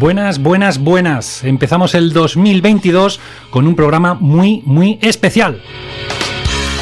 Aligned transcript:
Buenas, 0.00 0.38
buenas, 0.38 0.78
buenas. 0.78 1.44
Empezamos 1.44 1.94
el 1.94 2.14
2022 2.14 3.20
con 3.50 3.66
un 3.66 3.76
programa 3.76 4.14
muy, 4.14 4.62
muy 4.64 4.98
especial. 5.02 5.60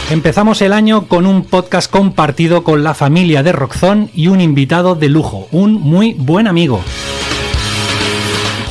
Empezamos 0.09 0.63
el 0.63 0.73
año 0.73 1.09
con 1.09 1.27
un 1.27 1.43
podcast 1.43 1.91
compartido 1.91 2.63
con 2.63 2.85
la 2.85 2.95
familia 2.95 3.43
de 3.43 3.51
Rockzone 3.51 4.09
y 4.15 4.29
un 4.29 4.41
invitado 4.41 4.95
de 4.95 5.09
lujo, 5.09 5.49
un 5.51 5.73
muy 5.73 6.15
buen 6.15 6.47
amigo. 6.47 6.81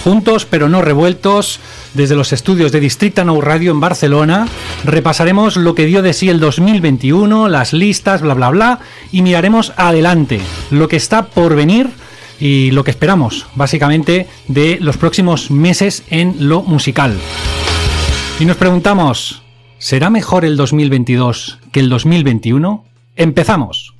Juntos 0.05 0.45
pero 0.45 0.69
no 0.69 0.81
revueltos, 0.81 1.59
desde 1.93 2.15
los 2.15 2.31
estudios 2.31 2.71
de 2.71 2.79
Districta 2.79 3.25
Nou 3.25 3.41
Radio 3.41 3.71
en 3.71 3.81
Barcelona, 3.81 4.47
repasaremos 4.85 5.57
lo 5.57 5.75
que 5.75 5.87
dio 5.87 6.01
de 6.01 6.13
sí 6.13 6.29
el 6.29 6.39
2021, 6.39 7.49
las 7.49 7.73
listas, 7.73 8.21
bla 8.21 8.33
bla 8.33 8.49
bla, 8.49 8.79
y 9.11 9.23
miraremos 9.23 9.73
adelante, 9.75 10.39
lo 10.71 10.87
que 10.87 10.95
está 10.95 11.25
por 11.25 11.53
venir 11.53 11.89
y 12.39 12.71
lo 12.71 12.83
que 12.83 12.91
esperamos, 12.91 13.47
básicamente, 13.55 14.27
de 14.47 14.77
los 14.79 14.97
próximos 14.97 15.51
meses 15.51 16.03
en 16.09 16.49
lo 16.49 16.61
musical. 16.61 17.17
Y 18.39 18.45
nos 18.45 18.57
preguntamos, 18.57 19.41
¿será 19.77 20.09
mejor 20.09 20.45
el 20.45 20.57
2022 20.57 21.59
que 21.71 21.79
el 21.79 21.89
2021? 21.89 22.85
¡Empezamos! 23.15 23.93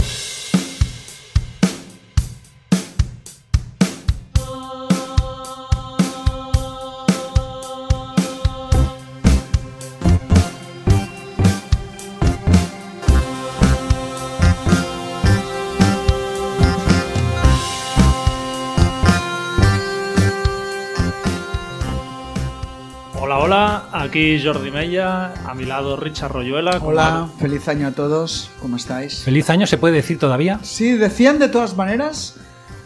Aquí 24.18 24.44
Jordi 24.44 24.72
Mella, 24.72 25.32
a 25.46 25.54
mi 25.54 25.66
lado 25.66 25.96
Richard 25.96 26.32
Royuela. 26.32 26.80
Hola, 26.82 27.30
feliz 27.40 27.68
año 27.68 27.88
a 27.88 27.92
todos, 27.92 28.50
¿cómo 28.60 28.76
estáis? 28.76 29.20
¿Feliz 29.24 29.48
año 29.52 29.68
se 29.68 29.78
puede 29.78 29.94
decir 29.94 30.18
todavía? 30.18 30.60
Sí, 30.64 30.94
decían 30.94 31.38
de 31.38 31.50
todas 31.50 31.78
maneras 31.78 32.36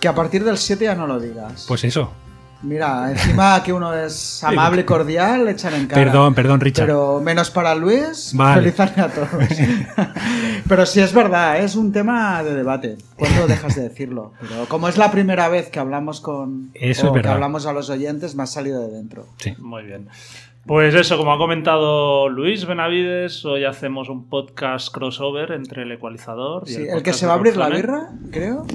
que 0.02 0.10
a 0.10 0.16
partir 0.16 0.44
del 0.44 0.58
7 0.58 0.84
ya 0.84 0.96
no 0.96 1.08
lo 1.08 1.22
digas. 1.22 1.66
Pues 1.70 1.86
eso. 1.86 2.12
Mira, 2.64 3.12
encima 3.12 3.64
que 3.64 3.72
uno 3.72 3.94
es 3.96 4.44
amable 4.44 4.82
y 4.82 4.84
cordial, 4.84 5.46
le 5.46 5.52
echan 5.52 5.74
en 5.74 5.88
cara. 5.88 6.04
Perdón, 6.04 6.36
perdón, 6.36 6.60
Richard. 6.60 6.86
Pero 6.86 7.22
menos 7.22 7.50
para 7.50 7.76
Luis, 7.76 8.34
Vale. 8.36 8.62
feliz 8.62 8.80
año 8.82 9.06
a 9.06 9.08
todos. 9.08 9.30
Pero 10.68 10.86
sí 10.86 11.00
es 11.00 11.14
verdad, 11.14 11.60
es 11.60 11.78
un 11.78 11.94
tema 11.94 12.44
de 12.44 12.56
debate. 12.56 12.98
¿Cuándo 13.16 13.48
dejas 13.48 13.78
de 13.78 13.84
decirlo? 13.84 14.34
Pero 14.42 14.66
como 14.68 14.90
es 14.90 14.98
la 14.98 15.10
primera 15.10 15.48
vez 15.48 15.70
que 15.70 15.80
hablamos 15.80 16.20
con 16.20 16.72
Eso 16.74 17.10
o 17.10 17.16
es 17.16 17.24
que 17.24 17.30
hablamos 17.30 17.66
a 17.68 17.72
los 17.72 17.90
oyentes, 17.90 18.36
me 18.36 18.44
ha 18.44 18.48
salido 18.48 18.82
de 18.82 18.98
dentro. 18.98 19.28
Sí. 19.38 19.56
Muy 19.60 19.84
bien. 19.84 20.10
Pues 20.66 20.94
eso, 20.94 21.18
como 21.18 21.34
ha 21.34 21.38
comentado 21.38 22.30
Luis 22.30 22.66
Benavides, 22.66 23.44
hoy 23.46 23.66
hacemos 23.66 24.10
un 24.10 24.30
podcast 24.30 24.94
crossover 24.94 25.52
entre 25.54 25.84
el 25.84 25.92
ecualizador 25.92 26.64
y 26.68 26.72
Sí, 26.74 26.82
el, 26.84 26.98
el 26.98 27.04
que 27.04 27.14
se 27.14 27.26
va 27.26 27.34
a 27.34 27.36
abrir 27.36 27.58
la 27.58 27.68
birra, 27.70 28.10
creo, 28.32 28.66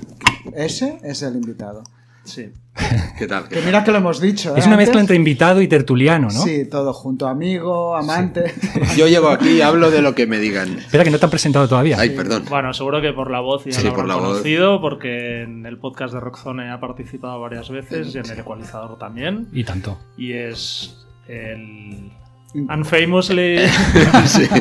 ese 0.54 0.98
es 1.04 1.22
el 1.22 1.36
invitado. 1.36 1.84
Sí. 2.24 2.50
¿Qué 3.16 3.28
tal? 3.28 3.48
Que 3.48 3.62
mira 3.62 3.84
que 3.84 3.92
lo 3.92 3.98
hemos 3.98 4.20
dicho. 4.20 4.56
Es 4.56 4.64
¿eh? 4.64 4.68
una 4.68 4.76
mezcla 4.76 5.00
entre 5.00 5.14
invitado 5.14 5.62
y 5.62 5.68
tertuliano, 5.68 6.26
¿no? 6.26 6.42
Sí, 6.42 6.68
todo 6.68 6.92
junto, 6.92 7.28
amigo, 7.28 7.96
amante. 7.96 8.52
Yo 8.96 9.06
llego 9.06 9.28
aquí 9.28 9.50
y 9.50 9.60
hablo 9.60 9.92
de 9.92 10.02
lo 10.02 10.16
que 10.16 10.26
me 10.26 10.38
digan. 10.40 10.76
Espera, 10.78 11.04
que 11.04 11.10
no 11.12 11.20
te 11.20 11.24
han 11.24 11.30
presentado 11.30 11.68
todavía. 11.68 11.98
Ay, 12.00 12.10
perdón. 12.10 12.44
Bueno, 12.50 12.74
seguro 12.74 13.00
que 13.00 13.12
por 13.12 13.30
la 13.30 13.38
voz 13.38 13.64
ya 13.64 13.72
Sí, 13.72 13.86
lo 13.86 13.94
por 13.94 14.08
la 14.08 14.16
voz. 14.16 14.24
conocido, 14.30 14.80
porque 14.80 15.42
en 15.42 15.64
el 15.66 15.78
podcast 15.78 16.12
de 16.14 16.18
Rockzone 16.20 16.68
ha 16.68 16.80
participado 16.80 17.40
varias 17.40 17.70
veces 17.70 18.12
y 18.12 18.18
en 18.18 18.28
el 18.28 18.40
ecualizador 18.40 18.98
también. 18.98 19.46
Y 19.52 19.62
tanto. 19.62 19.96
Y 20.18 20.32
es 20.32 21.05
el 21.28 22.10
unfamously 22.54 23.58
Sí. 24.26 24.48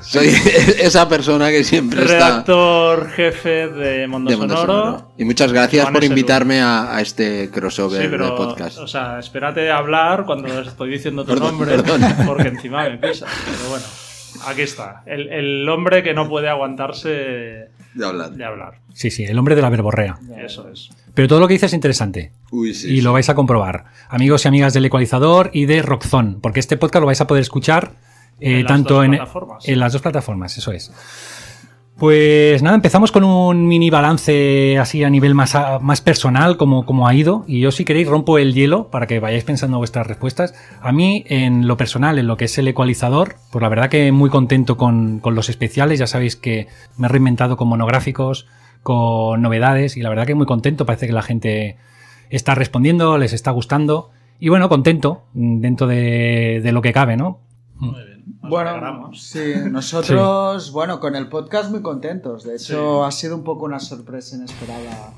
Soy 0.00 0.28
esa 0.80 1.08
persona 1.08 1.48
que 1.50 1.64
siempre 1.64 2.02
está 2.02 2.16
redactor 2.28 3.08
jefe 3.12 3.68
de 3.68 4.06
Mondo, 4.06 4.30
de 4.30 4.36
Mundo 4.36 4.54
Sonoro. 4.54 4.82
Sonoro. 4.84 5.10
Y 5.16 5.24
muchas 5.24 5.50
gracias 5.50 5.82
Juan 5.84 5.94
por 5.94 6.04
invitarme 6.04 6.60
a, 6.60 6.94
a 6.94 7.00
este 7.00 7.50
crossover 7.50 8.02
Sí, 8.02 8.08
pero, 8.10 8.26
de 8.26 8.32
podcast. 8.32 8.78
o 8.78 8.86
sea, 8.86 9.18
espérate 9.18 9.70
a 9.70 9.78
hablar 9.78 10.26
cuando 10.26 10.60
estoy 10.60 10.90
diciendo 10.90 11.24
tu 11.24 11.30
Perdón, 11.32 11.52
nombre, 11.52 11.76
perdón. 11.76 12.02
porque 12.26 12.48
encima 12.48 12.86
me 12.86 12.98
pisas. 12.98 13.30
Pero 13.46 13.70
bueno, 13.70 13.84
aquí 14.46 14.60
está. 14.60 15.02
El, 15.06 15.32
el 15.32 15.66
hombre 15.70 16.02
que 16.02 16.12
no 16.12 16.28
puede 16.28 16.50
aguantarse 16.50 17.70
De 17.94 18.06
hablar. 18.06 18.32
de 18.32 18.44
hablar. 18.44 18.80
Sí, 18.92 19.10
sí, 19.10 19.24
el 19.24 19.38
hombre 19.38 19.54
de 19.54 19.62
la 19.62 19.70
verborrea. 19.70 20.18
Eso 20.44 20.68
es. 20.68 20.90
Pero 21.14 21.28
todo 21.28 21.40
lo 21.40 21.46
que 21.48 21.54
dice 21.54 21.66
es 21.66 21.72
interesante. 21.72 22.32
Uy, 22.50 22.74
sí. 22.74 22.88
y 22.88 23.00
lo 23.00 23.12
vais 23.12 23.28
a 23.28 23.34
comprobar. 23.34 23.84
Amigos 24.08 24.44
y 24.44 24.48
amigas 24.48 24.74
del 24.74 24.84
ecualizador 24.84 25.50
y 25.52 25.66
de 25.66 25.80
Rockzone. 25.82 26.36
Porque 26.40 26.60
este 26.60 26.76
podcast 26.76 27.00
lo 27.00 27.06
vais 27.06 27.20
a 27.20 27.26
poder 27.26 27.42
escuchar 27.42 27.92
eh, 28.40 28.60
En 28.60 28.66
tanto 28.66 29.04
en, 29.04 29.14
en 29.14 29.78
las 29.78 29.92
dos 29.92 30.02
plataformas, 30.02 30.58
eso 30.58 30.72
es. 30.72 30.92
Pues 31.96 32.60
nada, 32.60 32.74
empezamos 32.74 33.12
con 33.12 33.22
un 33.22 33.68
mini 33.68 33.88
balance 33.88 34.78
así 34.78 35.04
a 35.04 35.10
nivel 35.10 35.36
más, 35.36 35.56
más 35.80 36.00
personal, 36.00 36.56
como, 36.56 36.84
como 36.84 37.06
ha 37.06 37.14
ido. 37.14 37.44
Y 37.46 37.60
yo, 37.60 37.70
si 37.70 37.84
queréis, 37.84 38.08
rompo 38.08 38.36
el 38.38 38.52
hielo 38.52 38.90
para 38.90 39.06
que 39.06 39.20
vayáis 39.20 39.44
pensando 39.44 39.78
vuestras 39.78 40.04
respuestas. 40.08 40.54
A 40.80 40.90
mí, 40.90 41.24
en 41.28 41.68
lo 41.68 41.76
personal, 41.76 42.18
en 42.18 42.26
lo 42.26 42.36
que 42.36 42.46
es 42.46 42.58
el 42.58 42.66
ecualizador, 42.66 43.36
pues 43.52 43.62
la 43.62 43.68
verdad 43.68 43.90
que 43.90 44.10
muy 44.10 44.28
contento 44.28 44.76
con, 44.76 45.20
con 45.20 45.36
los 45.36 45.48
especiales. 45.48 46.00
Ya 46.00 46.08
sabéis 46.08 46.34
que 46.34 46.66
me 46.96 47.06
he 47.06 47.10
reinventado 47.10 47.56
con 47.56 47.68
monográficos, 47.68 48.48
con 48.82 49.40
novedades, 49.40 49.96
y 49.96 50.02
la 50.02 50.08
verdad 50.08 50.26
que 50.26 50.34
muy 50.34 50.46
contento. 50.46 50.86
Parece 50.86 51.06
que 51.06 51.12
la 51.12 51.22
gente 51.22 51.76
está 52.28 52.56
respondiendo, 52.56 53.18
les 53.18 53.32
está 53.32 53.52
gustando. 53.52 54.10
Y 54.40 54.48
bueno, 54.48 54.68
contento 54.68 55.22
mm, 55.34 55.60
dentro 55.60 55.86
de, 55.86 56.60
de 56.60 56.72
lo 56.72 56.82
que 56.82 56.92
cabe, 56.92 57.16
¿no? 57.16 57.38
Nos 58.42 58.50
Bueno, 58.50 58.70
alegramos. 58.70 59.22
sí, 59.22 59.54
nosotros, 59.70 60.70
bueno, 60.72 61.00
con 61.00 61.14
el 61.16 61.28
podcast 61.28 61.70
muy 61.70 61.82
contentos. 61.82 62.44
De 62.44 62.56
hecho, 62.56 63.04
ha 63.04 63.10
sido 63.12 63.36
un 63.36 63.44
poco 63.44 63.64
una 63.64 63.80
sorpresa 63.80 64.36
inesperada. 64.36 65.12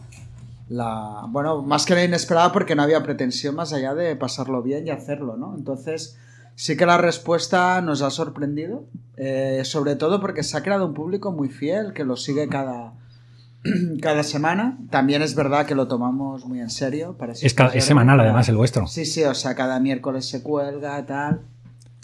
La, 0.68 1.24
bueno, 1.28 1.62
más 1.62 1.86
que 1.86 1.94
la 1.94 2.04
inesperada 2.04 2.52
porque 2.52 2.74
no 2.74 2.82
había 2.82 3.02
pretensión 3.02 3.54
más 3.54 3.72
allá 3.72 3.94
de 3.94 4.16
pasarlo 4.16 4.62
bien 4.62 4.86
y 4.86 4.90
hacerlo, 4.90 5.36
¿no? 5.36 5.54
Entonces, 5.56 6.18
sí 6.56 6.76
que 6.76 6.86
la 6.86 6.98
respuesta 6.98 7.80
nos 7.82 8.02
ha 8.02 8.10
sorprendido, 8.10 8.84
eh, 9.16 9.62
sobre 9.64 9.94
todo 9.94 10.20
porque 10.20 10.42
se 10.42 10.56
ha 10.56 10.62
creado 10.62 10.86
un 10.86 10.94
público 10.94 11.30
muy 11.30 11.48
fiel 11.50 11.92
que 11.92 12.04
lo 12.04 12.16
sigue 12.16 12.48
cada, 12.48 12.94
cada 14.02 14.24
semana. 14.24 14.78
También 14.90 15.22
es 15.22 15.36
verdad 15.36 15.66
que 15.66 15.76
lo 15.76 15.86
tomamos 15.86 16.44
muy 16.46 16.58
en 16.60 16.70
serio. 16.70 17.16
Para 17.16 17.32
Es, 17.32 17.44
es 17.44 17.84
semanal, 17.84 18.18
además, 18.18 18.48
el 18.48 18.56
vuestro. 18.56 18.88
Sí, 18.88 19.04
sí, 19.06 19.22
o 19.22 19.34
sea, 19.34 19.54
cada 19.54 19.78
miércoles 19.78 20.28
se 20.28 20.42
cuelga, 20.42 21.04
tal. 21.06 21.42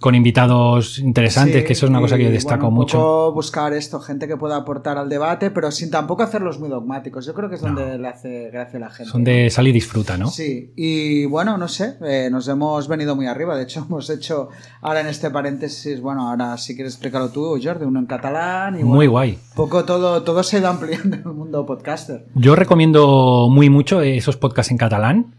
Con 0.02 0.14
invitados 0.14 0.98
interesantes, 0.98 1.60
Sí, 1.62 1.66
que 1.66 1.72
eso 1.72 1.86
es 1.86 1.90
una 1.90 2.00
cosa 2.00 2.16
que 2.18 2.24
yo 2.24 2.30
destaco 2.30 2.62
bueno, 2.62 2.68
un 2.68 2.74
mucho. 2.74 2.98
poco 2.98 3.32
buscar 3.32 3.72
esto, 3.72 4.00
gente 4.00 4.28
que 4.28 4.36
pueda 4.36 4.56
aportar 4.56 4.98
al 4.98 5.08
debate, 5.08 5.50
pero 5.50 5.70
sin 5.70 5.90
tampoco 5.90 6.22
hacerlos 6.24 6.58
muy 6.60 6.68
dogmáticos. 6.68 7.24
Yo 7.24 7.32
creo 7.34 7.48
que 7.48 7.54
es 7.54 7.60
donde 7.62 7.86
No. 7.86 7.98
le 7.98 8.08
hace 8.08 8.50
gracia 8.50 8.76
a 8.78 8.80
la 8.80 8.90
gente. 8.90 9.10
Son 9.10 9.24
de 9.24 9.48
sal 9.48 9.66
y 9.68 9.72
disfruta, 9.72 10.18
¿no? 10.18 10.26
Sí, 10.28 10.72
y 10.76 11.24
bueno, 11.26 11.56
no 11.56 11.68
sé, 11.68 11.94
eh, 12.04 12.28
nos 12.30 12.46
hemos 12.48 12.88
venido 12.88 13.16
muy 13.16 13.26
arriba. 13.26 13.56
De 13.56 13.62
hecho, 13.62 13.80
hemos 13.88 14.10
hecho 14.10 14.48
ahora 14.80 15.00
en 15.00 15.06
este 15.06 15.30
paréntesis, 15.30 16.00
bueno, 16.00 16.28
ahora 16.28 16.58
si 16.58 16.74
quieres 16.74 16.94
explicarlo 16.94 17.30
tú, 17.30 17.58
Jordi, 17.62 17.84
uno 17.86 18.00
en 18.00 18.06
catalán. 18.06 18.74
Y 18.78 18.82
Muy 18.82 19.06
bueno, 19.06 19.10
guay. 19.12 19.30
Un 19.50 19.54
poco 19.56 19.84
todo, 19.84 20.22
todo 20.24 20.42
se 20.42 20.56
ha 20.56 20.60
ido 20.60 20.68
ampliando 20.68 21.16
en 21.16 21.22
el 21.22 21.32
mundo 21.32 21.64
podcaster. 21.64 22.26
Yo 22.34 22.56
recomiendo 22.56 23.48
muy 23.50 23.70
mucho 23.70 24.00
esos 24.00 24.36
podcasts 24.36 24.72
en 24.72 24.78
catalán. 24.78 25.34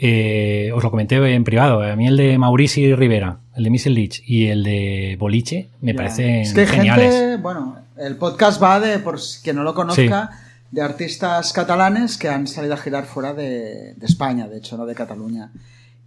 Eh, 0.00 0.70
os 0.74 0.82
lo 0.82 0.90
comenté 0.90 1.16
en 1.34 1.44
privado. 1.44 1.82
A 1.82 1.96
mí 1.96 2.06
el 2.06 2.16
de 2.16 2.36
Maurici 2.38 2.94
Rivera, 2.94 3.38
el 3.56 3.64
de 3.64 3.70
Missile 3.70 3.94
Leach 3.94 4.22
y 4.26 4.46
el 4.48 4.62
de 4.62 5.16
Boliche 5.18 5.70
me 5.80 5.92
Ya. 5.92 5.96
parecen 5.96 6.34
Es 6.42 6.52
que 6.52 6.66
geniales. 6.66 7.14
gente, 7.14 7.36
bueno, 7.38 7.76
el 7.96 8.16
podcast 8.16 8.62
va 8.62 8.78
de, 8.80 8.98
por 8.98 9.18
quien 9.42 9.56
no 9.56 9.62
lo 9.62 9.74
conozca, 9.74 10.30
de 10.70 10.82
artistas 10.82 11.52
catalanes 11.52 12.18
que 12.18 12.28
han 12.28 12.46
salido 12.46 12.74
a 12.74 12.76
girar 12.76 13.04
fuera 13.06 13.32
de, 13.32 13.94
de 13.94 14.06
España, 14.06 14.48
de 14.48 14.58
hecho, 14.58 14.76
no 14.76 14.84
de 14.84 14.94
Cataluña. 14.94 15.50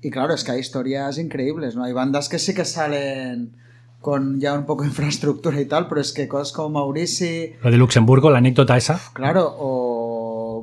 Y 0.02 0.12
claro, 0.12 0.34
es 0.34 0.44
que 0.44 0.52
hay 0.52 0.60
historias 0.60 1.18
increíbles, 1.18 1.76
¿no? 1.76 1.84
Hay 1.84 1.94
bandas 1.94 2.30
que 2.30 2.40
sí 2.40 2.54
que 2.54 2.66
salen 2.66 3.52
con 4.02 4.40
ya 4.40 4.54
un 4.54 4.66
poco 4.66 4.84
de 4.84 4.90
infraestructura 4.94 5.60
y 5.60 5.66
tal, 5.66 5.88
pero 5.90 6.00
es 6.00 6.14
que 6.14 6.28
cosas 6.28 6.54
como 6.54 6.70
Maurici, 6.70 7.54
Lo 7.64 7.72
de 7.72 7.78
Luxemburgo, 7.78 8.30
la 8.30 8.38
anécdota 8.38 8.78
esa. 8.78 9.00
claro, 9.14 9.56
o 9.60 9.99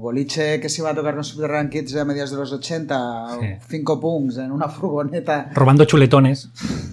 Boliche 0.07 0.61
que 0.61 0.69
se 0.69 0.81
iba 0.83 0.91
a 0.91 0.95
tocar 0.95 1.15
con 1.17 1.25
Subterranean 1.25 1.69
Kids 1.69 1.97
a 1.97 2.05
mediados 2.05 2.31
de 2.31 2.37
los 2.37 2.53
80, 2.53 3.27
Sí. 3.41 3.47
cinco 3.69 3.99
punks 3.99 4.39
en 4.39 4.53
una 4.53 4.69
furgoneta 4.77 5.51
Robando 5.53 5.85
chuletones. 5.85 6.49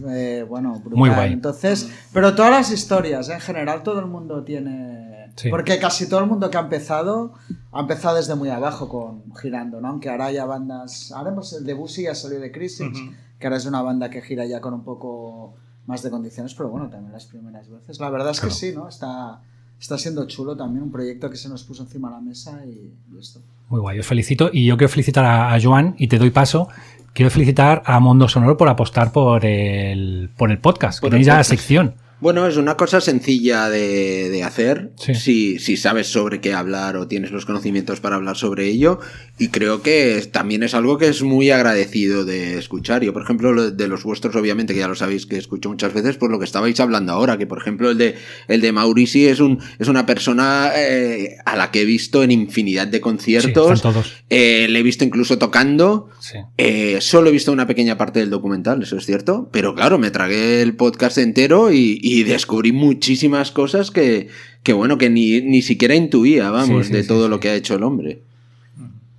eh, 0.09 0.43
bueno, 0.49 0.73
brutal. 0.79 0.97
Muy 0.97 1.09
guay. 1.11 1.31
Entonces, 1.33 1.89
pero 2.11 2.33
todas 2.33 2.49
las 2.51 2.71
historias, 2.71 3.29
en 3.29 3.39
general, 3.39 3.83
todo 3.83 3.99
el 3.99 4.07
mundo 4.07 4.43
tiene. 4.43 5.31
Sí. 5.35 5.49
Porque 5.49 5.77
casi 5.79 6.09
todo 6.09 6.19
el 6.21 6.27
mundo 6.27 6.49
que 6.49 6.57
ha 6.57 6.61
empezado, 6.61 7.33
ha 7.71 7.81
empezado 7.81 8.15
desde 8.17 8.35
muy 8.35 8.49
abajo 8.49 8.89
con 8.89 9.23
girando, 9.35 9.79
¿no? 9.81 9.89
Aunque 9.89 10.09
ahora 10.09 10.25
haya 10.25 10.45
bandas. 10.45 11.11
Ahora 11.11 11.31
hemos- 11.31 11.53
el 11.53 11.65
de 11.65 11.73
Busi 11.75 12.03
ya 12.03 12.15
salió 12.15 12.39
de 12.39 12.51
Crisis, 12.51 12.81
Ujú. 12.87 13.13
que 13.39 13.47
ahora 13.47 13.57
es 13.57 13.65
una 13.65 13.81
banda 13.81 14.09
que 14.09 14.21
gira 14.21 14.45
ya 14.45 14.59
con 14.61 14.73
un 14.73 14.83
poco 14.83 15.55
más 15.85 16.01
de 16.01 16.09
condiciones, 16.09 16.53
pero 16.55 16.69
bueno, 16.69 16.89
también 16.89 17.11
las 17.13 17.25
primeras 17.25 17.69
veces. 17.69 17.99
La 17.99 18.09
verdad 18.09 18.31
es 18.31 18.39
Claro. 18.39 18.53
que 18.53 18.59
sí, 18.59 18.73
¿no? 18.75 18.87
Está. 18.87 19.41
Está 19.83 19.97
siendo 19.97 20.25
chulo 20.27 20.55
también, 20.55 20.83
un 20.83 20.91
proyecto 20.91 21.29
que 21.29 21.35
se 21.35 21.49
nos 21.49 21.63
puso 21.63 21.83
encima 21.83 22.07
de 22.07 22.15
la 22.15 22.21
mesa 22.21 22.61
y, 22.65 22.93
y 23.13 23.19
esto. 23.19 23.41
Muy 23.67 23.81
guay, 23.81 23.99
os 23.99 24.05
felicito. 24.07 24.49
Y 24.51 24.65
yo 24.65 24.77
quiero 24.77 24.89
felicitar 24.89 25.25
a, 25.25 25.53
a 25.53 25.61
Joan 25.61 25.95
y 25.97 26.07
te 26.07 26.17
doy 26.17 26.29
paso. 26.29 26.69
Quiero 27.13 27.29
felicitar 27.29 27.83
a 27.85 27.99
Mundo 27.99 28.27
Sonoro 28.29 28.55
por 28.55 28.69
apostar 28.69 29.11
por 29.11 29.45
el, 29.45 30.29
por 30.37 30.51
el 30.51 30.57
podcast. 30.59 31.01
Por 31.01 31.09
que 31.09 31.17
el 31.17 31.19
tenéis 31.19 31.27
ya 31.27 31.37
la 31.37 31.43
sección. 31.43 31.95
Bueno, 32.23 32.47
es 32.47 32.55
una 32.55 32.77
cosa 32.77 33.01
sencilla 33.01 33.69
de, 33.69 34.29
de 34.29 34.43
hacer 34.43 34.91
Sí. 34.97 35.13
si, 35.13 35.59
si 35.59 35.75
sabes 35.75 36.07
sobre 36.07 36.39
qué 36.39 36.53
hablar 36.53 36.95
o 36.95 37.07
tienes 37.07 37.31
los 37.31 37.45
conocimientos 37.45 37.99
para 37.99 38.15
hablar 38.15 38.37
sobre 38.37 38.67
ello. 38.69 38.99
Y 39.37 39.49
creo 39.49 39.81
que 39.81 40.17
es- 40.17 40.31
también 40.31 40.63
es 40.63 40.73
algo 40.73 40.97
que 40.97 41.07
es 41.09 41.21
muy 41.21 41.49
agradecido 41.51 42.23
de 42.23 42.57
escuchar. 42.57 43.03
Yo, 43.03 43.11
por 43.11 43.23
ejemplo, 43.23 43.51
lo 43.51 43.71
de 43.71 43.87
los 43.89 44.03
vuestros, 44.03 44.33
obviamente, 44.37 44.73
que 44.73 44.79
ya 44.79 44.87
lo 44.87 44.95
sabéis 44.95 45.25
que 45.25 45.37
escucho 45.37 45.67
muchas 45.67 45.93
veces, 45.93 46.15
por 46.15 46.31
lo 46.31 46.39
que 46.39 46.45
estabais 46.45 46.79
hablando 46.79 47.11
ahora, 47.11 47.37
que 47.37 47.45
por 47.45 47.57
ejemplo 47.59 47.89
el 47.91 47.97
de, 47.97 48.15
el 48.47 48.61
de 48.61 48.71
Maurici 48.71 49.25
es, 49.27 49.41
un, 49.41 49.59
es 49.77 49.89
una 49.89 50.05
persona 50.05 50.71
eh, 50.77 51.35
a 51.45 51.57
la 51.57 51.71
que 51.71 51.81
he 51.81 51.85
visto 51.85 52.23
en 52.23 52.31
infinidad 52.31 52.87
de 52.87 52.97
Sí, 52.97 53.01
conciertos. 53.01 53.71
están 53.73 53.91
todos. 53.93 54.13
Eh, 54.29 54.67
le 54.69 54.79
he 54.79 54.83
visto 54.83 55.03
incluso 55.03 55.37
tocando. 55.37 56.07
Sí. 56.21 56.37
Eh, 56.57 56.99
solo 57.01 57.27
he 57.27 57.31
visto 57.33 57.51
una 57.51 57.67
pequeña 57.67 57.97
parte 57.97 58.19
del 58.21 58.29
documental, 58.29 58.81
eso 58.81 58.95
es 58.95 59.05
cierto, 59.05 59.49
pero 59.51 59.75
claro, 59.75 59.99
me 59.99 60.09
tragué 60.09 60.61
el 60.61 60.75
podcast 60.77 61.17
entero 61.17 61.71
y, 61.73 61.99
y 62.01 62.12
descubrí 62.21 62.71
muchísimas 62.71 63.49
cosas 63.49 63.89
que, 63.89 64.27
que 64.61 64.73
bueno, 64.73 64.99
que 64.99 65.09
ni, 65.09 65.41
ni 65.41 65.63
siquiera 65.63 65.95
intuía, 65.95 66.51
vamos, 66.51 66.85
Sí, 66.85 66.91
sí, 66.91 66.93
de 66.97 67.01
sí, 67.01 67.07
todo 67.07 67.23
sí. 67.23 67.29
lo 67.31 67.39
que 67.39 67.49
ha 67.49 67.55
hecho 67.55 67.73
el 67.73 67.81
hombre. 67.81 68.21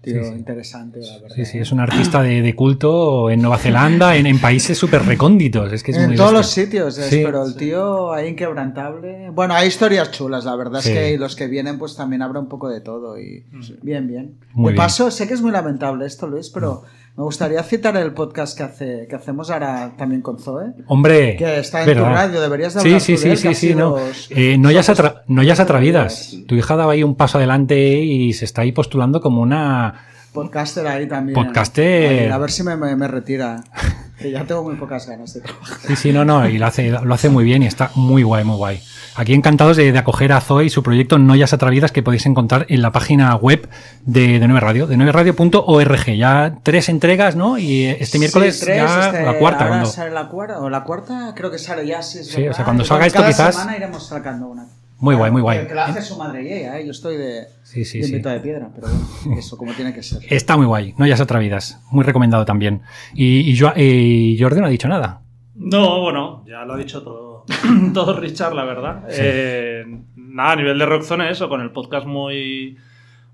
Tío, 0.03 0.23
Sí, 0.23 0.29
sí. 0.33 0.35
interesante, 0.37 1.01
la 1.01 1.19
verdad. 1.19 1.35
Sí, 1.35 1.47
sí, 1.47 1.59
es 1.59 1.73
un 1.73 1.81
artista 1.81 2.23
de, 2.23 2.43
de 2.43 2.55
culto 2.55 3.31
en 3.31 3.41
Nueva 3.41 3.57
Zelanda, 3.57 4.17
en, 4.17 4.27
en 4.27 4.39
países 4.39 4.77
súper 4.77 5.03
recónditos. 5.07 5.73
Es 5.73 5.83
que 5.83 5.93
es 5.93 5.97
en 5.97 6.09
muy 6.09 6.17
todos 6.17 6.31
los 6.35 6.43
bestia. 6.43 6.65
sitios, 6.67 6.99
es, 6.99 7.07
Sí. 7.07 7.23
pero 7.25 7.43
el 7.47 7.57
tío 7.57 8.13
ahí 8.13 8.29
inquebrantable. 8.29 9.31
Bueno, 9.31 9.55
hay 9.55 9.67
historias 9.69 10.11
chulas, 10.11 10.45
la 10.45 10.57
verdad 10.57 10.83
Sí. 10.83 10.91
es 10.91 10.95
que 10.95 11.19
los 11.19 11.35
que 11.35 11.47
vienen 11.47 11.79
pues 11.79 11.97
también 11.97 12.21
habrá 12.21 12.39
un 12.39 12.51
poco 12.51 12.69
de 12.69 12.83
todo 12.83 13.19
y 13.19 13.45
bien, 13.83 14.07
bien. 14.07 14.35
Muy 14.53 14.69
de 14.69 14.73
bien. 14.75 14.77
paso, 14.77 15.11
sé 15.11 15.27
que 15.27 15.33
es 15.33 15.41
muy 15.41 15.53
lamentable 15.53 16.05
esto, 16.05 16.27
Luis, 16.29 16.51
pero 16.51 16.83
me 17.17 17.23
gustaría 17.23 17.63
citar 17.63 17.97
el 17.97 18.13
podcast 18.13 18.57
que 18.57 18.63
hace 18.65 19.07
que 19.09 19.15
hacemos 19.15 19.49
ahora 19.51 19.93
también 19.97 20.21
con 20.21 20.39
Zoe. 20.39 20.73
Hombre, 20.89 21.37
Que 21.37 21.59
está 21.61 21.81
en 21.83 21.87
¿verdad? 21.87 22.09
tu 22.09 22.15
radio, 22.15 22.41
deberías 22.41 22.75
de 22.75 22.81
Sí, 22.81 22.87
hablar 22.89 23.01
sí, 23.01 23.17
sí, 23.17 23.29
él, 23.29 23.37
sí, 23.37 23.49
sí, 23.55 23.67
sido 23.69 23.79
no. 23.91 23.97
los- 23.99 24.29
Eh, 24.33 24.59
no 24.59 24.71
atra- 24.89 25.23
no. 25.29 26.11
Sí. 26.11 26.45
Tu 26.45 26.57
hija 26.57 26.75
daba 26.77 26.93
ahí 26.93 27.03
un 27.05 27.15
paso 27.15 27.39
adelante 27.39 27.79
y 28.01 28.33
se 28.33 28.45
está 28.45 28.63
ahí 28.63 28.73
postulando 28.73 29.21
como 29.21 29.43
una... 29.43 30.07
Podcaster 30.33 30.85
ahí 30.89 31.07
también. 31.07 31.35
Podcaster. 31.35 32.25
Ahí, 32.25 32.29
a 32.29 32.39
ver 32.39 32.51
si 32.51 32.65
me, 32.65 32.77
me- 32.77 32.97
me 32.97 33.07
retira. 33.07 33.63
Que 34.19 34.31
ya 34.31 34.45
tengo 34.45 34.63
muy 34.63 34.77
pocas 34.77 35.07
ganas 35.09 35.35
de 35.35 35.41
trabajar. 35.41 35.79
Sí, 35.87 35.97
sí, 35.97 36.13
no, 36.13 36.25
no, 36.25 36.49
y 36.49 36.59
lo 36.59 36.67
hace, 36.67 36.91
lo 36.91 37.15
hace 37.15 37.29
muy 37.29 37.43
bien 37.45 37.63
y 37.63 37.67
está 37.67 37.91
muy 37.97 38.23
guay, 38.23 38.45
muy 38.45 38.57
guay. 38.57 38.81
Aquí 39.17 39.33
encantados 39.35 39.77
de, 39.77 39.93
de 39.93 39.99
acoger 39.99 40.33
a 40.33 40.41
Zoe 40.41 40.65
y 40.65 40.71
su 40.71 40.83
proyecto 40.83 41.19
Noyas 41.19 41.53
Atravidas 41.53 41.93
que 41.93 42.03
podéis 42.03 42.27
encontrar 42.27 42.67
en 42.69 42.83
la 42.83 42.91
página 42.93 43.35
web 43.37 43.69
de, 44.05 44.39
de 44.41 44.49
9 44.49 44.61
Radio, 44.61 44.87
de 44.87 44.97
9radio.org. 44.97 46.17
Ya 46.17 46.57
tres 46.63 46.89
entregas, 46.89 47.37
¿no? 47.37 47.59
Y 47.59 47.85
este 47.87 48.19
miércoles 48.19 48.59
Sí, 48.59 48.65
tres, 48.67 48.77
ya 48.79 49.07
este, 49.07 49.23
la 49.25 49.39
cuarta. 49.39 49.65
Ahora 49.65 49.69
cuando- 49.77 49.91
sale 49.91 50.11
la 50.11 50.29
cuarta, 50.29 50.59
o 50.61 50.71
la 50.71 50.85
cuarta 50.85 51.33
creo 51.37 51.51
que 51.51 51.59
sale 51.59 51.87
ya, 51.87 52.03
sí, 52.03 52.19
es 52.21 52.29
Sí, 52.29 52.47
o 52.49 52.53
sea, 52.53 52.65
cuando 52.65 52.85
salga 52.85 53.07
esto, 53.07 53.25
quizás- 53.25 53.55
semana 53.55 53.77
iremos 53.77 54.07
sacando 54.07 54.49
una. 54.49 54.67
Muy 54.99 55.15
guay, 55.17 55.31
muy 55.31 55.43
guay. 55.43 55.67
Que 55.67 55.75
la 55.75 55.87
hace 55.87 56.01
su 56.03 56.17
madre 56.17 56.43
y 56.45 56.53
ella, 56.53 56.79
¿eh? 56.79 56.85
yo 56.87 56.93
estoy 56.93 57.17
de, 57.17 57.45
Sí, 57.63 57.85
sí, 57.85 57.99
de 58.01 58.05
sí. 58.07 58.19
de 58.21 58.41
piedra, 58.41 58.71
pero 58.75 58.87
bueno, 58.89 59.39
eso 59.41 59.57
como 59.57 59.73
tiene 59.75 59.93
que 59.93 60.03
ser. 60.03 60.21
Está 60.31 60.57
muy 60.57 60.67
guay, 60.67 60.95
Noyas 60.97 61.21
Atravidas. 61.21 61.81
Muy 61.91 62.05
recomendado 62.05 62.45
también. 62.45 62.83
Y, 63.15 63.41
y, 63.51 63.59
Jo- 63.59 63.73
y 63.77 64.37
Jordi 64.41 64.61
no 64.61 64.67
ha 64.67 64.71
dicho 64.71 64.89
nada. 64.89 65.21
No, 65.57 66.01
bueno, 66.01 66.45
ya 66.49 66.65
lo 66.65 66.75
ha 66.75 66.77
dicho 66.77 67.03
todo, 67.03 67.45
todo 67.95 68.19
Richard, 68.19 68.55
la 68.55 68.65
verdad. 68.65 69.05
Eh, 69.11 69.85
nada, 70.17 70.53
a 70.53 70.57
nivel 70.57 70.79
de 70.79 70.87
Rockzone, 70.87 71.31
eso, 71.31 71.49
con 71.49 71.61
el 71.61 71.71
podcast 71.71 72.07
muy, 72.07 72.77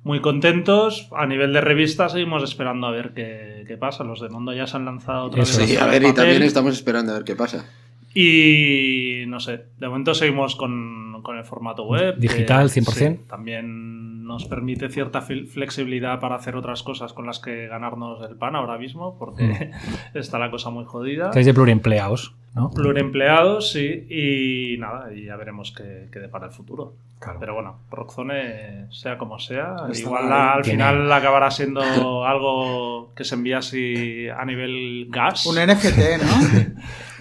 muy 0.02 0.20
contentos. 0.20 1.08
A 1.16 1.26
nivel 1.26 1.52
de 1.52 1.60
revista, 1.62 2.08
seguimos 2.08 2.42
esperando 2.42 2.86
a 2.86 2.90
ver 2.90 3.12
qué, 3.14 3.64
qué 3.66 3.76
pasa. 3.78 4.04
Los 4.04 4.20
de 4.20 4.28
Mundo 4.28 4.52
ya 4.52 4.66
se 4.66 4.76
han 4.76 4.84
lanzado 4.84 5.26
otra 5.26 5.42
Eso 5.42 5.58
vez. 5.60 5.68
Sí, 5.70 5.76
a 5.76 5.86
ver, 5.86 6.02
el 6.04 6.10
y 6.10 6.12
también 6.14 6.42
estamos 6.42 6.74
esperando 6.74 7.12
a 7.12 7.14
ver 7.16 7.24
qué 7.24 7.36
pasa. 7.36 7.64
Y 8.12 9.24
no 9.28 9.40
sé, 9.40 9.66
de 9.78 9.88
momento 9.88 10.14
seguimos 10.14 10.56
con, 10.56 11.09
con 11.22 11.38
el 11.38 11.44
formato 11.44 11.84
web. 11.84 12.16
Digital, 12.18 12.68
100%. 12.68 12.92
sí, 12.92 13.20
también 13.28 14.24
nos 14.24 14.44
permite 14.44 14.88
cierta 14.88 15.20
flexibilidad 15.22 16.20
para 16.20 16.36
hacer 16.36 16.56
otras 16.56 16.82
cosas 16.82 17.12
con 17.12 17.26
las 17.26 17.40
que 17.40 17.66
ganarnos 17.66 18.28
el 18.28 18.36
pan 18.36 18.54
ahora 18.56 18.78
mismo, 18.78 19.16
porque 19.18 19.72
está 20.14 20.38
la 20.38 20.50
cosa 20.50 20.70
muy 20.70 20.84
jodida. 20.84 21.26
Estáis 21.26 21.46
de 21.46 21.54
pluriempleados, 21.54 22.34
¿no? 22.54 22.70
Pluriempleados, 22.70 23.72
sí, 23.72 24.06
y 24.08 24.78
nada, 24.78 25.12
y 25.12 25.24
ya 25.24 25.36
veremos 25.36 25.72
qué, 25.72 26.08
qué 26.12 26.20
depara 26.20 26.46
el 26.46 26.52
futuro. 26.52 26.94
Claro. 27.20 27.38
Pero 27.38 27.52
bueno, 27.54 27.80
Rockzone, 27.90 28.86
sea 28.90 29.18
como 29.18 29.38
sea, 29.38 29.76
Está 29.90 29.98
igual 30.00 30.28
la- 30.30 30.52
al 30.54 30.62
Tiene- 30.62 30.82
final 30.82 31.12
acabará 31.12 31.50
siendo 31.50 32.24
algo 32.24 33.12
que 33.14 33.24
se 33.24 33.34
envía 33.34 33.58
así 33.58 34.26
a 34.28 34.42
nivel 34.46 35.06
gas. 35.10 35.44
Un 35.44 35.56
NFT, 35.56 35.98
¿no? 36.24 36.70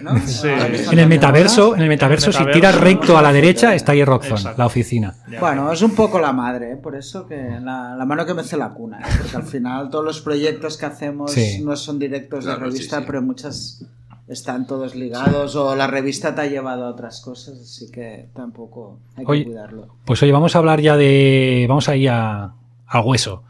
¿No? 0.14 0.18
Sí. 0.26 0.48
En 0.48 0.98
el 0.98 1.06
metaverso, 1.06 1.76
en 1.76 1.82
el 1.82 1.88
metaverso, 1.90 2.28
el 2.28 2.32
si 2.32 2.38
metaverso, 2.38 2.58
tiras 2.58 2.80
recto 2.80 3.18
a 3.18 3.20
la 3.22 3.30
derecha, 3.30 3.74
está 3.74 3.92
ahí 3.92 4.02
Rockzone, 4.02 4.36
Exacto. 4.40 4.58
la 4.62 4.66
oficina. 4.66 5.14
Bueno, 5.38 5.70
es 5.70 5.82
un 5.82 5.94
poco 5.94 6.18
la 6.18 6.32
madre, 6.32 6.72
¿eh? 6.72 6.76
por 6.76 6.96
eso 6.96 7.26
que 7.26 7.36
la, 7.60 7.94
la 7.94 8.06
mano 8.06 8.24
que 8.24 8.32
mece 8.32 8.56
la 8.56 8.70
cuna, 8.70 9.00
¿eh? 9.00 9.04
porque 9.20 9.36
al 9.36 9.42
final 9.42 9.90
todos 9.90 10.04
los 10.06 10.22
proyectos 10.22 10.78
que 10.78 10.86
hacemos 10.86 11.32
Sí. 11.32 11.62
no 11.62 11.76
son 11.76 11.98
directos 11.98 12.46
de 12.46 12.52
Claro, 12.54 12.70
sí, 12.70 12.76
revista, 12.76 12.98
sí. 13.00 13.04
pero 13.06 13.20
muchas 13.20 13.84
están 14.30 14.66
todos 14.66 14.94
ligados 14.94 15.56
o 15.56 15.74
la 15.76 15.86
revista 15.86 16.34
te 16.34 16.40
ha 16.42 16.46
llevado 16.46 16.86
a 16.86 16.90
otras 16.90 17.20
cosas, 17.20 17.58
así 17.60 17.90
que 17.90 18.28
tampoco 18.34 18.98
hay 19.16 19.24
que 19.26 19.30
Oye, 19.32 19.44
cuidarlo. 19.44 19.88
Pues 20.04 20.22
oye, 20.22 20.32
vamos 20.32 20.54
a 20.54 20.58
hablar 20.60 20.80
ya 20.80 20.96
de. 20.96 21.66
Vamos 21.68 21.88
ahí 21.88 22.06
a, 22.06 22.52
al 22.86 23.02
hueso. 23.04 23.42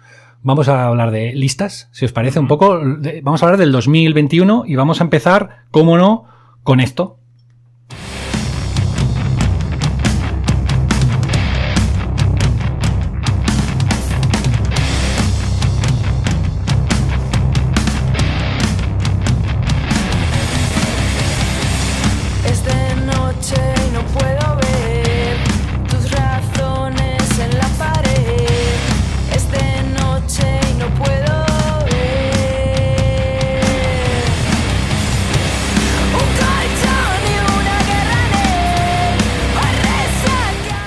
Vamos 0.42 0.68
a 0.68 0.86
hablar 0.86 1.10
de 1.10 1.34
listas, 1.34 1.88
si 1.92 2.06
os 2.06 2.12
parece 2.12 2.40
un 2.40 2.48
poco. 2.48 2.78
de- 2.78 3.20
vamos 3.22 3.42
a 3.42 3.46
hablar 3.46 3.60
del 3.60 3.72
2021 3.72 4.64
y 4.66 4.74
vamos 4.74 5.00
a 5.00 5.04
empezar, 5.04 5.64
cómo 5.70 5.98
no, 5.98 6.24
con 6.62 6.80
esto. 6.80 7.18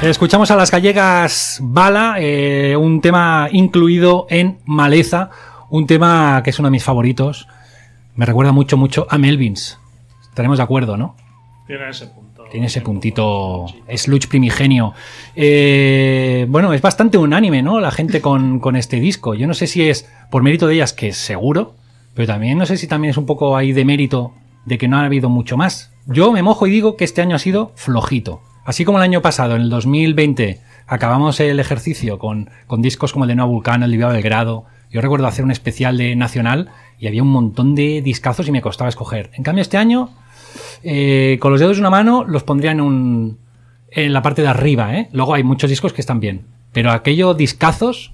Escuchamos 0.03 0.51
a 0.51 0.57
las 0.57 0.69
gallegas 0.69 1.59
Bala, 1.63 2.17
eh, 2.19 2.75
un 2.75 2.99
tema 2.99 3.47
incluido 3.53 4.27
en 4.29 4.57
Maleza, 4.65 5.29
un 5.69 5.87
tema 5.87 6.41
que 6.43 6.49
es 6.49 6.59
uno 6.59 6.67
de 6.67 6.71
mis 6.71 6.83
favoritos. 6.83 7.47
Me 8.15 8.25
recuerda 8.25 8.51
mucho, 8.51 8.75
mucho 8.75 9.07
a 9.09 9.17
Melvins. 9.17 9.79
Estaremos 10.23 10.57
de 10.57 10.63
acuerdo, 10.65 10.97
¿no? 10.97 11.15
Tiene 11.67 11.87
ese 11.89 12.07
punto. 12.07 12.43
Tiene 12.51 12.65
ese 12.67 12.81
puntito 12.81 13.67
sludge 13.95 14.27
primigenio. 14.27 14.93
Eh, 15.37 16.47
bueno, 16.49 16.73
es 16.73 16.81
bastante 16.81 17.17
unánime, 17.17 17.61
¿no? 17.61 17.79
La 17.79 17.91
gente 17.91 18.19
con, 18.19 18.59
con 18.59 18.75
este 18.75 18.99
disco. 18.99 19.35
Yo 19.35 19.47
no 19.47 19.53
sé 19.53 19.67
si 19.67 19.87
es 19.87 20.05
por 20.29 20.43
mérito 20.43 20.67
de 20.67 20.75
ellas, 20.75 20.91
que 20.91 21.07
es 21.07 21.17
seguro, 21.17 21.75
pero 22.13 22.27
también 22.27 22.57
no 22.57 22.65
sé 22.65 22.75
si 22.75 22.87
también 22.87 23.11
es 23.11 23.17
un 23.17 23.25
poco 23.25 23.55
ahí 23.55 23.71
de 23.71 23.85
mérito 23.85 24.33
de 24.65 24.77
que 24.77 24.89
no 24.89 24.97
ha 24.97 25.05
habido 25.05 25.29
mucho 25.29 25.55
más. 25.55 25.93
Yo 26.07 26.33
me 26.33 26.43
mojo 26.43 26.67
y 26.67 26.71
digo 26.71 26.97
que 26.97 27.05
este 27.05 27.21
año 27.21 27.37
ha 27.37 27.39
sido 27.39 27.71
flojito. 27.75 28.41
Así 28.65 28.85
como 28.85 28.97
el 28.97 29.03
año 29.03 29.21
pasado, 29.21 29.55
en 29.55 29.61
el 29.63 29.69
2020, 29.69 30.59
acabamos 30.87 31.39
el 31.39 31.59
ejercicio 31.59 32.17
con, 32.19 32.49
con 32.67 32.81
discos 32.81 33.11
como 33.13 33.25
el 33.25 33.29
de 33.29 33.35
Nueva 33.35 33.51
Vulcano, 33.51 33.85
el 33.85 33.91
de 33.91 33.97
Viva 33.97 34.11
Belgrado. 34.11 34.65
Yo 34.89 35.01
recuerdo 35.01 35.27
hacer 35.27 35.43
un 35.43 35.51
especial 35.51 35.97
de 35.97 36.15
Nacional 36.15 36.69
y 36.99 37.07
había 37.07 37.23
un 37.23 37.31
montón 37.31 37.75
de 37.75 38.01
discazos 38.01 38.47
y 38.47 38.51
me 38.51 38.61
costaba 38.61 38.89
escoger. 38.89 39.31
En 39.33 39.43
cambio, 39.43 39.61
este 39.61 39.77
año 39.77 40.09
eh, 40.83 41.37
con 41.41 41.51
los 41.51 41.59
dedos 41.59 41.77
de 41.77 41.81
una 41.81 41.89
mano 41.89 42.23
los 42.25 42.43
pondría 42.43 42.71
en, 42.71 42.81
un, 42.81 43.37
en 43.89 44.13
la 44.13 44.21
parte 44.21 44.41
de 44.41 44.47
arriba, 44.47 44.95
¿eh? 44.95 45.09
Luego 45.11 45.33
hay 45.33 45.43
muchos 45.43 45.69
discos 45.69 45.93
que 45.93 46.01
están 46.01 46.19
bien. 46.19 46.45
Pero 46.71 46.91
aquellos 46.91 47.35
discazos, 47.35 48.11
Yo 48.11 48.13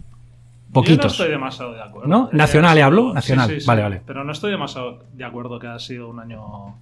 no 0.67 0.73
poquitos. 0.73 1.11
estoy 1.13 1.29
demasiado 1.29 1.73
de 1.73 1.81
acuerdo. 1.81 2.29
Que 2.29 2.37
Nacional, 2.37 2.77
¿eh? 2.77 2.83
hablo? 2.83 3.13
Nacional. 3.13 3.57
Vale, 3.65 3.81
vale. 3.81 4.01
Pero 4.05 4.23
no 4.23 4.31
estoy 4.31 4.51
demasiado 4.51 5.03
de 5.13 5.23
acuerdo 5.25 5.59
que 5.59 5.67
ha 5.67 5.79
sido 5.79 6.09
un 6.09 6.19
año 6.19 6.75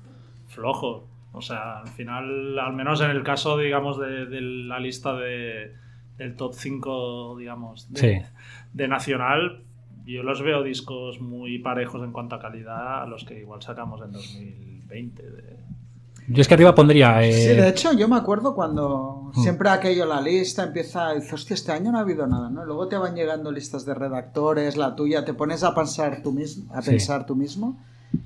flojo. 0.48 1.06
O 1.34 1.42
sea, 1.42 1.80
al 1.82 1.88
final, 1.90 2.58
al 2.58 2.74
menos 2.74 3.02
en 3.02 3.12
el 3.12 3.24
caso, 3.24 3.58
digamos, 3.58 4.00
de, 4.00 4.26
de 4.26 4.42
la 4.42 4.80
lista 4.80 5.14
de, 5.14 5.74
del 6.18 6.36
top 6.36 6.54
5, 6.56 7.36
digamos, 7.38 7.92
de, 7.94 8.00
Sí. 8.00 8.26
de 8.74 8.88
Nacional, 8.88 9.62
yo 10.06 10.24
los 10.24 10.42
veo 10.42 10.64
discos 10.64 11.20
muy 11.22 11.60
parejos 11.60 12.02
en 12.04 12.12
cuanto 12.12 12.36
a 12.36 12.40
calidad 12.40 13.04
a 13.04 13.06
los 13.06 13.24
que 13.26 13.40
igual 13.40 13.62
sacamos 13.62 14.02
en 14.02 14.12
2020. 14.14 15.22
de- 15.24 15.58
Yo 16.30 16.42
es 16.42 16.48
que 16.48 16.56
arriba 16.56 16.74
pondría. 16.76 17.22
eh, 17.24 17.32
Sí, 17.32 17.48
de 17.56 17.70
hecho, 17.70 17.94
yo 17.94 18.08
me 18.10 18.16
acuerdo 18.18 18.54
cuando 18.56 19.32
Mm. 19.36 19.42
siempre 19.44 19.70
aquello, 19.70 20.06
la 20.06 20.20
lista 20.22 20.64
empieza, 20.64 21.14
y 21.14 21.18
dices, 21.18 21.34
hostia, 21.34 21.54
este 21.54 21.72
año 21.72 21.92
no 21.92 22.00
ha 22.00 22.02
habido 22.02 22.26
nada, 22.28 22.50
¿no? 22.50 22.66
Luego 22.66 22.88
te 22.88 22.98
van 22.98 23.16
llegando 23.16 23.52
listas 23.52 23.86
de 23.86 23.94
redactores, 23.94 24.76
la 24.76 24.96
tuya, 24.96 25.24
te 25.24 25.34
pones 25.34 25.64
a 25.64 25.74
pensar 25.76 26.22
tú 26.24 26.32
mismo, 26.34 26.74
a 26.74 26.82
Sí. 26.82 26.92
pensar 26.92 27.26
tú 27.26 27.36
mismo. 27.36 27.78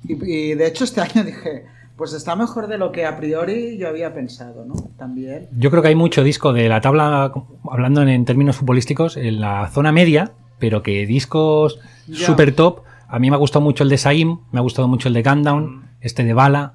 Y, 0.08 0.14
y 0.24 0.54
de 0.54 0.66
hecho 0.66 0.82
este 0.84 1.00
año 1.16 1.22
dije, 1.24 1.66
pues 1.96 2.12
está 2.14 2.34
mejor 2.36 2.66
de 2.68 2.78
lo 2.78 2.90
que 2.92 3.04
a 3.04 3.16
priori 3.16 3.76
yo 3.78 3.88
había 3.88 4.12
pensado, 4.14 4.64
¿no? 4.64 4.74
También. 4.98 5.48
Yo 5.52 5.70
creo 5.70 5.82
que 5.82 5.88
hay 5.88 5.94
mucho 5.94 6.22
disco 6.24 6.52
de 6.52 6.68
la 6.68 6.80
tabla, 6.80 7.32
hablando 7.70 8.02
en, 8.02 8.24
términos 8.24 8.56
futbolísticos, 8.56 9.16
en 9.16 9.40
la 9.40 9.68
zona 9.68 9.92
media, 9.92 10.32
pero 10.58 10.82
que 10.82 11.06
discos 11.06 11.78
Ya. 12.08 12.26
super 12.26 12.54
top. 12.54 12.80
A 13.08 13.18
mí 13.18 13.30
me 13.30 13.36
ha 13.36 13.38
gustado 13.38 13.62
mucho 13.62 13.84
el 13.84 13.90
de 13.90 13.98
Saim, 13.98 14.38
me 14.52 14.58
ha 14.58 14.62
gustado 14.62 14.88
mucho 14.88 15.08
el 15.08 15.14
de 15.14 15.22
Gundown, 15.22 15.88
este 16.00 16.24
de 16.24 16.32
Bala. 16.32 16.74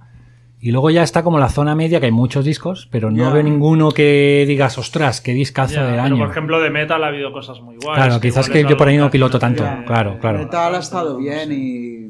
Y 0.59 0.71
luego 0.71 0.89
ya 0.89 1.03
está 1.03 1.23
como 1.23 1.37
la 1.39 1.49
zona 1.49 1.75
media, 1.75 1.99
que 1.99 2.07
hay 2.07 2.11
muchos 2.11 2.43
discos, 2.45 2.87
pero 2.91 3.11
no 3.11 3.31
veo 3.31 3.43
ninguno 3.43 3.91
que 3.91 4.43
digas, 4.47 4.77
ostras, 4.77 5.21
qué 5.21 5.33
discazo 5.33 5.75
Ya, 5.75 5.81
del 5.83 5.91
pero, 5.91 6.03
año. 6.03 6.17
por 6.17 6.29
ejemplo, 6.31 6.59
de 6.59 6.69
metal 6.71 7.03
ha 7.03 7.07
habido 7.07 7.31
cosas 7.31 7.61
muy 7.61 7.75
guays. 7.77 7.95
Claro, 7.95 8.19
quizás 8.19 8.49
que 8.49 8.63
yo 8.63 8.75
por 8.75 8.87
ahí 8.87 8.97
no 8.97 9.11
piloto 9.11 9.37
tanto, 9.39 9.63
claro, 9.85 10.17
claro. 10.19 10.39
Metal 10.39 10.73
ha 10.73 10.79
estado 10.79 11.17
bien 11.17 11.51
y... 11.51 12.07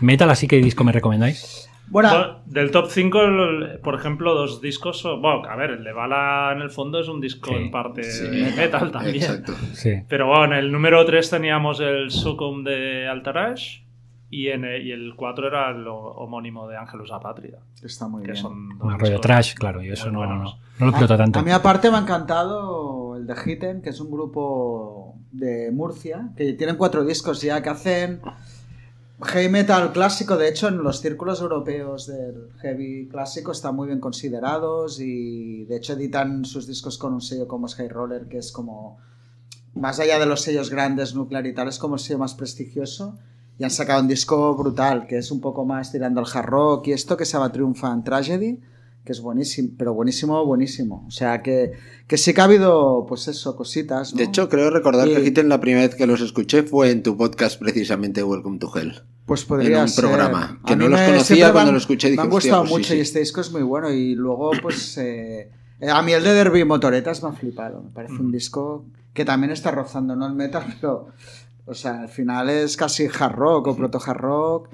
Metal, 0.00 0.28
así 0.28 0.48
que 0.48 0.56
disco 0.56 0.82
me 0.82 0.90
recomendáis. 0.90 1.68
Bueno, 1.88 2.08
Bueno, 2.08 2.40
del 2.46 2.70
top 2.70 2.86
5, 2.88 3.22
el- 3.22 3.78
por 3.80 3.94
ejemplo, 3.94 4.34
dos 4.34 4.60
discos. 4.60 4.98
son- 5.00 5.20
Bueno, 5.20 5.44
a 5.48 5.54
ver, 5.56 5.70
el 5.70 5.84
de 5.84 5.92
Bala 5.92 6.50
en 6.54 6.62
el 6.62 6.70
fondo 6.70 6.98
es 6.98 7.08
un 7.08 7.20
disco 7.20 7.50
Sí. 7.50 7.56
en 7.56 7.70
parte 7.70 8.02
Sí. 8.02 8.26
metal 8.56 8.90
también. 8.90 9.16
Exacto. 9.16 9.52
Sí. 9.74 9.92
Pero 10.08 10.26
bueno, 10.26 10.44
en 10.54 10.60
el 10.64 10.72
número 10.72 11.04
3 11.04 11.28
teníamos 11.30 11.80
el 11.80 12.10
Succumb 12.10 12.66
de 12.66 13.06
Altarash 13.06 13.82
y, 14.30 14.48
en 14.48 14.64
el, 14.64 14.86
y 14.86 14.92
el 14.92 15.14
4 15.14 15.46
era 15.46 15.70
el 15.70 15.84
homónimo 15.86 16.66
de 16.68 16.76
Angelus 16.78 17.12
Apátrida. 17.12 17.58
está 17.84 18.08
muy 18.08 18.22
Que 18.22 18.32
bien. 18.32 18.42
son 18.42 18.78
dos 18.78 18.94
Un 18.94 18.98
rollo 18.98 19.20
trash, 19.20 19.52
claro, 19.54 19.82
yo 19.82 19.92
eso 19.92 20.06
no, 20.06 20.12
no, 20.22 20.26
buenos. 20.26 20.58
no 20.80 20.86
lo 20.86 20.96
A- 20.96 21.16
tanto. 21.18 21.38
A 21.38 21.42
mí 21.42 21.50
aparte 21.50 21.90
me 21.90 21.98
ha 21.98 22.00
encantado 22.00 23.14
el 23.16 23.26
de 23.26 23.34
Hitten, 23.44 23.82
que 23.82 23.90
es 23.90 24.00
un 24.00 24.10
grupo 24.10 25.16
de 25.32 25.70
Murcia, 25.70 26.30
que 26.34 26.54
tienen 26.54 26.76
cuatro 26.76 27.04
discos 27.04 27.42
ya, 27.42 27.62
que 27.62 27.68
hacen 27.68 28.20
heavy 29.22 29.48
metal 29.48 29.92
clásico. 29.92 30.36
De 30.36 30.48
hecho, 30.48 30.68
en 30.68 30.82
los 30.82 31.00
círculos 31.00 31.40
europeos 31.40 32.06
del 32.06 32.50
heavy 32.60 33.08
clásico 33.08 33.52
están 33.52 33.76
muy 33.76 33.86
bien 33.86 34.00
considerados 34.00 35.00
y 35.00 35.64
de 35.64 35.76
hecho 35.76 35.94
editan 35.94 36.44
sus 36.44 36.66
discos 36.66 36.98
con 36.98 37.14
un 37.14 37.20
sello 37.20 37.46
como 37.46 37.68
High 37.68 37.88
Roller, 37.88 38.28
que 38.28 38.38
es 38.38 38.52
como, 38.52 38.98
más 39.74 40.00
allá 40.00 40.18
de 40.18 40.26
los 40.26 40.42
sellos 40.42 40.70
grandes, 40.70 41.14
nuclear 41.14 41.46
y 41.46 41.54
tal, 41.54 41.68
es 41.68 41.78
como 41.78 41.94
el 41.94 42.00
sello 42.00 42.18
más 42.18 42.34
prestigioso. 42.34 43.18
Y 43.56 43.62
han 43.62 43.70
sacado 43.70 44.00
un 44.00 44.08
disco 44.08 44.56
brutal, 44.56 45.06
que 45.06 45.16
es 45.16 45.30
un 45.30 45.40
poco 45.40 45.64
más 45.64 45.92
tirando 45.92 46.20
al 46.20 46.26
hard 46.26 46.46
rock 46.46 46.88
y 46.88 46.92
esto, 46.92 47.16
que 47.16 47.24
se 47.24 47.34
llama 47.34 47.52
Triumphant 47.52 48.04
Tragedy 48.04 48.60
que 49.04 49.12
es 49.12 49.20
buenísimo, 49.20 49.70
pero 49.76 49.92
buenísimo, 49.92 50.44
buenísimo. 50.46 51.04
O 51.06 51.10
sea, 51.10 51.42
que, 51.42 51.72
que 52.06 52.16
sí 52.16 52.32
que 52.32 52.40
ha 52.40 52.44
habido, 52.44 53.04
pues 53.06 53.28
eso, 53.28 53.54
cositas. 53.54 54.12
¿no? 54.14 54.18
De 54.18 54.24
hecho, 54.24 54.48
creo 54.48 54.70
recordar 54.70 55.06
Y- 55.08 55.14
que 55.14 55.24
Hitten 55.26 55.48
la 55.50 55.60
primera 55.60 55.86
vez 55.86 55.94
que 55.94 56.06
los 56.06 56.20
escuché 56.22 56.62
fue 56.62 56.90
en 56.90 57.02
tu 57.02 57.16
podcast 57.16 57.58
precisamente 57.60 58.22
Welcome 58.22 58.58
to 58.58 58.70
Hell. 58.74 59.02
pues 59.26 59.44
podría 59.44 59.76
en 59.76 59.82
un 59.82 59.88
ser. 59.88 60.04
programa, 60.04 60.60
que 60.66 60.72
A 60.72 60.76
no 60.76 60.88
los 60.88 61.00
conocía, 61.00 61.52
cuando 61.52 61.72
lo 61.72 61.78
escuché 61.78 62.08
dije, 62.10 62.16
Me 62.22 62.28
han 62.28 62.32
"Hostia, 62.32 62.50
gustado 62.52 62.62
pues 62.62 62.72
mucho 62.72 62.88
sí". 62.92 62.96
y 62.96 63.00
este 63.00 63.18
disco 63.20 63.40
es 63.42 63.52
muy 63.52 63.62
bueno. 63.62 63.90
Y 63.92 64.14
luego, 64.14 64.52
pues, 64.62 64.96
eh, 64.98 65.50
eh, 65.80 65.88
a 65.90 66.00
mí 66.02 66.12
el 66.12 66.24
de 66.24 66.32
Derby 66.32 66.64
Motoretas 66.64 67.22
me 67.22 67.28
ha 67.28 67.32
flipado. 67.32 67.82
Me 67.82 67.90
parece 67.90 68.14
un 68.14 68.32
disco 68.32 68.86
que 69.12 69.24
también 69.24 69.52
está 69.52 69.70
rozando, 69.70 70.16
no 70.16 70.26
el 70.26 70.32
metal, 70.34 70.64
pero, 70.80 71.08
o 71.66 71.74
sea, 71.74 72.02
al 72.02 72.08
final 72.08 72.50
es 72.50 72.76
casi 72.76 73.06
hard 73.06 73.34
rock 73.34 73.66
o 73.68 73.76
proto 73.76 73.98
hard 74.04 74.18
rock. 74.18 74.68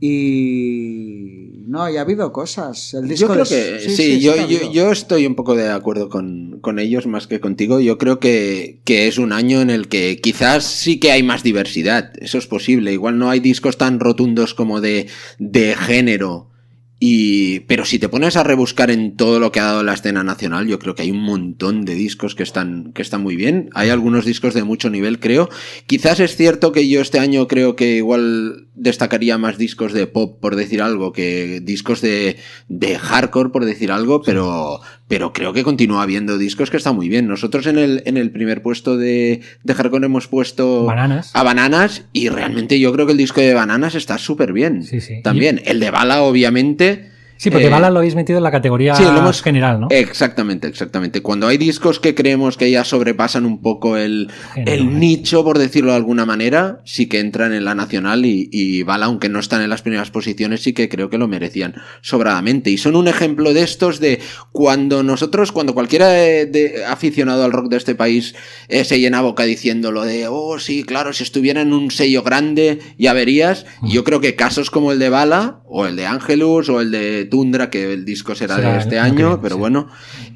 Y 0.00 1.64
no, 1.66 1.88
y 1.90 1.96
ha 1.96 2.02
habido 2.02 2.32
cosas. 2.32 2.94
El 2.94 3.08
disco 3.08 3.26
Yo 3.28 3.32
creo 3.32 3.44
de- 3.44 3.78
que 3.82 3.88
sí, 3.90 4.20
yo, 4.20 4.34
yo 4.72 4.92
estoy 4.92 5.26
un 5.26 5.34
poco 5.34 5.54
de 5.56 5.70
acuerdo 5.70 6.08
con, 6.08 6.58
con 6.60 6.78
ellos 6.78 7.06
más 7.06 7.26
que 7.26 7.40
contigo. 7.40 7.80
Yo 7.80 7.98
creo 7.98 8.20
que, 8.20 8.80
que 8.84 9.08
es 9.08 9.18
un 9.18 9.32
año 9.32 9.60
en 9.60 9.70
el 9.70 9.88
que 9.88 10.18
quizás 10.20 10.64
sí 10.64 10.98
que 11.00 11.10
hay 11.12 11.22
más 11.22 11.42
diversidad. 11.42 12.12
Eso 12.20 12.38
es 12.38 12.46
posible. 12.46 12.92
Igual 12.92 13.18
no 13.18 13.30
hay 13.30 13.40
discos 13.40 13.78
tan 13.78 13.98
rotundos 14.00 14.54
como 14.54 14.80
de, 14.80 15.08
de 15.38 15.74
género. 15.74 16.50
Y, 16.98 17.60
pero 17.60 17.84
si 17.84 17.98
te 17.98 18.08
pones 18.08 18.36
a 18.36 18.42
rebuscar 18.42 18.90
en 18.90 19.16
todo 19.16 19.38
lo 19.38 19.52
que 19.52 19.60
ha 19.60 19.64
dado 19.64 19.82
la 19.82 19.92
escena 19.92 20.24
nacional, 20.24 20.66
yo 20.66 20.78
creo 20.78 20.94
que 20.94 21.02
hay 21.02 21.10
un 21.10 21.22
montón 21.22 21.84
de 21.84 21.94
discos 21.94 22.34
que 22.34 22.42
están, 22.42 22.92
que 22.94 23.02
están 23.02 23.22
muy 23.22 23.36
bien. 23.36 23.68
Hay 23.74 23.90
algunos 23.90 24.24
discos 24.24 24.54
de 24.54 24.64
mucho 24.64 24.88
nivel, 24.88 25.20
creo. 25.20 25.50
Quizás 25.86 26.20
es 26.20 26.36
cierto 26.36 26.72
que 26.72 26.88
yo 26.88 27.02
este 27.02 27.18
año 27.18 27.48
creo 27.48 27.76
que 27.76 27.96
igual 27.96 28.68
destacaría 28.74 29.36
más 29.36 29.58
discos 29.58 29.92
de 29.92 30.06
pop, 30.06 30.40
por 30.40 30.56
decir 30.56 30.80
algo, 30.80 31.12
que 31.12 31.60
discos 31.60 32.00
de, 32.00 32.36
de 32.68 32.98
hardcore, 32.98 33.50
por 33.50 33.66
decir 33.66 33.92
algo, 33.92 34.22
pero, 34.22 34.80
pero 35.08 35.32
creo 35.32 35.52
que 35.52 35.62
continúa 35.62 36.02
habiendo 36.02 36.36
discos 36.38 36.70
que 36.70 36.76
están 36.76 36.96
muy 36.96 37.08
bien. 37.08 37.28
Nosotros 37.28 37.66
en 37.66 37.78
el, 37.78 38.02
en 38.06 38.16
el 38.16 38.30
primer 38.30 38.62
puesto 38.62 38.96
de, 38.96 39.40
de 39.62 39.74
hardcore 39.74 40.06
hemos 40.06 40.26
puesto 40.26 40.84
Bananas. 40.84 41.30
a 41.34 41.42
Bananas 41.42 42.04
y 42.12 42.28
realmente 42.28 42.80
yo 42.80 42.92
creo 42.92 43.06
que 43.06 43.12
el 43.12 43.18
disco 43.18 43.40
de 43.40 43.54
Bananas 43.54 43.94
está 43.94 44.18
súper 44.18 44.52
bien. 44.52 44.82
Sí, 44.82 45.00
sí. 45.00 45.22
También. 45.22 45.62
El 45.64 45.78
de 45.80 45.90
Bala, 45.90 46.22
obviamente. 46.22 47.10
Sí, 47.38 47.50
porque 47.50 47.66
eh, 47.66 47.70
Bala 47.70 47.90
lo 47.90 47.98
habéis 47.98 48.14
metido 48.14 48.38
en 48.38 48.42
la 48.44 48.50
categoría 48.50 48.94
sí, 48.94 49.02
lo 49.02 49.16
hemos- 49.18 49.42
general, 49.42 49.80
¿no? 49.80 49.88
Exactamente, 49.90 50.66
exactamente. 50.68 51.20
Cuando 51.20 51.46
hay 51.48 51.58
discos 51.58 52.00
que 52.00 52.14
creemos 52.14 52.56
que 52.56 52.70
ya 52.70 52.84
sobrepasan 52.84 53.44
un 53.44 53.60
poco 53.60 53.96
el, 53.96 54.30
el 54.56 54.98
nicho, 54.98 55.44
por 55.44 55.58
decirlo 55.58 55.90
de 55.90 55.96
alguna 55.98 56.24
manera, 56.24 56.80
sí 56.84 57.06
que 57.06 57.20
entran 57.20 57.52
en 57.52 57.64
la 57.64 57.74
nacional 57.74 58.24
y, 58.24 58.48
y 58.50 58.82
Bala, 58.82 59.06
aunque 59.06 59.28
no 59.28 59.38
están 59.38 59.60
en 59.62 59.70
las 59.70 59.82
primeras 59.82 60.10
posiciones, 60.10 60.62
sí 60.62 60.72
que 60.72 60.88
creo 60.88 61.10
que 61.10 61.18
lo 61.18 61.28
merecían 61.28 61.74
sobradamente. 62.00 62.70
Y 62.70 62.78
son 62.78 62.96
un 62.96 63.08
ejemplo 63.08 63.52
de 63.52 63.62
estos 63.62 64.00
de 64.00 64.20
cuando 64.52 65.02
nosotros, 65.02 65.52
cuando 65.52 65.74
cualquiera 65.74 66.08
de, 66.08 66.46
de- 66.46 66.84
aficionado 66.86 67.44
al 67.44 67.52
rock 67.52 67.68
de 67.68 67.76
este 67.76 67.94
país 67.94 68.34
eh, 68.68 68.84
se 68.84 68.98
llena 69.00 69.20
boca 69.20 69.44
diciendo 69.44 69.92
lo 69.92 70.04
de, 70.04 70.26
oh 70.28 70.58
sí, 70.58 70.84
claro, 70.84 71.12
si 71.12 71.22
estuviera 71.24 71.60
en 71.60 71.72
un 71.72 71.90
sello 71.90 72.22
grande 72.22 72.78
ya 72.98 73.12
verías. 73.12 73.66
Y 73.82 73.92
yo 73.92 74.04
creo 74.04 74.20
que 74.20 74.34
casos 74.36 74.70
como 74.70 74.92
el 74.92 74.98
de 74.98 75.10
Bala, 75.10 75.60
o 75.68 75.86
el 75.86 75.96
de 75.96 76.06
Angelus, 76.06 76.68
o 76.68 76.80
el 76.80 76.90
de 76.90 77.25
Tundra, 77.26 77.70
que 77.70 77.92
el 77.92 78.04
disco 78.04 78.34
será, 78.34 78.56
Será 78.56 78.72
de 78.72 78.78
este 78.78 78.98
año, 78.98 79.40
pero 79.42 79.56
sí. 79.56 79.60
bueno, 79.60 79.88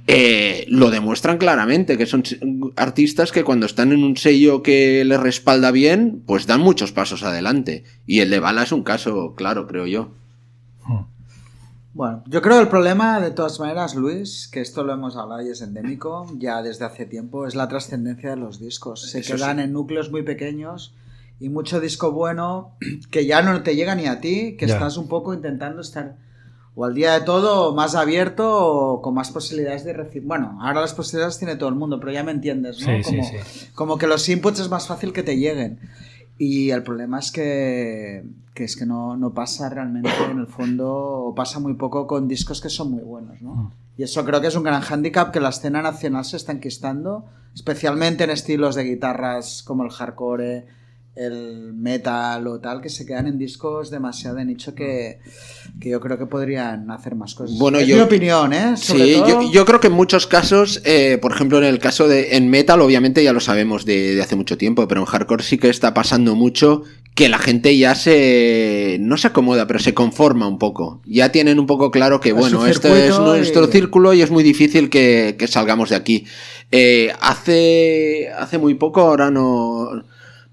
eh, 0.07 0.67
lo 0.69 0.91
demuestran 0.91 1.39
claramente, 1.39 1.97
que 1.97 2.07
son 2.07 2.23
artistas 2.77 3.33
que 3.33 3.45
cuando 3.45 3.67
están 3.67 3.93
en 3.93 4.05
un 4.05 4.17
sello 4.17 4.63
que 4.63 5.05
les 5.05 5.19
respalda 5.21 5.71
bien, 5.71 6.23
pues 6.27 6.47
dan 6.47 6.61
muchos 6.61 6.93
pasos 6.93 7.23
adelante. 7.23 7.85
Y 8.07 8.21
el 8.21 8.31
de 8.31 8.41
Bala 8.41 8.63
es 8.65 8.73
un 8.73 8.83
caso 8.83 9.35
claro, 9.37 9.67
creo 9.67 9.87
yo. 9.87 10.11
Bueno, 11.93 12.23
yo 12.29 12.41
creo 12.41 12.57
que 12.59 12.63
el 12.63 12.69
problema, 12.69 13.21
de 13.21 13.33
todas 13.33 13.59
maneras, 13.59 13.97
Luis, 13.97 14.49
que 14.53 14.61
esto 14.61 14.85
lo 14.85 14.93
hemos 14.93 15.17
hablado 15.17 15.43
y 15.43 15.49
es 15.51 15.61
endémico 15.61 16.27
ya 16.39 16.63
desde 16.63 16.85
hace 16.85 17.05
tiempo, 17.05 17.47
es 17.49 17.57
la 17.57 17.67
trascendencia 17.67 18.31
de 18.31 18.37
los 18.37 18.61
discos. 18.61 19.11
Se 19.11 19.19
Eso 19.21 19.35
quedan 19.35 19.57
sí. 19.57 19.65
en 19.65 19.73
núcleos 19.73 20.11
muy 20.11 20.23
pequeños 20.23 20.95
y 21.41 21.49
mucho 21.49 21.81
disco 21.81 22.13
bueno 22.13 22.77
que 23.11 23.27
ya 23.27 23.43
no 23.43 23.63
te 23.65 23.75
llega 23.75 23.97
ni 23.97 24.07
a 24.07 24.21
ti, 24.21 24.57
que 24.57 24.69
Ya. 24.69 24.75
estás 24.75 24.97
un 24.99 25.09
poco 25.09 25.35
intentando 25.35 25.81
estar 25.81 26.15
o 26.81 26.87
al 26.87 26.95
día 26.95 27.13
de 27.13 27.21
todo, 27.27 27.75
más 27.75 27.95
abierto 27.95 28.49
o 28.51 29.03
con 29.03 29.13
más 29.13 29.31
posibilidades 29.31 29.85
de 29.85 29.93
recibir. 29.93 30.27
Bueno, 30.27 30.59
ahora 30.63 30.81
las 30.81 30.95
posibilidades 30.95 31.37
tiene 31.37 31.57
todo 31.57 31.69
el 31.69 31.75
mundo, 31.75 32.01
pero 32.01 32.11
ya 32.11 32.25
me 32.25 32.33
entiendes, 32.33 32.81
¿no? 32.81 32.87
Sí, 32.87 33.03
sí, 33.03 33.17
como, 33.17 33.29
sí. 33.29 33.67
como 33.75 33.99
que 33.99 34.07
los 34.07 34.27
inputs 34.31 34.61
es 34.61 34.71
más 34.71 34.87
fácil 34.87 35.13
que 35.13 35.23
te 35.23 35.37
lleguen. 35.37 35.79
Y 36.39 36.71
el 36.71 36.83
problema 36.83 37.19
es 37.19 37.33
que, 37.33 38.25
que 38.55 38.65
es 38.65 38.77
que 38.77 38.87
no, 38.87 39.15
no 39.19 39.35
pasa 39.35 39.69
realmente 39.69 40.09
en 40.31 40.39
el 40.39 40.47
fondo, 40.47 40.91
o 40.91 41.35
pasa 41.35 41.61
muy 41.61 41.75
poco 41.75 42.07
con 42.07 42.27
discos 42.29 42.63
que 42.63 42.71
son 42.71 42.93
muy 42.93 43.03
buenos, 43.03 43.43
¿no? 43.43 43.75
Y 43.99 44.05
eso 44.05 44.25
creo 44.25 44.41
que 44.41 44.47
es 44.47 44.57
un 44.57 44.63
gran 44.63 44.81
hándicap 44.81 45.33
que 45.33 45.41
la 45.41 45.51
escena 45.51 45.83
nacional 45.83 46.25
se 46.25 46.39
está 46.39 46.53
enquistando, 46.53 47.27
especialmente 47.55 48.25
en 48.25 48.31
estilos 48.31 48.75
de 48.75 48.85
guitarras 48.85 49.63
como 49.63 49.85
el 49.85 49.91
hardcore, 49.91 50.67
el 51.17 51.75
metal 51.75 52.47
o 52.47 52.61
tal, 52.61 52.81
que 52.81 52.88
se 52.88 53.05
quedan 53.05 53.26
en 53.26 53.37
discos 53.38 53.90
demasiado 53.90 54.37
de 54.37 54.45
nicho 54.45 54.75
que, 54.75 55.19
que 55.81 55.90
yo 55.90 56.00
creo 56.00 56.17
que 56.19 56.26
podrían 56.26 56.90
hacer 56.90 57.14
más 57.17 57.35
cosas. 57.35 57.59
Bueno, 57.59 57.79
es 57.79 57.87
yo- 57.88 57.97
mi 57.97 58.02
opinión, 58.02 58.52
¿eh? 58.52 58.76
Sobre 58.76 59.05
Sí, 59.05 59.14
todo- 59.14 59.29
yo, 59.43 59.52
yo 59.52 59.64
creo 59.67 59.81
que 59.81 59.88
en 59.88 59.93
muchos 59.95 60.26
casos, 60.26 60.81
eh, 60.85 61.19
por 61.21 61.33
ejemplo, 61.33 61.59
en 61.59 61.64
el 61.64 61.79
caso 61.79 62.07
de 62.09 62.37
en 62.37 62.49
metal, 62.49 62.81
obviamente 62.81 63.23
ya 63.25 63.33
lo 63.33 63.40
sabemos 63.40 63.85
de, 63.85 64.14
de 64.14 64.23
hace 64.23 64.37
mucho 64.37 64.57
tiempo, 64.57 64.87
pero 64.88 65.00
en 65.00 65.07
hardcore 65.07 65.43
sí 65.43 65.59
que 65.59 65.69
está 65.69 65.93
pasando 65.95 66.35
mucho 66.37 66.85
que 67.17 67.29
la 67.29 67.38
gente 67.38 67.76
ya 67.76 67.97
se 67.97 68.97
no 69.00 69.17
se 69.19 69.26
acomoda, 69.26 69.67
pero 69.67 69.81
se 69.81 69.93
conforma 69.93 70.47
un 70.47 70.59
poco. 70.59 71.02
Ya 71.05 71.33
tienen 71.33 71.59
un 71.59 71.67
poco 71.67 71.90
claro 71.90 72.21
que 72.21 72.33
bueno, 72.33 72.61
su 72.61 72.67
este 72.67 73.09
es 73.09 73.19
nuestro 73.19 73.64
y- 73.64 73.73
círculo 73.73 74.14
y 74.14 74.23
es 74.23 74.31
muy 74.31 74.45
difícil 74.45 74.88
que, 74.88 75.35
que 75.38 75.49
salgamos 75.49 75.90
de 75.90 75.97
aquí. 75.97 76.25
Eh, 76.71 77.12
hace 77.21 78.31
hace 78.38 78.59
muy 78.59 78.75
poco, 78.75 79.00
ahora 79.02 79.31
no 79.31 80.05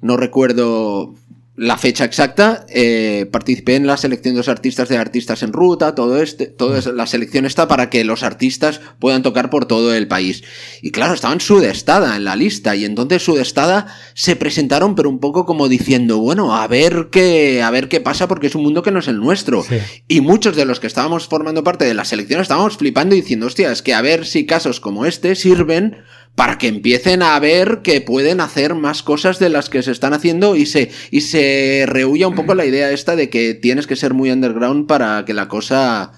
no 0.08 0.18
recuerdo 0.18 1.14
la 1.58 1.76
fecha 1.76 2.06
exacta, 2.06 2.68
eh, 2.70 3.28
participé 3.32 3.76
en 3.76 3.88
la 3.88 3.98
selección 3.98 4.36
de 4.36 4.42
los 4.42 4.48
artistas 4.48 4.90
de 4.90 4.98
artistas 4.98 5.42
en 5.42 5.54
ruta, 5.54 5.96
todo 5.96 6.22
este, 6.22 6.46
toda 6.46 6.80
la 6.94 7.08
selección 7.08 7.48
está 7.48 7.68
para 7.68 7.90
que 7.90 8.04
los 8.04 8.22
artistas 8.22 8.80
puedan 9.00 9.24
tocar 9.24 9.50
por 9.50 9.66
todo 9.66 9.92
el 9.96 10.08
país. 10.08 10.44
Y 10.84 10.92
claro, 10.92 11.16
estaban 11.16 11.42
Sudestada 11.42 12.16
en 12.16 12.26
la 12.26 12.36
lista, 12.36 12.76
y 12.76 12.86
entonces 12.86 13.24
Sudestada 13.24 13.88
se 14.14 14.36
presentaron, 14.36 14.94
pero 14.94 15.10
un 15.10 15.20
poco 15.20 15.48
como 15.48 15.68
diciendo, 15.68 16.20
bueno, 16.20 16.56
a 16.56 16.68
ver 16.68 17.08
qué, 17.12 17.64
a 17.64 17.72
ver 17.72 17.90
qué 17.90 18.02
pasa, 18.02 18.28
porque 18.28 18.48
es 18.48 18.56
un 18.56 18.62
mundo 18.62 18.84
que 18.84 18.92
no 18.92 19.00
es 19.00 19.08
el 19.08 19.18
nuestro. 19.18 19.64
Sí. 19.64 19.80
Y 20.08 20.22
muchos 20.22 20.56
de 20.56 20.66
los 20.66 20.80
que 20.80 20.86
estábamos 20.86 21.28
formando 21.28 21.64
parte 21.64 21.86
de 21.86 21.96
la 21.96 22.06
selección 22.06 22.40
estábamos 22.40 22.78
flipando 22.78 23.16
y 23.16 23.22
diciendo, 23.22 23.48
hostia, 23.48 23.72
es 23.72 23.82
que 23.82 23.96
a 23.96 24.02
ver 24.04 24.28
si 24.28 24.46
casos 24.46 24.80
como 24.80 25.08
este 25.08 25.34
sirven 25.34 25.98
para 26.38 26.60
que 26.60 26.68
empiecen 26.68 27.24
a 27.24 27.40
ver 27.40 27.80
que 27.84 28.00
pueden 28.00 28.42
hacer 28.42 28.76
más 28.76 29.02
cosas 29.02 29.40
de 29.40 29.50
las 29.50 29.72
que 29.72 29.82
se 29.82 29.92
están 29.92 30.14
haciendo 30.14 30.56
y 30.56 30.68
se, 30.68 30.92
y 31.10 31.22
se 31.22 31.86
rehuya 31.88 32.28
un 32.28 32.36
poco 32.36 32.54
la 32.54 32.64
idea 32.64 32.92
esta 32.92 33.16
de 33.16 33.32
que 33.32 33.56
tienes 33.56 33.88
que 33.88 33.96
ser 33.96 34.14
muy 34.14 34.30
underground 34.30 34.86
para 34.88 35.26
que 35.26 35.34
la 35.34 35.48
cosa, 35.48 36.12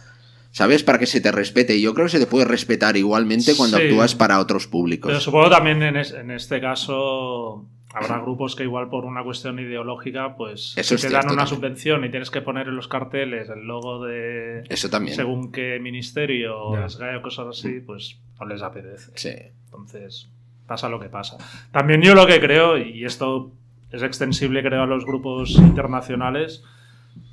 ¿sabes? 0.52 0.84
Para 0.84 1.00
que 1.00 1.06
se 1.06 1.22
te 1.22 1.32
respete. 1.32 1.78
Y 1.78 1.82
yo 1.82 1.94
creo 1.94 2.08
que 2.08 2.12
se 2.12 2.20
te 2.20 2.26
puede 2.28 2.44
respetar 2.44 2.98
igualmente 2.98 3.54
cuando 3.56 3.78
Sí. 3.78 3.84
actúas 3.84 4.14
para 4.14 4.40
otros 4.42 4.68
públicos. 4.68 5.08
Pero 5.10 5.22
supongo 5.22 5.50
también 5.50 5.82
en, 5.84 5.96
es- 5.96 6.12
en 6.12 6.32
este 6.32 6.60
caso 6.60 7.66
habrá 7.94 8.20
grupos 8.20 8.58
que 8.58 8.64
igual 8.64 8.90
por 8.90 9.06
una 9.06 9.24
cuestión 9.24 9.58
ideológica, 9.58 10.36
pues 10.36 10.74
Eso 10.76 10.98
te 10.98 11.10
dan 11.10 11.28
una 11.28 11.38
también. 11.38 11.48
subvención 11.48 12.04
y 12.04 12.10
tienes 12.12 12.30
que 12.30 12.42
poner 12.42 12.68
en 12.68 12.76
los 12.76 12.90
carteles 12.90 13.48
el 13.50 13.62
logo 13.66 14.04
de 14.06 14.64
Eso 14.68 14.90
también. 14.90 15.16
según 15.16 15.52
qué 15.54 15.80
ministerio 15.80 16.56
o 16.62 16.78
cosas 17.24 17.48
así, 17.50 17.80
pues 17.80 18.20
no 18.38 18.46
les 18.48 18.62
apetece. 18.62 19.12
Sí. 19.16 19.30
Entonces, 19.70 20.30
pasa 20.68 20.90
lo 20.90 21.00
que 21.00 21.10
pasa. 21.10 21.38
También 21.72 22.02
yo 22.02 22.16
lo 22.16 22.26
que 22.26 22.40
creo, 22.40 22.78
y 22.78 23.06
esto 23.06 23.52
es 23.92 24.04
extensible 24.04 24.64
creo 24.64 24.84
a 24.84 24.88
los 24.88 25.06
grupos 25.06 25.52
internacionales, 25.52 26.64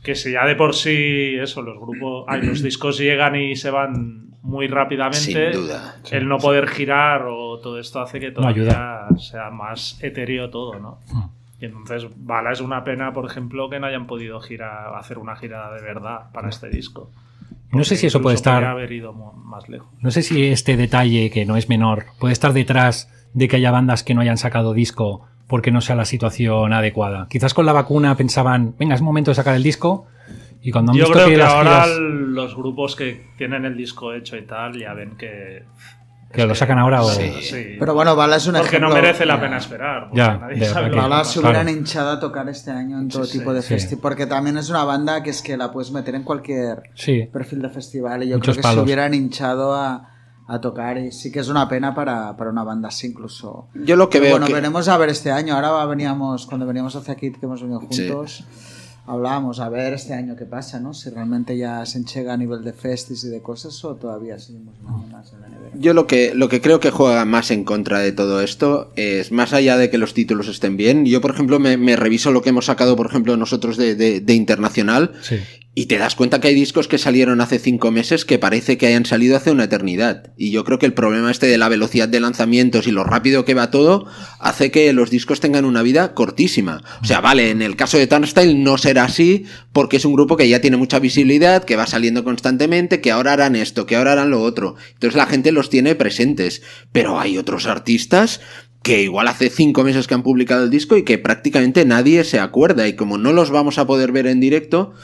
que 0.03 0.15
si 0.15 0.33
ya 0.33 0.45
de 0.47 0.55
por 0.57 0.75
sí 0.75 1.37
eso, 1.39 1.63
los 1.63 1.79
grupos, 1.79 2.25
ay, 2.29 2.43
los 2.43 2.63
discos 2.63 2.99
llegan 2.99 3.37
y 3.37 3.57
se 3.57 3.71
van 3.71 4.27
muy 4.43 4.69
rápidamente, 4.69 5.53
Sin 5.53 5.63
duda. 5.63 5.97
el 6.11 6.29
no 6.29 6.39
poder 6.39 6.69
girar 6.69 7.27
o 7.29 7.59
todo 7.59 7.81
esto 7.81 8.01
hace 8.01 8.21
que 8.21 8.29
No 8.29 8.35
todavía 8.35 9.07
sea 9.19 9.51
más 9.51 9.99
etéreo 10.03 10.51
todo, 10.51 10.79
¿no? 10.79 11.01
Mm. 11.13 11.25
Y 11.59 11.65
entonces, 11.65 12.07
Bala 12.17 12.53
es 12.53 12.61
una 12.61 12.85
pena, 12.85 13.13
por 13.13 13.25
ejemplo, 13.25 13.69
que 13.71 13.81
no 13.81 13.87
hayan 13.87 14.07
podido 14.07 14.41
girar, 14.41 14.95
hacer 14.95 15.19
una 15.19 15.37
gira 15.37 15.73
de 15.73 15.83
verdad 15.83 16.31
para 16.33 16.49
este 16.49 16.69
disco. 16.69 17.11
No 17.77 17.85
sé 17.85 17.97
si 17.97 18.07
eso 18.07 18.21
puede 18.23 18.35
estar. 18.37 18.65
haber 18.65 18.91
ido 18.93 19.13
más 19.13 19.69
lejos. 19.69 19.89
No 20.01 20.11
sé 20.11 20.23
si 20.23 20.45
este 20.47 20.77
detalle, 20.77 21.31
que 21.31 21.45
no 21.47 21.57
es 21.57 21.69
menor, 21.69 22.07
puede 22.19 22.33
estar 22.33 22.53
detrás 22.53 23.11
de 23.35 23.49
que 23.49 23.57
haya 23.57 23.71
bandas 23.71 24.03
que 24.03 24.15
no 24.15 24.21
hayan 24.23 24.39
sacado 24.39 24.73
disco 24.75 25.27
porque 25.47 25.71
no 25.71 25.81
sea 25.81 25.95
la 25.97 26.05
situación 26.05 26.73
adecuada. 26.73 27.27
Quizás 27.31 27.55
con 27.55 27.67
la 27.67 27.73
vacuna 27.73 28.17
pensaban, 28.17 28.75
venga, 28.79 28.95
es 28.95 29.03
momento 29.03 29.31
de 29.31 29.37
sacar 29.37 29.55
el 29.55 29.63
disco. 29.63 30.07
Y 30.63 30.73
cuando 30.73 30.91
han 30.91 30.99
Yo 30.99 31.05
visto 31.05 31.19
creo 31.19 31.29
que, 31.29 31.37
las 31.37 31.53
ahora 31.53 31.85
giras- 31.85 31.99
los 32.01 32.57
grupos 32.57 32.97
que 32.97 33.29
tienen 33.39 33.65
el 33.65 33.77
disco 33.77 34.13
hecho 34.13 34.37
y 34.37 34.43
tal 34.43 34.77
ya 34.77 34.93
ven 34.95 35.17
que. 35.17 35.63
Que 36.37 36.47
lo 36.47 36.55
sacan 36.55 36.79
ahora 36.79 37.03
o- 37.03 37.11
Sí. 37.11 37.77
Pero 37.79 37.95
bueno, 37.95 38.15
Bala 38.15 38.37
es 38.37 38.47
un 38.47 38.53
Porque 38.55 38.69
ejemplo. 38.69 38.89
no 38.91 38.95
merece 38.95 39.27
la 39.27 39.41
pena 39.41 39.57
esperar. 39.59 40.05
porque 40.09 40.17
Ya, 40.19 40.37
nadie 40.39 40.57
de 40.61 40.67
sabe 40.67 40.83
verdad 40.83 40.83
lo 40.83 40.85
que- 40.85 40.91
que 40.93 40.99
Ojalá 40.99 41.17
va 41.17 41.21
a 41.21 41.25
se 41.25 41.41
hubieran 41.41 41.69
hinchado 41.69 42.11
a 42.11 42.21
tocar 42.21 42.49
este 42.49 42.71
año 42.71 42.99
en 43.01 43.09
todo 43.09 43.25
Sí, 43.25 43.39
tipo 43.39 43.53
de 43.53 43.63
sí. 43.63 43.69
festivales. 43.69 44.03
Porque 44.03 44.27
también 44.27 44.57
es 44.59 44.69
una 44.71 44.85
banda 44.85 45.23
que 45.23 45.31
es 45.31 45.43
que 45.43 45.57
la 45.57 45.73
puedes 45.73 45.91
meter 45.91 46.15
en 46.15 46.23
cualquier 46.23 46.83
Sí, 46.95 47.29
perfil 47.33 47.63
de 47.63 47.71
festival. 47.71 48.23
Y 48.23 48.29
yo 48.29 48.37
Muchos 48.37 48.57
creo 48.59 48.71
que 48.71 48.75
se 48.77 48.81
hubieran 48.83 49.15
hinchado 49.15 49.75
a, 49.75 50.11
a 50.49 50.61
tocar. 50.61 50.99
Y 50.99 51.11
sí 51.13 51.33
que 51.33 51.41
es 51.41 51.49
una 51.49 51.69
pena 51.69 51.95
para, 51.95 52.37
para 52.37 52.51
una 52.51 52.63
banda 52.63 52.89
así, 52.89 53.09
incluso. 53.09 53.69
Yo 53.75 53.97
lo 53.97 54.09
que 54.09 54.19
Pero 54.19 54.25
veo 54.25 54.33
bueno, 54.35 54.47
que- 54.47 54.55
veremos 54.55 54.87
a 54.89 54.97
ver 54.97 55.09
este 55.09 55.33
año. 55.33 55.55
Ahora 55.57 55.85
veníamos, 55.87 56.47
cuando 56.47 56.67
veníamos 56.67 56.95
hacia 56.95 57.15
aquí, 57.15 57.33
que 57.33 57.45
hemos 57.47 57.61
venido 57.63 57.81
Sí. 57.91 58.09
juntos, 58.09 58.45
hablábamos 59.07 59.61
a 59.61 59.69
ver 59.69 59.93
este 59.95 60.15
año 60.15 60.37
qué 60.37 60.45
pasa, 60.45 60.81
¿no? 60.81 60.95
Si 60.95 61.11
realmente 61.11 61.57
ya 61.57 61.85
se 61.87 61.99
enchega 61.99 62.33
a 62.33 62.37
nivel 62.37 62.65
de 62.65 62.73
festis 62.73 63.25
y 63.25 63.29
de 63.29 63.41
cosas 63.41 63.85
o 63.85 63.95
todavía 63.95 64.39
seguimos 64.39 64.75
más 65.11 65.33
en 65.33 65.41
la 65.43 65.49
nevera. 65.49 65.71
Yo 65.75 65.95
lo 65.95 66.07
que, 66.07 66.33
lo 66.35 66.49
que 66.49 66.61
creo 66.61 66.81
que 66.81 66.91
juega 66.91 67.25
más 67.25 67.51
en 67.51 67.65
contra 67.65 68.01
de 68.01 68.13
todo 68.13 68.41
esto 68.41 68.93
es, 68.97 69.31
más 69.33 69.53
allá 69.53 69.77
de 69.77 69.91
que 69.91 69.99
los 69.99 70.15
títulos 70.15 70.49
estén 70.49 70.77
bien, 70.77 71.05
yo 71.07 71.21
por 71.21 71.31
ejemplo 71.31 71.59
me, 71.59 71.77
me 71.77 71.97
reviso 71.97 72.31
lo 72.33 72.43
que 72.43 72.49
hemos 72.51 72.67
sacado, 72.67 72.97
por 72.97 73.07
ejemplo, 73.07 73.37
nosotros 73.37 73.77
de, 73.77 73.95
de- 73.95 74.21
de 74.21 74.35
Internacional, 74.35 75.13
sí. 75.23 75.39
Y 75.79 75.87
te 75.87 75.99
das 75.99 76.15
cuenta 76.15 76.41
que 76.41 76.49
hay 76.49 76.55
discos 76.55 76.89
que 76.89 76.97
salieron 76.97 77.43
hace 77.43 77.59
cinco 77.59 77.91
meses 77.91 78.25
que 78.25 78.39
parece 78.39 78.79
que 78.79 78.87
hayan 78.87 79.05
salido 79.05 79.37
hace 79.37 79.51
una 79.51 79.65
eternidad. 79.65 80.33
Y 80.39 80.51
yo 80.51 80.65
creo 80.65 80.79
que 80.79 80.87
el 80.87 80.95
problema 80.95 81.31
este 81.31 81.49
de 81.49 81.59
la 81.59 81.69
velocidad 81.69 82.09
de 82.09 82.19
lanzamientos 82.19 82.87
y 82.87 82.93
lo 82.93 83.05
rápido 83.05 83.45
que 83.45 83.53
va 83.53 83.71
todo 83.71 84.07
hace 84.41 84.71
que 84.71 84.91
los 84.95 85.11
discos 85.11 85.41
tengan 85.41 85.67
una 85.67 85.83
vida 85.83 86.15
cortísima. 86.15 86.83
O 87.03 87.05
sea, 87.05 87.21
vale, 87.21 87.51
en 87.51 87.61
el 87.61 87.77
caso 87.77 87.99
de 87.99 88.07
Turnstile 88.07 88.55
no 88.55 88.79
será 88.79 89.05
así 89.05 89.45
porque 89.75 89.99
es 89.99 90.07
un 90.07 90.15
grupo 90.15 90.39
que 90.39 90.49
ya 90.49 90.63
tiene 90.63 90.79
mucha 90.79 90.99
visibilidad, 90.99 91.63
que 91.63 91.77
va 91.77 91.87
saliendo 91.87 92.25
constantemente, 92.25 93.03
que 93.03 93.13
ahora 93.13 93.35
harán 93.35 93.55
esto, 93.55 93.85
que 93.85 93.97
ahora 93.97 94.13
harán 94.13 94.31
lo 94.31 94.41
otro. 94.41 94.77
Entonces 94.95 95.15
la 95.15 95.27
gente 95.27 95.53
los 95.53 95.69
tiene 95.69 95.95
presentes. 95.95 96.63
Pero 96.91 97.21
hay 97.21 97.37
otros 97.37 97.67
artistas 97.67 98.41
que 98.83 99.03
igual 99.03 99.29
hace 99.29 99.51
cinco 99.51 99.85
meses 99.85 100.07
que 100.07 100.15
han 100.15 100.23
publicado 100.23 100.65
el 100.65 100.71
disco 100.71 100.97
y 100.97 101.03
que 101.03 101.19
prácticamente 101.19 101.85
nadie 101.85 102.25
se 102.25 102.39
acuerda. 102.39 102.89
Y 102.89 102.97
como 102.97 103.19
no 103.19 103.35
los 103.35 103.51
vamos 103.51 103.77
a 103.77 103.87
poder 103.87 104.11
ver 104.13 104.27
en 104.27 104.41
directo, 104.41 104.95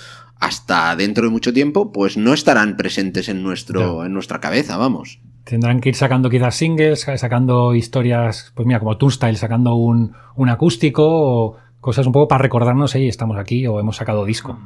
hasta 0.42 0.94
dentro 0.96 1.24
de 1.24 1.30
mucho 1.30 1.52
tiempo, 1.52 1.92
pues 1.92 2.16
no 2.16 2.34
estarán 2.34 2.76
presentes 2.76 3.28
en, 3.28 3.42
nuestro, 3.42 4.04
en 4.04 4.12
nuestra 4.12 4.40
cabeza, 4.40 4.76
vamos. 4.76 5.20
Tendrán 5.44 5.80
que 5.80 5.88
ir 5.90 5.94
sacando 5.94 6.28
quizás 6.30 6.54
singles, 6.56 7.00
sa- 7.02 7.16
sacando 7.16 7.74
historias, 7.74 8.52
pues 8.54 8.66
mira, 8.66 8.78
como 8.80 8.96
Turnstile, 8.96 9.36
sacando 9.36 9.74
un, 9.74 10.12
un 10.36 10.48
acústico 10.48 11.04
o 11.08 11.56
cosas 11.80 12.06
un 12.06 12.12
poco 12.12 12.28
para 12.28 12.42
recordarnos, 12.42 12.94
hey, 12.94 13.08
estamos 13.08 13.38
aquí 13.38 13.66
o 13.66 13.78
hemos 13.80 13.96
sacado 13.96 14.24
disco. 14.24 14.58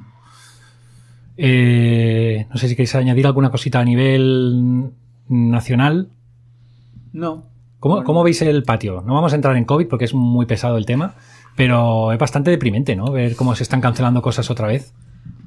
Eh, 1.37 2.47
no 2.51 2.57
sé 2.57 2.69
si 2.69 2.75
queréis 2.77 2.95
añadir 2.95 3.27
alguna 3.27 3.51
cosita 3.51 3.81
a 3.81 3.85
nivel 3.85 4.91
nacional. 5.29 6.09
No. 7.13 7.45
¿Cómo, 7.81 7.97
Bueno. 7.97 8.07
cómo 8.07 8.23
veis 8.25 8.41
el 8.43 8.63
patio? 8.63 9.03
No 9.07 9.15
vamos 9.15 9.33
a 9.33 9.37
entrar 9.37 9.57
en 9.57 9.65
COVID 9.65 9.89
porque 9.89 10.07
es 10.07 10.15
muy 10.15 10.47
pesado 10.47 10.79
el 10.79 10.87
tema, 10.87 11.15
pero 11.57 12.13
es 12.13 12.19
bastante 12.19 12.51
deprimente, 12.51 12.97
¿no? 12.97 13.11
Ver 13.13 13.37
cómo 13.37 13.55
se 13.55 13.63
están 13.63 13.81
cancelando 13.81 14.23
cosas 14.23 14.51
otra 14.51 14.67
vez. 14.67 14.95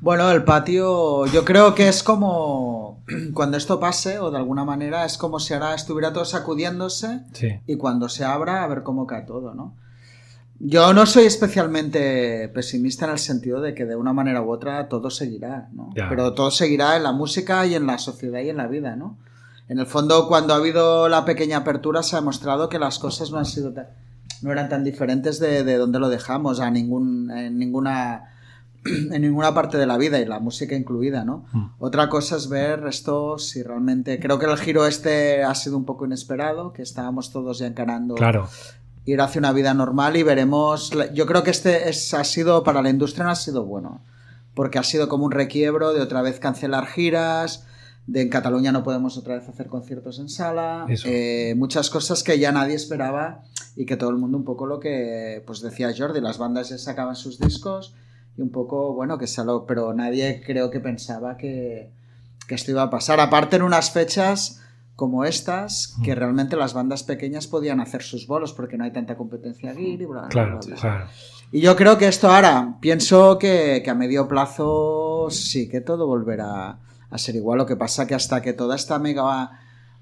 Bueno, 0.02 0.32
el 0.32 0.44
patio, 0.44 1.26
yo 1.28 1.44
creo 1.44 1.76
que 1.76 1.88
es 1.90 2.04
como 2.04 3.04
cuando 3.34 3.58
esto 3.58 3.80
pase, 3.80 4.20
o 4.20 4.32
de 4.32 4.38
alguna 4.38 4.64
manera, 4.64 5.06
es 5.06 5.18
como 5.18 5.40
si 5.40 5.54
ahora 5.54 5.74
estuviera 5.76 6.14
todo 6.14 6.26
sacudiéndose 6.26 7.22
Sí. 7.34 7.50
y 7.68 7.76
cuando 7.76 8.08
se 8.10 8.24
abra, 8.24 8.64
a 8.64 8.68
ver 8.68 8.84
cómo 8.84 9.06
cae 9.08 9.24
todo, 9.24 9.54
¿no? 9.54 9.74
Yo 10.62 10.94
no 10.94 11.06
soy 11.06 11.24
especialmente 11.26 12.50
pesimista 12.50 13.06
en 13.06 13.12
el 13.12 13.20
sentido 13.20 13.62
de 13.62 13.74
que 13.74 13.86
de 13.86 13.96
una 13.96 14.12
manera 14.12 14.42
u 14.42 14.52
otra 14.52 14.90
todo 14.90 15.10
seguirá, 15.10 15.70
¿no? 15.74 15.90
Ya. 15.96 16.10
Pero 16.10 16.34
todo 16.34 16.52
seguirá 16.52 16.98
en 16.98 17.04
la 17.04 17.14
música 17.14 17.66
y 17.66 17.76
en 17.76 17.88
la 17.88 17.98
sociedad 17.98 18.42
y 18.42 18.50
en 18.50 18.58
la 18.58 18.68
vida, 18.68 18.96
¿no? 18.98 19.18
En 19.70 19.80
el 19.80 19.86
fondo, 19.86 20.28
cuando 20.28 20.54
ha 20.54 20.58
habido 20.58 21.08
la 21.08 21.24
pequeña 21.26 21.58
apertura, 21.58 22.04
se 22.04 22.16
ha 22.16 22.20
demostrado 22.20 22.68
que 22.70 22.80
las 22.80 23.00
cosas 23.00 23.32
no 23.32 23.38
han 23.38 23.46
sido 23.46 23.72
tan- 23.72 23.88
no 24.42 24.52
eran 24.52 24.68
tan 24.70 24.84
diferentes 24.84 25.40
de, 25.40 25.64
de 25.64 25.78
donde 25.78 26.00
lo 26.00 26.10
dejamos 26.10 26.60
a 26.60 26.70
ningún, 26.72 27.30
en 27.32 27.58
ninguna 27.60 28.34
en 29.12 29.22
ninguna 29.22 29.54
parte 29.54 29.78
de 29.78 29.86
la 29.86 29.98
vida 29.98 30.20
y 30.20 30.26
la 30.26 30.40
música 30.40 30.76
incluida, 30.76 31.26
¿no? 31.26 31.46
Mm. 31.52 31.66
Otra 31.80 32.10
cosa 32.10 32.38
es 32.38 32.50
ver 32.50 32.86
esto 32.88 33.38
si 33.38 33.64
realmente 33.64 34.20
creo 34.20 34.40
que 34.40 34.46
el 34.46 34.58
giro 34.58 34.86
este 34.86 35.44
ha 35.44 35.56
sido 35.56 35.78
un 35.78 35.86
poco 35.86 36.06
inesperado, 36.06 36.74
que 36.74 36.82
estábamos 36.82 37.32
todos 37.32 37.60
ya 37.60 37.68
encarando 37.68 38.16
Claro. 38.16 38.48
ir 39.06 39.22
hacia 39.22 39.40
una 39.40 39.52
vida 39.52 39.74
normal 39.74 40.16
y 40.18 40.24
veremos. 40.24 40.92
Yo 41.14 41.26
creo 41.26 41.44
que 41.44 41.52
este 41.52 41.90
es, 41.90 42.14
ha 42.14 42.24
sido 42.24 42.64
para 42.64 42.82
la 42.82 42.90
industria 42.90 43.26
no 43.26 43.32
ha 43.32 43.36
sido 43.36 43.66
bueno, 43.66 44.02
porque 44.54 44.80
ha 44.80 44.84
sido 44.84 45.10
como 45.10 45.26
un 45.26 45.32
requiebro 45.32 45.94
de 45.94 46.02
otra 46.02 46.22
vez 46.22 46.40
cancelar 46.40 46.86
giras, 46.88 47.66
de 48.08 48.22
en 48.22 48.30
Cataluña 48.30 48.72
no 48.72 48.84
podemos 48.84 49.18
otra 49.18 49.36
vez 49.36 49.48
hacer 49.48 49.68
conciertos 49.68 50.20
en 50.20 50.30
sala, 50.30 50.86
eh, 51.06 51.54
muchas 51.56 51.90
cosas 51.90 52.24
que 52.24 52.40
ya 52.40 52.52
nadie 52.52 52.74
esperaba 52.76 53.44
y 53.76 53.86
que 53.86 53.98
todo 53.98 54.10
el 54.10 54.18
mundo 54.18 54.38
un 54.38 54.46
poco 54.46 54.66
lo 54.66 54.80
que 54.80 55.44
pues 55.46 55.62
decía 55.62 55.94
Jordi, 55.96 56.20
las 56.20 56.40
bandas 56.40 56.70
ya 56.70 56.78
sacaban 56.78 57.16
sus 57.16 57.40
discos 57.40 57.94
y 58.40 58.42
un 58.42 58.50
poco 58.52 58.94
bueno 58.94 59.18
que 59.18 59.28
salió, 59.28 59.66
pero 59.66 59.94
nadie 59.94 60.42
creo 60.46 60.70
que 60.72 60.80
pensaba 60.80 61.36
que, 61.36 61.92
que 62.48 62.56
esto 62.56 62.72
iba 62.72 62.84
a 62.84 62.90
pasar. 62.90 63.20
Aparte 63.20 63.58
en 63.58 63.64
unas 63.64 63.92
fechas 63.92 64.62
como 64.96 65.26
estas, 65.26 65.96
que 66.04 66.14
Mm. 66.14 66.18
realmente 66.18 66.56
las 66.56 66.74
bandas 66.74 67.04
pequeñas 67.04 67.48
podían 67.48 67.80
hacer 67.82 68.02
sus 68.02 68.28
bolos 68.28 68.54
porque 68.54 68.78
no 68.78 68.86
hay 68.86 68.92
tanta 68.92 69.16
competencia 69.18 69.72
aquí 69.72 69.92
y 69.92 70.06
bla, 70.06 70.22
bla, 70.22 70.30
Claro, 70.30 70.60
bla, 70.60 70.68
bla. 70.68 70.76
claro. 70.76 71.06
Y 71.52 71.60
yo 71.62 71.76
creo 71.76 71.98
que 71.98 72.08
esto 72.08 72.30
ahora, 72.30 72.78
pienso 72.80 73.38
que, 73.40 73.82
que 73.84 73.90
a 73.90 73.96
medio 73.96 74.28
plazo 74.28 75.28
sí 75.32 75.68
que 75.68 75.82
todo 75.82 76.06
volverá 76.08 76.78
a 77.10 77.18
ser 77.18 77.36
igual. 77.36 77.58
Lo 77.58 77.66
que 77.66 77.76
pasa 77.76 78.06
que 78.08 78.16
hasta 78.16 78.42
que 78.42 78.54
toda 78.54 78.76
esta 78.76 79.00
mega 79.00 79.52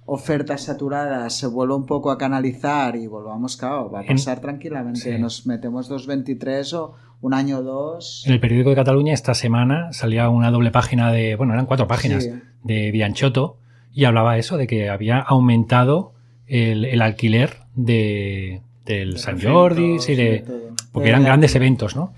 oferta 0.06 0.58
saturada 0.58 1.30
se 1.30 1.48
vuelva 1.48 1.76
un 1.76 1.86
poco 1.86 2.12
a 2.12 2.18
canalizar 2.18 2.96
y 2.96 3.08
volvamos, 3.08 3.58
claro, 3.58 3.92
va 3.92 4.00
a 4.02 4.06
pasar 4.06 4.40
tranquilamente. 4.40 5.00
Sí. 5.16 5.22
Nos 5.22 5.46
metemos 5.46 5.90
2.23 5.90 6.74
o 6.74 6.96
un 7.22 7.34
año 7.34 7.60
o 7.60 7.64
dos. 7.64 8.24
En 8.28 8.34
el 8.34 8.40
periódico 8.40 8.70
de 8.70 8.76
Cataluña 8.76 9.14
esta 9.14 9.34
semana 9.34 9.92
salía 9.94 10.30
una 10.30 10.52
doble 10.52 10.72
página 10.72 11.12
de, 11.12 11.36
bueno, 11.36 11.54
eran 11.54 11.66
cuatro 11.66 11.88
páginas 11.88 12.24
Sí. 12.24 12.32
de 12.64 12.92
Bianchotto 12.92 13.58
y 13.94 14.06
hablaba 14.06 14.38
eso 14.38 14.58
de 14.58 14.68
que 14.68 14.90
había 14.90 15.20
aumentado 15.20 16.14
el, 16.46 16.86
el 16.86 17.02
alquiler 17.02 17.58
de, 17.76 18.62
del 18.86 19.14
De 19.14 19.20
San 19.20 19.42
Jordi, 19.42 20.00
sí, 20.00 20.16
de 20.16 20.46
porque 20.92 21.10
eran 21.10 21.24
grandes 21.24 21.56
eventos, 21.56 21.96
¿no? 21.96 22.14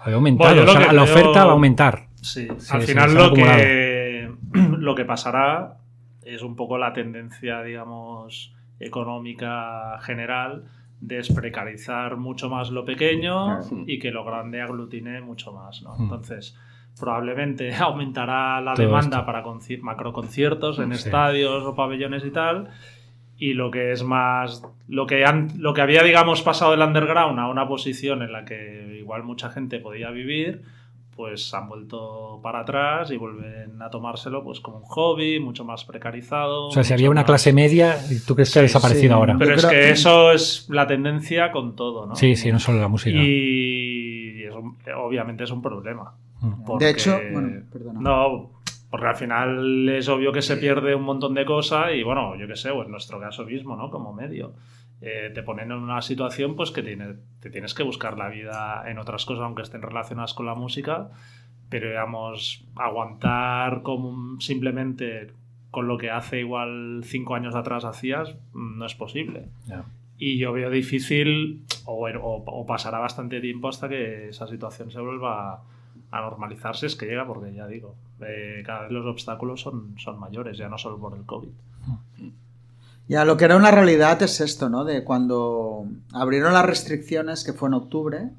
Ha 0.00 0.10
aumentado. 0.12 0.54
Bueno, 0.54 0.70
o 0.70 0.74
sea, 0.74 0.92
la 0.92 1.02
oferta 1.02 1.44
va 1.44 1.50
a 1.50 1.54
aumentar. 1.54 2.06
Sí, 2.20 2.48
Sí, 2.58 2.68
al 2.70 2.80
sí, 2.82 2.88
final 2.88 3.14
lo 3.14 3.32
que, 3.32 4.30
lo 4.52 4.94
que 4.94 5.04
pasará 5.04 5.76
es 6.24 6.42
un 6.42 6.56
poco 6.56 6.76
la 6.78 6.92
tendencia, 6.92 7.62
digamos, 7.62 8.52
económica 8.80 9.98
general 10.02 10.64
de 11.00 11.22
precarizar 11.34 12.16
mucho 12.16 12.48
más 12.48 12.70
lo 12.70 12.84
pequeño 12.84 13.60
y 13.86 13.98
que 13.98 14.10
lo 14.10 14.24
grande 14.24 14.60
aglutine 14.60 15.20
mucho 15.20 15.52
más. 15.52 15.82
¿no? 15.82 15.96
Mm. 15.96 16.02
Entonces, 16.02 16.56
probablemente 16.98 17.74
aumentará 17.76 18.60
la 18.60 18.74
Todo 18.74 18.86
demanda 18.86 19.18
esto. 19.18 19.26
para 19.26 19.44
conci- 19.44 19.80
macroconciertos 19.80 20.78
en 20.78 20.92
Sí. 20.94 21.06
estadios 21.06 21.64
o 21.64 21.74
pabellones 21.74 22.24
y 22.24 22.30
tal. 22.30 22.68
Y 23.40 23.54
lo 23.54 23.70
que 23.70 23.92
es 23.92 24.02
más. 24.02 24.64
Lo 24.88 25.06
que, 25.06 25.24
han, 25.24 25.48
lo 25.58 25.72
que 25.72 25.80
había, 25.82 26.02
digamos, 26.02 26.42
pasado 26.42 26.72
del 26.72 26.80
underground 26.82 27.38
a 27.38 27.46
una 27.46 27.68
posición 27.68 28.22
en 28.22 28.32
la 28.32 28.44
que 28.44 28.96
igual 28.98 29.22
mucha 29.22 29.50
gente 29.50 29.78
podía 29.78 30.10
vivir, 30.10 30.62
pues 31.18 31.52
han 31.52 31.68
vuelto 31.68 32.38
para 32.44 32.60
atrás 32.60 33.10
y 33.10 33.16
vuelven 33.16 33.82
a 33.82 33.90
tomárselo 33.90 34.44
pues 34.44 34.60
como 34.60 34.76
un 34.78 34.84
hobby, 34.84 35.40
mucho 35.40 35.64
más 35.64 35.84
precarizado. 35.84 36.68
O 36.68 36.70
sea, 36.70 36.84
si 36.84 36.92
había 36.92 37.10
una 37.10 37.22
más- 37.22 37.26
clase 37.26 37.52
media, 37.52 37.96
¿tú 38.24 38.36
crees 38.36 38.52
que 38.52 38.60
ha 38.60 38.62
desaparecido 38.62 39.08
sí. 39.14 39.18
ahora? 39.18 39.34
Pero 39.36 39.50
Yo 39.50 39.56
es 39.56 39.66
que 39.66 39.70
que- 39.74 39.90
eso 39.90 40.30
es 40.30 40.68
la 40.70 40.86
tendencia 40.86 41.50
con 41.50 41.74
todo, 41.74 42.06
¿no? 42.06 42.14
Sí, 42.14 42.36
sí, 42.36 42.52
no 42.52 42.60
solo 42.60 42.78
la 42.80 42.86
música. 42.86 43.18
Y 43.20 44.44
es 44.44 44.54
un- 44.54 44.76
obviamente 44.96 45.42
es 45.42 45.50
un 45.50 45.60
problema. 45.60 46.14
Mm. 46.40 46.64
porque- 46.64 46.84
De 46.84 46.90
hecho, 46.92 47.18
bueno, 47.32 47.62
perdona. 47.72 48.00
No, 48.00 48.50
porque 48.90 49.06
al 49.08 49.16
final 49.16 49.88
es 49.88 50.08
obvio 50.08 50.32
que 50.32 50.40
se 50.40 50.56
pierde 50.56 50.94
un 50.94 51.02
montón 51.02 51.34
de 51.34 51.44
cosas 51.44 51.90
y 51.96 52.04
bueno, 52.04 52.36
yo 52.36 52.46
qué 52.46 52.54
sé, 52.54 52.70
o 52.70 52.84
en 52.84 52.92
nuestro 52.92 53.18
caso 53.18 53.44
mismo, 53.44 53.74
¿no? 53.76 53.90
Como 53.90 54.12
medio. 54.12 54.52
Eh, 55.00 55.30
te 55.34 55.42
ponen 55.44 55.70
en 55.70 55.78
una 55.78 56.02
situación 56.02 56.56
pues 56.56 56.70
que 56.72 56.82
tiene- 56.82 57.14
te 57.40 57.50
tienes 57.50 57.72
que 57.74 57.84
buscar 57.84 58.18
la 58.18 58.28
vida 58.28 58.82
en 58.90 58.98
otras 58.98 59.24
cosas, 59.24 59.44
aunque 59.44 59.62
estén 59.62 59.82
relacionadas 59.82 60.34
con 60.34 60.46
la 60.46 60.54
música, 60.56 61.10
pero 61.68 61.88
digamos, 61.88 62.64
aguantar 62.74 63.82
como 63.82 64.40
simplemente 64.40 65.32
con 65.70 65.86
lo 65.86 65.98
que 65.98 66.10
hace 66.10 66.40
igual 66.40 67.02
cinco 67.04 67.34
años 67.34 67.54
atrás 67.54 67.84
hacías, 67.84 68.34
mm, 68.54 68.78
no 68.78 68.86
es 68.86 68.94
posible. 68.94 69.48
Ya. 69.66 69.84
Y 70.18 70.38
yo 70.38 70.52
veo 70.52 70.70
difícil, 70.70 71.62
o, 71.84 72.08
o- 72.08 72.44
o 72.44 72.66
pasará 72.66 72.98
bastante 72.98 73.40
tiempo 73.40 73.68
hasta 73.68 73.88
que 73.88 74.28
esa 74.30 74.48
situación 74.48 74.90
se 74.90 74.98
vuelva 75.00 75.62
a 76.10 76.20
normalizarse, 76.22 76.86
es 76.86 76.96
que 76.96 77.06
llega, 77.06 77.26
porque 77.26 77.52
ya 77.54 77.66
digo, 77.68 77.94
eh, 78.20 78.62
cada 78.66 78.82
vez 78.82 78.90
los 78.92 79.06
obstáculos 79.06 79.60
son, 79.60 79.94
son 79.98 80.18
mayores, 80.18 80.56
ya 80.58 80.68
no 80.68 80.78
solo 80.78 80.98
por 80.98 81.16
el 81.16 81.24
COVID. 81.24 81.50
Ya, 83.08 83.24
lo 83.24 83.38
que 83.38 83.46
era 83.46 83.56
una 83.56 83.70
realidad 83.70 84.22
es 84.22 84.42
esto, 84.42 84.68
¿no? 84.68 84.84
De 84.84 85.02
cuando 85.02 85.86
abrieron 86.12 86.52
las 86.52 86.66
restricciones, 86.66 87.42
que 87.42 87.54
fue 87.54 87.68
en 87.68 87.74
octubre. 87.74 88.30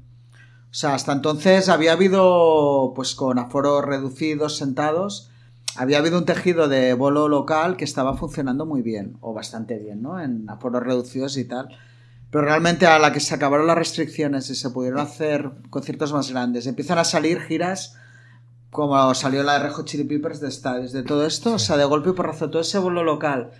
O 0.70 0.74
sea, 0.74 0.94
hasta 0.94 1.12
entonces 1.12 1.68
había 1.68 1.92
habido, 1.92 2.92
pues 2.94 3.16
con 3.16 3.40
aforos 3.40 3.84
reducidos, 3.84 4.56
sentados, 4.56 5.28
había 5.74 5.98
habido 5.98 6.18
un 6.18 6.24
tejido 6.24 6.68
de 6.68 6.94
bolo 6.94 7.28
local 7.28 7.76
que 7.76 7.84
estaba 7.84 8.16
funcionando 8.16 8.64
muy 8.64 8.80
bien, 8.80 9.16
o 9.20 9.34
bastante 9.34 9.76
bien, 9.76 10.02
¿no? 10.02 10.20
En 10.20 10.48
aforos 10.48 10.84
reducidos 10.84 11.36
y 11.36 11.46
tal. 11.46 11.76
Pero 12.30 12.44
realmente 12.44 12.86
a 12.86 13.00
la 13.00 13.12
que 13.12 13.18
se 13.18 13.34
acabaron 13.34 13.66
las 13.66 13.76
restricciones 13.76 14.48
y 14.50 14.54
se 14.54 14.70
pudieron 14.70 15.00
hacer 15.00 15.50
conciertos 15.70 16.12
más 16.12 16.30
grandes, 16.30 16.68
empiezan 16.68 16.98
a 16.98 17.04
salir 17.04 17.40
giras 17.40 17.96
como 18.70 19.12
salió 19.16 19.42
la 19.42 19.54
de 19.54 19.64
Red 19.64 19.72
Hot 19.72 19.86
Chili 19.86 20.04
Peppers 20.04 20.38
de 20.38 20.46
estadios, 20.46 20.92
de 20.92 21.02
todo 21.02 21.26
esto, 21.26 21.54
o 21.54 21.58
sea, 21.58 21.76
de 21.76 21.84
golpe 21.84 22.10
y 22.10 22.12
porrazo, 22.12 22.50
todo 22.50 22.62
ese 22.62 22.78
bolo 22.78 23.02
local 23.02 23.50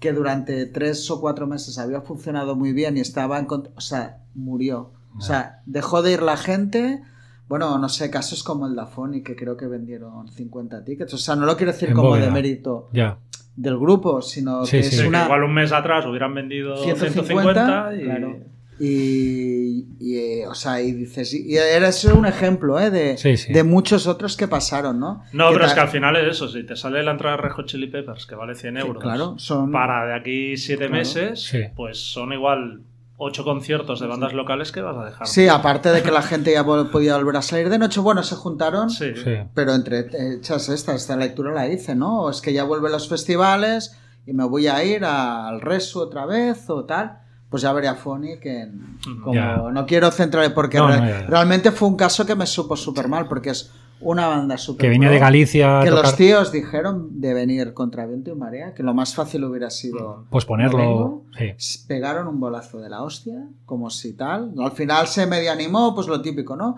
que 0.00 0.12
durante 0.12 0.66
tres 0.66 1.08
o 1.10 1.20
cuatro 1.20 1.46
meses 1.46 1.78
había 1.78 2.00
funcionado 2.00 2.56
muy 2.56 2.72
bien 2.72 2.96
y 2.96 3.00
estaba 3.00 3.38
en... 3.38 3.46
cont- 3.46 3.70
O 3.76 3.80
sea, 3.80 4.18
murió. 4.34 4.92
O 5.16 5.20
sea, 5.20 5.60
dejó 5.66 6.02
de 6.02 6.12
ir 6.12 6.22
la 6.22 6.36
gente. 6.36 7.02
Bueno, 7.48 7.78
no 7.78 7.88
sé, 7.88 8.10
casos 8.10 8.42
como 8.44 8.66
el 8.66 8.76
Dafoni, 8.76 9.22
que 9.22 9.34
creo 9.36 9.56
que 9.56 9.66
vendieron 9.66 10.28
50 10.28 10.84
tickets. 10.84 11.14
O 11.14 11.18
sea, 11.18 11.36
no 11.36 11.46
lo 11.46 11.56
quiero 11.56 11.72
decir 11.72 11.88
En 11.90 11.94
como 11.96 12.08
bóveda. 12.10 12.26
de 12.26 12.30
mérito 12.32 12.88
Ya. 12.92 13.18
del 13.56 13.76
grupo, 13.78 14.22
sino 14.22 14.64
Sí, 14.64 14.78
que 14.78 14.82
sí. 14.84 14.94
es 14.96 15.02
que 15.02 15.08
una... 15.08 15.24
igual 15.24 15.42
un 15.44 15.54
mes 15.54 15.72
atrás 15.72 16.06
hubieran 16.06 16.32
vendido 16.34 16.76
150, 16.76 17.26
150, 17.26 17.94
y... 17.96 18.04
claro. 18.04 18.38
Y, 18.80 19.86
y, 20.00 20.18
eh, 20.18 20.46
o 20.48 20.54
sea, 20.54 20.80
y 20.80 20.92
dices, 20.92 21.32
y 21.34 21.56
era 21.56 21.88
eso 21.88 22.14
un 22.16 22.26
ejemplo, 22.26 22.78
¿eh? 22.80 22.90
De, 22.90 23.16
Sí, 23.18 23.36
sí. 23.36 23.52
de 23.52 23.62
muchos 23.64 24.06
otros 24.06 24.36
que 24.36 24.48
pasaron, 24.48 24.98
¿no? 24.98 25.22
No, 25.32 25.50
pero 25.52 25.66
es 25.66 25.74
que 25.74 25.80
al 25.80 25.88
final 25.88 26.16
es 26.16 26.36
eso, 26.36 26.48
si 26.48 26.64
te 26.64 26.76
sale 26.76 27.02
la 27.02 27.12
entrada 27.12 27.36
de 27.36 27.42
Red 27.42 27.52
Hot 27.52 27.66
Chili 27.66 27.86
Peppers, 27.88 28.26
que 28.26 28.34
vale 28.34 28.54
100 28.54 28.74
Sí, 28.76 28.80
euros, 28.86 29.02
claro, 29.02 29.34
son- 29.38 29.70
para 29.70 30.06
de 30.06 30.14
aquí 30.14 30.56
7 30.56 30.86
Claro. 30.86 30.92
meses, 30.94 31.42
Sí. 31.42 31.60
pues 31.76 31.98
son 31.98 32.32
igual 32.32 32.80
8 33.16 33.44
conciertos 33.44 34.00
de 34.00 34.06
bandas 34.06 34.32
locales 34.32 34.72
que 34.72 34.80
vas 34.80 34.96
a 34.96 35.04
dejar. 35.04 35.26
Sí, 35.26 35.46
aparte 35.46 35.90
de 35.90 36.02
que 36.02 36.10
la 36.10 36.22
gente 36.22 36.52
ya 36.52 36.64
vol- 36.64 36.90
podía 36.90 37.16
volver 37.18 37.36
a 37.36 37.42
salir 37.42 37.68
de 37.68 37.78
noche, 37.78 38.00
bueno, 38.00 38.22
se 38.22 38.34
juntaron, 38.34 38.88
Sí. 38.88 39.12
Sí. 39.14 39.34
pero 39.54 39.74
entre 39.74 40.06
hechas 40.36 40.70
esta, 40.70 40.94
esta 40.94 41.16
lectura 41.16 41.52
la 41.52 41.68
hice, 41.68 41.94
¿no? 41.94 42.22
O 42.22 42.30
es 42.30 42.40
que 42.40 42.52
ya 42.54 42.64
vuelven 42.64 42.92
los 42.92 43.08
festivales 43.10 43.94
y 44.26 44.32
me 44.32 44.44
voy 44.44 44.68
a 44.68 44.82
ir 44.84 45.04
al 45.04 45.60
Resu 45.60 46.00
otra 46.00 46.24
vez 46.24 46.70
o 46.70 46.84
tal. 46.86 47.18
Pues 47.50 47.62
ya 47.62 47.72
veré 47.72 47.88
a 47.88 47.96
Phonic 47.96 48.46
en... 48.46 48.98
Como, 49.22 49.34
Ya. 49.34 49.56
No 49.72 49.84
quiero 49.84 50.10
centrar 50.12 50.54
porque 50.54 50.78
No, 50.78 50.88
no, 50.88 50.96
ya. 50.96 51.26
realmente 51.26 51.72
fue 51.72 51.88
un 51.88 51.96
caso 51.96 52.24
que 52.24 52.34
me 52.36 52.46
supo 52.46 52.76
súper 52.76 53.08
mal 53.08 53.26
porque 53.28 53.50
es 53.50 53.72
una 54.02 54.28
banda 54.28 54.56
súper 54.56 54.82
Que 54.86 54.88
venía 54.88 55.08
pro, 55.08 55.14
de 55.14 55.20
Galicia 55.20 55.80
Que 55.82 55.90
tocar- 55.90 56.04
los 56.04 56.16
tíos 56.16 56.52
dijeron 56.52 57.20
de 57.20 57.34
venir 57.34 57.74
contra 57.74 58.06
viento 58.06 58.30
y 58.30 58.34
marea, 58.36 58.72
que 58.72 58.82
lo 58.84 58.94
más 58.94 59.14
fácil 59.14 59.44
hubiera 59.44 59.68
sido... 59.68 60.24
posponerlo. 60.30 60.78
no 60.78 61.24
vengo. 61.38 61.56
Sí. 61.58 61.84
pegaron 61.88 62.28
un 62.28 62.38
bolazo 62.40 62.78
de 62.78 62.88
la 62.88 63.02
hostia, 63.02 63.48
como 63.66 63.90
si 63.90 64.14
tal. 64.14 64.54
Al 64.58 64.72
final 64.72 65.06
se 65.08 65.26
medio 65.26 65.50
animó, 65.52 65.94
pues 65.94 66.06
lo 66.06 66.22
típico, 66.22 66.54
¿no? 66.56 66.76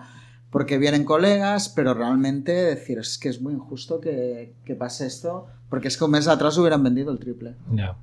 Porque 0.49 0.77
vienen 0.79 1.03
colegas, 1.05 1.69
pero 1.69 1.93
realmente 1.93 2.51
decir, 2.51 2.97
es 2.99 3.17
que 3.17 3.29
es 3.29 3.41
muy 3.41 3.53
injusto 3.53 3.99
que, 4.01 4.55
que 4.65 4.75
pase 4.75 5.05
esto, 5.07 5.45
porque 5.69 5.87
es 5.87 5.97
que 5.97 6.03
un 6.03 6.11
mes 6.11 6.27
atrás 6.27 6.57
hubieran 6.57 6.83
vendido 6.83 7.11
el 7.11 7.19
triple. 7.19 7.55
Ya. 7.71 7.95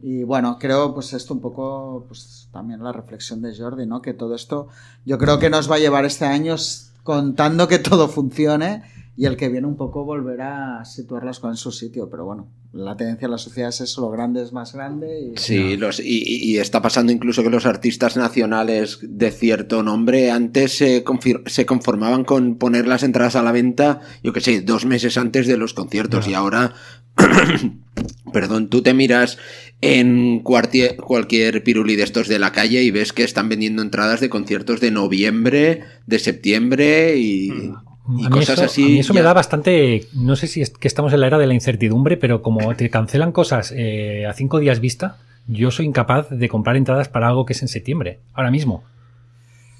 Y 0.00 0.22
bueno, 0.22 0.58
creo 0.60 0.94
pues 0.94 1.12
esto 1.12 1.34
un 1.34 1.40
poco, 1.40 2.04
pues 2.06 2.48
también 2.52 2.82
la 2.82 2.92
reflexión 2.92 3.42
de 3.42 3.56
Jordi, 3.56 3.86
¿no? 3.86 4.00
Que 4.00 4.14
todo 4.14 4.34
esto 4.34 4.68
yo 5.04 5.18
creo 5.18 5.38
que 5.38 5.50
nos 5.50 5.70
va 5.70 5.76
a 5.76 5.80
llevar 5.80 6.04
este 6.04 6.24
año 6.24 6.54
contando 7.02 7.66
que 7.68 7.78
todo 7.78 8.08
funcione 8.08 8.82
y 9.16 9.26
el 9.26 9.36
que 9.36 9.48
viene 9.48 9.66
un 9.66 9.76
poco 9.76 10.04
volverá 10.04 10.78
a 10.80 10.84
situar 10.84 11.24
las 11.24 11.40
cosas 11.40 11.58
en 11.58 11.62
su 11.62 11.72
sitio. 11.72 12.08
Pero 12.08 12.24
bueno, 12.24 12.46
la 12.72 12.96
tendencia 12.96 13.26
de 13.26 13.32
la 13.32 13.38
sociedad 13.38 13.70
es 13.70 13.80
eso, 13.80 14.02
lo 14.02 14.10
grande 14.10 14.40
es 14.42 14.52
más 14.52 14.72
grande 14.72 15.20
y... 15.20 15.36
Sí, 15.36 15.76
los, 15.76 15.98
y, 15.98 16.56
está 16.58 16.80
pasando 16.80 17.10
incluso 17.10 17.42
que 17.42 17.50
los 17.50 17.66
artistas 17.66 18.16
nacionales 18.16 19.00
de 19.02 19.32
cierto 19.32 19.82
nombre 19.82 20.30
antes 20.30 20.76
se, 20.76 21.04
confir- 21.04 21.42
se 21.48 21.66
conformaban 21.66 22.22
con 22.22 22.58
poner 22.58 22.86
las 22.86 23.02
entradas 23.02 23.34
a 23.34 23.42
la 23.42 23.50
venta, 23.50 24.02
yo 24.22 24.32
que 24.32 24.40
sé, 24.40 24.60
dos 24.60 24.86
meses 24.86 25.18
antes 25.18 25.48
de 25.48 25.56
los 25.56 25.74
conciertos 25.74 26.28
y 26.28 26.34
ahora, 26.34 26.74
perdón, 28.32 28.68
tú 28.68 28.82
te 28.82 28.94
miras 28.94 29.38
en 29.80 30.40
cualquier 30.40 31.62
piruli 31.62 31.96
de 31.96 32.02
estos 32.02 32.28
de 32.28 32.38
la 32.38 32.52
calle 32.52 32.82
y 32.82 32.90
ves 32.90 33.12
que 33.12 33.22
están 33.22 33.48
vendiendo 33.48 33.82
entradas 33.82 34.20
de 34.20 34.28
conciertos 34.28 34.80
de 34.80 34.90
noviembre, 34.90 35.84
de 36.06 36.18
septiembre 36.18 37.16
y, 37.16 37.72
Mm. 38.08 38.30
Cosas 38.30 38.54
eso, 38.54 38.64
así. 38.64 38.82
a 38.82 38.86
mí 38.86 38.98
eso 39.00 39.12
me 39.12 39.20
da 39.20 39.34
bastante. 39.34 40.06
No 40.14 40.34
sé 40.34 40.46
si 40.46 40.62
es 40.62 40.70
que 40.70 40.88
estamos 40.88 41.12
en 41.12 41.20
la 41.20 41.26
era 41.26 41.36
de 41.36 41.46
la 41.46 41.52
incertidumbre, 41.52 42.16
pero 42.16 42.40
como 42.40 42.74
te 42.74 42.88
cancelan 42.88 43.32
cosas 43.32 43.72
eh, 43.76 44.24
a 44.26 44.32
cinco 44.32 44.58
días 44.60 44.80
vista, 44.80 45.18
yo 45.46 45.70
soy 45.70 45.84
incapaz 45.84 46.30
de 46.30 46.48
comprar 46.48 46.76
entradas 46.76 47.10
para 47.10 47.28
algo 47.28 47.44
que 47.44 47.52
es 47.52 47.60
en 47.60 47.68
septiembre, 47.68 48.18
ahora 48.32 48.50
mismo. 48.50 48.82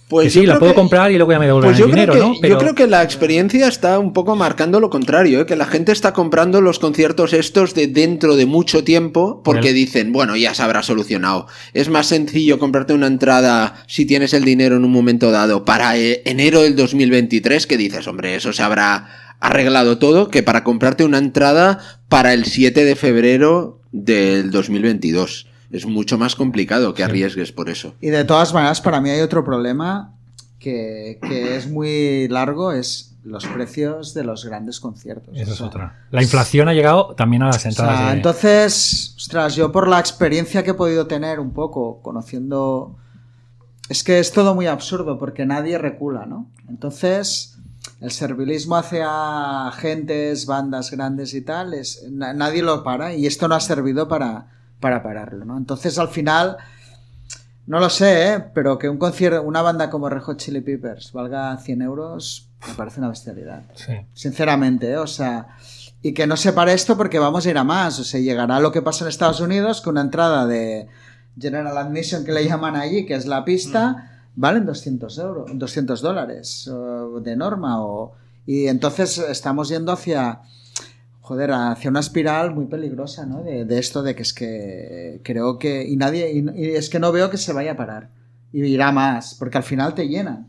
Pues 0.09 0.25
que 0.33 0.40
sí, 0.40 0.47
la 0.47 0.55
creo 0.55 0.61
puedo 0.61 0.73
que- 0.73 0.77
comprar 0.81 1.11
y 1.12 1.16
luego 1.16 1.33
ya 1.33 1.38
me 1.38 1.44
devuelven 1.47 1.68
Pues 1.71 1.79
yo 1.79 1.85
el 1.85 1.90
creo, 1.92 2.07
dinero, 2.14 2.33
que, 2.40 2.49
¿no? 2.49 2.55
yo 2.55 2.59
creo 2.59 2.75
que 2.75 2.87
la 2.87 3.03
experiencia 3.03 3.68
está 3.68 3.99
un 3.99 4.14
poco 4.14 4.37
marcando 4.37 4.81
lo 4.81 4.88
contrario, 4.88 5.42
¿eh? 5.42 5.47
que 5.47 5.55
la 5.55 5.66
gente 5.66 5.92
está 5.92 6.14
comprando 6.14 6.62
los 6.62 6.79
conciertos 6.79 7.35
estos 7.35 7.75
de 7.75 7.88
dentro 7.88 8.35
de 8.35 8.47
mucho 8.47 8.83
tiempo 8.85 9.42
porque 9.44 9.75
dicen, 9.75 10.12
bueno, 10.12 10.35
ya 10.35 10.55
se 10.55 10.62
habrá 10.62 10.83
solucionado. 10.83 11.47
Es 11.75 11.90
más 11.90 12.07
sencillo 12.07 12.59
comprarte 12.59 12.94
una 12.94 13.07
entrada 13.07 13.85
si 13.87 14.07
tienes 14.07 14.33
el 14.33 14.44
dinero 14.44 14.77
en 14.77 14.85
un 14.87 14.92
momento 14.92 15.31
dado 15.31 15.66
para 15.66 15.99
eh, 15.99 16.23
enero 16.25 16.62
del 16.62 16.75
2023 16.75 17.66
que 17.66 17.77
dices, 17.77 18.07
hombre, 18.09 18.35
eso 18.35 18.55
se 18.55 18.62
habrá 18.62 19.35
arreglado 19.40 19.99
todo, 19.99 20.29
que 20.31 20.42
para 20.42 20.64
comprarte 20.64 21.05
una 21.05 21.18
entrada 21.18 21.81
para 22.09 22.33
el 22.33 22.47
7 22.47 22.83
de 22.85 22.97
febrero 22.97 23.83
del 23.92 24.51
2022. 24.51 25.48
Es 25.70 25.87
mucho 25.87 26.16
más 26.18 26.35
complicado 26.35 26.94
que 26.94 27.04
arriesgues 27.04 27.52
por 27.52 27.68
eso. 27.68 27.94
Y 28.00 28.09
de 28.09 28.24
todas 28.24 28.54
maneras, 28.54 28.81
para 28.81 29.00
mí 29.00 29.11
hay 29.11 29.20
otro 29.20 29.44
problema 29.44 30.14
que, 30.59 31.18
que 31.28 31.57
es 31.57 31.68
muy 31.70 32.26
largo, 32.28 32.72
es 32.72 33.14
los 33.24 33.44
precios 33.46 34.14
de 34.14 34.24
los 34.24 34.44
grandes 34.46 34.81
conciertos. 34.81 35.37
Eso 35.37 35.50
O 35.50 35.54
es 35.54 35.61
otra. 35.61 36.07
La 36.11 36.22
inflación 36.22 36.68
ha 36.68 36.72
llegado 36.72 37.14
también 37.14 37.42
a 37.42 37.46
las 37.48 37.57
o 37.57 37.61
sea, 37.61 37.70
entradas. 37.70 38.07
de- 38.11 38.16
entonces, 38.16 39.12
ostras, 39.18 39.54
yo 39.57 39.70
por 39.70 39.87
la 39.88 39.98
experiencia 39.98 40.62
que 40.62 40.70
he 40.70 40.74
podido 40.74 41.07
tener 41.07 41.38
un 41.40 41.52
poco 41.52 42.00
conociendo... 42.02 42.96
Es 43.90 44.04
que 44.04 44.18
es 44.18 44.33
todo 44.33 44.54
muy 44.54 44.66
absurdo 44.66 45.18
porque 45.18 45.44
nadie 45.46 45.78
recula, 45.78 46.26
¿no? 46.26 46.46
Entonces, 46.68 47.57
el 48.00 48.11
servilismo 48.11 48.76
hacia 48.76 49.68
agentes, 49.68 50.44
bandas 50.46 50.90
grandes 50.90 51.33
y 51.35 51.40
tal, 51.42 51.72
es, 51.74 52.04
na- 52.11 52.33
nadie 52.35 52.62
lo 52.62 52.83
para 52.85 53.14
y 53.14 53.26
esto 53.26 53.48
no 53.48 53.54
ha 53.54 53.61
servido 53.61 54.07
para, 54.09 54.46
para 54.81 55.03
pararlo, 55.03 55.45
¿no? 55.45 55.57
Entonces, 55.57 55.99
al 55.99 56.09
final, 56.09 56.57
No 57.67 57.81
lo 57.81 57.91
sé, 57.91 58.33
¿eh? 58.33 58.45
pero 58.55 58.79
que 58.79 58.88
un 58.88 58.97
concierto, 58.97 59.43
una 59.43 59.61
banda 59.61 59.91
como 59.91 60.09
Red 60.09 60.23
Hot 60.23 60.38
Chili 60.38 60.62
Peppers 60.62 61.12
valga 61.12 61.55
100 61.59 61.83
euros, 61.83 62.49
me 62.67 62.73
parece 62.73 62.99
una 63.01 63.11
bestialidad. 63.11 63.64
Sí. 63.75 63.93
Sinceramente, 64.14 64.93
¿eh? 64.93 64.97
o 64.97 65.07
sea, 65.07 65.49
y 66.01 66.14
que 66.14 66.27
no 66.27 66.38
se 66.38 66.55
pare 66.55 66.73
esto 66.73 66.97
porque 66.97 67.19
vamos 67.19 67.45
a 67.45 67.51
ir 67.51 67.59
a 67.59 67.64
más. 67.64 67.99
O 68.01 68.05
sea, 68.05 68.21
llegará 68.21 68.59
lo 68.61 68.73
que 68.73 68.81
pasa 68.81 69.05
en 69.05 69.11
Estados 69.11 69.41
Unidos, 69.43 69.83
que 69.83 69.91
una 69.91 70.01
entrada 70.01 70.47
de 70.47 70.88
General 71.38 71.77
Admission 71.77 72.25
que 72.25 72.33
le 72.33 72.47
llaman 72.47 72.75
allí, 72.75 73.05
que 73.05 73.14
es 73.14 73.27
la 73.27 73.45
pista, 73.45 74.23
valen 74.35 74.64
200 74.64 75.19
euros, 75.19 75.51
200 75.53 76.01
dólares 76.01 76.71
de 77.21 77.37
norma. 77.37 77.85
O, 77.85 78.14
y 78.47 78.69
entonces 78.69 79.19
estamos 79.19 79.69
yendo 79.69 79.93
hacia, 79.93 80.41
joder, 81.29 81.53
hacia 81.53 81.91
una 81.91 82.01
espiral 82.01 82.55
muy 82.55 82.64
peligrosa, 82.67 83.27
¿no? 83.27 83.43
De, 83.43 83.64
de 83.67 83.79
esto 83.79 84.03
de 84.03 84.14
que 84.14 84.23
es 84.23 84.33
que 84.33 85.21
creo 85.23 85.59
que, 85.59 85.87
y 85.87 85.97
nadie, 85.97 86.33
y, 86.33 86.45
y 86.57 86.71
es 86.71 86.88
que 86.88 86.99
no 86.99 87.12
veo 87.12 87.29
que 87.31 87.37
se 87.37 87.53
vaya 87.53 87.73
a 87.73 87.77
parar. 87.77 88.09
Y 88.53 88.64
irá 88.64 88.93
más, 88.93 89.37
porque 89.38 89.59
al 89.59 89.62
final 89.64 89.95
te 89.95 90.09
llenan. 90.09 90.47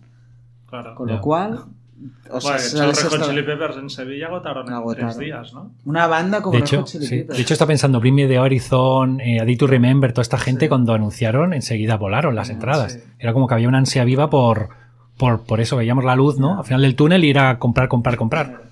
Claro. 0.69 0.95
Con 0.95 1.09
Ya. 1.09 1.15
lo 1.15 1.21
cual, 1.21 1.65
o 2.31 2.39
sea, 2.39 2.55
Bueno, 2.73 2.91
hecho, 2.91 3.09
Red 3.09 3.23
Chili 3.23 3.43
Peppers 3.43 3.75
en 3.77 3.89
Sevilla 3.89 4.27
agotaron 4.27 4.67
en 4.67 4.73
Agotaron. 4.73 5.09
tres 5.09 5.19
días, 5.19 5.53
¿no? 5.53 5.71
una 5.83 6.07
banda 6.07 6.41
como 6.41 6.55
De 6.57 6.61
hecho, 6.63 6.83
Chili 6.83 7.05
sí. 7.05 7.17
Peppers. 7.17 7.37
de 7.37 7.43
hecho, 7.43 7.53
está 7.53 7.67
pensando 7.67 7.99
Bring 7.99 8.15
Me 8.15 8.27
the 8.27 8.39
Horizon, 8.39 9.19
eh, 9.19 9.57
to 9.57 9.67
Remember, 9.67 10.13
toda 10.13 10.21
esta 10.21 10.37
gente 10.37 10.69
cuando 10.69 10.93
anunciaron 10.93 11.53
enseguida 11.53 11.97
volaron 11.97 12.35
las 12.35 12.49
entradas. 12.49 12.93
sí. 12.93 12.99
Era 13.19 13.33
como 13.33 13.47
que 13.47 13.53
había 13.55 13.67
una 13.67 13.79
ansia 13.79 14.05
viva 14.05 14.29
por, 14.29 14.69
por, 15.17 15.41
por 15.41 15.59
eso, 15.59 15.75
veíamos 15.75 16.05
la 16.05 16.15
luz, 16.15 16.39
¿no? 16.39 16.59
Al 16.59 16.65
final 16.65 16.81
del 16.83 16.95
túnel 16.95 17.25
y 17.25 17.29
ir 17.31 17.39
a 17.39 17.59
comprar, 17.59 17.89
comprar, 17.89 18.15
comprar. 18.15 18.68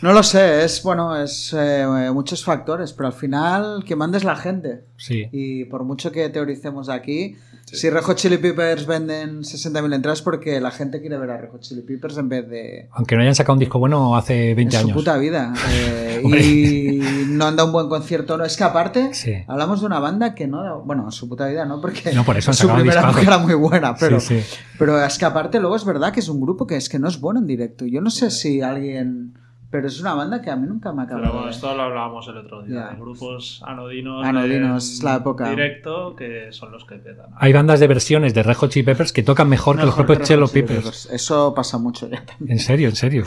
No 0.00 0.12
lo 0.12 0.22
sé, 0.22 0.64
es 0.64 0.80
bueno, 0.84 1.16
es 1.20 1.52
eh, 1.58 1.84
muchos 2.12 2.44
factores, 2.44 2.92
pero 2.92 3.08
al 3.08 3.12
final 3.12 3.82
que 3.84 3.96
mandes 3.96 4.22
la 4.22 4.36
gente. 4.36 4.84
Sí. 4.96 5.26
Y 5.32 5.64
por 5.64 5.82
mucho 5.82 6.12
que 6.12 6.28
teoricemos 6.28 6.88
aquí, 6.88 7.34
si 7.64 7.90
Red 7.90 8.02
Hot 8.02 8.16
Chili 8.16 8.38
Peppers 8.38 8.86
venden 8.86 9.40
60.000 9.40 9.92
entradas 9.94 10.22
porque 10.22 10.60
la 10.60 10.70
gente 10.70 11.00
quiere 11.00 11.18
ver 11.18 11.30
a 11.30 11.36
Red 11.38 11.50
Hot 11.50 11.60
Chili 11.62 11.82
Peppers 11.82 12.16
en 12.16 12.28
vez 12.28 12.48
de 12.48 12.88
Aunque 12.92 13.16
no 13.16 13.22
hayan 13.22 13.34
sacado 13.34 13.54
un 13.54 13.58
disco 13.58 13.78
bueno 13.80 14.16
hace 14.16 14.54
20 14.54 14.62
en 14.62 14.70
su 14.70 14.86
años. 14.86 14.96
puta 14.96 15.16
vida. 15.18 15.52
Eh, 15.70 16.22
y 16.24 17.26
no 17.28 17.46
han 17.46 17.54
dado 17.56 17.66
un 17.68 17.72
buen 17.72 17.88
concierto. 17.88 18.36
No, 18.36 18.44
es 18.44 18.56
que 18.56 18.64
aparte, 18.64 19.14
Sí. 19.14 19.34
hablamos 19.46 19.80
de 19.80 19.86
una 19.86 20.00
banda 20.00 20.34
que 20.34 20.46
no, 20.48 20.80
bueno, 20.82 21.04
en 21.04 21.12
su 21.12 21.28
puta 21.28 21.46
vida 21.46 21.64
no, 21.64 21.80
porque 21.80 22.12
No, 22.12 22.24
por 22.24 22.36
eso 22.36 22.50
han 22.50 22.56
su 22.56 22.68
primera 22.68 23.12
era 23.20 23.38
muy 23.38 23.54
buena, 23.54 23.94
pero, 23.94 24.18
Sí, 24.18 24.40
sí. 24.40 24.56
pero 24.78 25.00
es 25.04 25.16
que 25.18 25.24
aparte 25.24 25.60
luego 25.60 25.76
es 25.76 25.84
verdad 25.84 26.12
que 26.12 26.18
es 26.20 26.28
un 26.28 26.40
grupo 26.40 26.66
que 26.66 26.74
es 26.76 26.88
que 26.88 26.98
no 26.98 27.06
es 27.08 27.20
bueno 27.20 27.38
en 27.40 27.46
directo. 27.46 27.84
Yo 27.86 28.00
no 28.00 28.10
sé 28.10 28.30
si 28.32 28.62
alguien, 28.62 29.34
pero 29.70 29.86
es 29.88 30.00
una 30.00 30.14
banda 30.14 30.40
que 30.40 30.50
a 30.50 30.56
mí 30.56 30.66
nunca 30.66 30.92
me 30.92 31.02
ha 31.02 31.06
Pero 31.06 31.18
acabado. 31.18 31.34
bueno, 31.34 31.46
de- 31.50 31.52
esto 31.54 31.74
lo 31.74 31.82
hablábamos 31.82 32.26
el 32.28 32.36
otro 32.38 32.62
día. 32.62 32.88
De 32.88 32.96
grupos 32.96 33.62
anodinos. 33.66 34.24
Anodinos, 34.26 34.70
en 34.70 34.76
es 34.96 35.02
la 35.02 35.16
época. 35.16 35.50
Directo 35.50 36.14
que 36.16 36.52
son 36.52 36.72
los 36.72 36.84
que 36.84 36.96
petan. 36.96 37.26
Hay 37.36 37.52
bandas 37.52 37.80
de 37.80 37.86
versiones 37.86 38.32
de 38.34 38.42
Red 38.42 38.56
Hot 38.56 38.70
Chili 38.70 38.84
Peppers 38.86 39.12
que 39.12 39.22
tocan 39.22 39.48
mejor, 39.48 39.76
que 39.78 39.84
los 39.84 39.94
propios 39.94 40.18
Peppers. 40.28 40.52
Peppers. 40.52 41.08
Eso 41.12 41.52
pasa 41.54 41.78
mucho 41.78 42.08
ya 42.08 42.24
también. 42.24 42.52
En 42.52 42.58
serio, 42.60 42.88
en 42.88 42.96
serio. 42.96 43.24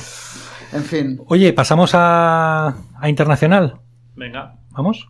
En 0.73 0.83
fin, 0.83 1.21
Oye, 1.27 1.51
pasamos 1.53 1.91
a, 1.95 2.75
a 2.99 3.09
internacional. 3.09 3.79
Venga. 4.15 4.55
¿Vamos? 4.71 5.09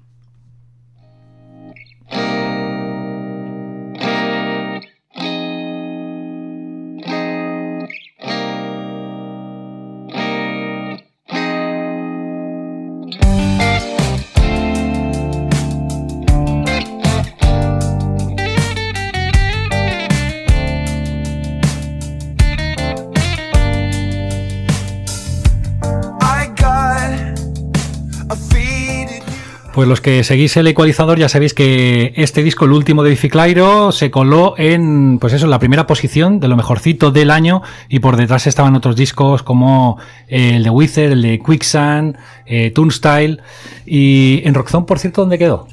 Pues 29.81 29.89
los 29.89 29.99
que 29.99 30.23
seguís 30.23 30.55
el 30.57 30.67
ecualizador 30.67 31.17
ya 31.17 31.27
sabéis 31.27 31.55
que 31.55 32.13
este 32.15 32.43
disco, 32.43 32.65
el 32.65 32.71
último 32.71 33.01
de 33.01 33.09
Biffy 33.09 33.29
Clyro, 33.29 33.91
se 33.91 34.11
coló 34.11 34.53
en, 34.59 35.17
pues 35.17 35.33
eso, 35.33 35.45
en 35.45 35.49
la 35.49 35.57
primera 35.57 35.87
posición 35.87 36.39
de 36.39 36.47
lo 36.47 36.55
mejorcito 36.55 37.09
del 37.09 37.31
año 37.31 37.63
y 37.89 37.97
por 37.97 38.15
detrás 38.15 38.45
estaban 38.45 38.75
otros 38.75 38.95
discos 38.95 39.41
como 39.41 39.97
eh, 40.27 40.57
el 40.57 40.63
de 40.65 40.69
Wither, 40.69 41.13
el 41.13 41.23
de 41.23 41.39
Quicksand, 41.43 42.15
eh, 42.45 42.69
Turnstile 42.69 43.39
y 43.87 44.43
en 44.45 44.53
Rockzone, 44.53 44.85
por 44.85 44.99
cierto, 44.99 45.21
¿dónde 45.21 45.39
quedó? 45.39 45.67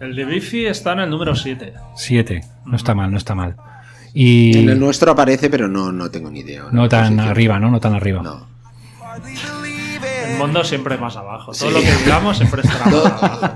El 0.00 0.14
de 0.14 0.26
Biffy 0.26 0.66
está 0.66 0.92
en 0.92 0.98
el 1.00 1.08
número 1.08 1.34
7. 1.34 1.72
Siete. 1.96 2.42
No 2.66 2.76
está 2.76 2.94
mal, 2.94 3.10
no 3.10 3.16
está 3.16 3.34
mal. 3.34 3.56
Y 4.12 4.58
En 4.58 4.68
el 4.68 4.78
nuestro 4.78 5.12
aparece, 5.12 5.48
pero 5.48 5.66
no, 5.66 5.92
no 5.92 6.10
tengo 6.10 6.30
ni 6.30 6.40
idea. 6.40 6.64
no 6.72 6.90
tan 6.90 7.04
Posición. 7.14 7.28
arriba, 7.30 7.58
¿no? 7.58 7.70
No 7.70 7.80
tan 7.80 7.94
arriba. 7.94 8.20
No. 8.20 8.46
El 10.32 10.38
mundo 10.38 10.64
siempre 10.64 10.96
más 10.98 11.16
abajo. 11.16 11.52
Todo 11.52 11.68
Sí. 11.70 11.74
lo 11.74 11.80
que 11.80 12.04
digamos 12.04 12.36
siempre 12.36 12.62
estará 12.62 12.84
más 12.86 12.94
abajo. 13.22 13.46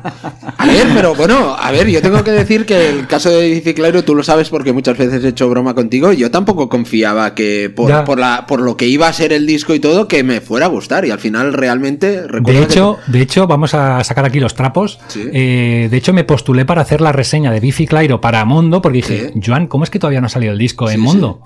A 0.59 0.67
ver, 0.67 0.87
pero 0.95 1.15
bueno, 1.15 1.57
a 1.59 1.71
ver, 1.71 1.89
yo 1.89 2.03
tengo 2.03 2.23
que 2.23 2.31
decir 2.33 2.67
que 2.67 2.89
el 2.91 3.07
caso 3.07 3.31
de 3.31 3.49
Biffy 3.51 3.75
Clyro, 3.75 4.05
tú 4.05 4.15
lo 4.15 4.23
sabes 4.23 4.49
porque 4.51 4.73
muchas 4.73 4.97
veces 4.99 5.25
he 5.25 5.29
hecho 5.29 5.49
broma 5.49 5.75
contigo, 5.75 6.13
yo 6.13 6.31
tampoco 6.31 6.69
confiaba 6.69 7.35
que 7.35 7.73
por, 7.75 7.89
Ya. 7.89 8.05
por, 8.05 8.19
la, 8.19 8.47
por 8.47 8.61
lo 8.61 8.77
que 8.77 8.87
iba 8.87 9.09
a 9.09 9.13
ser 9.13 9.33
el 9.33 9.47
disco 9.47 9.75
y 9.75 9.81
todo, 9.81 10.07
que 10.09 10.23
me 10.23 10.41
fuera 10.41 10.67
a 10.67 10.69
gustar. 10.69 11.05
Y 11.05 11.11
al 11.11 11.19
final 11.19 11.53
realmente 11.53 12.27
recuerdo 12.27 12.61
De 12.61 12.67
que- 12.67 12.73
hecho, 12.73 12.99
de 13.07 13.21
hecho, 13.21 13.47
vamos 13.47 13.75
a 13.75 14.03
sacar 14.05 14.25
aquí 14.25 14.41
los 14.41 14.55
trapos. 14.55 14.99
Sí. 15.09 15.25
Eh, 15.33 15.89
de 15.91 15.97
hecho, 15.97 16.13
me 16.13 16.25
postulé 16.25 16.65
para 16.65 16.83
hacer 16.83 17.01
la 17.01 17.13
reseña 17.13 17.51
de 17.51 17.61
Biffy 17.61 17.87
Clyro 17.87 18.21
para 18.21 18.45
Mondo, 18.45 18.83
porque 18.83 18.97
dije, 18.97 19.31
Sí. 19.35 19.41
Joan, 19.45 19.67
¿cómo 19.67 19.85
es 19.85 19.91
que 19.91 19.99
todavía 19.99 20.21
no 20.21 20.27
ha 20.27 20.31
salido 20.31 20.53
el 20.53 20.59
disco 20.59 20.87
Sí, 20.89 20.95
en 20.95 21.01
sí. 21.01 21.07
Mondo? 21.07 21.41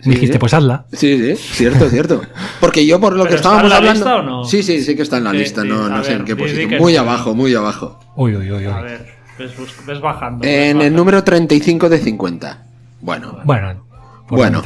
Sí, 0.00 0.10
dijiste, 0.10 0.34
sí. 0.34 0.38
pues 0.38 0.54
hazla. 0.54 0.84
Sí, 0.92 1.18
sí, 1.18 1.36
cierto, 1.36 1.88
cierto. 1.90 2.22
Porque 2.60 2.86
yo 2.86 3.00
por 3.00 3.14
lo 3.14 3.24
¿Pero 3.24 3.30
que 3.30 3.36
está 3.36 3.48
en 3.48 3.54
estábamos 3.66 3.70
la 3.70 3.76
hablando... 3.78 4.04
lista 4.04 4.16
o 4.16 4.22
no? 4.22 4.44
Sí, 4.44 4.62
sí, 4.62 4.82
sí 4.82 4.94
que 4.96 5.02
está 5.02 5.16
en 5.18 5.24
la 5.24 5.30
Sí, 5.32 5.36
lista, 5.38 5.62
sí, 5.62 5.68
no, 5.68 5.88
no 5.88 6.04
sé 6.04 6.10
ver, 6.12 6.20
en 6.20 6.26
qué 6.26 6.36
posición. 6.36 6.68
que 6.70 6.78
Muy 6.78 6.96
abajo, 6.96 7.34
muy 7.34 7.54
abajo. 7.54 7.98
Uy, 8.16 8.36
uy, 8.36 8.50
uy, 8.50 8.66
uy. 8.66 8.72
A 8.72 8.80
ver, 8.80 9.06
ves, 9.38 10.00
bajando. 10.00 10.44
ves 10.44 10.52
En 10.70 10.80
el 10.82 10.94
número 10.94 11.24
35 11.24 11.88
de 11.88 11.98
50. 11.98 12.62
Bueno, 13.00 13.38
Bueno, 13.44 13.84
por 14.28 14.38
Bueno. 14.38 14.62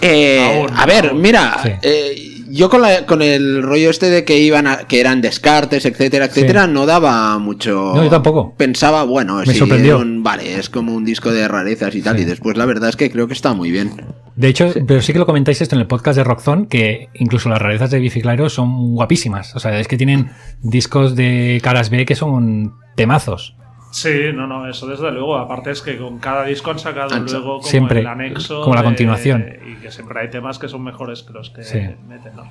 Eh, 0.00 0.66
a 0.76 0.86
ver, 0.86 1.12
mira, 1.14 1.58
Sí. 1.62 1.70
eh, 1.82 2.37
yo 2.50 2.68
con, 2.70 2.82
la- 2.82 3.06
con 3.06 3.22
el 3.22 3.62
rollo 3.62 3.90
este 3.90 4.10
de 4.10 4.24
que 4.24 4.38
iban 4.38 4.66
a- 4.66 4.78
que 4.88 5.00
eran 5.00 5.20
descartes, 5.20 5.84
etcétera, 5.84 6.26
etcétera, 6.26 6.66
no 6.66 6.86
daba 6.86 7.38
mucho. 7.38 7.92
No, 7.94 8.02
yo 8.04 8.10
tampoco. 8.10 8.54
Pensaba, 8.56 9.04
bueno, 9.04 9.36
Me 9.38 9.46
sí, 9.52 9.58
sorprendió. 9.58 9.98
un- 9.98 10.22
vale, 10.22 10.58
es 10.58 10.68
como 10.70 10.94
un 10.94 11.04
disco 11.04 11.30
de 11.32 11.46
rarezas 11.48 11.94
y 11.94 12.02
tal, 12.02 12.16
Sí. 12.16 12.22
y 12.22 12.26
después 12.26 12.56
la 12.56 12.66
verdad 12.66 12.88
es 12.90 12.96
que 12.96 13.10
creo 13.10 13.26
que 13.28 13.34
está 13.34 13.54
muy 13.54 13.70
bien. 13.70 13.92
De 14.36 14.48
hecho, 14.48 14.72
pero 14.86 15.02
sí 15.02 15.12
que 15.12 15.18
lo 15.18 15.26
comentáis 15.26 15.60
esto 15.60 15.74
en 15.74 15.80
el 15.80 15.86
podcast 15.88 16.16
de 16.16 16.24
Rockzone, 16.24 16.68
que 16.68 17.08
incluso 17.14 17.48
las 17.48 17.60
rarezas 17.60 17.90
de 17.90 17.98
Biffy 17.98 18.20
Clyro 18.22 18.48
son 18.48 18.94
guapísimas. 18.94 19.56
O 19.56 19.58
sea, 19.58 19.78
es 19.80 19.88
que 19.88 19.96
tienen 19.96 20.30
discos 20.62 21.16
de 21.16 21.60
caras 21.62 21.90
B 21.90 22.06
que 22.06 22.14
son 22.14 22.74
temazos. 22.96 23.56
Sí, 24.00 24.32
no, 24.34 24.46
no, 24.46 24.68
eso 24.68 24.86
desde 24.86 25.10
luego. 25.10 25.36
Aparte 25.36 25.70
es 25.70 25.82
que 25.82 25.96
con 25.96 26.18
cada 26.18 26.44
disco 26.44 26.70
han 26.70 26.78
sacado 26.78 27.14
Ancho. 27.14 27.34
luego 27.38 27.56
como 27.58 27.68
Siempre, 27.68 28.00
el 28.00 28.06
anexo. 28.06 28.62
como 28.62 28.74
la 28.74 28.82
de- 28.82 28.86
continuación. 28.86 29.44
Y 29.66 29.74
que 29.76 29.90
siempre 29.90 30.20
hay 30.20 30.30
temas 30.30 30.58
que 30.58 30.68
son 30.68 30.82
mejores 30.84 31.22
que 31.22 31.32
los 31.32 31.50
que 31.50 31.62
Sí. 31.64 31.80
meten, 32.08 32.36
¿no? 32.36 32.44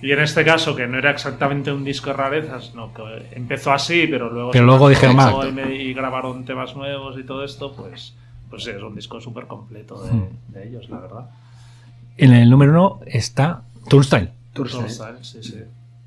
Y 0.00 0.12
en 0.12 0.20
este 0.20 0.44
caso, 0.44 0.76
que 0.76 0.86
no 0.86 0.96
era 0.98 1.10
exactamente 1.10 1.72
un 1.72 1.84
disco 1.84 2.10
de 2.10 2.16
rarezas, 2.16 2.74
no, 2.74 2.92
que 2.94 3.02
empezó 3.32 3.72
así, 3.72 4.06
pero 4.06 4.30
luego. 4.30 4.50
Pero 4.52 4.62
se 4.62 4.66
luego 4.66 4.88
dijeron, 4.88 5.16
"Va". 5.18 5.46
y, 5.48 5.52
me- 5.52 5.74
y 5.74 5.92
grabaron 5.92 6.44
temas 6.44 6.74
nuevos 6.76 7.18
y 7.18 7.24
todo 7.24 7.44
esto, 7.44 7.72
pues. 7.74 8.14
Pues 8.48 8.64
sí, 8.64 8.70
es 8.70 8.82
un 8.82 8.94
disco 8.94 9.20
súper 9.20 9.46
completo 9.46 10.02
de, 10.02 10.10
Hmm. 10.12 10.24
de 10.48 10.68
ellos, 10.68 10.88
la 10.88 10.98
verdad. 11.00 11.30
En 12.16 12.32
el 12.32 12.48
número 12.48 12.70
uno 12.72 13.00
está 13.06 13.62
Turnstile. 13.88 14.30
Turnstile, 14.52 15.22
sí, 15.22 15.42
sí. 15.42 15.60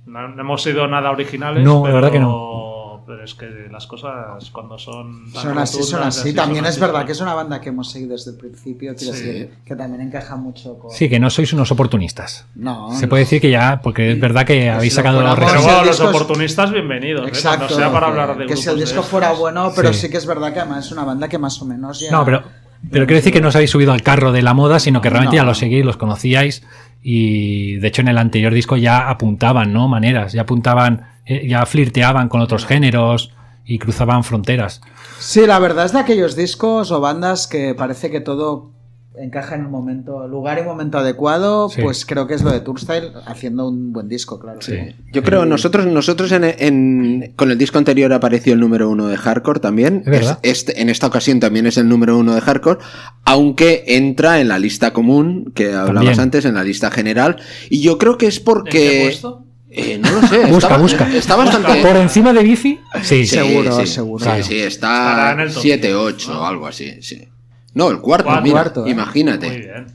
No, 0.07 0.27
no 0.27 0.41
hemos 0.41 0.61
sido 0.63 0.87
nada 0.87 1.11
originales. 1.11 1.63
No, 1.63 1.77
la 1.79 1.83
pero, 1.83 1.95
verdad 1.95 2.11
que 2.11 2.19
no. 2.19 2.61
Pero 3.05 3.23
es 3.23 3.33
que 3.35 3.47
las 3.71 3.87
cosas 3.87 4.49
cuando 4.51 4.77
son. 4.77 5.31
tan 5.33 5.43
son 5.43 5.57
así, 5.57 5.83
son 5.83 6.03
así. 6.03 6.33
También 6.33 6.63
son 6.63 6.65
es 6.65 6.71
así, 6.71 6.81
verdad 6.81 7.05
que 7.05 7.11
es 7.13 7.21
una 7.21 7.33
banda 7.33 7.59
que 7.59 7.69
hemos 7.69 7.89
seguido 7.91 8.11
desde 8.11 8.31
el 8.31 8.37
principio, 8.37 8.93
Sí. 8.97 9.05
decir, 9.11 9.49
que 9.65 9.75
también 9.75 10.01
encaja 10.01 10.35
mucho 10.35 10.77
con... 10.77 10.91
Sí, 10.91 11.09
que 11.09 11.19
no 11.19 11.29
sois 11.29 11.51
unos 11.53 11.71
oportunistas. 11.71 12.45
No, 12.55 12.91
Se 12.93 13.03
no. 13.05 13.09
puede 13.09 13.23
decir 13.23 13.41
que 13.41 13.49
ya, 13.49 13.81
porque 13.81 14.11
es 14.11 14.19
verdad 14.19 14.45
que 14.45 14.69
habéis 14.69 14.93
si 14.93 14.97
sacado 14.97 15.19
fuéramos- 15.19 15.39
Pero 15.51 15.61
bueno, 15.63 15.85
los 15.85 15.99
oportunistas, 15.99 16.71
bienvenidos. 16.71 17.25
¿eh? 17.25 17.29
Exacto. 17.29 17.65
Cuando 17.67 17.75
sea 17.75 17.91
para 17.91 18.07
hablar 18.07 18.37
de 18.37 18.45
que 18.45 18.55
si 18.55 18.69
el 18.69 18.79
disco 18.79 19.01
fuera 19.03 19.31
bueno, 19.33 19.71
pero 19.75 19.91
Sí. 19.93 20.01
sí. 20.01 20.09
que 20.09 20.17
es 20.17 20.25
verdad 20.25 20.53
que 20.53 20.59
además 20.59 20.85
es 20.85 20.91
una 20.91 21.03
banda 21.03 21.27
que 21.27 21.37
más 21.37 21.61
o 21.61 21.65
menos 21.65 21.99
ya... 21.99 22.11
No, 22.11 22.23
pero, 22.23 22.43
pero 22.91 23.05
quiero 23.05 23.17
decir 23.17 23.33
que 23.33 23.41
no 23.41 23.47
os 23.49 23.55
habéis 23.55 23.71
subido 23.71 23.91
al 23.93 24.01
carro 24.03 24.31
de 24.31 24.41
la 24.41 24.53
moda, 24.53 24.79
sino 24.79 25.01
que 25.01 25.09
realmente 25.09 25.37
No. 25.37 25.43
ya 25.43 25.45
los 25.47 25.57
seguís, 25.57 25.83
los 25.85 25.97
conocíais 25.97 26.63
y 27.03 27.77
de 27.77 27.87
hecho 27.87 28.01
en 28.01 28.09
el 28.09 28.17
anterior 28.17 28.53
disco 28.53 28.77
ya 28.77 29.09
apuntaban, 29.09 29.73
¿no? 29.73 29.87
Maneras, 29.87 30.33
ya 30.33 30.41
apuntaban, 30.43 31.07
eh, 31.25 31.47
ya 31.47 31.65
flirteaban 31.65 32.29
con 32.29 32.41
otros 32.41 32.65
géneros 32.65 33.31
y 33.65 33.79
cruzaban 33.79 34.23
fronteras. 34.23 34.81
Sí, 35.19 35.45
la 35.45 35.59
verdad 35.59 35.85
es 35.85 35.93
de 35.93 35.99
aquellos 35.99 36.35
discos 36.35 36.91
o 36.91 36.99
bandas 36.99 37.47
que 37.47 37.75
parece 37.75 38.09
que 38.09 38.21
todo 38.21 38.71
encaja 39.17 39.55
en 39.55 39.61
el 39.61 39.67
momento, 39.67 40.25
lugar 40.27 40.57
y 40.57 40.63
momento 40.63 40.97
adecuado, 40.97 41.69
Sí. 41.69 41.81
pues 41.81 42.05
creo 42.05 42.27
que 42.27 42.33
es 42.33 42.43
lo 42.43 42.49
de 42.51 42.61
Turnstile 42.61 43.11
haciendo 43.25 43.67
un 43.67 43.91
buen 43.91 44.07
disco, 44.07 44.39
claro. 44.39 44.59
Yo 45.11 45.21
creo, 45.21 45.45
nosotros, 45.45 45.85
nosotros 45.85 46.31
en, 46.31 46.45
en- 46.45 47.33
con 47.35 47.51
el 47.51 47.57
disco 47.57 47.77
anterior 47.77 48.11
apareció 48.13 48.53
el 48.53 48.59
número 48.61 48.89
uno 48.89 49.07
de 49.07 49.17
Hardcore 49.17 49.59
también. 49.59 49.97
Es 50.05 50.11
verdad. 50.11 50.39
este, 50.43 50.81
en 50.81 50.89
esta 50.89 51.07
ocasión 51.07 51.41
también 51.41 51.67
es 51.67 51.77
el 51.77 51.89
número 51.89 52.17
uno 52.17 52.33
de 52.33 52.41
Hardcore, 52.41 52.79
aunque 53.25 53.83
entra 53.87 54.39
en 54.39 54.47
la 54.47 54.57
lista 54.59 54.93
común 54.93 55.51
que 55.53 55.67
hablabas 55.73 55.93
También. 55.93 56.19
antes, 56.21 56.45
en 56.45 56.55
la 56.55 56.63
lista 56.63 56.89
general. 56.89 57.35
Y 57.69 57.81
yo 57.81 57.97
creo 57.97 58.17
que 58.17 58.27
es 58.27 58.37
¿En 58.37 58.43
qué 58.43 58.45
porque... 58.45 59.01
puesto? 59.03 59.45
Eh, 59.73 59.97
no 59.97 60.11
lo 60.11 60.27
sé. 60.27 60.39
Busca, 60.47 60.67
está, 60.67 60.77
busca. 60.77 61.15
Está 61.15 61.35
bastante... 61.37 61.81
¿Por 61.81 61.95
encima 61.95 62.33
de 62.33 62.43
bici? 62.43 62.79
Sí, 63.03 63.25
Sí, 63.25 63.27
Seguro, 63.27 63.79
sí, 63.79 63.87
seguro. 63.87 64.25
Sí, 64.25 64.43
sí, 64.43 64.59
está 64.59 65.31
en 65.31 65.39
el 65.39 65.53
top 65.53 65.61
7, 65.61 65.87
10, 65.87 65.97
8 65.97 66.33
¿no? 66.33 66.41
o 66.41 66.45
algo 66.45 66.67
así, 66.67 67.01
sí. 67.01 67.27
No, 67.73 67.89
el 67.89 67.99
cuarto, 67.99 68.25
Cuarto. 68.25 68.43
mira, 68.43 68.53
Cuarto, 68.53 68.85
¿eh? 68.85 68.89
imagínate. 68.91 69.47
Muy 69.47 69.57
bien. 69.59 69.87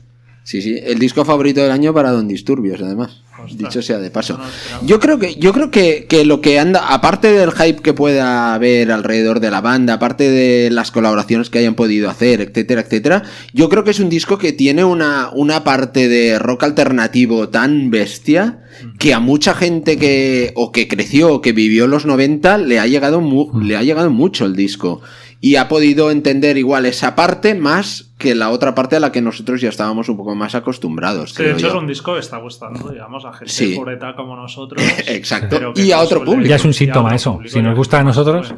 Sí, 0.43 0.61
sí, 0.61 0.79
el 0.81 0.97
disco 0.97 1.23
favorito 1.25 1.61
del 1.61 1.71
año 1.71 1.93
para 1.93 2.09
Don 2.11 2.27
Disturbios, 2.27 2.81
además. 2.81 3.21
Ostras. 3.47 3.57
Dicho 3.73 3.81
sea 3.81 3.97
de 3.97 4.11
paso. 4.11 4.37
No. 4.37 4.43
Yo 4.87 4.99
creo 4.99 5.17
que, 5.19 5.35
yo 5.35 5.51
creo 5.53 5.71
que, 5.71 6.05
que 6.07 6.23
lo 6.25 6.41
que 6.41 6.59
anda, 6.59 6.93
aparte 6.93 7.31
del 7.31 7.51
hype 7.51 7.81
que 7.81 7.93
pueda 7.93 8.53
haber 8.53 8.91
alrededor 8.91 9.39
de 9.39 9.49
la 9.51 9.61
banda, 9.61 9.93
aparte 9.95 10.29
de 10.29 10.69
las 10.69 10.91
colaboraciones 10.91 11.49
que 11.49 11.59
hayan 11.59 11.75
podido 11.75 12.09
hacer, 12.09 12.41
etcétera, 12.41 12.81
etcétera, 12.81 13.23
yo 13.53 13.69
creo 13.69 13.83
que 13.83 13.91
es 13.91 13.99
un 13.99 14.09
disco 14.09 14.37
que 14.37 14.53
tiene 14.53 14.83
una, 14.83 15.29
una 15.33 15.63
parte 15.63 16.07
de 16.07 16.37
rock 16.39 16.63
alternativo 16.63 17.49
tan 17.49 17.89
bestia 17.89 18.63
que 18.99 19.13
a 19.13 19.19
mucha 19.19 19.53
gente 19.55 19.97
que, 19.97 20.51
o 20.55 20.71
que 20.71 20.87
creció, 20.87 21.33
o 21.33 21.41
que 21.41 21.51
vivió 21.51 21.87
los 21.87 22.05
90, 22.05 22.59
le 22.59 22.79
ha 22.79 22.85
llegado, 22.87 23.21
mu- 23.21 23.59
le 23.59 23.75
ha 23.75 23.81
llegado 23.83 24.09
mucho 24.11 24.45
el 24.45 24.55
disco. 24.55 25.01
Y 25.39 25.55
ha 25.55 25.67
podido 25.67 26.09
entender 26.11 26.57
igual 26.57 26.85
esa 26.85 27.15
parte 27.15 27.53
más 27.55 28.06
que 28.17 28.33
la 28.33 28.49
otra 28.49 28.73
parte 28.73 28.95
a 28.95 28.99
la 28.99 29.11
que 29.11 29.21
nosotros 29.21 29.61
ya 29.61 29.69
estábamos 29.69 30.09
un 30.09 30.17
poco 30.17 30.33
más 30.35 30.55
acostumbrados. 30.55 31.33
Sí, 31.33 31.37
de 31.37 31.43
creo 31.49 31.57
hecho, 31.57 31.67
yo. 31.67 31.73
es 31.75 31.79
un 31.81 31.87
disco 31.87 32.13
que 32.15 32.19
está 32.19 32.37
gustando, 32.37 32.89
digamos, 32.89 33.25
a 33.25 33.33
gente 33.33 33.53
Sí. 33.53 33.75
pureta 33.75 34.15
como 34.15 34.35
nosotros. 34.35 34.81
Exacto. 35.07 35.55
pero 35.57 35.73
que 35.73 35.81
Y 35.83 35.91
a 35.91 35.99
otro 35.99 36.23
público. 36.23 36.49
Ya 36.49 36.55
es 36.55 36.65
un 36.65 36.73
síntoma 36.73 37.13
eso. 37.13 37.33
público, 37.33 37.53
Si 37.53 37.61
nos 37.61 37.75
gusta 37.75 37.99
a 37.99 38.03
nosotros. 38.03 38.53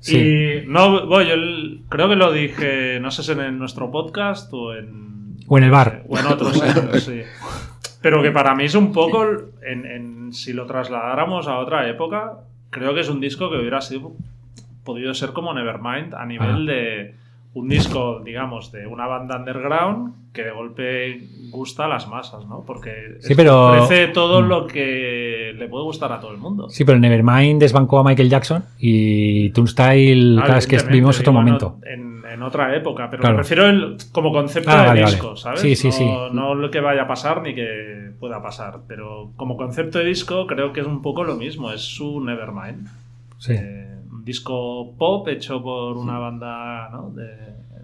Sí. 0.00 0.16
Y 0.18 0.66
no, 0.68 1.06
bueno, 1.06 1.30
yo 1.34 1.80
creo 1.88 2.08
que 2.08 2.16
lo 2.16 2.30
dije, 2.32 3.00
no 3.00 3.10
sé 3.10 3.22
si 3.22 3.32
en 3.32 3.58
nuestro 3.58 3.90
podcast 3.90 4.52
o 4.52 4.74
en. 4.74 5.38
O 5.48 5.58
en 5.58 5.64
el 5.64 5.70
bar. 5.70 6.04
O 6.08 6.18
en 6.18 6.26
otros 6.26 6.52
sitios, 6.54 7.02
sí. 7.04 7.22
Pero 8.00 8.22
que 8.22 8.30
para 8.30 8.54
mí 8.54 8.64
es 8.64 8.74
un 8.74 8.92
poco, 8.92 9.24
en, 9.66 9.86
en- 9.86 10.32
si 10.32 10.52
lo 10.52 10.66
trasladáramos 10.66 11.48
a 11.48 11.58
otra 11.58 11.88
época, 11.88 12.34
creo 12.70 12.94
que 12.94 13.00
es 13.00 13.08
un 13.08 13.20
disco 13.20 13.50
que 13.50 13.56
hubiera 13.58 13.80
sido 13.80 14.12
podido 14.84 15.14
ser 15.14 15.30
como 15.30 15.54
Nevermind 15.54 16.14
a 16.14 16.26
nivel 16.26 16.68
Ah. 16.68 16.72
de 16.72 17.14
un 17.54 17.68
disco, 17.68 18.20
digamos, 18.24 18.72
de 18.72 18.86
una 18.86 19.06
banda 19.06 19.36
underground 19.38 20.12
que 20.32 20.42
de 20.42 20.50
golpe 20.50 21.28
gusta 21.50 21.84
a 21.84 21.88
las 21.88 22.08
masas, 22.08 22.44
¿no? 22.46 22.64
Porque 22.66 22.90
Sí, 23.20 23.34
pero- 23.36 23.82
ofrece 23.84 24.08
todo 24.08 24.42
Mm. 24.42 24.48
lo 24.48 24.66
que 24.66 25.54
le 25.56 25.68
puede 25.68 25.84
gustar 25.84 26.12
a 26.12 26.18
todo 26.20 26.32
el 26.32 26.38
mundo. 26.38 26.68
Sí, 26.68 26.84
pero 26.84 26.98
Nevermind 26.98 27.60
desbancó 27.60 28.00
a 28.00 28.04
Michael 28.04 28.28
Jackson 28.28 28.64
y 28.78 29.50
Turnstile, 29.50 30.40
Ah, 30.40 30.44
claro, 30.46 30.58
es 30.58 30.66
que 30.66 30.78
vivimos 30.88 31.20
otro 31.20 31.32
momento. 31.32 31.78
En, 31.86 32.24
en 32.28 32.42
otra 32.42 32.74
época, 32.76 33.08
pero 33.08 33.20
Claro. 33.20 33.36
me 33.36 33.42
refiero 33.42 33.66
el- 33.66 33.96
como 34.10 34.32
concepto 34.32 34.70
Ah, 34.70 34.80
de 34.82 34.86
vale, 34.88 35.02
vale. 35.02 35.12
disco, 35.14 35.36
¿sabes? 35.36 35.60
Sí, 35.60 35.76
sí, 35.76 35.86
no, 35.88 35.92
sí. 35.92 36.04
no 36.32 36.54
lo 36.56 36.70
que 36.72 36.80
vaya 36.80 37.02
a 37.02 37.06
pasar 37.06 37.40
ni 37.42 37.54
que 37.54 38.10
pueda 38.18 38.42
pasar, 38.42 38.80
pero 38.88 39.30
como 39.36 39.56
concepto 39.56 40.00
de 40.00 40.06
disco 40.06 40.48
creo 40.48 40.72
que 40.72 40.80
es 40.80 40.86
un 40.86 41.00
poco 41.02 41.22
lo 41.22 41.36
mismo, 41.36 41.70
es 41.70 41.82
su 41.82 42.20
Nevermind. 42.20 42.88
Sí. 43.38 43.52
Eh, 43.52 43.83
disco 44.24 44.94
pop 44.96 45.28
hecho 45.28 45.62
por 45.62 45.96
una 45.96 46.18
banda 46.18 46.88
¿no? 46.90 47.10
de, 47.10 47.28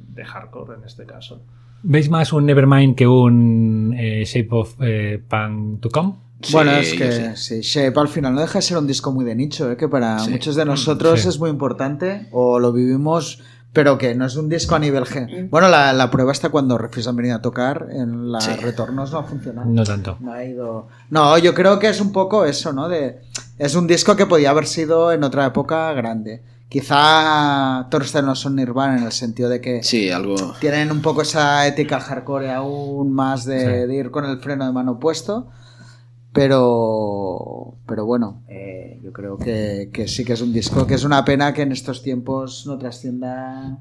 de 0.09 0.24
hardcore 0.24 0.76
en 0.79 0.85
este 0.85 1.05
caso. 1.07 1.42
¿Veis 1.83 2.11
más 2.11 2.33
un 2.33 2.44
Nevermind 2.46 2.94
que 2.94 3.07
un 3.07 3.94
eh, 3.98 4.24
Shape 4.24 4.48
of 4.50 4.74
eh, 4.81 5.22
Punk 5.29 5.81
to 5.81 5.88
Come? 5.90 6.14
Bueno, 6.53 6.72
es 6.72 6.94
que 6.94 7.37
sí, 7.37 7.61
Shape 7.61 7.98
al 8.00 8.09
final 8.09 8.35
no 8.35 8.40
deja 8.40 8.59
de 8.59 8.62
ser 8.62 8.79
un 8.79 8.87
disco 8.87 9.12
muy 9.12 9.24
de 9.26 9.35
nicho, 9.35 9.70
¿eh? 9.70 9.76
que 9.76 9.88
para 9.88 10.18
Sí. 10.20 10.31
muchos 10.31 10.57
de 10.57 10.64
nosotros 10.64 11.20
Sí. 11.20 11.29
es 11.29 11.38
muy 11.38 11.50
importante 11.50 12.29
o 12.33 12.59
lo 12.59 12.72
vivimos, 12.72 13.42
pero 13.73 13.99
que 13.99 14.15
no 14.15 14.27
es 14.27 14.37
un 14.37 14.49
disco 14.49 14.75
a 14.75 14.79
nivel 14.79 15.05
G. 15.05 15.49
Bueno, 15.51 15.69
la, 15.69 15.93
la 15.93 16.11
prueba 16.11 16.33
está 16.33 16.49
cuando 16.49 16.77
Refuse 16.79 17.09
han 17.09 17.17
venido 17.17 17.37
a 17.37 17.43
tocar, 17.43 17.87
en 17.91 18.33
la 18.33 18.41
Sí. 18.41 18.53
retornos 18.61 19.13
no 19.13 19.19
ha 19.19 19.25
funcionado. 19.25 19.69
No 19.69 19.85
tanto. 19.85 20.17
No 20.21 20.33
ha 20.33 20.45
ido. 20.45 20.89
No, 21.11 21.39
yo 21.39 21.55
creo 21.55 21.79
que 21.79 21.89
es 21.89 22.01
un 22.01 22.13
poco 22.13 22.45
eso, 22.45 22.73
¿no? 22.73 22.89
De, 22.89 23.21
es 23.59 23.75
un 23.75 23.87
disco 23.87 24.17
que 24.17 24.27
podía 24.27 24.51
haber 24.51 24.67
sido 24.67 25.13
en 25.13 25.23
otra 25.25 25.47
época 25.47 25.93
grande. 25.93 26.43
Quizá 26.69 27.87
Thorsten 27.91 28.27
no 28.27 28.35
son 28.35 28.57
Nirvana 28.57 28.99
en 28.99 29.05
el 29.05 29.13
sentido 29.13 29.49
de 29.49 29.61
que 29.61 29.83
Sí, 29.83 30.11
algo. 30.11 30.37
tienen 30.61 30.91
un 30.93 31.03
poco 31.03 31.23
esa 31.23 31.67
ética 31.67 32.01
hardcore 32.01 32.51
aún 32.53 33.13
más 33.13 33.45
de, 33.45 33.61
Sí. 33.61 33.87
de 33.89 33.95
ir 33.95 34.11
con 34.11 34.25
el 34.25 34.39
freno 34.41 34.67
de 34.67 34.73
mano 34.73 34.99
puesto. 34.99 35.49
Pero, 36.33 37.75
pero 37.87 38.05
bueno, 38.07 38.43
eh, 38.49 39.01
yo 39.03 39.12
creo 39.12 39.37
que, 39.37 39.90
que 39.93 40.07
sí 40.07 40.25
que 40.25 40.35
es 40.35 40.40
un 40.43 40.53
disco 40.53 40.87
que 40.87 40.95
es 40.95 41.05
una 41.05 41.25
pena 41.25 41.53
que 41.53 41.62
en 41.62 41.73
estos 41.73 42.03
tiempos 42.03 42.64
no 42.66 42.79
trascienda 42.79 43.79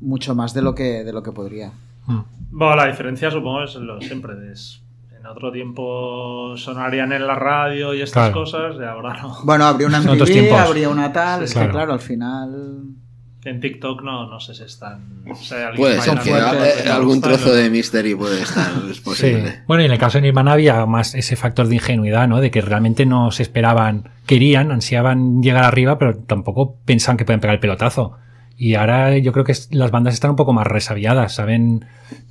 mucho 0.00 0.34
más 0.34 0.54
de 0.54 0.62
lo 0.62 0.74
que, 0.74 1.04
de 1.04 1.12
lo 1.12 1.22
que 1.22 1.32
podría. 1.32 1.72
Mm. 2.06 2.20
Bueno, 2.50 2.76
la 2.76 2.86
diferencia 2.86 3.30
supongo 3.30 3.64
es 3.64 3.74
lo 3.76 4.00
siempre. 4.00 4.32
Es, 4.52 4.82
en 5.18 5.26
otro 5.26 5.52
tiempo 5.52 6.54
sonarían 6.56 7.12
en 7.12 7.26
la 7.26 7.34
radio 7.34 7.94
y 7.94 8.00
estas 8.02 8.30
Claro. 8.30 8.40
cosas, 8.40 8.76
y 8.80 8.84
ahora 8.84 9.20
no. 9.22 9.36
Bueno, 9.44 9.64
habría 9.66 9.86
una 9.86 10.00
MTV, 10.00 10.52
habría 10.52 10.88
una 10.88 11.12
tal, 11.12 11.42
es 11.44 11.52
Claro. 11.52 11.68
que 11.68 11.72
claro, 11.72 11.92
al 11.92 12.00
final... 12.00 12.84
En 13.44 13.58
TikTok 13.60 14.02
no, 14.02 14.30
no 14.30 14.38
sé 14.38 14.54
si 14.54 14.62
están. 14.62 15.24
o 15.28 15.34
sea, 15.34 15.72
Puede 15.74 16.00
ser 16.00 16.18
que 16.20 16.30
eh, 16.30 16.88
algún 16.90 17.20
trozo 17.20 17.52
de 17.52 17.70
Mystery 17.70 18.14
puede 18.14 18.40
estar, 18.42 18.70
es 18.88 18.96
Sí. 18.98 19.02
posible. 19.02 19.62
Bueno, 19.66 19.82
y 19.82 19.86
en 19.86 19.92
el 19.92 19.98
caso 19.98 20.18
de 20.18 20.22
Nirvana 20.22 20.52
había 20.52 20.86
más 20.86 21.14
ese 21.16 21.34
factor 21.34 21.66
de 21.66 21.74
ingenuidad, 21.74 22.28
¿no? 22.28 22.40
De 22.40 22.52
que 22.52 22.60
realmente 22.60 23.04
no 23.04 23.32
se 23.32 23.42
esperaban, 23.42 24.10
querían, 24.26 24.70
ansiaban 24.70 25.42
llegar 25.42 25.64
arriba, 25.64 25.98
pero 25.98 26.16
tampoco 26.18 26.76
pensaban 26.84 27.16
que 27.16 27.24
pueden 27.24 27.40
pegar 27.40 27.54
el 27.54 27.60
pelotazo. 27.60 28.12
Y 28.56 28.76
ahora 28.76 29.18
yo 29.18 29.32
creo 29.32 29.44
que 29.44 29.54
las 29.70 29.90
bandas 29.90 30.14
están 30.14 30.30
un 30.30 30.36
poco 30.36 30.52
más 30.52 30.66
resabiadas, 30.66 31.34
saben 31.34 31.84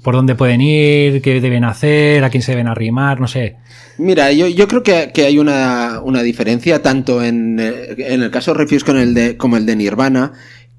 por 0.04 0.15
dónde 0.15 0.36
pueden 0.36 0.62
ir, 0.62 1.21
qué 1.21 1.41
deben 1.41 1.65
hacer, 1.65 2.24
a 2.24 2.30
quién 2.30 2.41
se 2.41 2.54
deben 2.54 2.67
arrimar, 2.67 3.19
no 3.19 3.28
sé. 3.28 3.58
Mira, 3.97 4.32
yo, 4.32 4.47
yo 4.47 4.67
creo 4.69 4.82
que, 4.82 5.12
que 5.13 5.26
hay 5.26 5.39
una, 5.39 6.00
una 6.02 6.21
diferencia 6.21 6.82
tanto 6.82 7.21
en, 7.21 7.60
eh, 7.60 7.95
en 7.97 8.24
el 8.24 8.32
caso 8.32 8.54
de 8.54 8.60
Refuse 8.60 8.86
con 8.86 8.97
el 8.97 9.13
de, 9.13 9.36
como 9.36 9.58
el 9.58 9.65
de 9.65 9.76
Nirvana, 9.76 10.32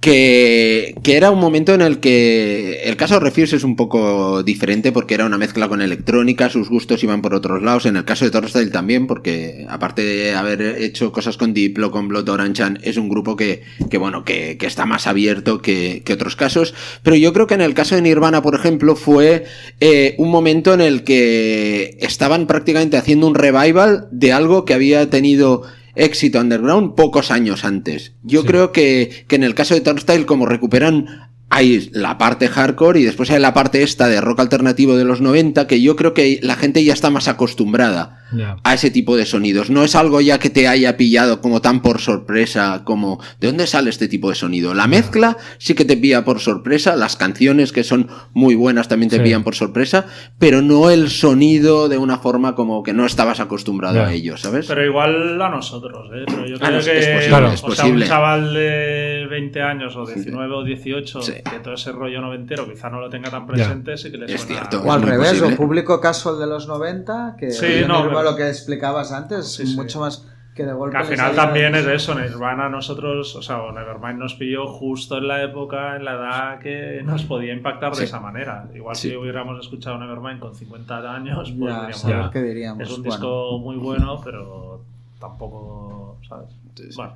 que, 0.03 0.97
que 1.05 1.17
era 1.17 1.31
un 1.31 1.39
momento 1.39 1.73
en 1.73 1.81
el 1.81 2.01
que 2.01 2.83
el 2.83 2.97
caso 2.97 3.15
de 3.15 3.21
Refuse 3.21 3.55
es 3.55 3.63
un 3.63 3.77
poco 3.77 4.43
diferente 4.43 4.91
porque 4.91 5.15
era 5.15 5.25
una 5.25 5.39
mezcla 5.39 5.69
con 5.69 5.81
electrónica, 5.81 6.51
sus 6.51 6.69
gustos 6.69 7.05
iban 7.05 7.23
por 7.23 7.35
otros 7.35 7.63
lados, 7.63 7.87
en 7.87 7.97
el 7.97 8.05
caso 8.05 8.25
de 8.25 8.33
Torstyle 8.33 8.73
también, 8.73 9.07
porque 9.07 9.65
aparte 9.69 10.03
de 10.03 10.35
haber 10.35 10.61
hecho 10.61 11.13
cosas 11.13 11.37
con 11.37 11.55
Diplo, 11.55 11.93
con 11.93 12.09
Blood 12.09 12.29
Orange, 12.31 12.65
es 12.83 12.97
un 12.97 13.09
grupo 13.09 13.37
que, 13.37 13.63
que 13.91 13.97
bueno, 13.97 14.25
que, 14.25 14.59
que 14.59 14.67
está 14.67 14.87
más 14.87 15.07
abierto 15.07 15.63
que, 15.63 16.03
que 16.05 16.15
otros 16.15 16.35
casos, 16.35 16.75
pero 17.05 17.15
yo 17.15 17.33
creo 17.33 17.47
que 17.47 17.55
en 17.55 17.61
el 17.61 17.73
caso 17.73 17.95
de 17.95 18.03
Nirvana, 18.03 18.43
por 18.43 18.57
ejemplo, 18.57 18.97
fue 18.97 19.45
eh, 19.79 20.17
un 20.19 20.33
momento 20.33 20.75
en 20.75 20.81
el 20.81 21.05
que 21.05 21.97
estaban 22.01 22.49
prácticamente 22.49 22.97
haciendo 22.97 23.29
un 23.29 23.37
revival 23.37 24.09
de 24.11 24.33
algo 24.33 24.65
que 24.65 24.75
había 24.75 25.09
tenido 25.11 25.63
éxito 25.95 26.41
underground 26.41 26.95
pocos 26.95 27.31
años 27.31 27.65
antes. 27.65 28.13
Yo 28.23 28.43
Sí. 28.43 28.47
creo 28.47 28.73
que, 28.73 29.25
que 29.29 29.37
en 29.37 29.43
el 29.45 29.55
caso 29.55 29.75
de 29.75 29.81
Turnstile, 29.81 30.27
como 30.27 30.47
recuperan, 30.47 31.32
hay 31.55 31.91
la 31.93 32.17
parte 32.17 32.49
hardcore 32.49 32.99
y 33.01 33.05
después 33.05 33.31
hay 33.31 33.39
la 33.39 33.53
parte 33.53 33.83
esta 33.83 34.09
de 34.09 34.23
rock 34.23 34.41
alternativo 34.41 34.97
de 34.97 35.05
los 35.05 35.21
90, 35.21 35.67
que 35.67 35.83
yo 35.83 35.97
creo 35.97 36.15
que 36.15 36.41
la 36.43 36.57
gente 36.57 36.83
ya 36.83 36.95
está 36.95 37.11
más 37.11 37.29
acostumbrada 37.29 38.19
a 38.65 38.73
ese 38.73 38.91
tipo 38.91 39.15
de 39.19 39.27
sonidos. 39.27 39.69
No 39.69 39.85
es 39.85 39.95
algo 39.95 40.23
ya 40.23 40.39
que 40.39 40.49
te 40.49 40.67
haya 40.67 40.97
pillado 40.97 41.43
como 41.43 41.61
tan 41.61 41.83
por 41.83 42.01
sorpresa, 42.01 42.81
como 42.85 43.21
¿de 43.39 43.49
dónde 43.49 43.67
sale 43.67 43.91
este 43.91 44.09
tipo 44.09 44.31
de 44.31 44.35
sonido? 44.35 44.73
La 44.73 44.87
mezcla 44.87 45.37
sí 45.59 45.75
que 45.75 45.85
te 45.85 45.99
pilla 45.99 46.25
por 46.25 46.41
sorpresa, 46.41 46.97
las 46.97 47.17
canciones 47.17 47.73
que 47.73 47.85
son 47.85 48.09
muy 48.33 48.55
buenas 48.55 48.89
también 48.89 49.11
te 49.11 49.17
Sí. 49.19 49.23
pillan 49.23 49.45
por 49.45 49.55
sorpresa, 49.55 50.07
pero 50.39 50.63
no 50.63 50.89
el 50.89 51.11
sonido 51.11 51.91
de 51.91 51.99
una 51.99 52.17
forma 52.19 52.55
como 52.55 52.83
que 52.83 52.95
no 52.95 53.05
estabas 53.05 53.41
acostumbrado 53.41 54.03
a 54.03 54.11
ello, 54.15 54.39
¿sabes? 54.39 54.65
Pero 54.67 54.83
igual 54.87 55.43
a 55.43 55.51
nosotros, 55.51 56.09
¿eh? 56.15 56.25
Pero 56.27 56.47
yo 56.47 56.57
Ah, 56.57 56.59
creo 56.61 56.71
no, 56.73 56.79
es 56.79 56.87
que 56.87 56.93
posible, 56.95 57.29
Claro. 57.29 57.49
o 57.49 57.53
es 57.53 57.61
sea, 57.61 57.69
posible. 57.69 58.05
un 58.05 58.09
chaval 58.09 58.55
de 58.55 59.27
20 59.29 59.61
años 59.61 59.95
o 59.97 60.07
19 60.07 60.55
o 60.55 60.65
18 60.65 61.21
Sí. 61.21 61.33
Que 61.43 61.59
todo 61.61 61.75
ese 61.75 61.93
rollo 61.93 62.21
noventero 62.21 62.67
quizá 62.69 62.89
no 62.91 63.01
lo 63.01 63.09
tenga 63.11 63.31
tan 63.31 63.47
presente, 63.47 63.97
sí 63.97 64.11
que 64.11 64.19
le 64.19 64.27
Es 64.33 64.41
suena... 64.43 64.61
cierto. 64.69 64.83
O 64.87 64.93
al 64.93 65.03
revés, 65.03 65.31
posible. 65.35 65.55
o 65.55 65.57
público 65.57 66.01
casual 66.01 66.39
de 66.39 66.47
los 66.47 66.67
90, 66.69 67.37
que 67.39 67.51
Sí, 67.51 67.83
no, 67.87 68.05
pero- 68.09 68.23
lo 68.23 68.37
que 68.37 68.49
explicabas 68.49 69.13
antes, 69.13 69.53
Sí, 69.55 69.67
sí. 69.67 69.77
mucho 69.77 70.01
más 70.01 70.29
que 70.55 70.67
de 70.67 70.73
golpe. 70.75 70.93
Que 70.99 71.03
al 71.03 71.09
les 71.09 71.19
final 71.19 71.35
también 71.35 71.75
es 71.75 71.87
eso, 71.87 72.15
Nirvana 72.15 72.69
nosotros, 72.69 73.35
o 73.37 73.41
sea, 73.41 73.63
o 73.63 73.73
Nevermind 73.73 74.19
nos 74.19 74.35
pilló 74.35 74.67
justo 74.67 75.17
en 75.17 75.27
la 75.27 75.43
época, 75.43 75.97
en 75.97 76.05
la 76.05 76.13
edad 76.13 76.59
que 76.61 77.01
nos 77.05 77.23
podía 77.25 77.55
impactar 77.55 77.95
Sí. 77.95 78.01
de 78.01 78.05
esa 78.05 78.21
manera. 78.21 78.69
Igual 78.75 78.95
Sí. 78.95 79.09
si 79.11 79.17
hubiéramos 79.17 79.59
escuchado 79.61 79.97
Nevermind 79.99 80.41
con 80.41 80.55
50 80.55 80.99
años, 81.15 81.37
pues 81.37 81.49
Ya, 81.49 81.55
diríamos, 81.81 81.97
saber 81.97 82.17
Ya. 82.25 82.31
qué 82.31 82.43
diríamos. 82.43 82.83
es 82.83 82.91
un 82.91 83.03
Bueno. 83.03 83.13
disco 83.17 83.59
muy 83.61 83.77
bueno, 83.77 84.21
pero 84.23 84.83
tampoco, 85.19 86.19
¿sabes? 86.29 86.51
Sí, 86.75 86.85
sí. 86.91 86.97
Bueno, 86.97 87.15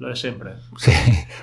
Lo 0.00 0.08
de 0.08 0.16
siempre. 0.16 0.52
Sí. 0.78 0.90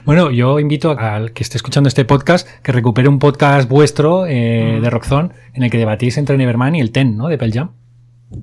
Bueno, 0.04 0.32
yo 0.32 0.60
invito 0.60 0.98
al 0.98 1.32
que 1.32 1.44
esté 1.44 1.58
escuchando 1.58 1.88
este 1.88 2.04
podcast 2.06 2.46
que 2.64 2.72
recupere 2.72 3.08
un 3.08 3.20
podcast 3.20 3.70
vuestro 3.70 4.26
eh, 4.26 4.78
Mm. 4.80 4.82
de 4.82 4.90
Rockzone 4.90 5.30
en 5.54 5.64
el 5.64 5.70
que 5.72 5.78
debatís 5.78 6.18
entre 6.18 6.38
Nevermind 6.38 6.76
y 6.76 6.80
el 6.82 6.92
Ten, 6.92 7.16
¿no? 7.18 7.28
De 7.28 7.38
Pearl 7.38 7.54
Jam. 7.54 7.70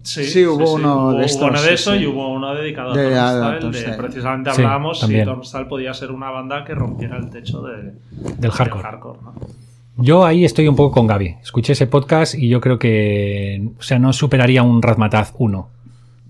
Sí, 0.02 0.24
Sí, 0.24 0.46
hubo 0.46 0.74
uno 0.74 1.10
de 1.10 1.16
Hubo 1.16 1.22
estos, 1.24 1.50
uno 1.50 1.60
de 1.60 1.74
eso 1.74 1.92
sí. 1.92 1.98
y 1.98 2.06
hubo 2.06 2.32
uno 2.32 2.54
dedicado 2.54 2.94
De- 2.94 3.18
a 3.18 3.28
a 3.28 3.32
Turnstile. 3.32 3.54
de- 3.54 3.60
Turnstile. 3.60 3.96
precisamente 3.96 4.50
Sí, 4.52 4.62
hablábamos 4.62 4.96
si 4.98 5.00
también. 5.02 5.24
Turnstile 5.26 5.64
podía 5.66 5.92
ser 5.92 6.10
una 6.12 6.30
banda 6.30 6.64
que 6.64 6.74
rompiera 6.74 7.16
el 7.18 7.28
techo 7.28 7.60
de- 7.62 7.92
Del 8.38 8.50
hardcore. 8.50 9.18
¿no? 9.22 9.34
Yo 9.96 10.24
ahí 10.24 10.44
estoy 10.44 10.68
un 10.68 10.76
poco 10.76 10.92
con 10.94 11.06
Gaby. 11.06 11.36
Escuché 11.42 11.72
ese 11.74 11.86
podcast 11.86 12.34
y 12.34 12.48
yo 12.48 12.60
creo 12.60 12.78
que, 12.78 13.68
o 13.78 13.82
sea, 13.82 13.98
no 13.98 14.12
superaría 14.12 14.62
un 14.62 14.80
Razmataz 14.80 15.34
1, 15.38 15.68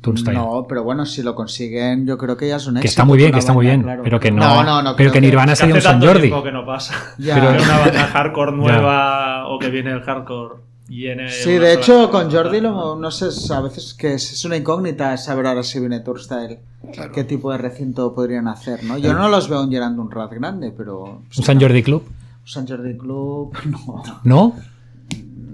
Turnstile. 0.04 0.34
No, 0.34 0.64
pero 0.68 0.84
bueno, 0.84 1.04
si 1.06 1.22
lo 1.22 1.34
consiguen, 1.34 2.06
yo 2.06 2.16
creo 2.16 2.36
que 2.36 2.46
ya 2.48 2.56
es 2.56 2.66
un 2.68 2.76
éxito. 2.76 2.82
que 2.82 2.88
está 2.88 3.04
muy 3.04 3.18
bien, 3.18 3.32
que 3.32 3.38
está 3.40 3.52
muy 3.52 3.66
bien, 3.66 3.82
claro. 3.82 4.02
pero 4.04 4.20
que 4.20 4.30
no, 4.30 4.40
No, 4.40 4.62
no, 4.62 4.82
no 4.82 4.94
pero 4.96 5.10
creo 5.10 5.12
que 5.12 5.20
que- 5.20 5.26
Nirvana 5.26 5.52
que 5.52 5.56
sería 5.56 5.74
un 5.74 5.80
San 5.80 6.00
Jordi. 6.00 6.30
que 6.30 6.52
no 6.52 6.64
pasa. 6.64 6.94
Ya. 7.18 7.34
Que 7.56 7.62
una 7.64 7.78
banda 7.78 8.06
hardcore 8.06 8.52
nueva 8.52 9.48
o 9.48 9.58
que 9.58 9.70
viene 9.70 9.90
el 9.92 10.02
hardcore 10.02 10.56
llene. 10.88 11.30
Sí, 11.30 11.52
de 11.52 11.72
hecho, 11.74 12.10
con 12.10 12.30
Jordi, 12.30 12.60
lo- 12.60 12.96
no 12.96 13.10
sé, 13.10 13.26
a 13.54 13.60
veces 13.60 13.94
que 13.94 14.14
es, 14.14 14.32
es 14.32 14.44
una 14.44 14.56
incógnita 14.56 15.16
saber 15.16 15.46
ahora 15.46 15.62
si 15.62 15.80
viene 15.80 16.00
Turnstile. 16.00 16.60
Claro. 16.92 17.12
¿Qué 17.12 17.24
tipo 17.24 17.50
de 17.50 17.56
recinto 17.58 18.14
podrían 18.14 18.46
hacer, 18.46 18.84
no? 18.84 18.98
Yo 18.98 19.14
no 19.14 19.28
los 19.28 19.48
veo 19.48 19.66
llenando 19.66 20.02
un 20.02 20.10
rat 20.10 20.30
grande, 20.32 20.70
pero... 20.76 21.22
Un 21.36 21.42
San 21.44 21.58
Jordi 21.58 21.82
Club. 21.82 22.02
Un 22.42 22.46
San 22.48 22.68
Jordi 22.68 22.98
Club, 22.98 23.56
no. 23.64 24.02
¿No? 24.24 24.56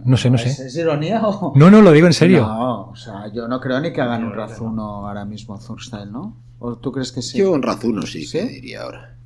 No 0.05 0.17
sé, 0.17 0.31
no 0.31 0.37
¿Es, 0.37 0.57
sé. 0.57 0.67
¿Es 0.67 0.77
ironía 0.77 1.21
o...? 1.27 1.53
No, 1.57 1.71
no, 1.71 1.83
lo 1.83 1.93
digo 1.93 2.07
en 2.07 2.13
serio. 2.13 2.43
No, 2.47 2.91
o 2.91 2.97
sea, 2.97 3.33
yo 3.33 3.49
no 3.49 3.61
creo 3.61 3.81
ni 3.81 3.93
que 3.93 4.01
hagan 4.01 4.25
un 4.25 4.35
Razuno 4.35 5.07
ahora 5.07 5.25
mismo 5.25 5.59
Turnstile, 5.59 6.07
¿no? 6.07 6.37
¿O 6.59 6.77
tú 6.77 6.93
crees 6.93 7.13
que 7.13 7.23
sí? 7.23 7.39
Yo 7.39 7.55
en 7.55 7.63
Razuno 7.63 8.03
sí, 8.03 8.25
¿Sí? 8.27 8.39
que 8.39 8.45
diría 8.47 8.83
ahora. 8.83 9.17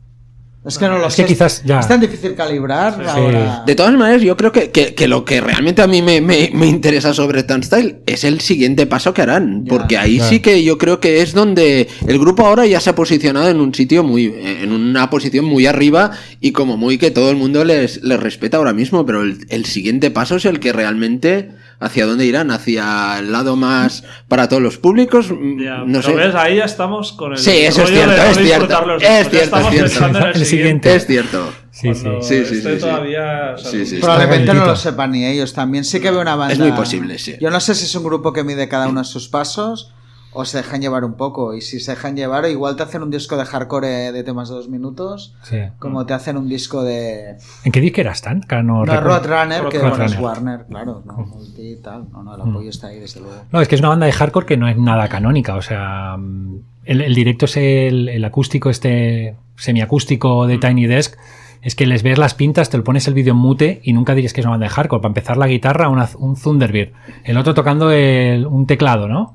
Es 0.66 0.78
que 0.78 0.88
no 0.88 0.98
lo 0.98 1.08
Es 1.08 1.14
sé. 1.14 1.22
que 1.22 1.28
quizás 1.28 1.62
ya- 1.64 1.80
Es 1.80 1.88
tan 1.88 2.00
difícil 2.00 2.34
calibrar 2.34 2.98
ahora. 3.06 3.62
De 3.66 3.74
todas 3.74 3.92
maneras, 3.92 4.22
yo 4.22 4.34
creo 4.36 4.50
que, 4.50 4.70
que- 4.70 4.94
que 4.94 5.08
lo 5.08 5.24
que 5.24 5.40
realmente 5.42 5.82
a 5.82 5.86
mí 5.86 6.00
me, 6.00 6.22
me- 6.22 6.50
me 6.54 6.66
interesa 6.66 7.12
sobre 7.12 7.42
Turnstile 7.42 7.96
es 8.06 8.24
el 8.24 8.40
siguiente 8.40 8.86
paso 8.86 9.12
que 9.12 9.20
harán. 9.22 9.64
Ya. 9.64 9.68
Porque 9.70 9.98
ahí 9.98 10.20
sí 10.20 10.40
que 10.40 10.64
yo 10.64 10.78
creo 10.78 11.00
que 11.00 11.20
es 11.20 11.34
donde 11.34 11.88
el 12.06 12.18
grupo 12.18 12.46
ahora 12.46 12.64
ya 12.66 12.80
se 12.80 12.88
ha 12.90 12.94
posicionado 12.94 13.50
en 13.50 13.60
un 13.60 13.74
sitio 13.74 14.02
muy, 14.04 14.34
en 14.42 14.72
una 14.72 15.10
posición 15.10 15.44
muy 15.44 15.66
arriba 15.66 16.12
y 16.40 16.52
como 16.52 16.78
muy 16.78 16.96
que 16.96 17.10
todo 17.10 17.30
el 17.30 17.36
mundo 17.36 17.62
les, 17.64 18.02
les 18.02 18.18
respeta 18.18 18.56
ahora 18.56 18.72
mismo. 18.72 19.04
Pero 19.04 19.22
el, 19.22 19.44
el 19.50 19.66
siguiente 19.66 20.10
paso 20.10 20.36
es 20.36 20.46
el 20.46 20.60
que 20.60 20.72
realmente, 20.72 21.50
¿hacia 21.80 22.06
dónde 22.06 22.24
irán? 22.26 22.50
¿Hacia 22.50 23.18
el 23.18 23.32
lado 23.32 23.56
más 23.56 24.04
para 24.28 24.48
todos 24.48 24.62
los 24.62 24.78
públicos? 24.78 25.30
Mm, 25.30 25.60
Ya, 25.62 25.78
no 25.86 26.02
sé. 26.02 26.12
ves, 26.14 26.34
ahí 26.34 26.56
ya 26.56 26.64
estamos 26.64 27.12
con 27.12 27.32
el. 27.32 27.38
Sí, 27.38 27.50
eso 27.50 27.82
es 27.82 27.90
cierto, 27.90 28.22
es 28.22 28.38
cierto. 28.38 28.96
Es 29.00 29.28
cierto, 29.30 29.36
estamos 29.38 29.66
es 29.66 29.72
cierto. 29.72 29.90
pensando 29.90 30.18
en 30.20 30.24
el, 30.26 30.34
El 30.36 30.46
siguiente. 30.46 30.94
Es 30.94 31.06
cierto. 31.06 31.52
Sí, 31.70 31.92
sí. 31.94 32.02
Cuando 32.02 32.22
Sí, 32.22 32.42
todavía. 32.80 33.52
o 33.54 33.58
sea, 33.58 33.70
Sí, 33.70 33.78
sí, 33.84 33.96
sí. 33.96 34.00
Probablemente 34.00 34.54
no 34.54 34.64
lo 34.66 34.76
sepan 34.76 35.10
ni 35.12 35.26
ellos 35.26 35.52
también. 35.52 35.84
Sí 35.84 36.00
que 36.00 36.10
veo 36.10 36.20
una 36.20 36.36
banda. 36.36 36.52
Es 36.54 36.60
muy 36.60 36.72
posible, 36.72 37.18
sí. 37.18 37.34
Yo 37.40 37.50
no 37.50 37.58
sé 37.60 37.74
si 37.74 37.84
es 37.86 37.94
un 37.94 38.04
grupo 38.04 38.32
que 38.32 38.44
mide 38.44 38.68
cada 38.68 38.88
uno 38.88 39.00
de 39.00 39.06
sus 39.06 39.28
pasos 39.28 39.92
o 40.34 40.44
se 40.44 40.58
dejan 40.58 40.82
llevar 40.82 41.04
un 41.04 41.14
poco. 41.14 41.54
Y 41.54 41.62
si 41.62 41.80
se 41.80 41.92
dejan 41.92 42.16
llevar, 42.16 42.44
igual 42.46 42.76
te 42.76 42.82
hacen 42.82 43.02
un 43.02 43.10
disco 43.10 43.36
de 43.36 43.44
hardcore 43.46 44.12
de 44.12 44.22
temas 44.24 44.48
de 44.50 44.56
dos 44.56 44.68
minutos, 44.68 45.34
Sí. 45.42 45.58
como 45.78 46.04
te 46.04 46.12
hacen 46.12 46.36
un 46.36 46.48
disco 46.48 46.82
de. 46.82 47.36
¿En 47.64 47.72
qué 47.72 47.80
disquera 47.80 48.12
están? 48.12 48.42
Que 48.42 48.62
no. 48.62 48.84
Roadrunner, 48.84 49.68
que 49.68 49.78
bueno, 49.78 50.04
es 50.04 50.18
Warner, 50.18 50.66
claro. 50.68 51.02
No, 51.06 51.14
multi 51.14 51.72
y 51.72 51.76
tal. 51.76 52.10
No, 52.12 52.22
no, 52.22 52.34
el 52.34 52.40
apoyo 52.42 52.68
está 52.68 52.88
ahí, 52.88 52.98
desde 53.00 53.20
luego. 53.20 53.36
No, 53.52 53.60
es 53.60 53.68
que 53.68 53.76
es 53.76 53.80
una 53.80 53.88
banda 53.90 54.06
de 54.06 54.12
hardcore 54.12 54.44
que 54.46 54.56
no 54.56 54.68
es 54.68 54.76
nada 54.76 55.08
canónica. 55.08 55.54
O 55.54 55.62
sea, 55.62 56.16
mm, 56.18 56.56
el, 56.84 57.00
el 57.00 57.14
directo 57.14 57.46
es 57.46 57.56
el, 57.56 58.08
el 58.08 58.24
acústico, 58.24 58.68
este 58.70 59.36
semiacústico 59.56 60.46
de 60.46 60.58
Tiny 60.58 60.86
Desk. 60.86 61.16
Es 61.62 61.74
que 61.74 61.86
les 61.86 62.02
ves 62.02 62.18
las 62.18 62.34
pintas, 62.34 62.68
te 62.68 62.76
lo 62.76 62.84
pones 62.84 63.08
el 63.08 63.14
vídeo 63.14 63.32
en 63.32 63.38
mute 63.38 63.80
y 63.84 63.94
nunca 63.94 64.14
dirías 64.14 64.34
que 64.34 64.40
es 64.40 64.44
una 64.46 64.50
banda 64.52 64.66
de 64.66 64.70
hardcore. 64.70 65.00
Para 65.00 65.10
empezar, 65.10 65.38
la 65.38 65.46
guitarra, 65.46 65.88
una- 65.88 66.08
un 66.18 66.36
Thunderbird. 66.36 66.90
El 67.24 67.38
otro 67.38 67.54
tocando 67.54 67.90
el- 67.90 68.46
un 68.46 68.66
teclado, 68.66 69.08
¿no? 69.08 69.34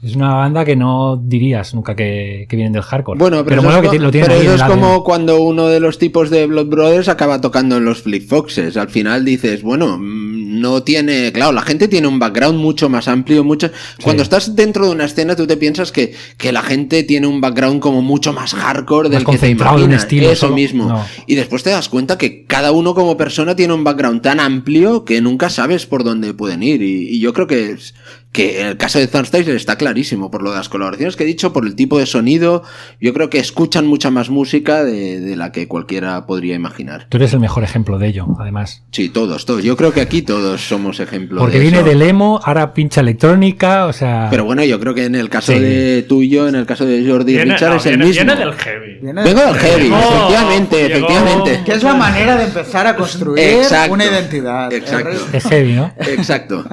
Es 0.00 0.14
una 0.14 0.34
banda 0.34 0.64
que 0.64 0.76
no 0.76 1.16
dirías 1.16 1.74
nunca 1.74 1.96
que, 1.96 2.46
que 2.48 2.54
vienen 2.54 2.72
del 2.72 2.82
hardcore. 2.82 3.18
Bueno, 3.18 3.44
pero, 3.44 3.60
eso 3.60 3.68
mola 3.68 3.84
es, 3.84 3.90
que 3.90 3.98
lo 3.98 4.12
pero 4.12 4.32
eso 4.34 4.54
es 4.54 4.62
como 4.62 5.02
cuando 5.02 5.40
uno 5.40 5.66
de 5.66 5.80
los 5.80 5.98
tipos 5.98 6.30
de 6.30 6.46
Blood 6.46 6.66
Brothers 6.66 7.08
acaba 7.08 7.40
tocando 7.40 7.78
en 7.78 7.84
los 7.84 8.02
Flip 8.02 8.28
Foxes. 8.28 8.76
Al 8.76 8.90
final 8.90 9.24
dices, 9.24 9.62
bueno, 9.62 9.98
mm, 9.98 10.60
no 10.60 10.84
tiene. 10.84 11.32
Claro, 11.32 11.50
la 11.50 11.62
gente 11.62 11.88
tiene 11.88 12.06
un 12.06 12.20
background 12.20 12.60
mucho 12.60 12.88
más 12.88 13.08
amplio. 13.08 13.42
mucho 13.42 13.72
Cuando 14.00 14.22
estás 14.22 14.54
dentro 14.54 14.86
de 14.86 14.92
una 14.92 15.04
escena, 15.04 15.34
tú 15.34 15.48
te 15.48 15.56
piensas 15.56 15.90
que, 15.90 16.14
que 16.36 16.52
la 16.52 16.62
gente 16.62 17.02
tiene 17.02 17.26
un 17.26 17.40
background 17.40 17.80
como 17.80 18.00
mucho 18.00 18.32
más 18.32 18.54
hardcore 18.54 19.08
del 19.08 19.24
que 19.24 19.36
te 19.36 19.46
un 19.46 19.52
imaginas. 19.52 20.02
estilo 20.02 20.30
Eso 20.30 20.46
solo. 20.46 20.54
mismo. 20.54 20.88
No. 20.88 21.04
Y 21.26 21.34
después 21.34 21.64
te 21.64 21.70
das 21.70 21.88
cuenta 21.88 22.16
que 22.18 22.44
cada 22.44 22.70
uno 22.70 22.94
como 22.94 23.16
persona 23.16 23.56
tiene 23.56 23.74
un 23.74 23.82
background 23.82 24.22
tan 24.22 24.38
amplio 24.38 25.04
que 25.04 25.20
nunca 25.20 25.50
sabes 25.50 25.86
por 25.86 26.04
dónde 26.04 26.34
pueden 26.34 26.62
ir. 26.62 26.82
Y, 26.82 27.08
y 27.08 27.18
yo 27.18 27.32
creo 27.32 27.48
que, 27.48 27.76
que 28.38 28.62
el 28.68 28.76
caso 28.76 29.00
de 29.00 29.08
Thunstyle 29.08 29.48
está 29.56 29.74
clarísimo 29.74 30.30
por 30.30 30.42
lo 30.42 30.52
de 30.52 30.58
las 30.58 30.68
colaboraciones 30.68 31.16
que 31.16 31.24
he 31.24 31.26
dicho, 31.26 31.52
por 31.52 31.66
el 31.66 31.74
tipo 31.74 31.98
de 31.98 32.06
sonido. 32.06 32.62
Yo 33.00 33.12
creo 33.12 33.28
que 33.30 33.38
escuchan 33.40 33.84
mucha 33.88 34.10
más 34.12 34.30
música 34.30 34.84
de, 34.84 35.18
de 35.18 35.34
la 35.34 35.50
que 35.50 35.66
cualquiera 35.66 36.24
podría 36.24 36.54
imaginar. 36.54 37.06
Tú 37.08 37.16
eres 37.16 37.32
el 37.32 37.40
mejor 37.40 37.64
ejemplo 37.64 37.98
de 37.98 38.06
ello, 38.06 38.26
además. 38.38 38.84
Sí, 38.92 39.08
todos, 39.08 39.44
todos. 39.44 39.64
Yo 39.64 39.76
creo 39.76 39.92
que 39.92 40.00
aquí 40.00 40.22
todos 40.22 40.60
somos 40.60 41.00
ejemplos. 41.00 41.40
Porque 41.40 41.56
de 41.56 41.62
viene 41.62 41.78
eso. 41.78 41.86
del 41.88 42.00
emo, 42.02 42.40
ahora 42.44 42.72
pincha 42.74 43.00
electrónica, 43.00 43.86
o 43.86 43.92
sea... 43.92 44.28
Pero 44.30 44.44
bueno, 44.44 44.62
yo 44.62 44.78
creo 44.78 44.94
que 44.94 45.04
en 45.06 45.16
el 45.16 45.28
caso 45.28 45.52
Sí. 45.52 45.58
de 45.58 46.04
tuyo, 46.08 46.46
en 46.46 46.54
el 46.54 46.64
caso 46.64 46.84
de 46.86 47.04
Jordi 47.04 47.32
Viene, 47.32 47.54
Richard, 47.54 47.70
no, 47.70 47.76
es 47.78 47.86
el 47.86 47.96
viene- 47.96 48.04
mismo. 48.06 48.24
viene 48.24 48.40
del 48.40 48.52
heavy. 48.54 48.98
Viene- 49.02 49.22
Vengo 49.24 49.40
del 49.40 49.54
heavy, 49.54 49.82
Llegó- 49.84 49.98
efectivamente, 49.98 50.76
llegó- 50.76 51.08
efectivamente. 51.08 51.60
Que 51.64 51.72
es 51.72 51.82
la 51.82 51.94
manera 51.94 52.36
de 52.36 52.44
empezar 52.44 52.86
a 52.86 52.94
construir 52.94 53.42
Exacto, 53.44 53.94
una 53.94 54.04
identidad. 54.04 54.72
exacto. 54.72 55.08
El 55.10 55.34
es 55.34 55.44
heavy, 55.44 55.72
¿no? 55.72 55.92
Exacto. 55.98 56.64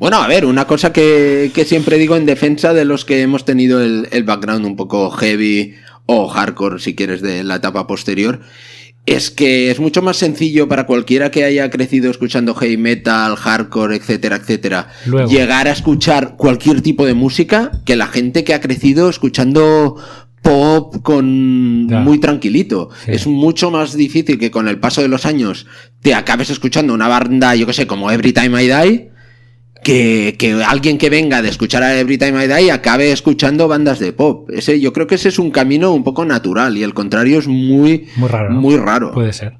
Bueno, 0.00 0.16
a 0.22 0.26
ver, 0.26 0.46
una 0.46 0.66
cosa 0.66 0.92
que, 0.92 1.52
que 1.54 1.64
siempre 1.64 1.98
digo 1.98 2.16
en 2.16 2.24
defensa 2.26 2.72
de 2.72 2.84
los 2.86 3.04
que 3.04 3.20
hemos 3.20 3.44
tenido 3.44 3.80
el, 3.82 4.08
el 4.10 4.24
background 4.24 4.64
un 4.66 4.74
poco 4.74 5.10
heavy 5.10 5.74
o 6.06 6.26
hardcore, 6.26 6.80
si 6.80 6.94
quieres, 6.96 7.20
de 7.20 7.44
la 7.44 7.56
etapa 7.56 7.86
posterior, 7.86 8.40
es 9.06 9.30
que 9.30 9.70
es 9.70 9.78
mucho 9.78 10.00
más 10.02 10.16
sencillo 10.16 10.68
para 10.68 10.86
cualquiera 10.86 11.30
que 11.30 11.44
haya 11.44 11.68
crecido 11.70 12.10
escuchando 12.10 12.54
heavy 12.54 12.78
metal, 12.78 13.36
hardcore, 13.36 13.94
etcétera, 13.96 14.36
etcétera, 14.36 14.88
Luego. 15.04 15.30
llegar 15.30 15.68
a 15.68 15.72
escuchar 15.72 16.36
cualquier 16.36 16.80
tipo 16.80 17.04
de 17.04 17.12
música 17.14 17.70
que 17.84 17.94
la 17.96 18.06
gente 18.06 18.42
que 18.42 18.54
ha 18.54 18.60
crecido 18.60 19.08
escuchando 19.10 19.96
pop 20.42 20.96
con 21.02 21.88
Ya. 21.90 22.00
muy 22.00 22.18
tranquilito. 22.18 22.88
Sí. 23.04 23.10
Es 23.12 23.26
mucho 23.26 23.70
más 23.70 23.94
difícil 23.94 24.38
que 24.38 24.50
con 24.50 24.66
el 24.66 24.80
paso 24.80 25.02
de 25.02 25.08
los 25.08 25.26
años 25.26 25.66
te 26.00 26.14
acabes 26.14 26.48
escuchando 26.48 26.94
una 26.94 27.08
banda, 27.08 27.54
yo 27.54 27.66
que 27.66 27.74
sé, 27.74 27.86
como 27.86 28.10
Every 28.10 28.32
Time 28.32 28.64
I 28.64 28.66
Die, 28.68 29.10
que, 29.82 30.36
que 30.38 30.62
alguien 30.62 30.98
que 30.98 31.10
venga 31.10 31.42
de 31.42 31.48
escuchar 31.48 31.82
a 31.82 31.98
Every 31.98 32.18
Time 32.18 32.44
I 32.44 32.48
Die 32.48 32.70
acabe 32.70 33.12
escuchando 33.12 33.68
bandas 33.68 33.98
de 33.98 34.12
pop. 34.12 34.50
Ese, 34.50 34.80
yo 34.80 34.92
creo 34.92 35.06
que 35.06 35.14
ese 35.14 35.28
es 35.28 35.38
un 35.38 35.50
camino 35.50 35.92
un 35.92 36.04
poco 36.04 36.24
natural 36.24 36.76
y 36.76 36.82
el 36.82 36.94
contrario 36.94 37.38
es 37.38 37.46
muy, 37.48 38.08
Muy 38.16 38.28
raro. 38.28 38.50
¿no? 38.50 38.60
muy 38.60 38.76
raro. 38.76 39.12
Puede 39.12 39.32
ser. 39.32 39.58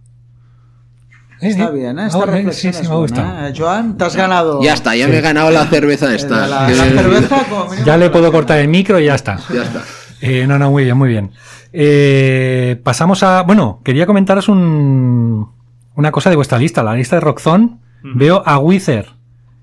Está 1.41 1.71
bien, 1.71 1.99
¿eh? 1.99 2.07
Esta 2.07 2.19
ah, 2.19 2.25
eh, 2.25 2.31
reflexión 2.33 2.73
sí, 2.75 2.79
sí, 2.79 2.85
es 2.85 2.91
me 2.91 2.97
buena, 2.97 3.23
gusta. 3.23 3.49
¿eh? 3.49 3.55
Joan, 3.57 3.97
te 3.97 4.05
has 4.05 4.15
ganado. 4.15 4.63
Ya 4.63 4.75
está, 4.75 4.95
ya 4.95 5.09
me 5.09 5.17
he 5.17 5.21
ganado 5.23 5.51
la 5.51 5.65
cerveza 5.67 6.15
esta. 6.15 6.47
La, 6.47 6.69
la 6.69 6.85
cerveza, 6.85 7.45
como. 7.49 7.75
Ya 7.85 7.97
le 7.97 8.11
puedo 8.11 8.31
cortar 8.31 8.59
el 8.59 8.69
micro 8.69 9.01
y 9.01 9.07
ya 9.07 9.15
está. 9.15 9.39
Ya 9.53 9.63
está. 9.63 9.83
Eh, 10.21 10.47
no, 10.47 10.59
no, 10.59 10.71
muy 10.71 10.85
bien, 10.85 10.99
muy 10.99 11.09
bien. 11.09 11.31
Eh, 11.73 12.79
pasamos 12.85 13.23
a. 13.23 13.41
Bueno, 13.43 13.81
quería 13.83 14.05
comentaros 14.05 14.51
un, 14.51 15.49
una 15.95 16.13
cosa 16.13 16.29
de 16.29 16.37
vuestra 16.37 16.59
lista, 16.59 16.83
la 16.83 16.95
lista 16.95 17.17
de 17.17 17.21
Rockzone. 17.21 17.79
Veo 18.03 18.43
a 18.47 18.59
Wither 18.59 19.20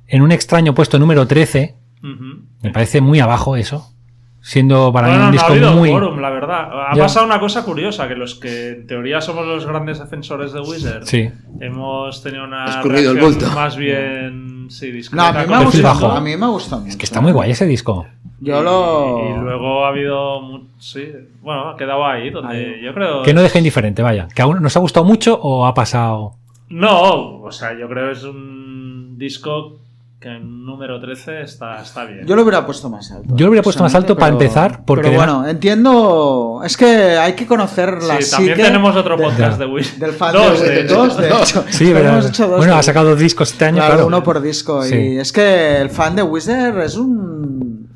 en 0.08 0.22
un 0.22 0.32
extraño 0.32 0.74
puesto 0.74 1.00
número 1.00 1.28
13. 1.28 1.76
Ujú. 2.04 2.42
Me 2.62 2.72
parece 2.72 3.02
muy 3.02 3.20
abajo 3.20 3.56
eso. 3.56 3.92
Siendo 4.40 4.94
para 4.94 5.08
Bueno, 5.10 5.24
mí 5.24 5.30
un 5.30 5.36
no 5.36 5.42
ha 5.42 5.44
disco 5.44 5.52
habido 5.52 5.74
muy. 5.74 5.90
quórum, 5.92 6.20
la 6.22 6.30
verdad. 6.30 6.70
Ha 6.92 6.96
Ya. 6.96 7.02
pasado 7.04 7.26
una 7.26 7.40
cosa 7.40 7.66
curiosa, 7.66 8.08
que 8.08 8.16
los 8.16 8.36
que 8.36 8.70
en 8.70 8.88
teoría 8.88 9.20
somos 9.20 9.46
los 9.46 9.66
grandes 9.66 10.00
defensores 10.00 10.54
de 10.54 10.62
Wizard, 10.62 11.04
Sí. 11.06 11.30
hemos 11.60 12.24
tenido 12.24 12.46
una 12.46 12.82
el 12.82 13.20
bulto. 13.20 13.48
más 13.54 13.76
bien 13.76 14.68
sí, 14.70 14.88
No, 14.90 14.94
discreta 14.96 15.28
a 15.28 15.32
mí 15.44 15.50
me 15.50 15.56
ha 15.56 15.82
bajo. 15.84 16.08
A 16.12 16.22
mí 16.22 16.38
me 16.38 16.46
ha 16.46 16.50
gustado 16.50 16.82
mucho. 16.82 16.92
Es 16.92 16.98
que 16.98 17.06
está 17.06 17.20
muy 17.20 17.34
guay 17.34 17.52
ese 17.52 17.66
disco. 17.66 18.06
Yo 18.40 18.62
lo. 18.62 19.20
Y, 19.28 19.32
y 19.32 19.42
luego 19.44 19.86
ha 19.86 19.90
habido... 19.90 20.62
Sí, 20.78 21.10
bueno, 21.42 21.70
ha 21.70 21.76
quedado 21.76 22.06
ahí, 22.06 22.30
donde 22.30 22.56
Ahí. 22.76 22.82
yo 22.86 22.94
creo... 22.94 23.24
Que 23.24 23.34
no 23.34 23.42
deje 23.42 23.58
indiferente, 23.58 24.02
vaya. 24.04 24.28
¿Que 24.34 24.44
aún 24.44 24.62
nos 24.62 24.78
ha 24.78 24.80
gustado 24.80 25.06
mucho 25.06 25.38
o 25.42 25.66
ha 25.66 25.74
pasado? 25.74 26.36
No, 26.70 27.42
o 27.42 27.52
sea, 27.52 27.78
yo 27.78 27.90
creo 27.90 28.06
que 28.08 28.12
es 28.14 28.24
un 28.24 29.16
disco 29.18 29.80
que 30.28 30.36
en 30.36 30.66
número 30.66 31.00
13 31.00 31.42
está, 31.42 31.82
está 31.82 32.04
bien. 32.06 32.26
Yo 32.26 32.36
lo 32.36 32.42
hubiera 32.44 32.66
puesto 32.66 32.90
más 32.90 33.10
alto. 33.12 33.28
Yo 33.36 33.46
lo 33.46 33.52
hubiera 33.52 33.64
puesto 33.64 33.84
más 33.84 33.96
alto 33.96 34.18
para 34.18 34.32
empezar, 34.34 34.84
porque 34.86 35.04
Pero 35.04 35.12
de 35.12 35.18
bueno, 35.18 35.48
entiendo. 35.48 36.62
Es 36.66 36.76
que 36.76 36.86
hay 37.18 37.34
que 37.34 37.46
conocer 37.48 38.02
la 38.04 38.22
sí, 38.22 38.32
también 38.32 38.58
tenemos 38.58 38.96
otro 38.96 39.16
de- 39.18 39.24
podcast 39.24 39.60
de 39.60 39.66
Wizard. 39.66 39.98
Del 40.00 40.12
fan 40.12 40.34
Dos, 40.34 40.62
de, 40.62 40.70
de 40.70 40.84
dos, 40.84 41.18
de 41.18 41.28
hecho. 41.30 41.66
Sí, 41.70 41.86
Pero 41.86 42.00
pero- 42.00 42.10
hemos 42.10 42.26
hecho 42.28 42.48
dos 42.48 42.58
bueno, 42.58 42.74
de- 42.74 42.80
ha 42.80 42.84
sacado 42.84 43.10
dos 43.12 43.20
discos 43.20 43.52
este 43.52 43.66
año, 43.66 43.78
Claro, 43.78 43.94
claro. 43.94 44.08
uno 44.08 44.24
por 44.24 44.42
disco. 44.42 44.84
Sí. 44.84 44.96
Y 44.96 45.18
es 45.18 45.32
que 45.32 45.78
el 45.82 45.90
fan 45.90 46.16
de 46.16 46.24
Wizard 46.24 46.80
es 46.82 46.96
un. 46.98 47.88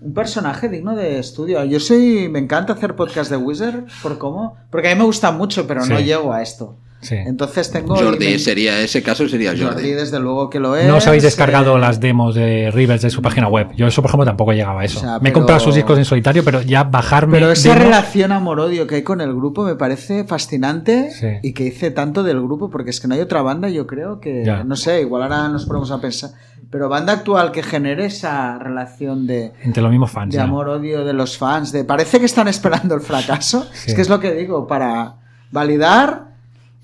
Un 0.00 0.14
personaje 0.14 0.68
digno 0.68 0.94
de 0.94 1.18
estudio. 1.18 1.64
Yo 1.64 1.80
soy. 1.80 2.28
Me 2.28 2.38
encanta 2.38 2.72
hacer 2.74 2.94
podcast 2.94 3.30
de 3.30 3.36
Wizard 3.36 3.82
por 4.00 4.16
cómo. 4.16 4.56
Porque 4.70 4.88
a 4.88 4.94
mí 4.94 4.98
me 4.98 5.04
gusta 5.04 5.32
mucho, 5.32 5.66
pero 5.66 5.84
no 5.84 5.98
llego 5.98 6.32
a 6.32 6.40
esto. 6.40 6.76
Sí. 7.00 7.14
Entonces 7.14 7.70
tengo. 7.70 7.94
Jordi 7.94 8.26
me- 8.32 8.38
sería, 8.40 8.80
ese 8.80 9.02
caso 9.04 9.28
sería 9.28 9.50
Jordi, 9.50 9.64
Jordi. 9.66 9.90
desde 9.92 10.18
luego 10.18 10.50
que 10.50 10.58
lo 10.58 10.74
es. 10.74 10.88
No 10.88 10.96
os 10.96 11.06
habéis 11.06 11.22
descargado 11.22 11.76
eh, 11.76 11.80
las 11.80 12.00
demos 12.00 12.34
de 12.34 12.70
Rivers 12.72 13.02
de 13.02 13.10
su 13.10 13.22
página 13.22 13.46
web. 13.48 13.68
Yo 13.76 13.86
eso, 13.86 14.02
por 14.02 14.10
ejemplo, 14.10 14.24
tampoco 14.24 14.52
llegaba 14.52 14.80
a 14.80 14.84
eso. 14.84 14.98
O 14.98 15.02
sea, 15.02 15.18
Me 15.20 15.28
he 15.28 15.32
comprado 15.32 15.60
sus 15.60 15.76
discos 15.76 15.96
en 15.96 16.04
solitario, 16.04 16.42
pero 16.44 16.60
ya 16.62 16.82
bajarme 16.84 17.38
Pero 17.38 17.52
esa 17.52 17.68
demos- 17.68 17.84
relación 17.84 18.32
amor-odio 18.32 18.86
que 18.88 18.96
hay 18.96 19.02
con 19.02 19.20
el 19.20 19.32
grupo 19.32 19.62
me 19.62 19.76
parece 19.76 20.24
fascinante 20.24 21.10
Sí. 21.12 21.26
y 21.42 21.52
que 21.52 21.66
hice 21.66 21.90
tanto 21.92 22.22
del 22.24 22.40
grupo, 22.42 22.68
porque 22.68 22.90
es 22.90 23.00
que 23.00 23.06
no 23.06 23.14
hay 23.14 23.20
otra 23.20 23.42
banda, 23.42 23.68
yo 23.68 23.86
creo 23.86 24.18
que, 24.18 24.44
Ya. 24.44 24.64
no 24.64 24.74
sé, 24.74 25.00
igual 25.00 25.22
ahora 25.22 25.48
nos 25.48 25.66
ponemos 25.66 25.92
a 25.92 26.00
pensar, 26.00 26.30
pero 26.70 26.88
banda 26.88 27.12
actual 27.12 27.52
que 27.52 27.62
genere 27.62 28.06
esa 28.06 28.58
relación 28.58 29.26
de, 29.28 29.52
entre 29.62 29.82
los 29.82 29.90
mismos 29.92 30.10
fans. 30.10 30.34
de 30.34 30.40
amor-odio 30.40 31.04
de 31.04 31.12
los 31.12 31.38
fans, 31.38 31.70
de 31.70 31.84
parece 31.84 32.18
que 32.18 32.26
están 32.26 32.48
esperando 32.48 32.96
el 32.96 33.00
fracaso, 33.02 33.66
Sí. 33.72 33.90
es 33.90 33.94
que 33.94 34.00
es 34.02 34.08
lo 34.08 34.18
que 34.18 34.34
digo, 34.34 34.66
para 34.66 35.14
validar 35.52 36.27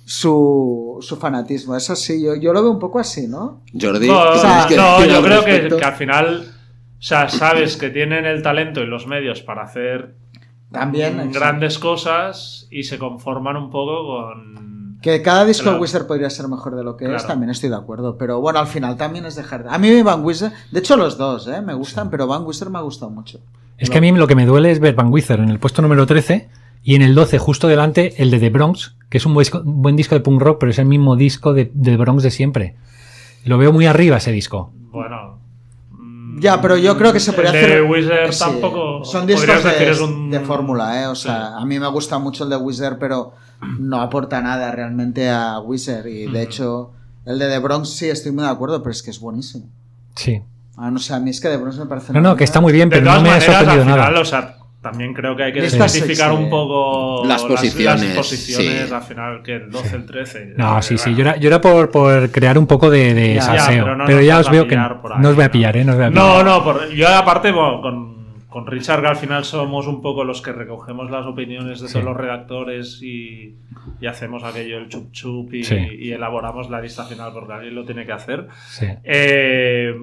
su, 0.05 0.99
su 1.01 1.17
fanatismo, 1.17 1.75
eso 1.77 1.97
sí, 1.97 2.23
yo, 2.23 2.35
yo 2.35 2.53
lo 2.53 2.63
veo 2.63 2.71
un 2.71 2.79
poco 2.79 2.99
así, 2.99 3.27
¿no? 3.27 3.63
Jordi, 3.79 4.07
No, 4.07 4.23
¿qué 4.23 4.29
o 4.29 4.39
sea, 4.39 4.67
tienes 4.67 4.67
que 4.67 4.77
no, 4.77 5.05
yo 5.15 5.23
creo 5.23 5.45
que, 5.45 5.77
que 5.77 5.85
al 5.85 5.95
final, 5.95 6.45
o 6.99 7.03
sea, 7.03 7.29
sabes 7.29 7.77
que 7.77 7.91
tienen 7.91 8.27
el 8.27 8.43
talento 8.43 8.83
y 8.83 8.87
los 8.87 9.07
medios 9.07 9.41
para 9.43 9.63
hacer 9.63 10.17
También, 10.71 11.15
exacto. 11.15 11.39
grandes 11.39 11.79
cosas 11.79 12.67
y 12.71 12.83
se 12.85 12.99
conforman 12.99 13.57
un 13.57 13.71
poco 13.71 14.07
con... 14.07 14.99
Que 15.01 15.21
cada 15.21 15.45
disco 15.45 15.65
Claro. 15.65 15.77
de 15.77 15.83
Wizard 15.83 16.07
podría 16.07 16.31
ser 16.31 16.49
mejor 16.49 16.77
de 16.77 16.83
lo 16.85 16.97
que 16.97 17.15
es, 17.15 17.27
también 17.27 17.51
estoy 17.51 17.69
de 17.69 17.77
acuerdo. 17.77 18.17
Pero 18.17 18.41
bueno, 18.41 18.59
al 18.59 18.67
final 18.67 18.97
también 18.97 19.27
es 19.27 19.35
dejar. 19.37 19.67
A 19.69 19.77
mí 19.77 20.01
Van 20.03 20.25
Wizard, 20.25 20.53
de 20.71 20.79
hecho 20.81 20.97
los 20.97 21.19
dos, 21.19 21.47
¿eh? 21.47 21.61
me 21.61 21.75
gustan, 21.75 22.09
pero 22.09 22.27
Van 22.27 22.43
Wizard 22.47 22.71
me 22.71 22.79
ha 22.79 22.83
gustado 22.83 23.11
mucho. 23.11 23.39
Es 23.77 23.91
que 23.91 23.99
a 23.99 24.01
mí 24.01 24.11
lo 24.13 24.27
que 24.27 24.35
me 24.35 24.47
duele 24.47 24.71
es 24.71 24.81
ver 24.81 24.95
Van 24.95 25.13
Wither 25.13 25.41
en 25.41 25.51
el 25.51 25.59
puesto 25.59 25.83
número 25.83 26.07
13 26.07 26.49
y 26.85 26.95
en 26.95 27.03
el 27.03 27.15
12, 27.17 27.39
justo 27.39 27.67
delante, 27.67 28.15
el 28.23 28.31
de 28.31 28.39
The 28.39 28.51
Bronx, 28.51 28.95
que 29.09 29.19
es 29.19 29.27
un 29.27 29.35
buen 29.35 29.43
disco, 29.45 29.63
un 29.65 29.83
buen 29.83 29.97
disco 29.97 30.15
de 30.15 30.21
punk 30.21 30.41
rock, 30.41 30.59
pero 30.61 30.71
es 30.71 30.79
el 30.79 30.85
mismo 30.87 31.17
disco 31.17 31.53
de, 31.55 31.71
de 31.75 31.97
Bronx 31.97 32.23
de 32.23 32.31
siempre. 32.31 32.77
Lo 33.45 33.59
veo 33.59 33.73
muy 33.73 33.87
arriba 33.87 34.19
ese 34.19 34.31
disco. 34.33 34.71
Bueno... 34.93 35.39
mm, 35.91 36.41
Ya, 36.41 36.61
pero 36.61 36.77
yo 36.77 36.97
creo 36.97 37.13
que 37.13 37.21
se 37.21 37.33
podría 37.33 37.51
el 37.53 37.57
hacer. 37.57 37.71
De 37.77 37.83
Wizard 37.83 38.33
Sí, 38.33 38.39
tampoco... 38.39 39.05
Son 39.05 39.27
discos 39.27 39.65
de, 39.65 39.91
es 39.91 40.01
un- 40.01 40.31
de 40.31 40.41
fórmula, 40.41 41.03
¿eh? 41.03 41.07
O 41.07 41.15
Sí. 41.15 41.25
sea, 41.25 41.57
a 41.57 41.65
mí 41.65 41.79
me 41.81 41.89
gusta 41.89 42.19
mucho 42.19 42.45
el 42.45 42.51
de 42.51 42.57
Wizard, 42.57 42.99
pero 42.99 43.33
no 43.79 44.01
aporta 44.01 44.41
nada 44.43 44.71
realmente 44.73 45.29
a 45.31 45.59
Wizard. 45.61 46.07
Y 46.07 46.27
de 46.31 46.43
hecho, 46.43 46.93
el 47.25 47.39
de 47.39 47.49
The 47.49 47.59
Bronx 47.61 47.89
sí 47.91 48.09
estoy 48.09 48.33
muy 48.33 48.45
de 48.45 48.51
acuerdo, 48.51 48.83
pero 48.83 48.91
es 48.93 49.03
que 49.03 49.11
es 49.11 49.21
buenísimo. 49.21 49.67
Sí. 50.17 50.43
Ah, 50.77 50.91
no 50.91 50.99
sé, 50.99 51.15
a 51.15 51.21
mí 51.21 51.31
es 51.31 51.41
que 51.41 51.49
The 51.49 51.57
Bronx 51.57 51.79
me 51.79 51.87
parece. 51.87 52.13
No, 52.13 52.21
no, 52.21 52.35
que 52.37 52.45
está 52.45 52.61
muy 52.61 52.73
bien, 52.73 52.89
pero 52.91 53.03
no 53.05 53.13
me 53.13 53.17
ha 53.31 53.33
maneras, 53.35 53.49
al 53.49 53.55
sorprendido 53.55 53.85
final, 53.85 53.99
nada. 54.11 54.21
o 54.21 54.25
sea, 54.25 54.57
también 54.85 55.13
creo 55.15 55.35
que 55.35 55.43
hay 55.43 55.53
que 55.53 55.65
especificar 55.65 56.31
sí. 56.31 56.37
un 56.37 56.49
poco 56.51 57.25
Las 57.27 57.43
posiciones, 57.43 58.03
las, 58.05 58.17
posiciones 58.17 58.89
sí. 58.89 58.95
al 58.95 59.03
final, 59.03 59.43
que 59.43 59.55
el 59.57 59.71
12, 59.71 59.97
el 59.97 60.07
13. 60.07 60.55
No, 60.57 60.79
eh, 60.79 60.83
sí, 60.83 60.99
sí. 60.99 61.15
Yo 61.15 61.23
era, 61.23 61.37
yo 61.39 61.49
era 61.49 61.61
por, 61.61 61.91
por 61.91 62.31
crear 62.31 62.57
un 62.59 62.67
poco 62.67 62.91
de, 62.91 63.15
de 63.15 63.35
Ya, 63.35 63.41
salseo. 63.43 63.85
pero 63.85 63.85
pero 63.85 63.97
no 63.97 64.07
nos 64.15 64.25
ya 64.27 64.39
os 64.39 64.51
veo 64.51 64.69
que 64.69 64.77
ahí, 64.77 64.81
no 65.21 65.29
os 65.31 65.35
voy 65.35 65.45
a 65.45 65.47
¿no? 65.49 65.53
pillar, 65.53 65.77
¿eh? 65.79 65.85
No 65.85 65.93
os 65.93 65.97
voy 65.97 66.05
a 66.07 66.11
pillar. 66.11 66.25
No, 66.25 66.45
no, 66.45 66.63
por- 66.63 66.89
yo 66.91 67.09
aparte 67.09 67.51
bueno, 67.51 67.81
con, 67.81 68.15
con 68.49 68.67
Richard 68.67 69.01
que 69.01 69.07
al 69.09 69.17
final 69.17 69.45
somos 69.45 69.87
un 69.87 70.03
poco 70.03 70.23
los 70.23 70.43
que 70.43 70.53
recogemos 70.53 71.11
las 71.11 71.27
opiniones 71.27 71.81
de 71.81 71.89
Sí. 71.89 71.95
todos 71.95 72.05
los 72.05 72.17
redactores 72.17 73.01
y, 73.03 73.57
y 74.01 74.07
hacemos 74.07 74.45
aquello, 74.45 74.79
el 74.79 74.89
chup 74.89 75.11
chup 75.13 75.55
y, 75.55 75.65
Sí. 75.65 75.77
y 75.99 76.13
elaboramos 76.13 76.69
la 76.71 76.81
lista 76.81 77.05
final 77.05 77.33
porque 77.33 77.55
alguien 77.55 77.75
lo 77.75 77.85
tiene 77.85 78.05
que 78.05 78.13
hacer. 78.13 78.47
Sí. 78.69 78.87
Eh, 79.03 79.95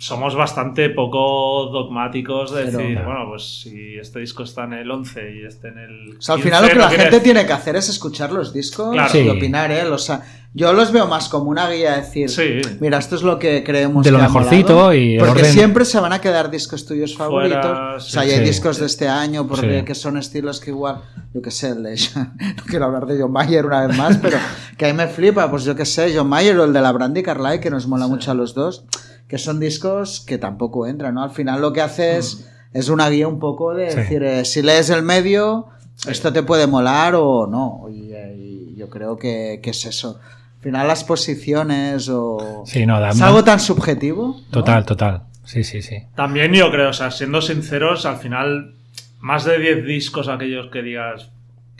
somos 0.00 0.34
bastante 0.34 0.88
poco 0.90 1.66
dogmáticos 1.72 2.52
de 2.54 2.64
Pero- 2.64 2.78
decir, 2.78 2.98
bueno, 3.04 3.26
pues 3.28 3.60
si 3.62 3.96
este 3.98 4.20
disco 4.20 4.42
está 4.44 4.64
en 4.64 4.72
el 4.72 4.90
11 4.90 5.20
y 5.36 5.44
este 5.46 5.68
en 5.68 5.78
el. 5.78 6.16
O 6.18 6.20
sea, 6.22 6.36
al 6.36 6.40
15, 6.40 6.42
final 6.42 6.62
lo 6.62 6.68
que 6.70 6.78
la 6.78 6.88
gente 7.02 7.20
tiene 7.20 7.44
que 7.46 7.52
hacer 7.52 7.76
es 7.76 7.88
escuchar 7.90 8.32
los 8.32 8.52
discos 8.52 8.92
Claro. 8.92 9.18
y 9.18 9.22
Sí. 9.22 9.28
opinar, 9.28 9.70
¿eh? 9.70 9.82
Sea, 9.98 10.22
yo 10.54 10.72
los 10.72 10.90
veo 10.90 11.06
más 11.06 11.28
como 11.28 11.50
una 11.50 11.68
guía, 11.68 11.96
decir, 11.98 12.30
Sí. 12.30 12.60
mira, 12.80 12.96
esto 12.98 13.14
es 13.14 13.22
lo 13.22 13.38
que 13.38 13.62
creemos 13.62 14.02
De 14.04 14.10
lo 14.10 14.18
que 14.18 14.24
ha 14.24 14.28
mejorcito 14.28 14.72
molado", 14.72 14.94
y 14.94 15.14
el 15.14 15.18
Porque 15.20 15.42
orden- 15.42 15.52
siempre 15.52 15.84
se 15.84 16.00
van 16.00 16.12
a 16.14 16.20
quedar 16.20 16.50
discos 16.50 16.86
tuyos 16.86 17.14
favoritos. 17.14 17.60
Fuera, 17.60 17.94
o 17.96 18.00
sea, 18.00 18.22
sí, 18.22 18.28
y 18.28 18.32
hay 18.32 18.38
sí. 18.38 18.44
discos 18.44 18.78
de 18.78 18.86
este 18.86 19.06
año 19.06 19.46
porque 19.46 19.80
Sí. 19.80 19.84
que 19.84 19.94
son 19.94 20.16
estilos 20.16 20.60
que 20.60 20.70
igual, 20.70 21.02
yo 21.34 21.42
qué 21.42 21.50
sé, 21.50 21.68
el 21.68 21.82
de- 21.82 21.94
no 22.56 22.64
quiero 22.66 22.86
hablar 22.86 23.04
de 23.06 23.20
John 23.20 23.32
Mayer 23.32 23.66
una 23.66 23.86
vez 23.86 23.96
más, 23.98 24.16
pero 24.16 24.38
que 24.78 24.86
a 24.86 24.88
mí 24.88 24.94
me 24.94 25.06
flipa, 25.08 25.50
pues 25.50 25.64
yo 25.64 25.76
qué 25.76 25.84
sé, 25.84 26.10
John 26.16 26.28
Mayer 26.28 26.58
o 26.58 26.64
el 26.64 26.72
de 26.72 26.80
la 26.80 26.90
Brandy 26.90 27.22
Carlyle, 27.22 27.60
que 27.60 27.68
nos 27.70 27.86
mola 27.86 28.06
mucho 28.08 28.30
a 28.30 28.34
los 28.34 28.54
dos, 28.54 28.84
que 29.30 29.38
son 29.38 29.60
discos 29.60 30.20
que 30.26 30.36
tampoco 30.38 30.86
entran, 30.86 31.14
¿no? 31.14 31.22
Al 31.22 31.30
final 31.30 31.60
lo 31.62 31.72
que 31.72 31.80
hace 31.80 32.16
es, 32.18 32.50
es 32.74 32.88
una 32.88 33.08
guía 33.08 33.28
un 33.28 33.38
poco 33.38 33.72
de 33.74 33.90
Sí. 33.92 33.96
decir, 33.98 34.22
eh, 34.24 34.44
si 34.44 34.60
lees 34.60 34.90
el 34.90 35.02
medio, 35.02 35.68
esto 36.08 36.32
te 36.32 36.42
puede 36.42 36.66
molar 36.66 37.14
o 37.14 37.46
no. 37.46 37.86
Y, 37.88 38.12
eh, 38.12 38.34
y 38.36 38.74
yo 38.76 38.90
creo 38.90 39.16
que, 39.16 39.60
que 39.62 39.70
es 39.70 39.84
eso. 39.86 40.18
Al 40.56 40.62
final 40.62 40.88
las 40.88 41.04
posiciones 41.04 42.08
o... 42.10 42.64
Sí, 42.66 42.84
no, 42.84 43.02
es 43.08 43.20
algo 43.22 43.44
tan 43.44 43.60
subjetivo. 43.60 44.36
¿no? 44.38 44.50
Total, 44.50 44.84
total. 44.84 45.22
Sí, 45.44 45.64
sí, 45.64 45.80
sí. 45.80 45.96
También 46.16 46.52
yo 46.52 46.70
creo, 46.70 46.90
o 46.90 46.92
sea, 46.92 47.10
siendo 47.10 47.40
sinceros, 47.40 48.06
al 48.06 48.16
final, 48.16 48.74
más 49.20 49.44
de 49.44 49.58
10 49.58 49.84
discos 49.86 50.28
aquellos 50.28 50.66
que 50.72 50.82
digas 50.82 51.30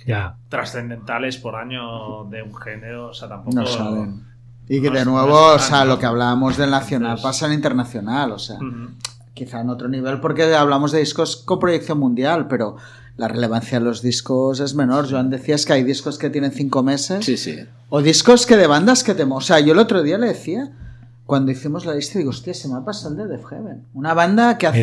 Ya. 0.06 0.36
trascendentales 0.48 1.36
por 1.36 1.56
año 1.56 2.24
de 2.30 2.42
un 2.42 2.54
género, 2.54 3.08
o 3.08 3.14
sea, 3.14 3.28
tampoco. 3.28 3.56
No 3.56 3.66
saben. 3.66 4.22
Y 4.72 4.80
que 4.80 4.88
de 4.90 5.04
nuevo, 5.04 5.36
o 5.54 5.58
sea, 5.58 5.84
lo 5.84 5.98
que 5.98 6.06
hablábamos 6.06 6.56
del 6.56 6.70
nacional 6.70 7.18
pasa 7.20 7.46
en 7.46 7.54
internacional, 7.54 8.30
o 8.32 8.38
sea, 8.38 8.56
Ujú. 8.56 8.90
quizá 9.34 9.60
en 9.60 9.68
otro 9.70 9.88
nivel 9.88 10.20
porque 10.20 10.54
hablamos 10.54 10.92
de 10.92 11.00
discos 11.00 11.36
con 11.36 11.58
proyección 11.58 11.98
mundial, 11.98 12.46
pero 12.46 12.76
la 13.16 13.26
relevancia 13.26 13.78
de 13.80 13.84
los 13.84 14.00
discos 14.00 14.60
es 14.60 14.74
menor. 14.76 15.10
Joan 15.10 15.28
decías 15.28 15.66
que 15.66 15.72
hay 15.72 15.82
discos 15.82 16.18
que 16.18 16.30
tienen 16.30 16.52
cinco 16.52 16.82
meses 16.84 17.24
Sí, 17.24 17.36
sí. 17.36 17.58
o 17.88 18.00
discos 18.00 18.46
que 18.46 18.56
de 18.56 18.66
bandas 18.68 19.02
que 19.02 19.14
te... 19.14 19.24
O 19.24 19.40
sea, 19.40 19.58
yo 19.60 19.72
el 19.72 19.78
otro 19.80 20.02
día 20.02 20.18
le 20.18 20.28
decía, 20.28 20.70
cuando 21.26 21.50
hicimos 21.50 21.84
la 21.84 21.94
lista, 21.94 22.18
digo, 22.20 22.30
hostia, 22.30 22.54
se 22.54 22.68
me 22.68 22.76
ha 22.76 22.84
pasado 22.84 23.10
el 23.10 23.16
de 23.28 23.36
Def 23.36 23.44
Heaven. 23.46 23.84
Una 23.92 24.14
banda 24.14 24.56
que 24.56 24.66
hace 24.68 24.78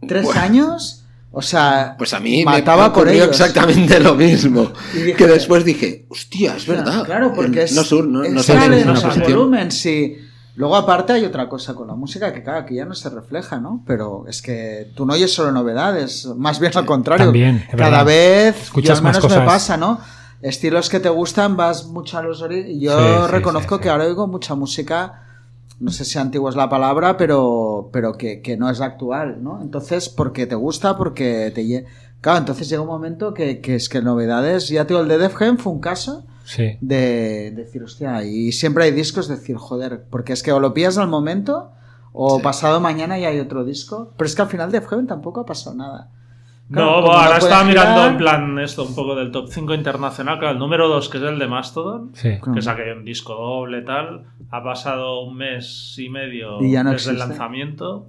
Mira. 0.00 0.08
tres 0.08 0.24
Bueno. 0.26 0.40
años, 0.42 1.01
o 1.32 1.42
sea, 1.42 1.94
Pues 1.98 2.12
a 2.14 2.20
mí 2.20 2.44
mataba 2.44 2.88
me 2.88 2.94
por 2.94 3.08
ellos. 3.08 3.28
exactamente 3.28 3.98
lo 4.00 4.14
mismo. 4.14 4.70
Dije- 4.94 5.14
que 5.16 5.26
después 5.26 5.64
dije, 5.64 6.06
hostia, 6.10 6.56
es 6.56 6.64
Claro, 6.64 6.84
verdad. 6.84 7.04
Claro, 7.04 7.32
porque 7.34 7.58
El- 7.60 7.64
es, 7.64 7.72
no 7.74 7.82
sur, 7.84 8.06
no, 8.06 8.22
es 8.22 8.32
no 8.32 8.42
sale 8.42 8.84
posición. 8.84 9.22
volumen, 9.22 9.70
sí. 9.72 10.18
Luego 10.54 10.76
aparte 10.76 11.14
hay 11.14 11.24
otra 11.24 11.48
cosa 11.48 11.72
con 11.74 11.88
la 11.88 11.94
música 11.94 12.30
que 12.32 12.42
claro, 12.42 12.58
aquí 12.58 12.74
ya 12.74 12.84
no 12.84 12.94
se 12.94 13.08
refleja, 13.08 13.58
¿no? 13.58 13.82
Pero 13.86 14.24
es 14.28 14.42
que 14.42 14.92
tú 14.94 15.06
no 15.06 15.14
oyes 15.14 15.32
solo 15.32 15.50
novedades, 15.50 16.26
más 16.36 16.60
bien 16.60 16.72
al 16.76 16.84
contrario. 16.84 17.24
También, 17.24 17.64
es 17.70 17.74
Cada 17.74 18.04
vez, 18.04 18.64
Escuchas 18.64 18.98
yo 18.98 18.98
al 18.98 19.02
más 19.04 19.16
menos 19.16 19.30
me 19.30 19.36
cosas. 19.38 19.46
pasa, 19.46 19.76
¿no? 19.78 19.98
Estilos 20.42 20.90
que 20.90 21.00
te 21.00 21.08
gustan, 21.08 21.56
vas 21.56 21.86
mucho 21.86 22.18
a 22.18 22.22
los 22.22 22.42
ori- 22.42 22.78
Yo 22.78 22.98
Sí, 22.98 23.04
sí, 23.26 23.30
reconozco 23.30 23.76
sí, 23.76 23.78
sí. 23.78 23.82
que 23.84 23.88
ahora 23.90 24.04
oigo 24.04 24.26
mucha 24.26 24.54
música, 24.54 25.21
no 25.82 25.90
sé 25.90 26.04
si 26.04 26.18
antigua 26.18 26.48
es 26.48 26.56
la 26.56 26.68
palabra, 26.68 27.16
pero, 27.16 27.90
pero 27.92 28.16
que, 28.16 28.40
que 28.40 28.56
no 28.56 28.70
es 28.70 28.80
actual, 28.80 29.42
¿no? 29.42 29.60
Entonces, 29.60 30.08
porque 30.08 30.46
te 30.46 30.54
gusta, 30.54 30.96
porque 30.96 31.50
te... 31.54 31.84
Claro, 32.20 32.38
entonces 32.38 32.68
llega 32.68 32.82
un 32.82 32.88
momento 32.88 33.34
que, 33.34 33.60
que 33.60 33.74
es 33.74 33.88
que 33.88 34.00
novedades, 34.00 34.68
ya 34.68 34.84
te 34.86 34.94
digo, 34.94 35.02
el 35.02 35.08
de 35.08 35.18
Def 35.18 35.34
Jam 35.34 35.58
fue 35.58 35.72
un 35.72 35.80
caso 35.80 36.24
Sí. 36.44 36.76
de 36.80 37.52
decir, 37.54 37.82
hostia, 37.82 38.24
y 38.24 38.52
siempre 38.52 38.84
hay 38.84 38.90
discos 38.92 39.26
de 39.28 39.36
decir, 39.36 39.56
joder, 39.56 40.04
porque 40.10 40.32
es 40.32 40.42
que 40.42 40.52
o 40.52 40.60
lo 40.60 40.72
pillas 40.72 40.98
al 40.98 41.08
momento 41.08 41.72
o 42.12 42.36
Sí. 42.36 42.42
pasado 42.42 42.80
mañana 42.80 43.18
y 43.18 43.24
hay 43.24 43.40
otro 43.40 43.64
disco, 43.64 44.12
pero 44.16 44.26
es 44.26 44.34
que 44.36 44.42
al 44.42 44.48
final 44.48 44.70
de 44.70 44.80
Heaven 44.80 45.06
tampoco 45.08 45.40
ha 45.40 45.46
pasado 45.46 45.74
nada. 45.76 46.10
Claro, 46.70 46.90
No, 46.90 47.00
bueno, 47.02 47.18
ahora 47.18 47.36
estaba 47.38 47.62
girar- 47.62 47.66
mirando 47.66 48.06
en 48.06 48.16
plan 48.16 48.58
esto, 48.58 48.84
un 48.84 48.94
poco 48.94 49.14
del 49.14 49.30
top 49.30 49.48
5 49.50 49.74
internacional, 49.74 50.38
claro, 50.38 50.54
el 50.54 50.58
número 50.58 50.88
2, 50.88 51.08
que 51.10 51.18
es 51.18 51.24
el 51.24 51.38
de 51.38 51.46
Mastodon, 51.46 52.10
Sí. 52.14 52.30
Que 52.54 52.62
saqué 52.62 52.92
un 52.96 53.04
disco 53.04 53.34
doble 53.34 53.82
tal, 53.82 54.22
ha 54.50 54.62
pasado 54.62 55.20
un 55.20 55.36
mes 55.36 55.94
y 55.98 56.08
medio 56.08 56.62
Y 56.62 56.72
ya 56.72 56.82
no 56.82 56.92
desde 56.92 57.10
el 57.10 57.18
lanzamiento 57.18 58.06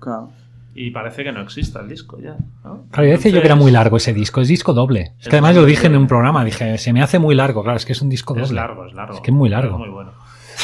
Claro. 0.00 0.30
y 0.74 0.90
parece 0.90 1.22
que 1.24 1.32
no 1.32 1.42
exista 1.42 1.80
el 1.80 1.88
disco 1.88 2.18
ya. 2.18 2.36
¿no? 2.64 2.84
Claro, 2.90 3.08
yo 3.08 3.12
decía 3.16 3.30
yo 3.32 3.40
que 3.40 3.46
era 3.46 3.56
muy 3.56 3.70
largo 3.72 3.98
ese 3.98 4.14
disco, 4.14 4.40
es 4.40 4.48
disco 4.48 4.72
doble. 4.72 5.12
Es 5.18 5.24
Es 5.24 5.28
que 5.28 5.36
además 5.36 5.56
lo 5.56 5.66
dije 5.66 5.86
en 5.88 5.96
un 5.96 6.06
programa, 6.06 6.44
dije, 6.46 6.78
se 6.78 6.92
me 6.94 7.02
hace 7.02 7.18
muy 7.18 7.34
largo, 7.34 7.62
claro, 7.62 7.76
es 7.76 7.84
que 7.84 7.92
es 7.92 8.00
un 8.00 8.08
disco 8.08 8.32
doble. 8.32 8.46
Es 8.46 8.52
largo, 8.52 8.86
es 8.86 8.94
largo. 8.94 9.14
Es 9.16 9.20
que 9.20 9.30
es 9.32 9.36
muy 9.36 9.50
largo. 9.50 9.74
Es 9.74 9.78
muy 9.80 9.88
bueno. 9.90 10.12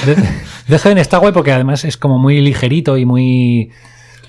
De, 0.07 0.15
de 0.15 0.79
Heaven 0.79 0.99
está 0.99 1.19
guay 1.19 1.33
porque 1.33 1.53
además 1.53 1.85
es 1.85 1.97
como 1.99 2.19
muy 2.19 2.41
ligerito 2.41 2.97
y 2.97 3.05
muy, 3.05 3.71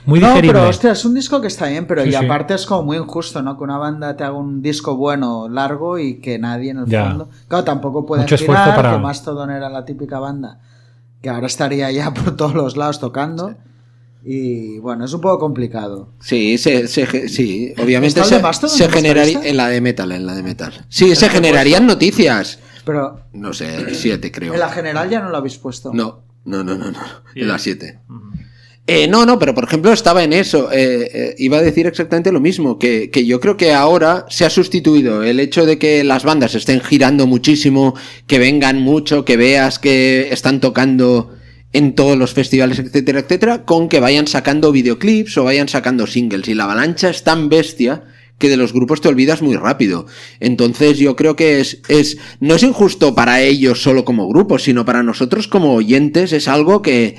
muy 0.05 0.19
No, 0.19 0.27
digerible. 0.29 0.53
pero 0.53 0.69
hostia, 0.69 0.91
es 0.91 1.03
un 1.05 1.13
disco 1.13 1.41
que 1.41 1.47
está 1.47 1.67
bien, 1.67 1.85
pero 1.87 2.03
Sí, 2.03 2.09
y 2.09 2.11
sí. 2.11 2.17
aparte 2.17 2.53
es 2.53 2.65
como 2.65 2.83
muy 2.83 2.97
injusto, 2.97 3.41
¿no? 3.41 3.57
Que 3.57 3.63
una 3.63 3.77
banda 3.77 4.15
te 4.15 4.23
haga 4.23 4.33
un 4.37 4.61
disco 4.61 4.95
bueno, 4.95 5.47
largo 5.49 5.97
y 5.99 6.19
que 6.19 6.37
nadie 6.39 6.71
en 6.71 6.77
el 6.79 6.85
Ya. 6.85 7.07
fondo. 7.07 7.29
Claro, 7.47 7.63
tampoco 7.63 8.15
esfuerzo 8.15 8.37
girar, 8.37 8.75
para- 8.75 8.91
que 8.93 8.99
Mastodon 8.99 9.49
era 9.51 9.69
la 9.69 9.85
típica 9.85 10.19
banda 10.19 10.59
que 11.21 11.29
ahora 11.29 11.47
estaría 11.47 11.89
ya 11.91 12.13
por 12.13 12.35
todos 12.37 12.53
los 12.53 12.77
lados 12.77 12.99
tocando. 12.99 13.55
Y 14.23 14.79
bueno, 14.79 15.05
es 15.05 15.13
un 15.13 15.21
poco 15.21 15.37
complicado. 15.39 16.09
Sí, 16.19 16.57
se, 16.57 16.87
se 16.87 17.27
sí, 17.29 17.73
obviamente 17.77 18.19
¿Está 18.21 18.37
el 18.49 18.55
se, 18.55 18.67
se 18.69 18.89
generaría 18.89 19.39
en 19.43 19.55
la 19.57 19.67
de 19.67 19.81
metal, 19.81 20.11
en 20.11 20.25
la 20.25 20.33
de 20.33 20.41
metal. 20.41 20.73
Sí, 20.89 21.15
se 21.15 21.29
generarían 21.29 21.85
noticias. 21.85 22.57
Pero 22.85 23.19
No 23.33 23.53
sé, 23.53 23.93
siete 23.93 24.31
creo. 24.31 24.53
en 24.53 24.59
la 24.59 24.69
general 24.69 25.09
ya 25.09 25.19
no 25.21 25.29
lo 25.29 25.37
habéis 25.37 25.57
puesto. 25.57 25.91
No, 25.93 26.21
no, 26.43 26.63
no, 26.63 26.75
no, 26.75 26.91
no. 26.91 26.99
En 27.35 27.47
la 27.47 27.57
7. 27.59 27.99
Ujú. 28.09 28.21
Eh, 28.87 29.07
no, 29.07 29.25
no, 29.25 29.39
pero 29.39 29.55
por 29.55 29.63
ejemplo 29.63 29.91
estaba 29.91 30.23
en 30.23 30.31
eso. 30.31 30.71
Eh, 30.71 31.09
eh, 31.11 31.35
iba 31.39 31.57
a 31.57 31.61
decir 31.61 31.87
exactamente 31.87 32.31
lo 32.31 32.39
mismo, 32.39 32.77
que, 32.77 33.09
que 33.09 33.25
yo 33.25 33.39
creo 33.39 33.57
que 33.57 33.73
ahora 33.73 34.25
se 34.29 34.45
ha 34.45 34.49
sustituido 34.49 35.23
el 35.23 35.39
hecho 35.39 35.65
de 35.65 35.79
que 35.79 36.03
las 36.03 36.23
bandas 36.23 36.53
estén 36.53 36.81
girando 36.81 37.25
muchísimo, 37.25 37.95
que 38.27 38.37
vengan 38.37 38.79
mucho, 38.79 39.25
que 39.25 39.37
veas 39.37 39.79
que 39.79 40.29
están 40.31 40.59
tocando 40.59 41.33
en 41.73 41.95
todos 41.95 42.15
los 42.15 42.33
festivales, 42.33 42.77
etcétera, 42.77 43.19
etcétera, 43.19 43.65
con 43.65 43.89
que 43.89 43.99
vayan 43.99 44.27
sacando 44.27 44.71
videoclips 44.71 45.37
o 45.39 45.43
vayan 45.45 45.67
sacando 45.67 46.05
singles. 46.05 46.47
Y 46.47 46.53
la 46.53 46.65
avalancha 46.65 47.09
es 47.09 47.23
tan 47.23 47.49
bestia 47.49 48.03
que 48.37 48.49
de 48.49 48.57
los 48.57 48.71
grupos 48.71 49.01
te 49.01 49.07
olvidas 49.07 49.41
muy 49.41 49.55
rápido. 49.55 50.05
Entonces 50.39 50.99
yo 50.99 51.15
creo 51.15 51.35
que 51.35 51.59
es, 51.59 51.81
es, 51.87 52.17
no 52.39 52.55
es 52.55 52.63
injusto 52.63 53.15
para 53.15 53.41
ellos 53.41 53.81
solo 53.81 54.05
como 54.05 54.27
grupo, 54.27 54.59
sino 54.59 54.85
para 54.85 55.03
nosotros 55.03 55.47
como 55.47 55.73
oyentes 55.73 56.33
es 56.33 56.47
algo 56.47 56.81
que, 56.81 57.15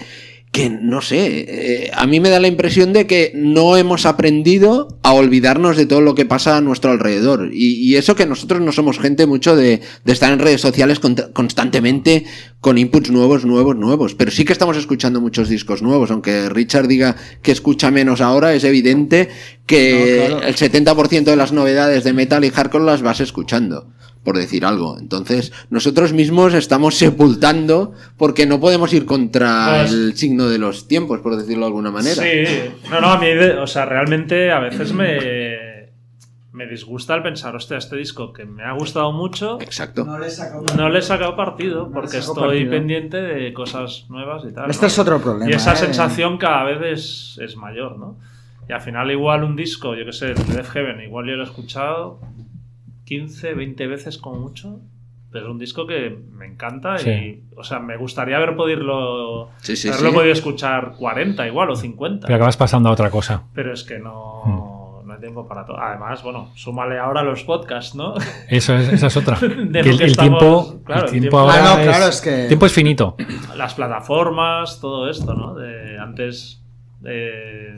que 0.57 0.71
no 0.71 1.03
sé, 1.03 1.45
eh, 1.49 1.91
a 1.93 2.07
mí 2.07 2.19
me 2.19 2.31
da 2.31 2.41
la 2.41 2.49
impresión 2.49 2.93
de 2.95 3.07
que 3.07 3.31
no 3.35 3.77
hemos 3.77 4.07
aprendido 4.07 4.89
a 5.03 5.13
olvidarnos 5.13 5.77
de 5.77 5.85
todo 5.85 6.01
lo 6.01 6.15
que 6.15 6.25
pasa 6.25 6.57
a 6.57 6.61
nuestro 6.63 6.91
alrededor. 6.91 7.51
Y, 7.53 7.75
y 7.75 7.97
eso 7.97 8.17
que 8.17 8.25
nosotros 8.27 8.61
no 8.63 8.73
somos 8.73 8.99
gente 8.99 9.27
mucho 9.27 9.55
de, 9.55 9.81
de 10.05 10.13
estar 10.13 10.33
en 10.33 10.39
redes 10.39 10.63
sociales 10.63 10.99
con- 10.99 11.15
constantemente 11.33 12.25
con 12.61 12.79
inputs 12.79 13.11
nuevos, 13.11 13.45
nuevos, 13.45 13.77
nuevos. 13.77 14.15
Pero 14.15 14.31
sí 14.31 14.45
que 14.45 14.53
estamos 14.53 14.77
escuchando 14.77 15.21
muchos 15.21 15.49
discos 15.49 15.83
nuevos. 15.83 16.11
Aunque 16.11 16.49
Richard 16.49 16.89
diga 16.89 17.17
que 17.43 17.53
escucha 17.53 17.91
menos 17.91 18.21
ahora, 18.21 18.55
es 18.55 18.65
evidente 18.65 19.29
que 19.67 20.27
No, 20.31 20.39
claro. 20.39 20.47
el 20.49 20.57
70% 20.57 21.25
de 21.25 21.37
las 21.37 21.53
novedades 21.53 22.03
de 22.05 22.13
metal 22.13 22.45
y 22.45 22.51
hardcore 22.51 22.85
las 22.85 23.03
vas 23.03 23.21
escuchando 23.21 23.93
por 24.27 24.37
decir 24.37 24.67
algo. 24.67 24.99
Entonces, 24.99 25.53
nosotros 25.71 26.13
mismos 26.13 26.53
estamos 26.53 26.97
sepultando 26.97 27.93
porque 28.19 28.45
no 28.45 28.59
podemos 28.61 28.93
ir 28.93 29.07
contra 29.07 29.79
Pues- 29.83 29.93
el 29.93 30.17
signo 30.17 30.49
de 30.49 30.59
los 30.59 30.89
tiempos, 30.89 31.21
por 31.21 31.37
decirlo 31.37 31.61
de 31.61 31.67
alguna 31.69 31.93
manera. 31.93 32.17
Sí, 32.23 32.45
no, 32.91 33.01
no, 33.01 33.13
a 33.13 33.19
mí, 33.19 33.29
o 33.59 33.67
sea, 33.69 33.85
realmente 33.87 34.51
a 34.51 34.59
veces 34.59 34.93
me, 34.93 35.87
me 36.53 36.67
disgusta 36.67 37.15
el 37.15 37.23
pensar, 37.23 37.55
hostia, 37.55 37.77
este 37.77 37.97
disco 37.97 38.33
que 38.33 38.45
me 38.45 38.65
ha 38.65 38.73
gustado 38.73 39.13
mucho, 39.13 39.61
Exacto. 39.61 40.05
No 40.05 40.19
le 40.19 40.27
he 40.27 40.31
sacado 40.31 40.65
no 40.77 40.89
le 40.89 40.99
he 40.99 41.03
sacado 41.03 41.37
partido 41.37 41.87
No 41.87 41.93
porque 41.93 42.21
saco 42.21 42.33
estoy 42.33 42.49
partido. 42.65 42.71
pendiente 42.73 43.17
de 43.23 43.53
cosas 43.53 44.07
nuevas 44.09 44.43
y 44.51 44.53
tal. 44.53 44.69
Este 44.71 44.83
¿no? 44.83 44.89
es 44.89 44.99
otro 44.99 45.21
problema. 45.21 45.49
Y 45.51 45.55
esa 45.55 45.75
¿eh? 45.75 45.77
sensación 45.77 46.37
cada 46.39 46.65
vez 46.65 46.79
es, 46.83 47.39
es 47.41 47.57
mayor, 47.57 47.97
¿no? 47.97 48.17
Y 48.69 48.73
al 48.73 48.81
final 48.81 49.09
igual 49.13 49.45
un 49.45 49.55
disco, 49.55 49.95
yo 49.95 50.05
que 50.05 50.13
sé, 50.13 50.35
de 50.35 50.35
Death 50.35 50.71
Heaven, 50.71 51.01
igual 51.03 51.27
yo 51.27 51.35
lo 51.37 51.45
he 51.45 51.47
escuchado 51.47 52.19
15, 53.07 53.55
20 53.55 53.87
veces 53.87 54.19
como 54.19 54.39
mucho, 54.41 54.81
pero 55.33 55.47
es 55.47 55.51
un 55.51 55.59
disco 55.59 55.87
que 55.87 56.17
me 56.33 56.47
encanta 56.47 56.99
Sí. 56.99 57.11
y, 57.11 57.43
o 57.57 57.65
sea, 57.65 57.79
me 57.79 57.97
gustaría 57.97 58.37
haber 58.37 58.55
podido, 58.57 59.49
Sí, 59.63 59.77
sí, 59.77 59.89
haberlo 59.89 60.11
sí. 60.11 60.15
podido 60.17 60.33
escuchar 60.33 60.93
40 60.99 61.47
igual 61.47 61.71
o 61.71 61.77
50. 61.77 62.27
Pero 62.27 62.37
acabas 62.37 62.57
pasando 62.57 62.89
a 62.89 62.93
otra 62.93 63.11
cosa. 63.11 63.45
Pero 63.55 63.73
es 63.73 63.83
que 63.85 63.99
no, 63.99 64.43
Hmm. 64.45 65.07
no 65.09 65.15
hay 65.15 65.21
tiempo 65.21 65.47
para 65.47 65.65
todo. 65.65 65.79
Además, 65.79 66.23
bueno, 66.23 66.51
súmale 66.57 66.99
ahora 66.99 67.23
los 67.23 67.45
podcasts, 67.45 67.95
¿no? 67.95 68.15
Eso 68.49 68.75
es, 68.77 68.89
esa 68.93 69.07
es 69.07 69.17
otra. 69.17 69.39
De 69.41 69.47
Que 69.83 69.89
lo 69.89 69.91
el, 69.93 69.99
que 69.99 70.05
el 70.05 70.11
estamos- 70.11 70.39
tiempo, 70.41 70.81
claro, 70.85 71.05
el 71.05 71.11
tiempo 71.11 71.23
tiempo- 71.31 71.39
ahora 71.39 71.55
Ah, 71.73 71.75
no, 71.77 71.81
es, 71.83 71.89
claro, 71.89 72.07
es 72.09 72.21
que- 72.21 72.43
el 72.43 72.49
tiempo 72.49 72.67
es 72.67 72.73
finito. 72.73 73.17
Las 73.57 73.75
plataformas, 73.75 74.81
todo 74.81 75.09
esto, 75.09 75.35
¿no? 75.35 75.55
De 75.55 75.99
antes. 75.99 76.61
eh, 77.05 77.77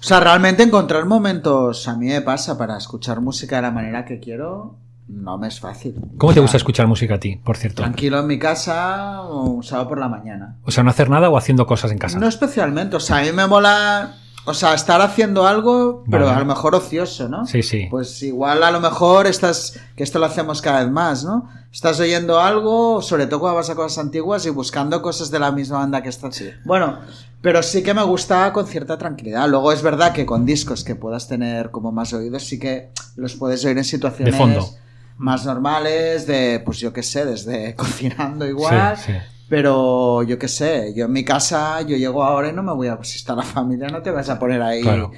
O 0.00 0.02
sea, 0.02 0.18
realmente 0.18 0.62
encontrar 0.62 1.04
momentos, 1.04 1.86
a 1.86 1.94
mí 1.94 2.06
me 2.06 2.22
pasa, 2.22 2.56
para 2.56 2.78
escuchar 2.78 3.20
música 3.20 3.56
de 3.56 3.62
la 3.62 3.70
manera 3.70 4.06
que 4.06 4.18
quiero, 4.18 4.76
no 5.08 5.36
me 5.36 5.48
es 5.48 5.60
fácil. 5.60 5.94
¿Cómo 6.16 6.32
te 6.32 6.40
gusta 6.40 6.56
escuchar 6.56 6.86
música 6.86 7.16
a 7.16 7.20
ti, 7.20 7.36
por 7.36 7.58
cierto? 7.58 7.82
Tranquilo 7.82 8.20
en 8.20 8.26
mi 8.26 8.38
casa 8.38 9.20
o 9.22 9.42
un 9.42 9.62
sábado 9.62 9.90
por 9.90 9.98
la 9.98 10.08
mañana. 10.08 10.56
O 10.64 10.70
sea, 10.70 10.82
no 10.84 10.90
hacer 10.90 11.10
nada 11.10 11.28
o 11.28 11.36
haciendo 11.36 11.66
cosas 11.66 11.90
en 11.92 11.98
casa. 11.98 12.18
No 12.18 12.26
especialmente, 12.28 12.96
o 12.96 13.00
sea, 13.00 13.18
a 13.18 13.22
mí 13.22 13.32
me 13.32 13.46
mola, 13.46 14.14
o 14.46 14.54
sea, 14.54 14.72
estar 14.72 15.02
haciendo 15.02 15.46
algo, 15.46 16.04
pero 16.10 16.24
Vale. 16.24 16.36
a 16.36 16.40
lo 16.40 16.46
mejor 16.46 16.74
ocioso, 16.74 17.28
¿no? 17.28 17.44
Sí, 17.46 17.62
sí. 17.62 17.88
Pues 17.90 18.22
igual 18.22 18.62
a 18.62 18.70
lo 18.70 18.80
mejor 18.80 19.26
estás, 19.26 19.78
que 19.96 20.02
esto 20.02 20.18
lo 20.18 20.24
hacemos 20.26 20.62
cada 20.62 20.82
vez 20.82 20.90
más, 20.90 21.24
¿no? 21.24 21.46
Estás 21.70 22.00
oyendo 22.00 22.40
algo, 22.40 23.02
sobre 23.02 23.26
todo 23.26 23.40
cuando 23.40 23.56
vas 23.56 23.68
a 23.70 23.74
cosas 23.74 23.98
antiguas 24.02 24.46
y 24.46 24.50
buscando 24.50 25.02
cosas 25.02 25.30
de 25.30 25.38
la 25.40 25.52
misma 25.52 25.78
banda 25.78 26.02
que 26.02 26.08
estás. 26.08 26.42
Bueno, 26.64 26.98
pero 27.42 27.62
sí 27.62 27.82
que 27.82 27.94
me 27.94 28.02
gusta 28.02 28.52
con 28.52 28.66
cierta 28.66 28.98
tranquilidad. 28.98 29.48
Luego 29.48 29.72
es 29.72 29.82
verdad 29.82 30.12
que 30.12 30.26
con 30.26 30.44
discos 30.46 30.84
que 30.84 30.94
puedas 30.94 31.26
tener 31.28 31.70
como 31.70 31.90
más 31.92 32.12
oídos, 32.12 32.44
sí 32.44 32.58
que 32.58 32.90
los 33.16 33.34
puedes 33.36 33.64
oír 33.64 33.78
en 33.78 33.84
situaciones 33.84 34.34
De 34.34 34.38
fondo. 34.38 34.68
más 35.16 35.44
normales, 35.46 36.26
de, 36.26 36.60
pues 36.64 36.78
yo 36.78 36.92
qué 36.92 37.02
sé, 37.02 37.24
desde 37.24 37.74
cocinando 37.76 38.46
igual. 38.46 38.96
Sí, 38.96 39.12
sí. 39.12 39.18
Pero 39.48 40.22
yo 40.22 40.38
qué 40.38 40.46
sé, 40.46 40.92
yo 40.94 41.06
en 41.06 41.12
mi 41.12 41.24
casa, 41.24 41.80
yo 41.82 41.96
llego 41.96 42.22
ahora 42.22 42.50
y 42.50 42.52
no 42.52 42.62
me 42.62 42.72
voy 42.72 42.86
a. 42.86 42.98
Si 43.02 43.16
está 43.16 43.34
la 43.34 43.42
familia, 43.42 43.88
no 43.88 44.00
te 44.00 44.10
vas 44.12 44.28
a 44.28 44.38
poner 44.38 44.62
ahí 44.62 44.80
Claro. 44.82 45.10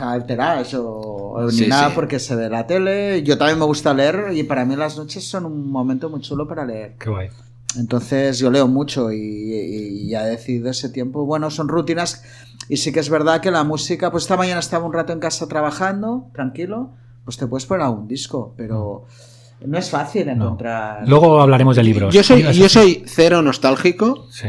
a 0.00 0.12
alterar 0.12 0.60
eso 0.60 0.84
o 0.88 1.50
Sí, 1.50 1.62
ni 1.62 1.66
nada 1.68 1.88
sí. 1.88 1.92
porque 1.96 2.20
se 2.20 2.36
ve 2.36 2.48
la 2.48 2.66
tele. 2.68 3.22
Yo 3.24 3.36
también 3.36 3.58
me 3.58 3.64
gusta 3.64 3.92
leer 3.94 4.26
y 4.32 4.44
para 4.44 4.64
mí 4.64 4.76
las 4.76 4.96
noches 4.96 5.26
son 5.26 5.44
un 5.46 5.70
momento 5.72 6.08
muy 6.08 6.20
chulo 6.20 6.46
para 6.46 6.64
leer. 6.64 6.94
Qué 7.00 7.10
guay. 7.10 7.30
Entonces 7.76 8.38
yo 8.38 8.50
leo 8.50 8.66
mucho 8.66 9.12
y, 9.12 9.16
y- 9.18 10.04
y 10.04 10.08
ya 10.08 10.26
he 10.26 10.30
decidido 10.30 10.70
ese 10.70 10.88
tiempo. 10.88 11.24
Bueno, 11.26 11.50
son 11.50 11.68
rutinas 11.68 12.22
y 12.68 12.78
sí 12.78 12.92
que 12.92 13.00
es 13.00 13.10
verdad 13.10 13.40
que 13.40 13.50
la 13.50 13.64
música, 13.64 14.10
pues 14.10 14.24
esta 14.24 14.36
mañana 14.36 14.60
estaba 14.60 14.84
un 14.86 14.92
rato 14.92 15.12
en 15.12 15.20
casa 15.20 15.46
trabajando, 15.48 16.28
tranquilo, 16.34 16.90
pues 17.24 17.36
te 17.36 17.46
puedes 17.46 17.66
poner 17.66 17.84
algún 17.84 18.08
disco, 18.08 18.54
pero 18.56 19.04
no 19.66 19.76
es 19.78 19.90
fácil 19.90 20.26
No. 20.28 20.32
encontrar. 20.32 21.06
Luego 21.08 21.40
hablaremos 21.40 21.76
de 21.76 21.82
libros. 21.82 22.14
Yo 22.14 22.22
soy, 22.22 22.42
yo 22.54 22.68
soy 22.68 23.02
cero 23.06 23.42
nostálgico 23.42 24.26
Sí. 24.30 24.48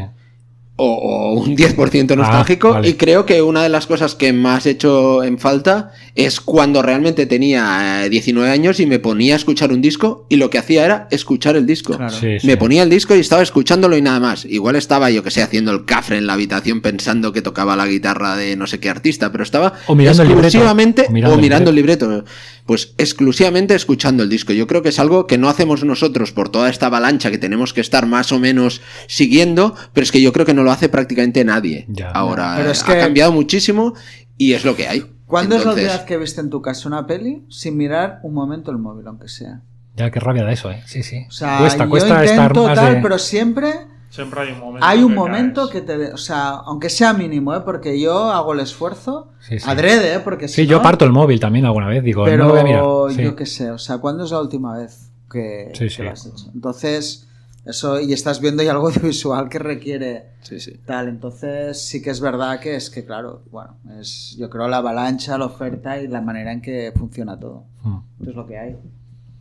o, 0.78 0.86
o 0.86 1.34
un 1.34 1.58
10% 1.58 2.16
nostálgico 2.16 2.70
Ah, 2.70 2.74
vale. 2.76 2.90
y 2.90 2.94
creo 2.94 3.26
que 3.26 3.42
una 3.42 3.64
de 3.64 3.70
las 3.70 3.86
cosas 3.86 4.16
que 4.16 4.32
más 4.32 4.66
he 4.66 4.72
hecho 4.72 5.24
en 5.24 5.38
falta 5.40 5.92
es 6.26 6.40
cuando 6.42 6.82
realmente 6.82 7.26
tenía 7.26 8.06
eh, 8.06 8.10
19 8.10 8.50
años 8.50 8.80
y 8.80 8.86
me 8.86 9.00
ponía 9.00 9.34
a 9.34 9.38
escuchar 9.38 9.72
un 9.72 9.82
disco 9.82 10.26
y 10.30 10.36
lo 10.38 10.50
que 10.50 10.58
hacía 10.58 10.86
era 10.86 11.08
escuchar 11.12 11.56
el 11.56 11.66
disco. 11.66 11.96
Claro. 11.98 12.14
Sí, 12.16 12.40
sí. 12.40 12.48
Me 12.48 12.58
ponía 12.58 12.84
el 12.84 12.90
disco 12.90 13.16
y 13.16 13.20
estaba 13.20 13.42
escuchándolo 13.42 13.96
y 13.98 14.02
nada 14.02 14.20
más. 14.20 14.46
Igual 14.46 14.76
estaba, 14.76 15.10
yo 15.12 15.24
que 15.24 15.32
sé, 15.32 15.42
haciendo 15.42 15.72
el 15.72 15.86
cafre 15.86 16.18
en 16.18 16.28
la 16.28 16.34
habitación 16.34 16.82
pensando 16.82 17.32
que 17.34 17.42
tocaba 17.42 17.76
la 17.76 17.88
guitarra 17.88 18.36
de 18.36 18.56
no 18.56 18.68
sé 18.68 18.80
qué 18.80 18.90
artista, 18.90 19.32
pero 19.32 19.44
estaba 19.44 19.74
O 19.88 19.96
mirando 19.96 20.22
el 20.24 20.28
libreto. 20.30 20.48
exclusivamente 20.48 21.06
O 21.08 21.12
mirando 21.12 21.34
o 21.34 21.36
el 21.38 21.42
mirando 21.42 21.70
el 21.70 21.76
libreto. 21.76 22.24
Pues 22.66 22.94
exclusivamente 22.98 23.74
escuchando 23.74 24.22
el 24.24 24.30
disco. 24.30 24.54
Yo 24.54 24.68
creo 24.68 24.82
que 24.84 24.90
es 24.90 25.00
algo 25.00 25.26
que 25.26 25.38
no 25.38 25.50
hacemos 25.50 25.84
nosotros 25.84 26.32
por 26.32 26.50
toda 26.50 26.70
esta 26.70 26.86
avalancha 26.88 27.32
que 27.32 27.38
tenemos 27.38 27.74
que 27.74 27.82
estar 27.82 28.06
más 28.06 28.32
o 28.32 28.40
menos 28.40 28.82
siguiendo, 29.08 29.76
pero 29.94 30.04
es 30.04 30.12
que 30.12 30.22
yo 30.22 30.32
creo 30.34 30.46
que 30.46 30.54
no 30.54 30.64
lo 30.64 30.72
hace 30.72 30.90
prácticamente 30.90 31.44
nadie. 31.44 31.86
Ya. 31.88 32.10
Ahora 32.12 32.56
Pero 32.58 32.72
es 32.72 32.82
eh, 32.82 32.84
que- 32.86 32.92
ha 32.94 33.00
cambiado 33.00 33.32
muchísimo 33.32 33.96
y 34.38 34.54
es 34.54 34.66
lo 34.66 34.76
que 34.76 34.88
hay. 34.88 35.04
¿Cuándo 35.30 35.56
es 35.56 35.64
la 35.64 35.72
última 35.72 35.94
vez 35.94 36.02
que 36.02 36.18
viste 36.18 36.42
en 36.42 36.50
tu 36.50 36.62
casa 36.62 36.88
una 36.90 37.06
peli 37.08 37.46
sin 37.50 37.78
mirar 37.78 38.20
un 38.24 38.34
momento 38.34 38.72
el 38.72 38.78
móvil, 38.80 39.08
aunque 39.08 39.28
sea? 39.30 39.62
Ya, 39.96 40.10
qué 40.12 40.20
rabia 40.20 40.44
da 40.44 40.52
eso, 40.52 40.72
¿eh? 40.72 40.82
Sí, 40.86 41.04
sí. 41.04 41.26
O 41.28 41.32
sea, 41.32 41.60
cuesta, 41.60 41.84
yo 41.86 41.90
cuesta 41.90 42.24
estar 42.24 42.54
más 42.56 42.76
tal, 42.76 42.96
de... 42.96 43.02
pero 43.02 43.18
siempre 43.20 43.74
siempre 44.10 44.42
hay 44.42 44.52
un 44.54 44.60
momento. 44.60 44.88
hay 44.88 45.04
un 45.04 45.10
que 45.12 45.16
momento 45.16 45.62
caes. 45.62 45.72
que 45.72 45.82
te... 45.82 45.98
de- 46.00 46.14
O 46.14 46.18
sea, 46.18 46.50
aunque 46.66 46.90
sea 46.90 47.14
mínimo, 47.14 47.54
¿eh? 47.54 47.62
Porque 47.64 48.00
yo 48.00 48.32
hago 48.32 48.54
el 48.54 48.60
esfuerzo 48.62 49.32
Sí, 49.40 49.60
sí. 49.60 49.70
adrede, 49.70 50.16
¿eh? 50.16 50.20
Porque 50.20 50.48
si 50.48 50.56
Sí, 50.64 50.66
yo 50.68 50.78
no- 50.78 50.84
parto 50.84 51.06
el 51.06 51.12
móvil 51.12 51.40
también 51.40 51.66
alguna 51.66 51.88
vez. 51.88 52.04
Digo, 52.04 52.26
Pero 52.26 52.38
no 52.40 52.44
lo 52.46 52.50
voy 52.52 52.60
a 52.62 52.64
mirar. 52.64 52.84
Sí. 53.16 53.24
yo 53.24 53.36
qué 53.36 53.46
sé, 53.46 53.70
o 53.70 53.78
sea, 53.78 54.00
¿cuándo 54.00 54.24
es 54.26 54.32
la 54.32 54.42
última 54.42 54.76
vez 54.78 55.12
que, 55.32 55.70
Sí, 55.74 55.84
que 55.86 55.90
sí. 55.92 56.02
lo 56.02 56.10
has 56.12 56.26
hecho? 56.26 56.50
Entonces, 56.56 57.28
eso, 57.66 58.00
y 58.00 58.14
estás 58.14 58.42
viendo 58.42 58.64
ya 58.64 58.72
algo 58.72 58.88
audiovisual 58.90 59.50
que 59.50 59.60
requiere 59.60 60.32
sí, 60.42 60.60
sí. 60.60 60.80
tal, 60.86 61.08
entonces 61.08 61.82
sí 61.82 62.02
que 62.02 62.10
es 62.10 62.22
verdad 62.22 62.60
que 62.60 62.76
es 62.76 62.90
que, 62.90 63.06
claro, 63.06 63.44
bueno, 63.52 63.78
es 64.00 64.36
yo 64.40 64.50
creo 64.50 64.68
la 64.68 64.78
avalancha, 64.78 65.38
la 65.38 65.46
oferta 65.46 66.02
y 66.02 66.08
la 66.08 66.22
manera 66.22 66.52
en 66.52 66.62
que 66.62 66.92
funciona 66.96 67.40
todo. 67.40 67.66
Mm. 67.84 68.28
Es 68.28 68.36
lo 68.36 68.46
que 68.46 68.58
hay. 68.58 68.76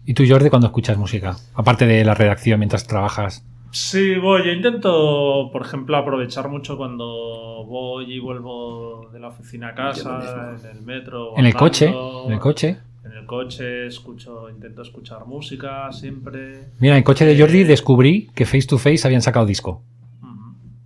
¿Y 0.04 0.14
tú, 0.14 0.24
Jordi, 0.26 0.48
cuando 0.48 0.68
escuchas 0.68 0.96
música? 0.96 1.36
Aparte 1.54 1.86
de 1.86 2.04
la 2.04 2.14
redacción 2.14 2.58
mientras 2.58 2.86
trabajas. 2.86 3.44
Sí, 3.70 4.14
voy. 4.16 4.46
Yo 4.46 4.52
intento, 4.52 5.50
por 5.52 5.62
ejemplo, 5.62 5.96
aprovechar 5.96 6.48
mucho 6.48 6.78
cuando 6.78 7.66
voy 7.66 8.14
y 8.14 8.18
vuelvo 8.18 9.10
de 9.12 9.20
la 9.20 9.28
oficina 9.28 9.68
a 9.68 9.74
casa, 9.74 10.56
en 10.58 10.76
el 10.76 10.82
metro. 10.82 11.36
En 11.36 11.44
el 11.44 11.54
coche. 11.54 11.94
En 12.24 12.32
el 12.32 12.38
coche. 12.38 12.78
En 13.10 13.16
el 13.18 13.26
coche 13.26 13.86
escucho, 13.86 14.50
intento 14.50 14.82
escuchar 14.82 15.26
música 15.26 15.90
siempre. 15.92 16.70
Mira, 16.78 16.94
en 16.94 16.98
el 16.98 17.04
coche 17.04 17.24
de 17.24 17.38
Jordi 17.38 17.64
descubrí 17.64 18.28
que 18.34 18.44
Face 18.44 18.66
to 18.68 18.78
Face 18.78 19.00
habían 19.04 19.22
sacado 19.22 19.46
disco. 19.46 19.82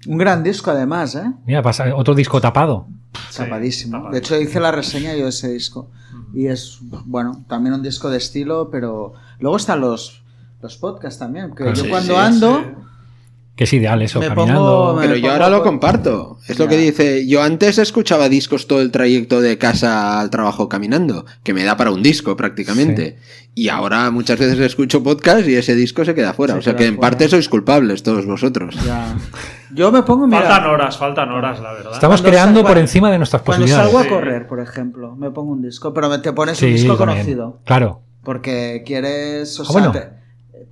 Un 0.06 0.18
gran 0.18 0.42
disco 0.42 0.70
además, 0.72 1.14
¿eh? 1.14 1.32
Mira, 1.46 1.62
pasa 1.62 1.94
otro 1.94 2.14
disco 2.14 2.40
tapado. 2.40 2.86
Sí, 3.30 3.38
Tapadísimo. 3.38 3.98
tapadísimo. 3.98 4.10
De 4.10 4.18
hecho, 4.18 4.40
hice 4.40 4.58
la 4.60 4.70
reseña 4.72 5.14
yo 5.14 5.24
de 5.24 5.28
ese 5.28 5.52
disco. 5.52 5.90
Y 6.34 6.46
es, 6.46 6.78
bueno, 7.04 7.44
también 7.48 7.74
un 7.74 7.82
disco 7.82 8.10
de 8.10 8.16
estilo, 8.18 8.68
pero 8.70 9.12
luego 9.38 9.56
están 9.56 9.80
los, 9.80 10.24
los 10.60 10.76
podcasts 10.76 11.18
también. 11.20 11.50
Que 11.50 11.56
Claro. 11.64 11.74
yo 11.74 11.84
Sí, 11.84 11.88
cuando 11.90 12.14
sí, 12.14 12.20
ando, 12.20 12.58
Sí. 12.60 12.66
Que 13.62 13.66
es 13.66 13.72
ideal 13.74 14.02
eso, 14.02 14.18
Me 14.18 14.26
caminando. 14.26 14.88
pongo- 14.88 15.00
Pero 15.00 15.14
yo 15.14 15.30
ahora 15.30 15.48
lo 15.48 15.62
comparto. 15.62 16.38
Es 16.48 16.58
lo 16.58 16.66
que 16.66 16.76
dice. 16.76 17.28
Yo 17.28 17.44
antes 17.44 17.78
escuchaba 17.78 18.28
discos 18.28 18.66
todo 18.66 18.80
el 18.82 18.90
trayecto 18.90 19.40
de 19.40 19.56
casa 19.56 20.18
al 20.20 20.30
trabajo 20.30 20.68
caminando, 20.68 21.26
que 21.44 21.54
me 21.54 21.62
da 21.62 21.76
para 21.76 21.92
un 21.92 22.02
disco 22.02 22.36
prácticamente. 22.36 23.18
Y 23.54 23.68
ahora 23.68 24.10
muchas 24.10 24.40
veces 24.40 24.58
escucho 24.58 25.04
podcast 25.04 25.46
y 25.46 25.54
ese 25.54 25.76
disco 25.76 26.04
se 26.04 26.12
queda 26.16 26.32
fuera. 26.32 26.54
Se 26.54 26.58
o 26.58 26.62
sea 26.62 26.74
que 26.74 26.86
en 26.86 26.96
fuera. 26.96 27.10
parte 27.10 27.28
sois 27.28 27.48
culpables 27.48 28.02
todos 28.02 28.26
vosotros. 28.26 28.74
ya. 28.84 29.14
Yo 29.72 29.92
me 29.92 30.02
pongo, 30.02 30.26
mira, 30.26 30.40
Faltan 30.42 30.66
horas, 30.66 30.98
faltan 30.98 31.30
horas, 31.30 31.60
la 31.60 31.72
verdad. 31.72 31.92
Estamos 31.92 32.20
Cuando 32.20 32.30
creando 32.36 32.64
por 32.64 32.78
encima 32.78 33.12
de 33.12 33.18
nuestras 33.18 33.42
cuando 33.42 33.64
posibilidades. 33.64 33.92
salgo 33.92 34.04
a 34.04 34.18
correr, 34.18 34.48
por 34.48 34.58
ejemplo, 34.58 35.14
me 35.14 35.30
pongo 35.30 35.52
un 35.52 35.62
disco, 35.62 35.94
pero 35.94 36.08
me 36.08 36.18
te 36.18 36.32
pones 36.32 36.58
Sí, 36.58 36.66
un 36.66 36.72
disco 36.72 36.96
también. 36.96 37.18
conocido. 37.18 37.60
Claro. 37.64 38.02
Porque 38.24 38.82
quieres, 38.84 39.58
o 39.60 39.62
Ah, 39.62 39.66
sea, 39.66 39.72
bueno. 39.72 39.92
te- 39.92 40.21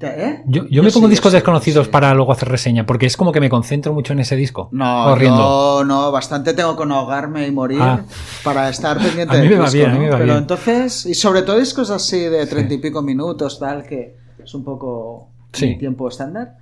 ¿eh? 0.06 0.42
Yo, 0.46 0.66
yo 0.68 0.82
me 0.82 0.90
pongo 0.90 1.06
sí, 1.06 1.10
discos 1.10 1.32
sí, 1.32 1.36
desconocidos 1.36 1.86
sí. 1.86 1.92
para 1.92 2.14
luego 2.14 2.32
hacer 2.32 2.48
reseña, 2.48 2.86
porque 2.86 3.06
es 3.06 3.16
como 3.16 3.32
que 3.32 3.40
me 3.40 3.48
concentro 3.50 3.92
mucho 3.92 4.12
en 4.12 4.20
ese 4.20 4.36
disco. 4.36 4.68
No, 4.72 5.04
corriendo. 5.08 5.80
yo 5.80 5.84
no, 5.84 6.10
bastante 6.12 6.54
tengo 6.54 6.76
que 6.76 6.86
no 6.86 6.96
ahogarme 6.96 7.46
y 7.46 7.50
morir 7.52 7.80
Ah. 7.82 8.00
para 8.44 8.68
estar 8.68 8.98
pendiente 8.98 9.36
A 9.36 9.40
mí 9.40 9.48
del 9.48 9.50
me 9.50 9.56
va 9.58 9.64
disco, 9.70 9.76
bien, 9.78 9.90
a 9.90 9.94
¿no? 9.94 9.98
mí 9.98 10.04
me 10.06 10.10
va 10.10 10.16
Pero 10.18 10.26
bien. 10.32 10.38
entonces, 10.38 11.06
y 11.06 11.14
sobre 11.14 11.42
todo 11.42 11.58
discos 11.58 11.90
así 11.90 12.18
de 12.20 12.46
treinta 12.46 12.74
y 12.74 12.78
pico 12.78 13.02
minutos, 13.02 13.58
tal, 13.58 13.84
que 13.84 14.16
es 14.42 14.54
un 14.54 14.64
poco 14.64 15.28
mi 15.60 15.78
tiempo 15.78 16.08
estándar. 16.08 16.56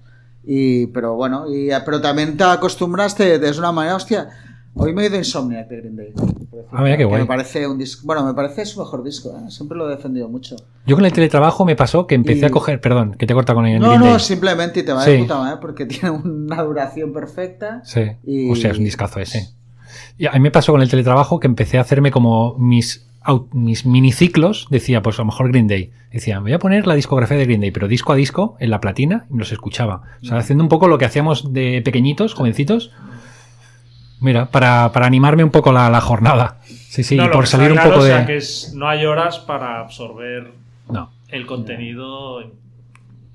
Y, 0.44 0.86
pero 0.88 1.14
bueno, 1.14 1.44
y, 1.52 1.68
pero 1.84 2.00
también 2.00 2.36
te 2.36 2.44
acostumbraste 2.44 3.38
de 3.38 3.58
una 3.58 3.70
manera, 3.72 3.96
hostia. 3.96 4.28
Hoy 4.80 4.92
me 4.94 5.02
he 5.02 5.06
ido 5.06 5.16
Insomniac 5.16 5.68
de 5.68 5.76
Green 5.78 5.96
Day. 5.96 6.12
Ah, 6.70 6.82
mira 6.82 6.96
qué 6.96 7.04
guay. 7.04 7.22
Me 7.22 7.26
parece 7.26 7.66
un 7.66 7.78
disco, 7.78 8.02
bueno, 8.06 8.24
me 8.24 8.32
parece 8.34 8.64
su 8.64 8.78
mejor 8.78 9.02
disco, 9.02 9.30
¿eh? 9.30 9.50
siempre 9.50 9.76
lo 9.76 9.88
he 9.90 9.96
defendido 9.96 10.28
mucho. 10.28 10.54
Yo 10.86 10.94
con 10.96 11.04
el 11.04 11.12
teletrabajo 11.12 11.64
me 11.64 11.74
pasó 11.76 12.06
que 12.06 12.14
empecé 12.14 12.40
Y- 12.40 12.44
a 12.44 12.50
coger, 12.50 12.80
perdón, 12.80 13.14
que 13.18 13.26
te 13.26 13.34
corta 13.34 13.54
con 13.54 13.66
el 13.66 13.80
No, 13.80 13.88
Green 13.88 14.00
no, 14.00 14.06
Day. 14.10 14.20
simplemente 14.20 14.82
te 14.84 14.92
va 14.92 15.02
Sí. 15.04 15.12
de 15.12 15.18
puta 15.18 15.38
madre 15.38 15.58
porque 15.60 15.84
tiene 15.86 16.10
una 16.10 16.62
duración 16.62 17.12
perfecta. 17.12 17.82
Sí, 17.84 18.02
Y- 18.24 18.50
o 18.50 18.54
sea, 18.56 18.70
es 18.70 18.78
un 18.78 18.84
discazo 18.84 19.18
ese. 19.20 19.48
Y 20.16 20.26
a 20.26 20.32
mí 20.32 20.40
me 20.40 20.50
pasó 20.50 20.72
con 20.72 20.80
el 20.82 20.88
teletrabajo 20.88 21.40
que 21.40 21.46
empecé 21.48 21.78
a 21.78 21.80
hacerme 21.80 22.10
como 22.12 22.54
mis, 22.58 23.06
mis 23.52 23.84
miniciclos. 23.86 24.66
Decía, 24.70 25.02
pues 25.02 25.18
a 25.18 25.22
lo 25.22 25.26
mejor 25.26 25.48
Green 25.50 25.66
Day. 25.66 25.90
Decía, 26.12 26.36
me 26.40 26.44
voy 26.44 26.52
a 26.52 26.58
poner 26.58 26.86
la 26.86 26.94
discografía 26.94 27.36
de 27.36 27.44
Green 27.44 27.60
Day, 27.60 27.70
pero 27.70 27.88
disco 27.88 28.12
a 28.12 28.16
disco, 28.16 28.56
en 28.60 28.70
la 28.70 28.80
platina, 28.80 29.26
y 29.28 29.32
me 29.34 29.40
los 29.40 29.52
escuchaba. 29.52 30.02
O 30.22 30.26
sea, 30.26 30.38
haciendo 30.38 30.62
un 30.64 30.68
poco 30.68 30.88
lo 30.88 30.98
que 30.98 31.04
hacíamos 31.04 31.52
de 31.52 31.82
pequeñitos, 31.84 32.34
jovencitos. 32.34 32.92
Mira, 34.20 34.50
para, 34.50 34.90
para 34.92 35.06
animarme 35.06 35.44
un 35.44 35.50
poco 35.50 35.72
la, 35.72 35.88
la 35.90 36.00
jornada. 36.00 36.58
Sí, 36.64 37.02
sí, 37.04 37.16
No, 37.16 37.26
y 37.26 37.28
por 37.28 37.46
salir 37.46 37.70
un 37.72 37.78
poco 37.78 37.98
o 38.00 38.02
sea, 38.02 38.20
de. 38.20 38.26
que 38.26 38.36
es- 38.36 38.72
no 38.74 38.88
hay 38.88 39.04
horas 39.06 39.38
para 39.38 39.80
absorber 39.80 40.52
No. 40.90 41.10
el 41.28 41.46
contenido 41.46 42.40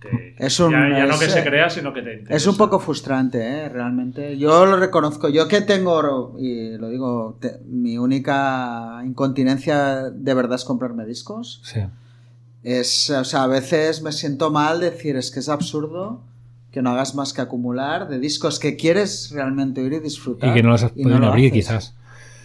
que 0.02 0.36
Es 0.38 0.60
un- 0.60 0.72
ya, 0.74 0.90
ya 0.98 1.06
no 1.06 1.14
es, 1.14 1.20
que 1.22 1.30
se 1.30 1.40
eh, 1.40 1.44
crea, 1.46 1.70
sino 1.70 1.94
que 1.94 2.02
te 2.02 2.12
interesa. 2.14 2.36
Es 2.36 2.46
un 2.48 2.58
poco 2.58 2.80
frustrante, 2.80 3.40
¿eh? 3.42 3.70
realmente. 3.70 4.38
Yo 4.38 4.66
lo 4.66 4.76
reconozco. 4.76 5.30
Yo 5.30 5.48
que 5.48 5.62
tengo, 5.62 6.36
y 6.38 6.78
lo 6.78 6.90
digo, 6.90 7.38
te- 7.40 7.60
mi 7.70 7.98
única 7.98 9.02
incontinencia 9.06 10.10
de 10.10 10.34
verdad 10.34 10.56
es 10.56 10.66
comprarme 10.66 11.06
discos. 11.06 11.62
Sí. 11.64 11.80
Es, 12.64 13.10
o 13.10 13.24
sea, 13.24 13.44
a 13.44 13.48
veces 13.48 14.02
me 14.02 14.12
siento 14.12 14.52
mal 14.52 14.82
decir, 14.82 15.16
es 15.16 15.32
que 15.32 15.40
es 15.40 15.48
absurdo 15.48 16.22
que 16.74 16.82
no 16.82 16.90
hagas 16.90 17.14
más 17.16 17.32
que 17.34 17.42
acumular 17.42 18.10
de 18.10 18.20
discos 18.20 18.58
que 18.60 18.76
quieres 18.76 19.30
realmente 19.32 19.82
oír 19.82 19.94
y 19.94 20.00
disfrutar. 20.00 20.50
Y 20.50 20.54
que 20.54 20.64
no 20.64 20.70
los 20.70 20.84
has 20.84 20.92
podido 20.92 21.20
lo 21.20 21.28
abrir, 21.28 21.52
quizás. 21.54 21.96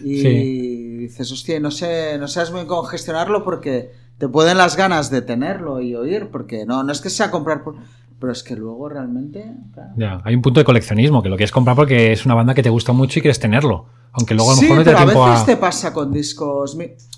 Y 0.01 0.21
Sí. 0.21 0.97
dices, 0.99 1.31
hostia, 1.31 1.59
no 1.59 1.71
sé, 1.71 2.17
no 2.19 2.27
sabes 2.27 2.51
muy 2.51 2.65
cómo 2.67 2.83
gestionarlo 2.83 3.43
porque 3.43 3.91
te 4.19 4.29
pueden 4.29 4.57
las 4.57 4.77
ganas 4.77 5.09
de 5.09 5.21
tenerlo 5.23 5.81
y 5.81 5.95
oír, 5.95 6.29
porque 6.31 6.65
no, 6.65 6.83
no 6.83 6.91
es 6.91 7.01
que 7.01 7.09
sea 7.09 7.31
comprar, 7.31 7.63
por- 7.63 7.75
pero 8.19 8.31
es 8.31 8.43
que 8.43 8.55
luego 8.55 8.87
realmente... 8.87 9.51
claro. 9.73 9.89
Ya, 9.97 10.21
hay 10.23 10.35
un 10.35 10.41
punto 10.43 10.59
de 10.59 10.65
coleccionismo, 10.65 11.23
que 11.23 11.29
lo 11.29 11.35
quieres 11.35 11.51
comprar 11.51 11.75
porque 11.75 12.11
es 12.11 12.25
una 12.25 12.35
banda 12.35 12.53
que 12.53 12.61
te 12.61 12.69
gusta 12.69 12.91
mucho 12.93 13.17
y 13.19 13.21
quieres 13.23 13.39
tenerlo. 13.39 13.87
Aunque 14.11 14.35
luego 14.35 14.51
a 14.51 14.53
lo 14.53 14.59
sí, 14.59 14.65
mejor 14.65 14.77
no 14.77 14.83
te 14.83 14.89
pero 14.91 14.97
da 14.97 15.03
a 15.03 15.05
tiempo 15.07 15.25
veces 15.25 15.41
a. 15.43 15.45
te 15.45 15.57
pasa 15.57 15.93
con 15.93 16.11
discos. 16.11 16.77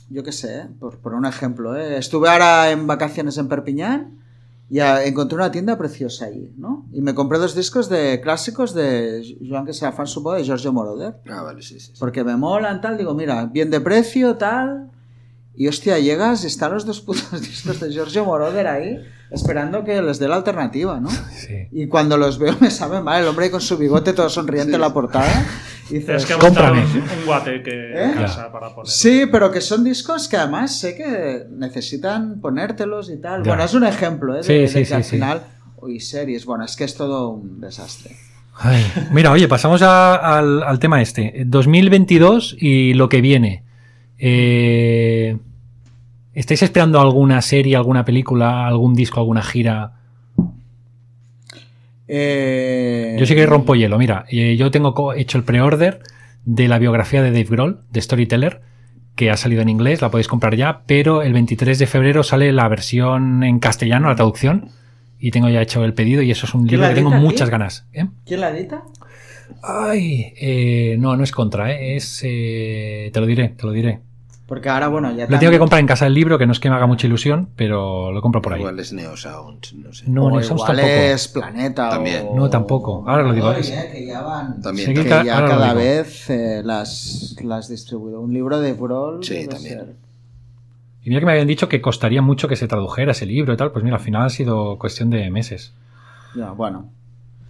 Yo 0.09 0.23
qué 0.23 0.31
sé, 0.31 0.67
por, 0.79 0.97
por 0.99 1.13
un 1.13 1.25
ejemplo. 1.25 1.75
¿eh? 1.75 1.97
Estuve 1.97 2.29
ahora 2.29 2.69
en 2.71 2.85
vacaciones 2.87 3.37
en 3.37 3.47
Perpiñán 3.47 4.17
y 4.71 4.79
encontré 4.79 5.35
una 5.35 5.51
tienda 5.51 5.77
preciosa 5.77 6.27
allí, 6.27 6.53
¿no? 6.55 6.87
Y 6.93 7.01
me 7.01 7.13
compré 7.13 7.37
dos 7.39 7.53
discos 7.55 7.89
de 7.89 8.21
clásicos 8.21 8.73
de 8.73 9.37
Joan 9.45 9.65
que 9.65 9.73
sea 9.73 9.91
fan 9.91 10.07
supongo 10.07 10.37
de 10.37 10.45
Giorgio 10.45 10.71
Moroder. 10.71 11.15
Ah, 11.29 11.41
vale, 11.41 11.61
sí, 11.61 11.77
sí. 11.77 11.87
sí. 11.87 11.93
Porque 11.99 12.23
me 12.23 12.37
molan, 12.37 12.79
tal. 12.79 12.97
Digo, 12.97 13.13
mira, 13.13 13.47
bien 13.47 13.69
de 13.69 13.81
precio, 13.81 14.37
tal. 14.37 14.89
Y 15.55 15.67
hostia, 15.67 15.99
llegas 15.99 16.45
y 16.45 16.47
están 16.47 16.71
los 16.71 16.85
dos 16.85 17.01
putos 17.01 17.41
discos 17.41 17.81
de 17.81 17.91
Giorgio 17.91 18.23
Moroder 18.23 18.65
ahí, 18.67 18.97
esperando 19.29 19.83
que 19.83 20.01
les 20.01 20.19
dé 20.19 20.29
la 20.29 20.37
alternativa, 20.37 21.01
¿no? 21.01 21.09
Sí. 21.35 21.67
Y 21.73 21.87
cuando 21.87 22.15
los 22.15 22.39
veo 22.39 22.55
me 22.61 22.71
sabe 22.71 23.01
mal, 23.01 23.23
el 23.23 23.27
hombre 23.27 23.47
ahí 23.47 23.51
con 23.51 23.59
su 23.59 23.77
bigote 23.77 24.13
todo 24.13 24.29
sonriente 24.29 24.75
en 24.75 24.81
la 24.81 24.93
portada. 24.93 25.29
Y 25.91 25.95
dices, 25.99 26.23
Es 26.23 26.25
que 26.25 26.33
Cómprame. 26.35 26.79
hemos 26.81 26.93
un, 26.95 27.01
un 27.01 27.25
guateque 27.25 27.69
¿Eh? 27.71 28.03
en 28.05 28.13
casa 28.13 28.51
para 28.51 28.73
poner. 28.73 28.89
Sí, 28.89 29.23
pero 29.31 29.51
que 29.51 29.59
son 29.61 29.83
discos 29.83 30.27
que 30.29 30.37
además 30.37 30.79
sé 30.79 30.95
que 30.95 31.43
necesitan 31.51 32.39
ponértelos 32.39 33.09
y 33.09 33.17
tal. 33.17 33.43
Ya. 33.43 33.49
Bueno, 33.51 33.63
es 33.63 33.73
un 33.73 33.83
ejemplo, 33.85 34.33
¿eh? 34.33 34.37
De, 34.37 34.43
Sí, 34.43 34.53
de 34.53 34.67
sí, 34.67 34.73
que 34.79 34.85
sí, 34.85 34.93
al 34.93 35.03
sí. 35.03 35.09
final. 35.11 35.41
Uy, 35.77 35.99
series. 35.99 36.45
Bueno, 36.45 36.63
es 36.65 36.75
que 36.75 36.85
es 36.85 36.95
todo 36.95 37.29
un 37.29 37.59
desastre. 37.59 38.15
Ay, 38.55 38.83
mira, 39.11 39.31
oye, 39.31 39.47
pasamos 39.47 39.81
a- 39.81 40.37
al, 40.37 40.63
al 40.63 40.79
tema 40.79 41.01
este. 41.01 41.43
2022 41.45 42.55
y 42.59 42.93
lo 42.93 43.09
que 43.09 43.21
viene. 43.21 43.63
Eh, 44.19 45.37
¿Estáis 46.33 46.61
esperando 46.63 47.01
alguna 47.01 47.41
serie, 47.41 47.75
alguna 47.75 48.05
película, 48.05 48.65
algún 48.67 48.93
disco, 48.95 49.19
alguna 49.19 49.41
gira? 49.41 49.93
Eh, 52.13 53.15
Yo 53.17 53.25
sí 53.25 53.35
que 53.35 53.45
rompo 53.45 53.73
hielo. 53.73 53.97
Mira, 53.97 54.25
eh, 54.29 54.57
yo 54.57 54.69
tengo 54.69 55.13
hecho 55.13 55.37
el 55.37 55.45
pre-order 55.45 55.99
de 56.43 56.67
la 56.67 56.77
biografía 56.77 57.21
de 57.21 57.31
Dave 57.31 57.45
Grohl, 57.49 57.79
de 57.89 58.01
Storyteller, 58.01 58.61
que 59.15 59.29
ha 59.31 59.37
salido 59.37 59.61
en 59.61 59.69
inglés, 59.69 60.01
la 60.01 60.11
podéis 60.11 60.27
comprar 60.27 60.55
ya, 60.55 60.81
pero 60.87 61.21
el 61.21 61.31
23 61.31 61.79
de 61.79 61.87
febrero 61.87 62.23
sale 62.23 62.51
la 62.51 62.67
versión 62.67 63.43
en 63.43 63.59
castellano, 63.59 64.09
la 64.09 64.15
traducción, 64.15 64.69
y 65.19 65.31
tengo 65.31 65.47
ya 65.49 65.61
hecho 65.61 65.85
el 65.85 65.93
pedido 65.93 66.21
y 66.21 66.31
eso 66.31 66.45
es 66.45 66.53
un 66.53 66.65
¿Quién 66.67 66.81
libro 66.81 66.89
que 66.89 66.95
tengo 66.95 67.11
edita, 67.11 67.21
muchas 67.21 67.49
ganas. 67.49 67.87
¿eh? 67.93 68.07
¿Quién 68.25 68.41
la 68.41 68.49
edita? 68.49 68.83
Ay, 69.63 70.33
eh, 70.41 70.95
no, 70.99 71.15
no 71.15 71.23
es 71.23 71.31
contra, 71.31 71.71
¿eh? 71.71 71.95
es... 71.95 72.21
eh, 72.25 73.09
te 73.13 73.19
lo 73.21 73.25
diré, 73.25 73.49
te 73.49 73.65
lo 73.65 73.71
diré. 73.71 73.99
Porque 74.51 74.67
ahora, 74.67 74.89
bueno, 74.89 75.07
ya 75.11 75.13
Lo 75.13 75.17
tengo 75.27 75.29
también- 75.29 75.51
que 75.53 75.59
comprar 75.59 75.79
en 75.79 75.87
casa 75.87 76.03
del 76.03 76.13
libro, 76.13 76.37
que 76.37 76.45
no 76.45 76.51
es 76.51 76.59
que 76.59 76.69
me 76.69 76.75
haga 76.75 76.85
mucha 76.85 77.07
ilusión, 77.07 77.47
pero 77.55 78.11
lo 78.11 78.21
compro 78.21 78.41
por 78.41 78.51
ahí. 78.51 78.59
Igual 78.59 78.77
es 78.81 78.91
Neo 78.91 79.15
Sound, 79.15 79.65
no 79.75 79.93
sé. 79.93 80.09
No, 80.09 80.25
o 80.25 80.29
Neo 80.31 80.43
Sounds 80.43 80.61
igual 80.63 80.75
tampoco. 80.77 81.01
es 81.03 81.27
Planeta. 81.29 81.89
También. 81.89 82.25
o- 82.27 82.35
No, 82.35 82.49
tampoco. 82.49 83.05
Ahora 83.07 83.23
lo 83.23 83.31
digo, 83.33 83.47
Oye, 83.47 83.61
es- 83.61 83.69
que 83.93 84.05
ya 84.05 84.19
van. 84.21 84.61
También, 84.61 84.87
Sí, 84.89 84.93
que 84.93 85.07
ya 85.07 85.23
cada 85.23 85.73
vez 85.73 86.29
eh, 86.29 86.61
las, 86.65 87.37
las 87.41 87.69
distribuido. 87.69 88.19
Un 88.19 88.33
libro 88.33 88.59
de 88.59 88.73
Brawl. 88.73 89.23
Sí, 89.23 89.47
también. 89.47 89.73
ser. 89.79 89.95
Y 91.03 91.07
mira 91.09 91.21
que 91.21 91.25
me 91.27 91.31
habían 91.31 91.47
dicho 91.47 91.69
que 91.69 91.79
costaría 91.81 92.21
mucho 92.21 92.49
que 92.49 92.57
se 92.57 92.67
tradujera 92.67 93.13
ese 93.13 93.25
libro 93.25 93.53
y 93.53 93.55
tal, 93.57 93.71
pues 93.71 93.85
mira, 93.85 93.95
al 93.95 94.03
final 94.03 94.23
ha 94.25 94.29
sido 94.29 94.77
cuestión 94.77 95.09
de 95.11 95.31
meses. 95.31 95.71
Ya, 96.35 96.51
bueno. 96.51 96.89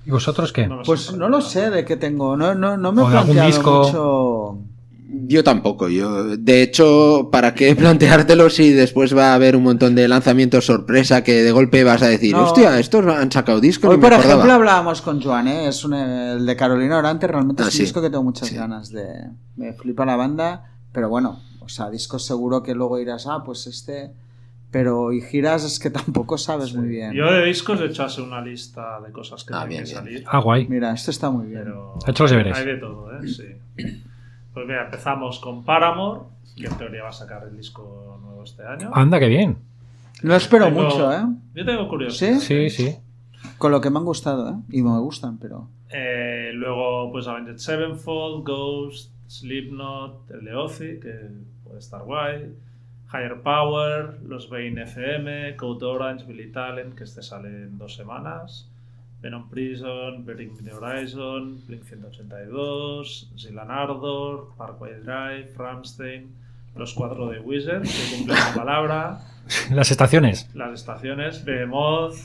¿Y 0.05 0.11
vosotros 0.11 0.53
qué? 0.53 0.67
No. 0.67 0.83
Pues 0.83 1.13
no 1.15 1.29
lo 1.29 1.41
sé 1.41 1.71
de 1.71 1.83
qué 1.83 1.97
tengo. 1.97 2.37
No, 2.37 2.53
no, 2.53 2.77
no 2.77 2.91
me 2.91 3.01
he 3.01 3.05
planteado 3.07 3.47
disco. 3.47 3.83
mucho. 3.85 4.57
Yo 5.13 5.43
tampoco, 5.43 5.89
yo 5.89 6.37
de 6.37 6.61
hecho, 6.61 7.29
¿para 7.31 7.53
qué 7.53 7.75
planteártelo 7.77 8.49
si 8.49 8.71
después 8.71 9.15
va 9.15 9.31
a 9.31 9.35
haber 9.35 9.55
un 9.57 9.63
montón 9.63 9.93
de 9.95 10.07
lanzamientos 10.07 10.65
sorpresa 10.65 11.23
que 11.23 11.43
de 11.43 11.51
golpe 11.51 11.83
vas 11.83 12.01
a 12.01 12.07
decir, 12.07 12.33
No. 12.33 12.43
hostia, 12.45 12.79
estos 12.79 13.05
han 13.05 13.31
sacado 13.31 13.59
discos? 13.59 13.89
Hoy, 13.89 13.97
por 13.97 14.13
acordaba"? 14.13 14.33
ejemplo, 14.35 14.53
hablábamos 14.53 15.01
con 15.01 15.21
Joan, 15.21 15.47
¿eh? 15.49 15.67
es 15.67 15.83
un, 15.83 15.93
el 15.93 16.45
de 16.45 16.55
Carolina 16.55 16.97
Orante, 16.97 17.27
realmente 17.27 17.61
Ah, 17.63 17.67
es 17.67 17.73
un 17.73 17.77
sí. 17.77 17.83
disco 17.83 18.01
que 18.01 18.09
tengo 18.09 18.23
muchas 18.23 18.47
Sí. 18.47 18.55
ganas 18.55 18.89
de... 18.91 19.05
Me 19.57 19.73
flipa 19.73 20.05
la 20.05 20.15
banda, 20.15 20.71
pero 20.93 21.09
bueno, 21.09 21.39
o 21.59 21.67
sea, 21.69 21.89
discos 21.89 22.25
seguro 22.25 22.63
que 22.63 22.73
luego 22.73 22.97
irás, 22.99 23.27
ah, 23.27 23.43
pues 23.45 23.67
este... 23.67 24.11
Pero 24.71 25.11
y 25.11 25.19
giras 25.19 25.65
es 25.65 25.79
que 25.79 25.89
tampoco 25.89 26.37
sabes 26.37 26.73
muy 26.73 26.87
bien. 26.87 27.11
Yo 27.11 27.29
de 27.29 27.43
discos 27.43 27.81
he 27.81 27.87
hecho 27.87 28.03
así 28.05 28.21
una 28.21 28.39
lista 28.39 29.01
de 29.05 29.11
cosas 29.11 29.43
que 29.43 29.53
Ah, 29.53 29.67
tienen 29.67 29.83
bien, 29.83 29.83
que 29.83 29.89
bien. 29.89 30.03
salir. 30.21 30.23
Ah, 30.31 30.39
guay. 30.39 30.65
Mira, 30.69 30.93
esto 30.93 31.11
está 31.11 31.29
muy 31.29 31.47
bien. 31.47 31.59
Pero 31.65 31.95
Ha 32.07 32.11
hecho 32.11 32.23
los 32.23 32.31
deberes. 32.31 32.57
Hay 32.57 32.65
de 32.65 32.77
todo, 32.77 33.09
¿eh? 33.11 33.27
Sí. 33.27 33.43
Pues 34.53 34.67
mira, 34.67 34.85
empezamos 34.85 35.39
con 35.39 35.63
Paramore, 35.63 36.21
que 36.57 36.65
en 36.67 36.77
teoría 36.77 37.03
va 37.03 37.09
a 37.09 37.13
sacar 37.13 37.43
el 37.43 37.55
disco 37.55 38.19
nuevo 38.21 38.43
este 38.43 38.63
año. 38.65 38.91
Anda, 38.93 39.19
qué 39.19 39.27
bien. 39.27 39.57
No 40.23 40.35
espero 40.35 40.65
Tengo- 40.65 40.83
mucho, 40.83 41.11
¿eh? 41.11 41.23
Yo 41.55 41.65
tengo 41.65 41.87
curiosidad. 41.87 42.39
¿Sí? 42.39 42.69
Sí, 42.69 42.69
sí. 42.69 42.95
Con 43.57 43.71
lo 43.71 43.81
que 43.81 43.89
me 43.89 43.97
han 43.99 44.05
gustado, 44.05 44.49
¿eh? 44.49 44.55
Y 44.69 44.81
me 44.81 44.99
gustan, 44.99 45.37
pero... 45.39 45.67
Eh, 45.89 46.51
luego, 46.53 47.11
pues 47.11 47.27
Avenged 47.27 47.57
Sevenfold, 47.57 48.45
Ghost, 48.45 49.11
Slipknot, 49.27 50.29
el 50.31 50.45
de 50.45 50.55
Ozzy, 50.55 50.99
que 50.99 51.13
puede 51.63 51.79
estar 51.79 52.03
guay. 52.03 52.53
Higher 53.13 53.41
Power, 53.41 54.19
los 54.25 54.49
Bane 54.49 54.83
FM, 54.83 55.55
Code 55.57 55.85
Orange, 55.85 56.25
Billy 56.25 56.51
Talent, 56.51 56.95
que 56.95 57.03
este 57.03 57.21
sale 57.21 57.49
en 57.49 57.77
dos 57.77 57.95
semanas. 57.95 58.69
Venom 59.21 59.49
Prison, 59.49 60.25
Bering 60.25 60.57
the 60.63 60.71
Horizon, 60.71 61.61
Blink 61.67 61.83
182, 61.83 63.31
Zilan 63.37 63.69
Ardor, 63.69 64.49
Parkway 64.57 64.93
Drive, 65.03 65.53
Ramstein, 65.55 66.31
los 66.75 66.93
cuatro 66.93 67.29
de 67.29 67.39
Wizard, 67.39 67.83
que 67.83 68.15
cumplen 68.17 68.37
la 68.37 68.53
palabra. 68.55 69.19
Las 69.71 69.91
estaciones. 69.91 70.49
las 70.53 70.71
estaciones, 70.73 71.43
Behemoth, 71.43 72.15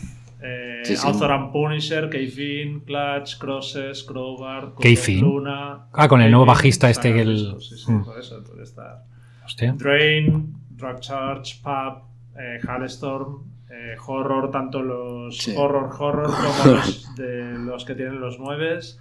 eh, 0.43 0.83
Sí, 0.85 0.97
sí. 0.97 1.07
Author 1.07 1.33
and 1.33 1.51
Punisher, 1.51 2.09
K-Fin, 2.11 2.81
Clutch, 2.81 3.39
Crosses, 3.39 4.05
Crowbar, 4.05 4.65
of 4.77 5.09
Luna. 5.21 5.87
Ah, 5.93 6.09
con 6.09 6.21
el 6.21 6.31
nuevo 6.31 6.45
bajista 6.47 6.89
este 6.91 7.13
que 7.13 7.23
el- 7.23 7.57
Sí, 7.61 7.77
sí, 7.79 7.91
Mm. 7.93 8.05
por 8.05 8.19
eso, 8.19 8.37
entonces 8.39 8.69
está. 8.69 9.03
Hostia. 9.45 9.73
Drain, 9.77 10.55
Drug 10.71 11.01
Charge, 11.01 11.57
Pub, 11.63 12.03
eh, 12.39 12.61
Halestorm, 12.69 13.43
eh, 13.71 13.97
Horror, 14.07 14.51
tanto 14.51 14.83
los 14.83 15.37
Sí. 15.39 15.55
Horror 15.57 15.91
Horror 15.99 16.27
como 16.27 16.75
los, 16.77 17.15
de 17.17 17.59
los 17.59 17.85
que 17.85 17.95
tienen 17.95 18.21
los 18.21 18.39
nueves. 18.39 18.99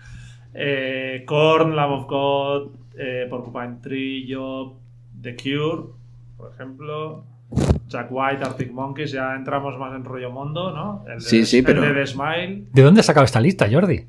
Eh, 0.54 1.24
Korn, 1.28 1.76
Lamb 1.76 1.92
of 1.94 2.06
God, 2.08 2.72
eh, 2.98 3.28
Porcupine 3.30 3.78
Tree, 3.82 4.26
Job, 4.34 4.74
The 5.22 5.36
Cure, 5.36 5.90
por 6.38 6.52
ejemplo. 6.54 7.26
Jack 7.88 8.08
White, 8.10 8.44
Arctic 8.44 8.72
Monkeys, 8.72 9.12
ya 9.12 9.36
entramos 9.36 9.78
más 9.78 9.94
en 9.96 10.04
rollo 10.04 10.32
mundo, 10.32 10.72
¿no? 10.72 11.06
El 11.08 11.16
de, 11.20 11.22
Sí, 11.22 11.46
sí, 11.46 11.60
el 11.60 11.64
pero- 11.66 11.82
de 11.82 11.94
The 11.94 12.08
Smile, 12.08 12.64
¿De 12.74 12.82
dónde 12.82 13.02
has 13.02 13.06
sacado 13.06 13.24
esta 13.24 13.40
lista, 13.40 13.68
Jordi? 13.72 14.06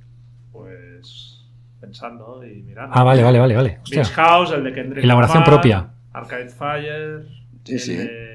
pues 0.53 1.45
pensando 1.81 2.43
y 2.45 2.63
mirando. 2.63 2.95
Ah, 2.97 3.03
vale, 3.05 3.23
vale, 3.23 3.39
vale, 3.39 3.55
vale. 3.55 3.81
Beach 3.91 4.11
House, 4.13 4.53
el 4.53 4.65
de 4.65 4.73
Kendrick 4.73 5.05
Elaboración 5.05 5.41
Lamar, 5.41 5.51
propia. 5.53 5.89
Arcade 6.13 6.49
Fire, 6.49 7.27
Sí, 7.65 7.73
el 7.75 7.81
sí. 7.81 7.97
de 7.97 8.26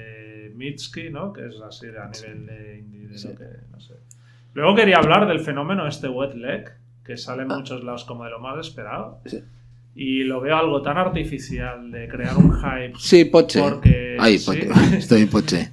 Mitski, 0.61 1.09
¿no? 1.09 1.33
Que 1.33 1.47
es 1.47 1.59
así 1.59 1.87
a 1.87 2.07
nivel 2.07 2.45
de 2.45 2.79
indie, 2.79 3.07
de 3.07 3.29
lo 3.29 3.35
que, 3.37 3.45
no 3.71 3.79
sé. 3.79 3.95
Luego 4.53 4.75
quería 4.75 4.97
hablar 4.97 5.27
del 5.27 5.39
fenómeno 5.39 5.87
este 5.87 6.07
wet 6.07 6.35
leg, 6.35 6.71
que 7.03 7.17
sale 7.17 7.41
en 7.43 7.47
muchos 7.47 7.83
lados 7.83 8.05
como 8.05 8.25
de 8.25 8.29
lo 8.29 8.39
más 8.39 8.57
esperado. 8.65 9.19
Ah. 9.25 9.29
Sí. 9.29 9.43
Y 9.93 10.23
lo 10.23 10.39
veo 10.39 10.55
algo 10.55 10.81
tan 10.81 10.97
artificial 10.97 11.91
de 11.91 12.07
crear 12.07 12.37
un 12.37 12.53
hype. 12.53 12.93
Sí, 12.97 13.25
Poche. 13.25 13.59
Porque- 13.59 14.15
Ahí, 14.19 14.37
sí. 14.39 14.45
Poche. 14.45 14.69
Estoy 14.97 15.25
Poche. 15.25 15.69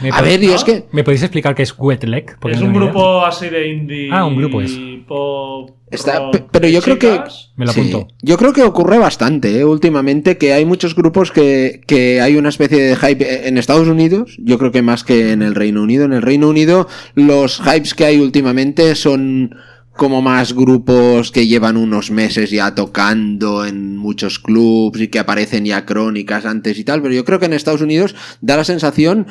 ¿Me, 0.00 0.10
A 0.10 0.22
ver, 0.22 0.40
yo 0.40 0.54
es 0.54 0.64
que. 0.64 0.86
¿Me 0.92 1.04
podéis 1.04 1.22
explicar 1.22 1.54
qué 1.54 1.62
es 1.62 1.74
Wet 1.78 2.04
Leg? 2.04 2.38
Porque 2.40 2.56
es 2.56 2.62
no 2.62 2.68
un 2.68 2.72
grupo 2.74 3.24
así 3.26 3.50
de 3.50 3.68
indie. 3.68 4.08
Ah, 4.10 4.24
un 4.24 4.36
grupo 4.36 4.62
es. 4.62 4.72
Pop. 5.06 5.70
Está- 5.90 6.20
rock 6.20 6.48
pero 6.50 6.68
yo 6.68 6.80
creo 6.80 6.98
que-. 6.98 7.20
Me 7.56 7.66
lo 7.66 7.72
Sí, 7.72 7.80
apunto. 7.80 8.08
Yo 8.22 8.38
creo 8.38 8.52
que 8.54 8.62
ocurre 8.62 8.96
bastante 8.98 9.58
¿eh? 9.58 9.64
últimamente 9.64 10.38
que 10.38 10.52
hay 10.54 10.64
muchos 10.64 10.94
grupos 10.94 11.30
que, 11.30 11.80
que 11.86 12.20
hay 12.22 12.36
una 12.36 12.48
especie 12.48 12.80
de 12.80 12.96
hype 12.96 13.48
en 13.48 13.58
Estados 13.58 13.88
Unidos, 13.88 14.36
yo 14.38 14.56
creo 14.58 14.72
que 14.72 14.82
más 14.82 15.04
que 15.04 15.32
en 15.32 15.42
el 15.42 15.54
Reino 15.54 15.82
Unido. 15.82 16.04
En 16.06 16.12
el 16.14 16.22
Reino 16.22 16.48
Unido 16.48 16.88
los 17.14 17.60
hypes 17.60 17.94
que 17.94 18.04
hay 18.06 18.18
últimamente 18.20 18.94
son 18.94 19.56
como 20.00 20.22
más 20.22 20.54
grupos 20.54 21.30
que 21.30 21.46
llevan 21.46 21.76
unos 21.76 22.10
meses 22.10 22.50
ya 22.50 22.74
tocando 22.74 23.66
en 23.66 23.98
muchos 23.98 24.38
clubs 24.38 24.98
y 24.98 25.08
que 25.08 25.18
aparecen 25.18 25.66
ya 25.66 25.84
crónicas 25.84 26.46
antes 26.46 26.78
y 26.78 26.84
tal, 26.84 27.02
pero 27.02 27.12
yo 27.12 27.22
creo 27.26 27.38
que 27.38 27.44
en 27.44 27.52
Estados 27.52 27.82
Unidos 27.82 28.14
da 28.40 28.56
la 28.56 28.64
sensación 28.64 29.26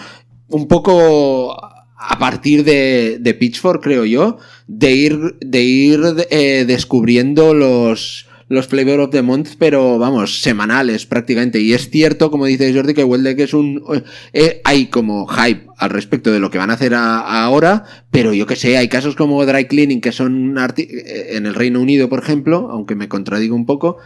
un 0.48 0.68
poco 0.68 1.60
a 1.60 2.20
partir 2.20 2.64
de, 2.66 3.18
de 3.20 3.34
Pitchfork, 3.34 3.82
creo 3.82 4.06
yo, 4.06 4.38
de 4.68 4.92
ir, 4.92 5.38
de 5.40 5.64
ir 5.64 6.02
eh, 6.30 6.66
descubriendo 6.68 7.56
los, 7.56 8.29
los 8.50 8.68
Flavor 8.68 9.00
of 9.00 9.12
the 9.12 9.22
Month, 9.22 9.52
pero 9.58 9.98
vamos, 10.00 10.42
semanales 10.42 11.06
prácticamente. 11.06 11.60
Y 11.62 11.74
es 11.74 11.90
cierto, 11.90 12.30
como 12.32 12.46
dice 12.46 12.74
Jordi, 12.74 12.94
que 12.94 13.04
Weldeck 13.04 13.40
es 13.40 13.54
un. 13.54 13.82
eh, 14.34 14.62
hay 14.66 14.88
como 14.88 15.28
hype 15.28 15.68
al 15.78 15.92
respecto 15.92 16.32
de 16.32 16.40
lo 16.40 16.50
que 16.52 16.58
van 16.58 16.72
a 16.72 16.74
hacer 16.74 16.94
ahora, 16.94 17.86
pero 18.12 18.34
yo 18.34 18.46
que 18.46 18.58
sé, 18.58 18.78
hay 18.78 18.90
casos 18.90 19.16
como 19.16 19.46
Dry 19.46 19.66
Cleaning 19.66 20.02
que 20.02 20.12
son 20.12 20.58
eh, 20.78 21.28
en 21.32 21.46
el 21.46 21.56
Reino 21.56 21.80
Unido, 21.80 22.10
por 22.10 22.20
ejemplo, 22.20 22.70
aunque 22.70 22.96
me 22.96 23.08
contradigo 23.08 23.56
un 23.56 23.66
poco, 23.66 23.98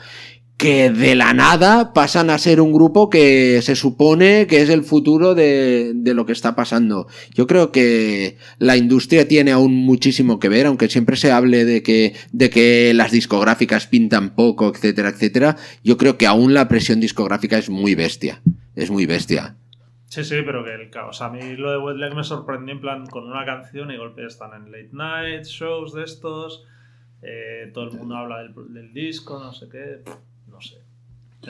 que 0.58 0.89
de 0.91 1.16
la 1.16 1.34
nada 1.34 1.93
pasan 1.93 2.30
a 2.30 2.38
ser 2.38 2.62
un 2.62 2.72
grupo 2.72 3.10
que 3.10 3.62
se 3.62 3.76
supone 3.76 4.47
que 4.47 4.62
es 4.62 4.70
el 4.70 4.84
futuro 4.84 5.36
de, 5.36 5.91
de 5.95 6.14
lo 6.14 6.26
que 6.26 6.32
está 6.32 6.56
pasando. 6.56 7.08
Yo 7.34 7.47
creo 7.47 7.72
que 7.72 8.38
la 8.60 8.78
industria 8.78 9.28
tiene 9.28 9.51
aún 9.51 9.74
muchísimo 9.74 10.39
que 10.39 10.49
ver, 10.49 10.68
aunque 10.68 10.88
siempre 10.89 11.18
se 11.18 11.32
hable 11.32 11.66
de 11.66 11.84
que, 11.84 12.14
de 12.32 12.49
que 12.49 12.93
las 12.93 13.12
discográficas 13.12 13.88
pintan 13.88 14.36
poco, 14.36 14.70
etcétera, 14.70 15.10
etcétera. 15.10 15.58
Yo 15.84 15.97
creo 15.97 16.18
que 16.18 16.28
aún 16.28 16.54
la 16.54 16.68
presión 16.68 16.99
discográfica 17.01 17.58
es 17.58 17.70
muy 17.70 17.95
bestia. 17.95 18.41
Es 18.76 18.89
muy 18.89 19.06
bestia. 19.06 19.58
Sí, 20.06 20.24
sí, 20.24 20.36
pero 20.45 20.64
que 20.64 20.76
el 20.76 20.89
caos. 20.91 21.22
A 21.22 21.30
mí 21.30 21.58
lo 21.58 21.72
de 21.72 21.78
Wet 21.80 21.97
Leg 21.97 22.16
me 22.16 22.24
sorprendió 22.24 22.74
en 22.76 22.82
plan 22.82 23.08
con 23.08 23.26
una 23.26 23.43
canción 23.45 23.91
y 23.91 23.97
golpe 23.97 24.26
están 24.26 24.54
en 24.54 24.72
late 24.72 24.91
night, 24.93 25.43
shows 25.45 25.93
de 25.93 26.04
estos. 26.04 26.64
eh, 27.22 27.72
todo 27.74 27.86
el 27.86 27.91
mundo 27.97 28.16
habla 28.16 28.43
del 28.43 28.93
disco, 28.93 29.39
no 29.39 29.54
sé 29.54 29.68
qué. 29.70 30.01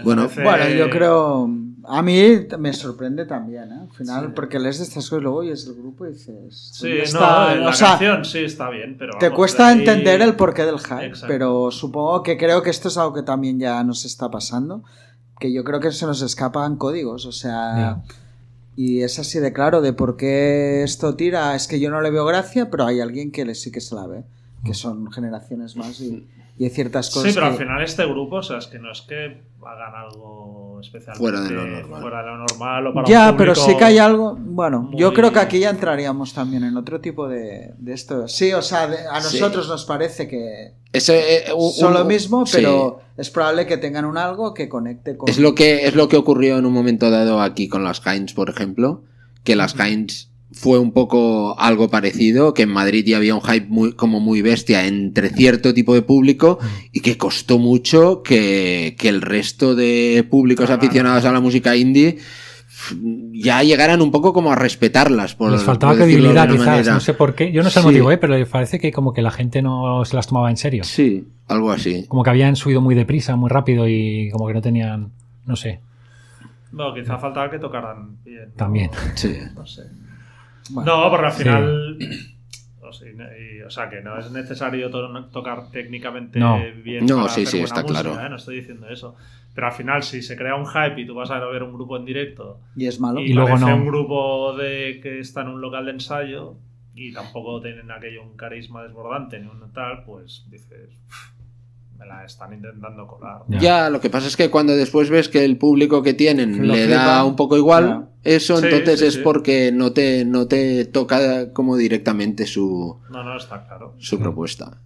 Bueno, 0.04 0.24
parece- 0.24 0.44
Bueno, 0.44 0.70
yo 0.70 0.90
creo. 0.90 1.50
A 1.86 2.02
mí 2.02 2.18
me 2.60 2.72
sorprende 2.74 3.26
también, 3.26 3.66
¿eh? 3.72 3.80
Al 3.82 3.92
final, 3.92 4.26
Sí. 4.28 4.32
porque 4.34 4.58
lees 4.58 4.78
de 4.78 4.86
estas 4.86 5.04
cosas 5.10 5.20
y 5.20 5.24
luego 5.24 5.38
oyes 5.40 5.68
el 5.68 5.76
grupo 5.76 6.06
y 6.06 6.14
dices. 6.14 6.70
Sí, 6.74 6.88
¿dónde 6.88 6.98
no, 7.00 7.04
está? 7.04 7.56
la 7.56 7.70
o 7.70 7.74
sea, 7.74 7.88
canción 7.90 8.24
sí 8.26 8.40
está 8.40 8.70
bien, 8.70 8.96
pero. 8.98 9.18
te 9.20 9.26
vamos, 9.26 9.38
cuesta 9.38 9.68
de 9.68 9.74
ahí- 9.74 9.80
entender 9.80 10.22
el 10.22 10.36
porqué 10.36 10.66
del 10.66 10.80
hype, 10.80 11.08
Exacto. 11.08 11.28
pero 11.28 11.72
supongo 11.72 12.24
que 12.24 12.38
creo 12.38 12.62
que 12.64 12.70
esto 12.70 12.88
es 12.88 12.98
algo 12.98 13.14
que 13.14 13.24
también 13.24 13.60
ya 13.60 13.84
nos 13.84 14.06
está 14.06 14.32
pasando. 14.32 14.84
Que 15.40 15.52
yo 15.52 15.66
creo 15.66 15.82
que 15.82 15.92
se 15.92 16.06
nos 16.06 16.22
escapan 16.22 16.78
códigos, 16.78 17.26
o 17.26 17.32
sea. 17.34 18.02
Y 18.78 19.02
es 19.02 19.20
así 19.20 19.40
de 19.40 19.52
claro 19.54 19.82
de 19.82 19.92
por 19.94 20.16
qué 20.16 20.84
esto 20.84 21.16
tira. 21.16 21.54
Es 21.54 21.68
que 21.68 21.80
yo 21.82 21.92
no 21.92 22.02
le 22.02 22.10
veo 22.12 22.26
gracia, 22.26 22.70
pero 22.72 22.86
hay 22.86 23.02
alguien 23.02 23.32
que 23.32 23.44
le, 23.46 23.54
sí 23.56 23.72
que 23.72 23.82
se 23.82 23.94
la 23.94 24.08
ve. 24.08 24.24
Que 24.64 24.74
son 24.74 25.12
generaciones 25.12 25.76
más 25.76 26.00
y, 26.00 26.26
y 26.58 26.66
hay 26.66 26.70
ciertas 26.70 27.10
cosas. 27.10 27.30
Sí, 27.30 27.34
pero 27.36 27.48
al 27.48 27.56
final 27.58 27.82
este 27.82 28.06
grupo, 28.06 28.38
o 28.38 28.44
sea, 28.44 28.58
es 28.60 28.68
que 28.68 28.80
no 28.80 28.92
es 28.92 29.02
que 29.02 29.42
hagan 29.66 29.96
algo 29.96 30.80
especial. 30.82 31.16
Fuera 31.16 31.42
de 31.42 31.50
lo 31.52 31.66
normal. 31.66 32.02
Fuera 32.02 32.22
de 32.22 32.28
lo 32.30 32.38
normal 32.38 32.88
o 32.88 32.94
para 32.94 33.08
Ya, 33.08 33.32
un 33.32 33.38
pero 33.38 33.56
sí 33.56 33.76
que 33.78 33.84
hay 33.86 33.98
algo. 33.98 34.36
Bueno, 34.40 34.92
yo 34.94 35.14
creo 35.14 35.32
que 35.32 35.40
aquí 35.40 35.60
ya 35.60 35.70
entraríamos 35.70 36.34
también 36.34 36.64
en 36.64 36.76
otro 36.78 37.00
tipo 37.02 37.28
de, 37.28 37.74
de 37.78 37.94
esto. 37.94 38.28
Sí, 38.28 38.52
o 38.54 38.62
sea, 38.62 38.88
de- 38.88 38.98
a 39.12 39.22
Sí. 39.22 39.40
nosotros 39.40 39.68
nos 39.68 39.86
parece 39.86 40.28
que 40.28 40.74
Ese, 40.92 41.48
eh, 41.48 41.54
un- 41.56 41.72
son 41.72 41.94
lo 41.94 42.06
mismo, 42.06 42.46
sí. 42.46 42.58
pero 42.58 43.00
es 43.18 43.30
probable 43.30 43.66
que 43.66 43.78
tengan 43.78 44.06
un 44.06 44.18
algo 44.18 44.54
que 44.54 44.68
conecte 44.70 45.16
con. 45.18 45.30
Es 45.30 45.40
lo 45.40 45.56
que 45.56 45.86
es 45.88 45.96
lo 45.96 46.08
que 46.10 46.18
ocurrió 46.18 46.58
en 46.58 46.66
un 46.66 46.74
momento 46.74 47.10
dado 47.10 47.42
aquí 47.42 47.68
con 47.70 47.84
las 47.84 48.06
Heinz, 48.06 48.34
por 48.34 48.50
ejemplo, 48.50 49.04
que 49.44 49.56
las 49.56 49.80
Heinz 49.80 50.30
fue 50.54 50.80
un 50.80 50.92
poco 50.92 51.60
algo 51.60 51.90
parecido, 51.90 52.54
que 52.54 52.62
en 52.64 52.70
Madrid 52.70 53.04
ya 53.06 53.18
había 53.18 53.36
un 53.36 53.42
hype 53.42 53.66
muy, 53.68 53.94
como 53.94 54.20
muy 54.20 54.42
bestia 54.42 54.86
entre 54.88 55.30
cierto 55.30 55.74
tipo 55.74 55.94
de 55.94 56.02
público 56.04 56.60
y 56.92 57.02
que 57.02 57.18
costó 57.18 57.58
mucho 57.60 58.22
que, 58.24 58.96
que 58.98 59.10
el 59.10 59.22
resto 59.22 59.76
de 59.76 60.26
públicos 60.30 60.68
Claro. 60.68 60.82
aficionados 60.82 61.26
a 61.26 61.32
la 61.32 61.40
música 61.40 61.76
indie 61.76 62.18
ya 63.32 63.64
llegaran 63.64 64.02
un 64.02 64.12
poco 64.12 64.34
como 64.34 64.52
a 64.52 64.56
respetarlas. 64.56 65.36
Por, 65.36 65.52
Les 65.52 65.64
faltaba 65.64 65.94
por 65.94 66.00
decirlo 66.02 66.30
de 66.30 66.34
credibilidad, 66.34 66.52
quizás. 66.54 66.66
manera. 66.76 66.94
No 66.94 67.00
sé 67.00 67.14
por 67.14 67.34
qué. 67.36 67.52
Yo 67.52 67.64
no 67.64 67.70
sé 67.70 67.80
el 67.80 67.84
Sí. 67.84 67.88
motivo, 67.90 68.12
¿eh? 68.12 68.18
pero 68.18 68.36
parece 68.48 68.80
que 68.80 68.92
como 68.92 69.14
que 69.14 69.22
la 69.22 69.32
gente 69.32 69.62
no 69.62 70.04
se 70.06 70.16
las 70.16 70.28
tomaba 70.28 70.50
en 70.50 70.58
serio. 70.58 70.84
Sí, 70.84 71.26
algo 71.48 71.72
así. 71.72 72.06
Como 72.08 72.24
que 72.24 72.30
habían 72.30 72.56
subido 72.56 72.82
muy 72.82 72.96
deprisa, 72.96 73.36
muy 73.36 73.50
rápido 73.50 73.88
y 73.88 74.30
como 74.32 74.48
que 74.48 74.54
no 74.54 74.62
tenían. 74.62 75.12
No 75.46 75.56
sé. 75.56 75.80
No, 76.72 76.94
quizá 76.94 77.18
faltaba 77.20 77.50
que 77.52 77.60
tocaran 77.60 78.18
bien. 78.26 78.46
¿no? 78.50 78.54
También. 78.56 78.90
Sí. 79.16 79.34
No 79.56 79.66
sé. 79.66 79.84
Bueno, 80.70 81.04
No, 81.04 81.10
porque 81.10 81.26
al 81.28 81.32
final. 81.34 81.98
no 82.82 82.94
sé, 82.94 83.12
y- 83.12 83.62
o 83.62 83.70
sea, 83.70 83.90
que 83.90 84.02
no 84.02 84.18
es 84.20 84.30
necesario 84.32 84.90
to- 84.90 85.26
tocar 85.32 85.72
técnicamente 85.72 86.40
No. 86.40 86.60
bien. 86.84 87.06
No, 87.06 87.18
para 87.24 87.30
sí, 87.30 87.42
hacer 87.42 87.48
sí, 87.48 87.58
buena 87.60 87.66
está 87.66 87.82
música, 87.82 88.02
claro. 88.12 88.26
¿eh? 88.26 88.30
No 88.30 88.36
estoy 88.36 88.56
diciendo 88.58 88.88
eso. 88.90 89.16
Pero 89.56 89.68
al 89.68 89.74
final, 89.74 90.04
si 90.04 90.22
se 90.22 90.36
crea 90.36 90.56
un 90.56 90.66
hype 90.66 91.02
y 91.02 91.06
tú 91.06 91.14
vas 91.16 91.30
a 91.32 91.40
ver 91.46 91.62
un 91.64 91.74
grupo 91.74 91.96
en 91.98 92.06
directo 92.06 92.60
y 92.76 92.88
es 92.88 93.00
malo. 93.00 93.20
y, 93.20 93.26
Y 93.32 93.34
luego 93.34 93.58
no. 93.58 93.76
un 93.76 93.86
grupo 93.86 94.56
de 94.58 95.00
que 95.02 95.20
está 95.20 95.42
en 95.42 95.50
un 95.50 95.62
local 95.62 95.86
de 95.86 95.92
ensayo 95.92 96.56
y 96.96 97.14
tampoco 97.14 97.62
tienen 97.62 97.90
aquello 97.92 98.24
un 98.24 98.36
carisma 98.36 98.84
desbordante 98.84 99.40
ni 99.40 99.48
un 99.48 99.72
tal, 99.74 100.04
pues 100.06 100.46
dices. 100.50 100.90
"Uf, 101.08 101.32
Me 102.00 102.06
la 102.06 102.26
están 102.26 102.54
intentando 102.54 103.08
colar. 103.08 103.44
Ya. 103.48 103.60
Ya, 103.60 103.90
lo 103.90 104.02
que 104.02 104.10
pasa 104.10 104.28
es 104.28 104.36
que 104.36 104.50
cuando 104.50 104.76
después 104.76 105.10
ves 105.10 105.30
que 105.30 105.46
el 105.46 105.58
público 105.58 106.02
que 106.04 106.14
tienen 106.14 106.68
Lo 106.68 106.74
le 106.74 106.86
flipa. 106.86 107.06
da 107.06 107.24
un 107.24 107.36
poco 107.36 107.56
igual, 107.58 108.08
Ya. 108.24 108.32
eso 108.36 108.58
Sí, 108.58 108.66
entonces 108.66 109.00
sí, 109.00 109.06
es 109.06 109.14
sí. 109.16 109.22
porque 109.24 109.72
no 109.72 109.94
te, 109.94 110.26
no 110.26 110.48
te 110.48 110.86
toca 110.86 111.54
como 111.54 111.78
directamente 111.78 112.46
su, 112.48 113.00
No, 113.10 113.24
no, 113.24 113.38
está 113.38 113.66
claro. 113.68 113.94
su 114.00 114.20
propuesta. 114.20 114.78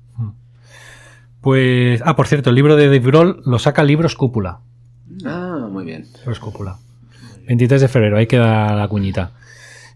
Pues. 1.42 2.02
Ah, 2.04 2.16
por 2.16 2.28
cierto, 2.28 2.50
el 2.50 2.56
libro 2.56 2.76
de 2.76 2.86
Dave 2.86 3.00
Grohl 3.00 3.42
lo 3.46 3.60
saca 3.60 3.84
Libros 3.84 4.16
Cúpula. 4.16 4.60
Ah, 5.26 5.68
muy 5.72 5.86
bien. 5.86 6.06
Libros 6.20 6.40
Cúpula. 6.40 6.78
23 7.48 7.80
de 7.82 7.88
febrero, 7.88 8.18
ahí 8.18 8.28
queda 8.28 8.76
la 8.76 8.88
cuñita. 8.88 9.32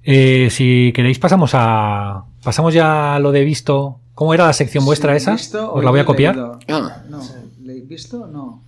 Eh, 0.04 0.48
si 0.50 0.92
queréis, 0.96 1.20
pasamos 1.20 1.52
a. 1.54 2.24
Pasamos 2.44 2.74
ya 2.74 3.16
a 3.16 3.20
lo 3.20 3.32
de 3.32 3.44
visto. 3.44 4.00
¿Cómo 4.14 4.34
era 4.34 4.46
la 4.46 4.54
sección 4.54 4.86
vuestra 4.86 5.12
Sí, 5.14 5.18
esa? 5.18 5.32
visto, 5.34 5.74
Os 5.74 5.84
la 5.84 5.90
voy 5.92 6.00
a 6.00 6.06
copiar. 6.06 6.36
leído. 6.36 6.60
Ah, 6.70 7.04
No, 7.10 7.22
¿le- 7.64 7.82
¿visto? 7.82 8.28
No. 8.28 8.64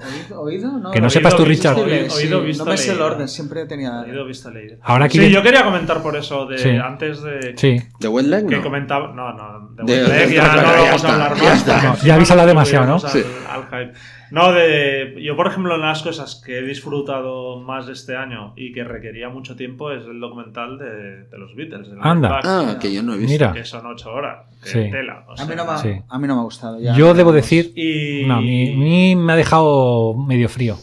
¿Oído? 0.00 0.40
¿Oído? 0.42 0.70
No. 0.78 0.92
Que 0.92 1.00
no 1.00 1.06
Oído, 1.06 1.10
sepas 1.10 1.34
tú, 1.34 1.44
visto, 1.44 1.70
Richard. 1.74 1.84
oído, 1.84 2.10
Sí, 2.10 2.24
oído, 2.26 2.40
visto, 2.42 2.64
no 2.64 2.70
me 2.70 2.76
sé 2.76 2.92
el 2.92 3.02
orden, 3.02 3.26
siempre 3.26 3.66
tenía. 3.66 4.00
Oído, 4.02 4.24
visto, 4.26 4.48
leído. 4.48 4.76
Ahora 4.82 5.06
aquí 5.06 5.14
Sí, 5.14 5.18
viene- 5.18 5.34
yo 5.34 5.42
quería 5.42 5.64
comentar 5.64 6.00
por 6.02 6.14
eso 6.16 6.46
de 6.46 6.56
Sí. 6.58 6.70
antes 6.70 7.20
de 7.20 7.54
Sí. 7.56 7.82
¿de 7.98 8.06
Wetlag? 8.08 8.46
que 8.46 8.56
No. 8.58 8.62
comentaba. 8.62 9.08
No, 9.12 9.32
no, 9.32 9.70
de, 9.70 9.82
De- 9.92 10.02
Wetleg 10.04 10.30
ya 10.30 10.34
ya 10.34 10.62
no 10.62 10.62
vamos 10.62 10.94
está, 10.96 11.08
a 11.08 11.12
hablar 11.14 11.36
ya 11.36 11.82
más. 11.90 12.02
ya 12.02 12.14
habéis 12.14 12.30
hablado 12.30 12.48
demasiado, 12.48 12.86
¿no? 12.86 12.94
Al, 12.94 13.24
al 13.50 13.64
hype. 13.64 13.98
No, 14.30 14.52
de. 14.52 15.16
Yo, 15.22 15.36
por 15.36 15.46
ejemplo, 15.46 15.74
una 15.74 15.82
de 15.84 15.88
las 15.90 16.02
cosas 16.02 16.42
que 16.44 16.58
he 16.58 16.62
disfrutado 16.62 17.60
más 17.60 17.88
este 17.88 18.16
año 18.16 18.52
y 18.56 18.72
que 18.72 18.84
requería 18.84 19.28
mucho 19.28 19.56
tiempo 19.56 19.90
es 19.92 20.04
el 20.04 20.20
documental 20.20 20.78
de, 20.78 21.24
de 21.24 21.38
los 21.38 21.54
Beatles. 21.54 21.88
del 21.88 21.98
Anda. 22.02 22.28
Back, 22.28 22.44
Ah, 22.46 22.78
que 22.80 22.92
yo 22.92 23.02
no 23.02 23.14
he 23.14 23.18
visto. 23.18 23.32
Mira. 23.32 23.52
Que 23.52 23.64
son 23.64 23.86
ocho 23.86 24.10
horas. 24.12 24.46
Que 24.62 24.68
Sí. 24.68 24.90
tela. 24.90 25.24
o 25.28 25.40
A 25.40 25.44
mí, 25.46 25.54
no 25.56 25.64
me 25.64 25.72
ha, 25.72 25.78
Sí. 25.78 25.90
a 26.08 26.18
mí 26.18 26.26
no 26.28 26.34
me 26.34 26.40
ha 26.40 26.44
gustado. 26.44 26.80
ya. 26.80 26.94
Yo 26.94 27.14
debo 27.14 27.32
decir. 27.32 27.72
Y. 27.76 28.24
No, 28.26 28.36
a 28.36 28.40
mí, 28.40 28.72
a 28.74 28.76
mí 28.76 29.16
me 29.16 29.32
ha 29.32 29.36
dejado 29.36 30.14
medio 30.14 30.48
frío. 30.48 30.76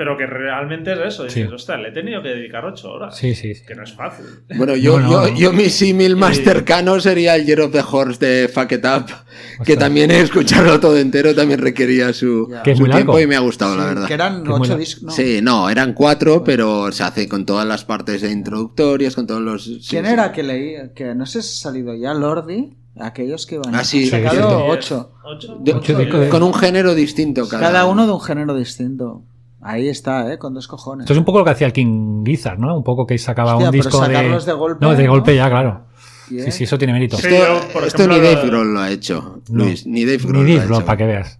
Pero 0.00 0.16
que 0.16 0.24
realmente 0.24 0.94
es 0.94 0.98
eso. 1.08 1.24
Dices, 1.24 1.46
Sí. 1.46 1.54
hostia, 1.54 1.76
le 1.76 1.88
he 1.90 1.92
tenido 1.92 2.22
que 2.22 2.30
dedicar 2.30 2.64
ocho 2.64 2.90
horas. 2.90 3.14
Sí, 3.14 3.34
sí, 3.34 3.54
sí. 3.54 3.62
Que 3.66 3.74
no 3.74 3.82
es 3.82 3.92
fácil. 3.92 4.24
Bueno, 4.56 4.74
yo, 4.76 4.98
No, 4.98 5.10
no, 5.10 5.26
yo, 5.26 5.30
no. 5.32 5.38
yo 5.38 5.52
mi 5.52 5.68
símil 5.68 6.16
más 6.16 6.38
cercano 6.40 6.98
sería 7.00 7.36
el 7.36 7.44
Year 7.44 7.60
of 7.60 7.70
the 7.72 7.82
Horse 7.86 8.18
de 8.24 8.48
Fuck 8.48 8.72
It 8.72 8.84
Up, 8.86 9.06
que 9.06 9.72
Ostras. 9.72 9.78
también 9.78 10.10
escucharlo 10.10 10.80
todo 10.80 10.96
entero 10.96 11.34
también 11.34 11.60
requería 11.60 12.14
su, 12.14 12.50
tiempo 12.64 13.20
y 13.20 13.26
me 13.26 13.36
ha 13.36 13.40
gustado, 13.40 13.76
la 13.76 13.84
verdad. 13.84 14.06
Que 14.08 14.14
eran 14.14 14.42
Que 14.42 14.50
ocho 14.52 14.78
discos. 14.78 15.02
¿no? 15.02 15.10
Sí, 15.10 15.40
no, 15.42 15.68
eran 15.68 15.92
cuatro, 15.92 16.42
pero 16.42 16.90
se 16.92 17.02
hace 17.02 17.28
con 17.28 17.44
todas 17.44 17.66
las 17.66 17.84
partes 17.84 18.22
de 18.22 18.30
introductorias, 18.32 19.14
con 19.14 19.26
todos 19.26 19.42
los... 19.42 19.64
sí, 19.64 19.80
¿Quién 19.86 20.06
sí. 20.06 20.12
era 20.12 20.32
que 20.32 20.42
leía? 20.42 20.94
Que 20.94 21.14
no 21.14 21.26
sé 21.26 21.42
si 21.42 21.58
ha 21.58 21.70
salido 21.70 21.94
ya, 21.94 22.14
Lordi. 22.14 22.74
Aquellos 22.98 23.46
que 23.46 23.54
iban. 23.54 23.74
Ah, 23.74 23.84
sí, 23.84 24.06
sacado 24.08 24.64
ocho. 24.66 25.12
¿Ocho? 25.24 25.58
De- 25.60 25.72
Ocho 25.72 25.78
Ocho, 25.92 25.98
discos 25.98 26.20
de- 26.20 26.28
Con 26.28 26.42
un 26.42 26.52
género 26.52 26.94
distinto 26.94 27.48
cada, 27.48 27.68
Cada 27.68 27.86
uno 27.86 28.06
de 28.06 28.12
un 28.12 28.20
género 28.20 28.54
distinto. 28.54 29.22
Ahí 29.62 29.88
está, 29.88 30.32
¿eh? 30.32 30.38
Con 30.38 30.54
dos 30.54 30.66
cojones. 30.66 31.04
Esto 31.04 31.12
es 31.12 31.18
un 31.18 31.24
poco 31.24 31.38
lo 31.40 31.44
que 31.44 31.50
hacía 31.50 31.66
el 31.66 31.72
King 31.72 32.24
Gizzard, 32.24 32.58
¿no? 32.58 32.76
Un 32.76 32.82
poco 32.84 33.06
que 33.06 33.18
sacaba 33.18 33.54
Hostia, 33.56 33.66
un 33.68 33.72
pero 33.72 33.84
disco 33.84 34.00
de... 34.00 34.06
sacarlos 34.06 34.46
de 34.46 34.52
golpe, 34.54 34.84
No, 34.86 34.94
de 34.94 35.04
¿no? 35.04 35.10
golpe 35.12 35.36
ya, 35.36 35.48
claro. 35.50 35.84
Sí, 36.28 36.50
sí, 36.52 36.64
eso 36.64 36.78
tiene 36.78 36.92
mérito. 36.92 37.16
Sí. 37.16 37.26
Esto, 37.26 37.38
yo, 37.66 37.72
por 37.72 37.82
esto 37.84 38.02
ejemplo, 38.04 38.16
ni 38.16 38.22
Dave 38.34 38.46
Grohl 38.48 38.72
lo 38.74 38.80
ha 38.80 38.90
hecho, 38.90 39.42
No. 39.50 39.64
Luis. 39.64 39.84
Ni 39.86 40.04
Dave 40.04 40.18
Grohl 40.18 40.46
Ni 40.46 40.52
lo 40.52 40.58
ha 40.58 40.62
Dave 40.62 40.66
Grohl, 40.68 40.84
para 40.84 40.96
que 40.96 41.06
veas. 41.06 41.38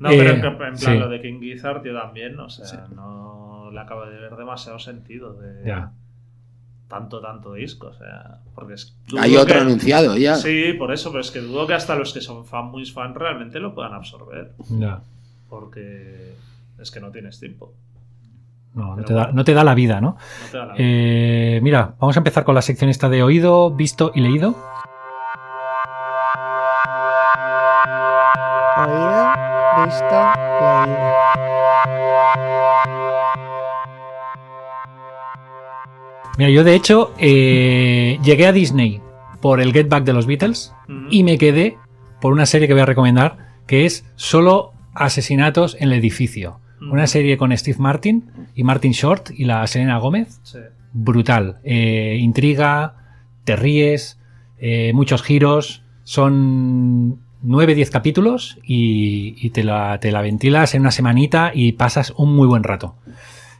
No, 0.00 0.08
pero 0.08 0.22
Eh, 0.30 0.34
en, 0.38 0.44
en 0.44 0.56
plan 0.56 0.76
sí. 0.78 0.90
lo 0.98 1.08
de 1.10 1.20
King 1.20 1.38
Gizzard, 1.40 1.84
yo 1.84 1.92
también, 1.92 2.38
o 2.40 2.48
sea, 2.48 2.86
no 2.94 3.70
le 3.70 3.78
acabo 3.78 4.06
de 4.06 4.18
ver 4.18 4.34
demasiado 4.36 4.78
sentido 4.78 5.34
de 5.34 5.66
Ya. 5.68 5.92
tanto, 6.88 7.20
tanto 7.20 7.52
disco, 7.52 7.88
o 7.88 7.92
sea, 7.94 8.38
porque 8.54 8.74
es... 8.74 8.96
Hay 9.18 9.36
otro 9.36 9.54
que- 9.54 9.60
anunciado 9.60 10.16
ya. 10.16 10.34
Sí, 10.36 10.72
por 10.78 10.92
eso, 10.92 11.10
pero 11.10 11.20
es 11.20 11.30
que 11.30 11.40
dudo 11.40 11.66
que 11.66 11.74
hasta 11.74 11.94
los 11.94 12.12
que 12.14 12.22
son 12.22 12.46
fan, 12.46 12.70
muy 12.70 12.86
fan, 12.86 13.14
realmente 13.14 13.60
lo 13.60 13.74
puedan 13.74 13.92
absorber, 13.92 14.52
Ya. 14.70 15.00
porque 15.50 16.32
es 16.80 16.90
que 16.90 17.00
no 17.00 17.10
tienes 17.10 17.38
tiempo, 17.38 17.74
No, 18.74 18.96
no 18.96 19.04
te, 19.04 19.12
da, 19.12 19.30
no 19.32 19.44
te 19.44 19.52
da 19.52 19.64
la 19.64 19.74
vida, 19.74 20.00
¿no? 20.00 20.16
no 20.16 20.50
te 20.50 20.56
da 20.56 20.66
la 20.66 20.74
Eh, 20.78 21.60
mira, 21.62 21.94
vamos 21.98 22.16
a 22.16 22.20
empezar 22.20 22.44
con 22.44 22.54
la 22.54 22.62
sección 22.62 22.88
esta 22.90 23.08
de 23.08 23.22
oído, 23.22 23.70
visto 23.70 24.12
y 24.14 24.20
leído. 24.20 24.54
Oído, 28.76 29.32
visto, 29.84 30.32
leído. 30.60 31.10
Mira, 36.38 36.50
yo 36.50 36.64
de 36.64 36.74
hecho 36.74 37.12
eh, 37.18 38.18
llegué 38.22 38.46
a 38.46 38.52
Disney 38.52 39.02
por 39.42 39.60
el 39.60 39.72
Get 39.72 39.88
Back 39.88 40.04
de 40.04 40.12
los 40.12 40.26
Beatles 40.26 40.72
y 41.10 41.22
me 41.22 41.36
quedé 41.38 41.76
por 42.20 42.32
una 42.32 42.46
serie 42.46 42.66
que 42.66 42.72
voy 42.72 42.82
a 42.82 42.86
recomendar 42.86 43.50
que 43.66 43.84
es 43.84 44.04
Solo 44.16 44.72
Asesinatos 44.94 45.76
en 45.78 45.84
el 45.84 45.92
Edificio. 45.94 46.59
Mm. 46.80 46.92
Una 46.92 47.06
serie 47.06 47.36
con 47.36 47.56
Steve 47.56 47.78
Martin 47.78 48.30
y 48.54 48.64
Martin 48.64 48.92
Short 48.92 49.30
y 49.36 49.44
la 49.44 49.66
Selena 49.66 49.98
Gómez. 49.98 50.40
Sí. 50.42 50.58
Brutal. 50.92 51.58
Eh, 51.62 52.16
intriga, 52.20 52.94
te 53.44 53.56
ríes, 53.56 54.18
eh, 54.58 54.92
muchos 54.94 55.22
giros. 55.22 55.82
Son 56.02 57.20
9-10 57.44 57.90
capítulos 57.90 58.58
y, 58.64 59.34
y 59.44 59.50
te, 59.50 59.62
la, 59.64 59.98
te 60.00 60.10
la 60.12 60.20
ventilas 60.22 60.74
en 60.74 60.80
una 60.82 60.90
semanita 60.90 61.52
y 61.54 61.72
pasas 61.72 62.12
un 62.16 62.34
muy 62.34 62.48
buen 62.48 62.62
rato. 62.64 62.96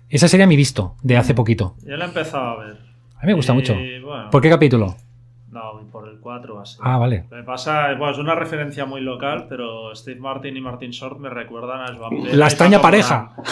Esa 0.09 0.27
sería 0.29 0.47
mi 0.47 0.57
visto 0.57 0.97
de 1.03 1.17
hace 1.17 1.35
poquito. 1.35 1.77
Yo 1.87 1.97
la 1.97 2.07
he 2.07 2.09
empezado 2.09 2.45
a 2.61 2.65
ver. 2.65 2.77
A 3.17 3.21
mí 3.23 3.27
me 3.29 3.35
gusta 3.35 3.53
Y, 3.53 3.57
mucho. 3.57 3.75
bueno, 3.75 4.31
¿Por 4.31 4.43
qué 4.43 4.49
capítulo? 4.51 4.97
No, 5.51 5.75
voy 5.75 5.85
por 5.91 6.09
el 6.09 6.20
4 6.31 6.55
o 6.55 6.61
así. 6.61 6.77
Ah, 6.81 6.97
vale. 6.97 7.25
Me 7.29 7.43
pasa, 7.43 7.89
bueno, 7.99 8.13
es 8.13 8.19
una 8.19 8.37
referencia 8.37 8.85
muy 8.87 9.01
local, 9.01 9.47
pero 9.49 9.93
Steve 9.97 10.21
Martin 10.21 10.57
y 10.57 10.61
Martin 10.61 10.93
Short 10.93 11.19
me 11.19 11.29
recuerdan 11.29 11.81
a 11.81 11.97
Joan 11.97 12.23
Pera 12.23 12.37
La 12.37 12.49
Paco 12.49 12.81
pareja. 12.83 13.33
Morán. 13.37 13.51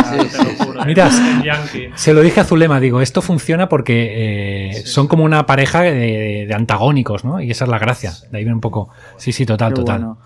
O 0.00 0.02
sea, 0.04 0.44
te 0.44 0.44
lo 0.58 0.64
juro, 0.66 0.84
Mira. 0.84 1.08
en 1.08 1.42
Yankee. 1.42 1.90
Se 1.94 2.12
lo 2.12 2.20
dije 2.20 2.40
a 2.40 2.44
Zulema, 2.44 2.78
digo, 2.78 3.00
esto 3.00 3.22
funciona 3.22 3.68
porque 3.70 4.70
eh, 4.70 4.86
son 4.86 5.08
como 5.08 5.24
una 5.24 5.46
pareja 5.46 5.80
de, 5.82 6.44
de 6.46 6.54
antagónicos, 6.54 7.24
¿no? 7.24 7.40
Y 7.40 7.50
esa 7.50 7.64
es 7.64 7.70
la 7.70 7.78
gracia. 7.78 8.12
De 8.30 8.36
ahí 8.38 8.44
viene 8.44 8.54
un 8.54 8.60
poco. 8.60 8.90
Sí, 9.16 9.32
sí, 9.32 9.46
total, 9.46 9.70
Qué 9.72 9.76
total. 9.80 9.98
bueno. 10.00 10.18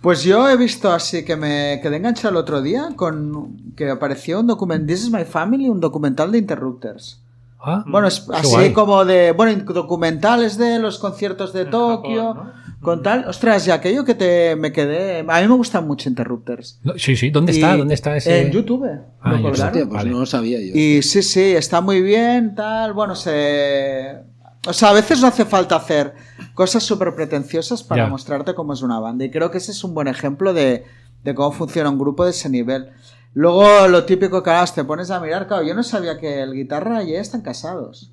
Pues 0.00 0.24
yo 0.24 0.48
he 0.48 0.56
visto 0.56 0.90
así 0.92 1.24
que 1.26 1.36
me 1.36 1.80
quedé 1.82 1.96
enganchado 1.96 2.30
el 2.30 2.36
otro 2.36 2.62
día 2.62 2.88
con 2.96 3.74
que 3.76 3.90
apareció 3.90 4.40
un 4.40 4.46
documental, 4.46 4.86
This 4.86 5.04
is 5.04 5.10
My 5.10 5.24
Family, 5.24 5.68
un 5.68 5.80
documental 5.80 6.32
de 6.32 6.38
Interrupters. 6.38 7.20
Ah, 7.66 7.84
Bueno, 7.86 8.08
es 8.08 8.26
así 8.32 8.48
guay. 8.48 8.72
como 8.72 9.04
de, 9.04 9.32
bueno, 9.32 9.62
documentales 9.72 10.58
de 10.58 10.78
los 10.78 10.98
conciertos 10.98 11.52
de 11.52 11.62
En 11.62 11.70
Tokio, 11.70 12.34
Japón, 12.34 12.52
con 12.80 13.02
tal, 13.02 13.26
ostras, 13.26 13.66
y 13.66 13.70
aquello 13.70 14.04
que 14.04 14.14
te 14.14 14.56
me 14.56 14.72
quedé, 14.72 15.20
a 15.20 15.40
mí 15.40 15.48
me 15.48 15.54
gustan 15.54 15.86
mucho 15.86 16.08
Interrupters. 16.08 16.80
No, 16.82 16.92
sí, 16.98 17.16
sí. 17.16 17.30
¿Dónde 17.30 17.52
está? 17.52 17.76
¿Dónde 17.76 17.94
está 17.94 18.16
ese? 18.16 18.42
En 18.42 18.50
YouTube. 18.52 18.86
Ah. 19.22 19.40
Hostia, 19.42 19.70
pues 19.72 19.88
Vale. 19.88 20.10
no 20.10 20.20
lo 20.20 20.26
sabía 20.26 20.58
yo. 20.60 20.72
Y 20.74 21.02
sí, 21.02 21.22
sí, 21.22 21.40
está 21.40 21.80
muy 21.80 22.02
bien, 22.02 22.54
tal. 22.54 22.92
Bueno, 22.92 23.14
se. 23.14 24.18
O 24.66 24.72
sea, 24.72 24.90
a 24.90 24.92
veces 24.94 25.20
no 25.20 25.26
hace 25.28 25.44
falta 25.44 25.76
hacer 25.76 26.14
cosas 26.54 26.82
súper 26.82 27.14
pretenciosas 27.14 27.82
para 27.82 28.04
Ya. 28.04 28.10
mostrarte 28.10 28.54
cómo 28.54 28.72
es 28.72 28.82
una 28.82 28.98
banda. 28.98 29.24
Y 29.24 29.30
creo 29.30 29.50
que 29.50 29.58
ese 29.58 29.72
es 29.72 29.84
un 29.84 29.92
buen 29.94 30.08
ejemplo 30.08 30.52
de, 30.54 30.84
de 31.22 31.34
cómo 31.34 31.52
funciona 31.52 31.90
un 31.90 31.98
grupo 31.98 32.24
de 32.24 32.30
ese 32.30 32.48
nivel. 32.48 32.88
Luego, 33.34 33.88
lo 33.88 34.04
típico 34.04 34.42
que 34.42 34.50
ahora 34.50 34.70
te 34.72 34.84
pones 34.84 35.10
a 35.10 35.20
mirar, 35.20 35.46
claro, 35.46 35.64
yo 35.64 35.74
no 35.74 35.82
sabía 35.82 36.18
que 36.18 36.40
el 36.42 36.52
guitarra 36.54 37.02
y 37.02 37.10
ella 37.10 37.20
están 37.20 37.42
casados. 37.42 38.12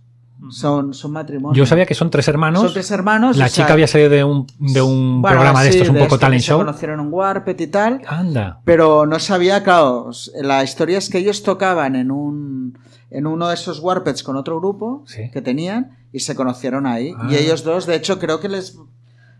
Son, 0.49 0.95
son 0.95 1.11
matrimonio. 1.11 1.55
Yo 1.55 1.67
sabía 1.67 1.86
que 1.86 1.93
son 1.93 2.09
tres 2.09 2.28
hermanos. 2.28 2.63
Son 2.63 2.74
tres 2.74 2.89
hermanos. 2.89 3.38
La 3.38 3.47
sea, 3.47 3.63
chica 3.63 3.74
había 3.74 3.86
salido 3.86 4.09
de 4.09 4.24
un, 4.24 4.47
de 4.57 4.82
un 4.82 5.22
bueno, 5.22 5.36
programa 5.36 5.61
de 5.61 5.69
estos, 5.69 5.89
un 5.89 5.93
poco 5.93 6.05
esto, 6.05 6.17
que 6.17 6.22
talent 6.22 6.41
Se 6.41 6.47
show. 6.47 6.57
conocieron 6.57 6.99
en 6.99 7.13
Warped 7.13 7.59
y 7.59 7.67
tal. 7.67 8.01
Anda. 8.07 8.59
Pero 8.65 9.05
no 9.05 9.19
sabía, 9.19 9.63
claro, 9.63 10.09
la 10.41 10.63
historia 10.63 10.97
es 10.97 11.09
que 11.11 11.19
ellos 11.19 11.43
tocaban 11.43 11.95
en 11.95 12.09
un 12.09 12.80
en 13.11 13.28
uno 13.28 13.49
de 13.49 13.53
esos 13.53 13.82
Warpeds 13.82 14.24
con 14.24 14.36
otro 14.38 14.57
grupo 14.59 15.03
Sí. 15.05 15.30
que 15.32 15.41
tenían 15.43 15.97
y 16.11 16.22
se 16.22 16.34
conocieron 16.34 16.88
ahí. 16.88 17.13
Ah. 17.19 17.28
Y 17.30 17.36
ellos 17.36 17.63
dos, 17.63 17.86
de 17.86 17.93
hecho, 17.95 18.17
creo 18.17 18.39
que 18.39 18.47
él 18.47 18.55
es 18.55 18.80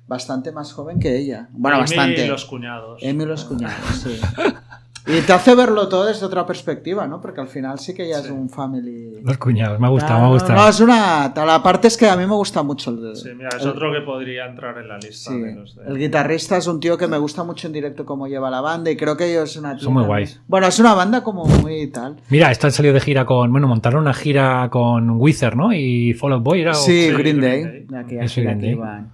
bastante 0.08 0.52
más 0.52 0.72
joven 0.74 1.00
que 1.00 1.18
ella. 1.18 1.48
Bueno, 1.52 1.78
Amy 1.78 1.84
bastante. 1.88 2.26
y 2.26 2.28
los 2.28 2.46
cuñados. 2.46 3.02
Emi 3.02 3.24
y 3.24 3.28
los 3.28 3.46
cuñados, 3.46 3.76
sí. 4.04 4.20
Y 5.08 5.22
te 5.22 5.34
hace 5.34 5.56
verlo 5.56 5.90
todo 5.90 6.06
desde 6.06 6.26
otra 6.26 6.46
perspectiva, 6.46 7.08
¿no? 7.08 7.20
Porque 7.20 7.42
al 7.42 7.48
final 7.48 7.80
sí 7.80 7.94
que 7.94 8.08
ya 8.08 8.20
es 8.20 8.30
un 8.30 8.50
family. 8.50 9.20
Los 9.24 9.38
cuñados. 9.40 9.80
Me 9.80 9.88
ha 9.88 9.90
gustado, 9.90 10.14
No, 10.14 10.20
me 10.20 10.26
ha 10.26 10.28
no, 10.28 10.34
gustado. 10.34 10.60
No, 10.62 10.68
es 10.70 10.80
una. 10.80 11.34
tal- 11.34 11.48
La 11.48 11.64
parte 11.64 11.88
es 11.88 11.98
que 11.98 12.08
a 12.08 12.16
mí 12.16 12.26
me 12.28 12.36
gusta 12.36 12.62
mucho 12.62 12.92
el 12.92 13.02
de. 13.02 13.16
Sí, 13.16 13.30
mira, 13.36 13.50
es 13.58 13.64
el- 13.64 13.70
otro 13.70 13.92
que 13.92 14.02
podría 14.02 14.46
entrar 14.46 14.78
en 14.78 14.88
la 14.88 14.98
lista 15.00 15.32
Sí, 15.32 15.40
de 15.40 15.56
los 15.56 15.76
de- 15.76 15.86
el 15.88 15.98
guitarrista 15.98 16.56
es 16.58 16.68
un 16.68 16.80
tío 16.80 16.98
que 17.00 17.08
me 17.08 17.18
gusta 17.18 17.44
mucho 17.44 17.66
en 17.68 17.74
directo 17.74 18.06
cómo 18.06 18.28
lleva 18.28 18.52
la 18.52 18.62
banda 18.62 18.92
y 18.92 18.96
creo 18.96 19.18
que 19.18 19.32
ellos 19.32 19.50
es 19.50 19.58
una 19.58 19.78
Son 19.80 19.94
muy 19.94 20.04
guays. 20.04 20.40
Bueno, 20.48 20.68
es 20.68 20.80
una 20.80 20.94
banda 20.94 21.24
como 21.24 21.46
muy 21.46 21.88
tal. 21.88 22.18
Mira, 22.30 22.52
esto 22.52 22.68
han 22.68 22.74
salido 22.74 22.94
de 22.94 23.00
gira 23.02 23.26
con. 23.26 23.52
Bueno, 23.52 23.68
montaron 23.68 24.02
una 24.02 24.14
gira 24.14 24.70
con 24.72 25.10
Wizard, 25.20 25.56
¿no? 25.56 25.74
Y 25.74 26.14
Fall 26.14 26.34
Out 26.34 26.44
Boy 26.44 26.62
era. 26.62 26.72
o- 26.72 26.76
Sí, 26.76 26.92
Sí, 27.08 27.08
Green 27.10 27.38
Green 27.38 27.42
Day. 27.42 27.64
Day. 27.64 27.86
de 27.90 27.98
aquí- 27.98 28.18
Eso, 28.20 28.42
de 28.42 28.46
Green 28.46 28.58
aquí 28.60 28.66
Day. 28.68 28.76
van. 28.76 29.12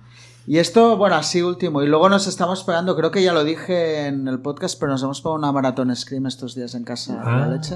Y 0.47 0.59
esto, 0.59 0.95
bueno, 0.97 1.15
así 1.17 1.41
último. 1.41 1.83
Y 1.83 1.87
luego 1.87 2.07
nos 2.07 2.25
estamos 2.25 2.63
pegando, 2.63 2.95
creo 2.95 3.11
que 3.11 3.21
ya 3.21 3.33
lo 3.33 3.43
dije 3.43 4.07
en 4.07 4.27
el 4.29 4.39
podcast, 4.39 4.79
pero 4.79 4.93
nos 4.93 5.03
hemos 5.03 5.19
pegado 5.21 5.35
una 5.35 5.51
maratón 5.51 5.93
Scream 5.93 6.25
estos 6.25 6.55
días 6.55 6.73
en 6.73 6.85
casa 6.85 7.15
de 7.15 7.19
Ah. 7.21 7.37
la 7.39 7.47
leche. 7.49 7.75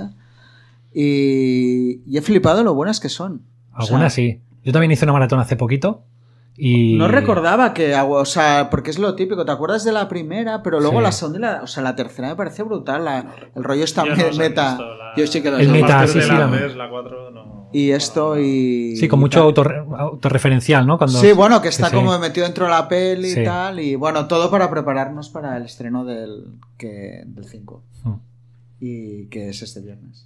Y, 0.94 2.02
y 2.06 2.18
he 2.18 2.22
flipado 2.22 2.64
lo 2.64 2.74
buenas 2.74 3.00
que 3.00 3.10
son. 3.10 3.44
O 3.74 3.82
sea, 3.82 3.96
Algunas 3.96 4.14
sí. 4.14 4.42
Yo 4.64 4.72
también 4.72 4.92
hice 4.92 5.06
una 5.06 5.14
maratón 5.14 5.40
hace 5.40 5.56
poquito. 5.56 6.04
Y. 6.58 6.96
No 6.96 7.08
recordaba 7.08 7.74
que, 7.74 7.96
o 7.96 8.26
sea, 8.26 8.70
porque 8.70 8.92
es 8.92 9.00
lo 9.00 9.16
típico, 9.16 9.46
te 9.46 9.52
acuerdas 9.52 9.84
de 9.84 9.94
la 9.94 10.08
primera, 10.10 10.62
pero 10.64 10.80
luego 10.80 10.98
Sí. 11.00 11.04
la 11.04 11.12
segunda 11.12 11.38
y 11.38 11.42
la, 11.42 11.64
o 11.64 11.68
sea, 11.68 11.82
la 11.82 11.96
tercera 11.96 12.28
me 12.30 12.36
parece 12.36 12.64
brutal, 12.64 13.06
la- 13.06 13.26
el 13.56 13.64
rollo 13.64 13.84
está 13.84 14.04
Yo 14.06 14.16
no 14.16 14.38
meta. 14.38 14.78
la- 14.78 15.14
Yo 15.18 15.26
sí 15.28 15.42
que 15.42 15.50
las 15.50 15.62
El 15.62 15.70
meta, 15.70 16.06
sí, 16.08 16.20
de 16.20 16.26
sí, 16.26 16.32
la 16.32 16.48
la- 16.48 16.52
3, 16.58 16.76
la 16.76 16.90
4 16.90 17.32
no. 17.32 17.61
Y 17.74 17.92
esto 17.92 18.38
y... 18.40 18.96
Sí, 18.98 19.08
con 19.08 19.20
mucho 19.20 19.42
autorre- 19.44 19.86
autorreferencial, 19.98 20.86
¿no? 20.86 20.98
Cuando, 20.98 21.20
Sí, 21.20 21.32
bueno, 21.32 21.62
que 21.62 21.70
está 21.70 21.90
como 21.90 22.18
metido 22.20 22.46
dentro 22.46 22.66
de 22.66 22.72
la 22.72 22.88
peli 22.90 23.32
Sí. 23.32 23.42
y 23.42 23.44
tal, 23.46 23.80
y 23.80 23.96
bueno, 23.96 24.28
todo 24.28 24.52
para 24.52 24.70
prepararnos 24.70 25.30
para 25.30 25.56
el 25.58 25.64
estreno 25.64 26.04
del, 26.04 26.46
que, 26.78 27.24
del 27.26 27.46
5, 27.46 27.82
Mm. 28.04 28.14
y 28.82 29.26
que 29.28 29.50
es 29.50 29.62
este 29.62 29.80
viernes. 29.80 30.26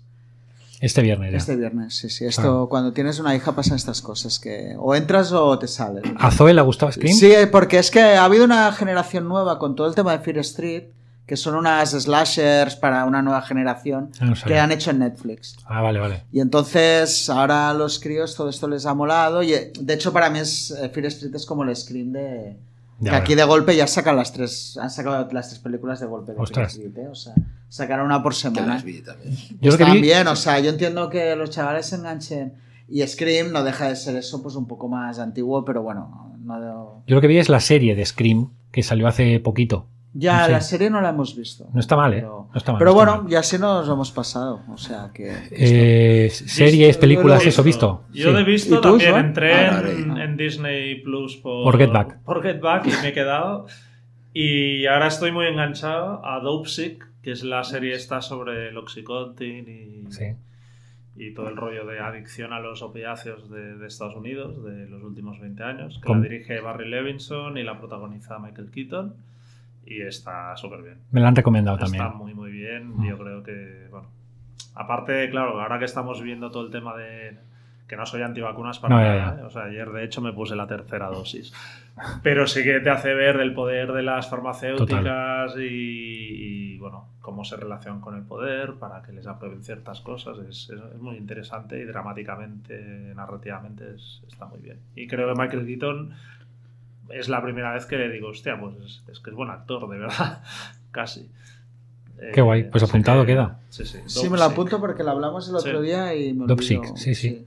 Este 0.81 1.01
viernes 1.01 1.31
ya. 1.31 1.37
Este 1.37 1.55
viernes, 1.55 1.95
sí, 1.95 2.09
sí. 2.09 2.25
Esto, 2.25 2.67
cuando 2.67 2.91
tienes 2.91 3.19
una 3.19 3.33
hija 3.35 3.55
pasan 3.55 3.77
estas 3.77 4.01
cosas, 4.01 4.39
que 4.39 4.75
o 4.77 4.93
entras 4.93 5.31
o 5.31 5.57
te 5.57 5.67
sales. 5.67 6.03
¿A 6.17 6.31
Zoe 6.31 6.53
le 6.53 6.61
gustaba 6.61 6.91
Scream? 6.91 7.15
Sí, 7.15 7.31
porque 7.51 7.77
es 7.79 7.91
que 7.91 8.01
ha 8.01 8.25
habido 8.25 8.43
una 8.43 8.71
generación 8.73 9.27
nueva 9.27 9.57
con 9.57 9.75
todo 9.75 9.87
el 9.87 9.95
tema 9.95 10.11
de 10.11 10.19
Fear 10.19 10.39
Street, 10.39 10.83
que 11.25 11.35
son 11.37 11.55
unas 11.55 11.91
slashers 11.91 12.75
para 12.75 13.05
una 13.05 13.21
nueva 13.21 13.41
generación 13.41 14.11
Ah, 14.19 14.25
no 14.25 14.33
que 14.45 14.59
han 14.59 14.71
hecho 14.71 14.91
en 14.91 14.99
Netflix. 14.99 15.55
Ah, 15.65 15.81
vale, 15.81 15.99
vale. 15.99 16.23
Y 16.31 16.39
entonces 16.39 17.29
ahora 17.29 17.69
a 17.69 17.73
los 17.73 17.99
críos 17.99 18.35
todo 18.35 18.49
esto 18.49 18.67
les 18.67 18.85
ha 18.85 18.93
molado 18.93 19.41
y 19.43 19.53
eh, 19.53 19.73
de 19.79 19.93
hecho 19.93 20.13
para 20.13 20.29
mí 20.29 20.39
es, 20.39 20.71
eh, 20.71 20.89
Fear 20.89 21.07
Street 21.07 21.33
es 21.35 21.45
como 21.45 21.63
el 21.63 21.75
Scream 21.75 22.11
de... 22.11 22.57
Ya, 22.99 23.11
que 23.11 23.17
aquí 23.17 23.35
de 23.35 23.43
golpe 23.43 23.75
ya 23.75 23.87
sacan 23.87 24.15
las 24.15 24.31
tres, 24.31 24.77
han 24.81 24.89
sacado 24.89 25.27
las 25.31 25.49
tres 25.49 25.59
películas 25.59 25.99
de 25.99 26.05
golpe 26.05 26.31
de 26.31 26.39
Ostras. 26.39 26.75
Fear 26.75 26.87
Street, 26.87 27.05
¿eh? 27.05 27.09
o 27.09 27.15
sea, 27.15 27.33
sacaron 27.67 28.05
una 28.05 28.23
por 28.23 28.33
semana. 28.35 28.75
las 28.75 28.83
vi 28.85 29.01
también. 29.01 29.35
Yo 29.59 29.71
lo 29.71 29.77
que 29.77 29.83
Están 29.83 29.93
vi. 29.95 30.01
bien, 30.01 30.27
o 30.27 30.35
sea, 30.37 30.59
yo 30.59 30.69
entiendo 30.69 31.09
que 31.09 31.35
los 31.35 31.49
chavales 31.49 31.87
se 31.87 31.95
enganchen 31.97 32.53
y 32.87 33.05
Scream 33.05 33.51
no 33.51 33.63
deja 33.63 33.89
de 33.89 33.95
ser 33.97 34.15
eso 34.15 34.41
pues 34.41 34.55
un 34.55 34.67
poco 34.67 34.87
más 34.87 35.19
antiguo, 35.19 35.65
pero 35.65 35.81
bueno, 35.81 36.31
no... 36.39 37.03
Yo 37.07 37.15
lo 37.15 37.21
que 37.21 37.27
vi 37.27 37.37
es 37.39 37.49
la 37.49 37.59
serie 37.59 37.95
de 37.95 38.05
Scream 38.05 38.51
que 38.71 38.81
salió 38.83 39.07
hace 39.07 39.39
poquito. 39.41 39.87
Ya, 40.17 40.45
Sí. 40.45 40.51
la 40.53 40.61
serie 40.61 40.89
no 40.89 41.01
la 41.01 41.09
hemos 41.09 41.35
visto. 41.35 41.67
No 41.73 41.79
está 41.81 41.97
mal, 41.97 42.13
¿eh? 42.13 42.17
Pero, 42.21 42.47
No 42.51 42.57
está 42.57 42.71
mal, 42.71 42.79
pero 42.79 42.91
no 42.93 42.97
está 43.01 43.05
bueno, 43.11 43.23
mal. 43.23 43.31
ya 43.31 43.43
sí 43.43 43.57
nos 43.59 43.87
hemos 43.89 44.11
pasado. 44.11 44.61
O 44.69 44.77
sea 44.77 45.11
que. 45.13 45.29
Eh, 45.51 46.29
series, 46.29 46.97
películas, 46.97 47.45
eso 47.45 47.61
visto. 47.63 48.03
Yo 48.13 48.31
Sí. 48.31 48.37
he 48.37 48.43
visto 48.45 48.75
¿Y 48.75 48.77
tú, 48.77 48.97
también, 48.97 49.15
entré 49.15 49.53
Ah, 49.53 49.83
en, 49.85 50.17
en 50.17 50.37
Disney 50.37 51.01
Plus 51.01 51.35
por, 51.35 51.63
Por 51.65 51.77
Get 51.77 51.91
Back. 51.91 52.19
por 52.23 52.41
Get 52.41 52.61
Back 52.61 52.87
y 52.87 52.91
me 53.01 53.09
he 53.09 53.13
quedado. 53.13 53.65
Y 54.33 54.85
ahora 54.85 55.07
estoy 55.07 55.31
muy 55.31 55.47
enganchado 55.47 56.25
a 56.25 56.39
Dope 56.39 56.69
Sick, 56.69 57.05
que 57.21 57.31
es 57.31 57.43
la 57.43 57.63
serie 57.63 57.93
esta 57.93 58.21
sobre 58.21 58.69
el 58.69 58.77
Oxycontin 58.77 59.67
y, 60.07 60.11
Sí. 60.11 60.25
y 61.17 61.33
todo 61.33 61.49
el 61.49 61.57
rollo 61.57 61.85
de 61.85 61.99
adicción 61.99 62.53
a 62.53 62.59
los 62.59 62.81
opiáceos 62.81 63.49
de, 63.49 63.75
de 63.77 63.87
Estados 63.87 64.15
Unidos 64.15 64.63
de 64.63 64.87
los 64.87 65.03
últimos 65.03 65.39
20 65.39 65.63
años, 65.63 65.99
que 66.01 66.07
¿Cómo? 66.07 66.21
la 66.21 66.29
dirige 66.29 66.59
Barry 66.61 66.89
Levinson 66.89 67.57
y 67.57 67.63
la 67.63 67.77
protagoniza 67.79 68.39
Michael 68.39 68.69
Keaton. 68.71 69.13
Y 69.85 70.01
está 70.01 70.55
súper 70.57 70.81
bien. 70.81 70.97
Me 71.11 71.21
la 71.21 71.27
han 71.27 71.35
recomendado 71.35 71.77
también. 71.77 72.03
Está 72.03 72.15
muy, 72.17 72.33
muy 72.33 72.51
bien. 72.51 72.97
Mm. 72.97 73.07
Yo 73.09 73.17
creo 73.17 73.43
que, 73.43 73.87
bueno. 73.91 74.07
Aparte, 74.73 75.29
claro, 75.29 75.61
ahora 75.61 75.79
que 75.79 75.85
estamos 75.85 76.21
viendo 76.21 76.49
todo 76.51 76.65
el 76.65 76.71
tema 76.71 76.95
de. 76.97 77.37
Que 77.87 77.95
no 77.95 78.05
soy 78.07 78.23
antivacunas 78.23 78.79
para 78.79 78.95
No, 78.95 79.01
nada. 79.01 79.41
¿eh? 79.41 79.43
O 79.43 79.49
sea, 79.51 79.65
ayer 79.65 79.87
de 79.91 80.03
hecho 80.03 80.19
me 80.19 80.33
puse 80.33 80.55
la 80.55 80.65
tercera 80.65 81.05
dosis. 81.07 81.53
Pero 82.23 82.47
sí 82.47 82.63
que 82.63 82.79
te 82.79 82.89
hace 82.89 83.13
ver 83.13 83.37
del 83.37 83.53
poder 83.53 83.91
de 83.93 84.01
las 84.01 84.27
farmacéuticas 84.27 85.55
y, 85.57 85.61
y, 86.73 86.77
bueno, 86.79 87.09
cómo 87.21 87.43
se 87.45 87.55
relacionan 87.57 88.01
con 88.01 88.15
el 88.15 88.23
poder 88.23 88.73
para 88.79 89.03
que 89.03 89.11
les 89.11 89.27
aprueben 89.27 89.63
ciertas 89.63 90.01
cosas. 90.01 90.39
Es, 90.39 90.67
es- 90.71 90.81
es 90.95 90.99
muy 90.99 91.15
interesante 91.15 91.79
y 91.79 91.83
dramáticamente, 91.85 93.13
narrativamente 93.15 93.93
es- 93.95 94.23
está 94.27 94.45
muy 94.47 94.59
bien. 94.61 94.79
Y 94.95 95.05
creo 95.07 95.31
que 95.31 95.39
Michael 95.39 95.67
Keaton 95.67 96.11
es 97.09 97.29
la 97.29 97.41
primera 97.43 97.73
vez 97.73 97.85
que 97.85 97.97
le 97.97 98.09
digo, 98.11 98.29
hostia, 98.29 98.59
pues 98.59 98.75
es, 98.85 99.03
es 99.11 99.19
que 99.19 99.29
es 99.29 99.35
buen 99.35 99.49
actor, 99.49 99.89
de 99.89 99.97
verdad. 99.97 100.41
Casi. 100.91 101.27
Qué 102.33 102.41
guay, 102.41 102.63
pues 102.71 102.81
apuntado 102.83 103.25
que- 103.25 103.33
queda. 103.33 103.59
Sí, 103.69 103.85
sí. 103.85 103.99
Sí, 104.05 104.29
me 104.29 104.37
lo 104.37 104.45
apunto 104.45 104.79
porque 104.79 105.03
lo 105.03 105.11
hablamos 105.11 105.49
el 105.49 105.55
otro 105.55 105.79
Sí. 105.81 105.85
día 105.85 106.15
y 106.15 106.33
me 106.33 106.43
olvidó. 106.45 106.61
Sick, 106.61 106.95
sí, 106.95 107.13
sí. 107.13 107.45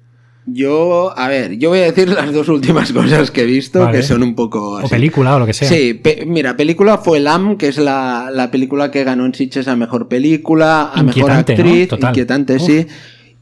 Yo, 0.50 1.12
a 1.18 1.28
ver, 1.28 1.58
yo 1.58 1.68
voy 1.70 1.80
a 1.80 1.82
decir 1.84 2.08
las 2.08 2.32
dos 2.32 2.48
últimas 2.48 2.90
cosas 2.94 3.30
que 3.30 3.42
he 3.42 3.46
visto, 3.46 3.80
Vale. 3.80 3.98
que 3.98 4.02
son 4.02 4.22
un 4.22 4.34
poco... 4.34 4.82
O 4.82 4.88
película 4.88 5.36
o 5.36 5.38
lo 5.38 5.46
que 5.46 5.52
sea. 5.52 5.68
Sí, 5.68 5.92
pe- 5.94 6.24
mira, 6.26 6.56
película 6.56 6.96
fue 6.98 7.20
Lam, 7.20 7.56
que 7.58 7.68
es 7.68 7.76
la, 7.78 8.30
la 8.32 8.50
película 8.50 8.90
que 8.90 9.04
ganó 9.04 9.26
en 9.26 9.34
Sitges 9.34 9.68
a 9.68 9.76
mejor 9.76 10.08
película, 10.08 10.90
a 10.94 11.02
mejor 11.02 11.30
actriz, 11.32 11.88
Total. 11.88 12.10
inquietante, 12.10 12.56
Uf. 12.56 12.62
sí. 12.62 12.86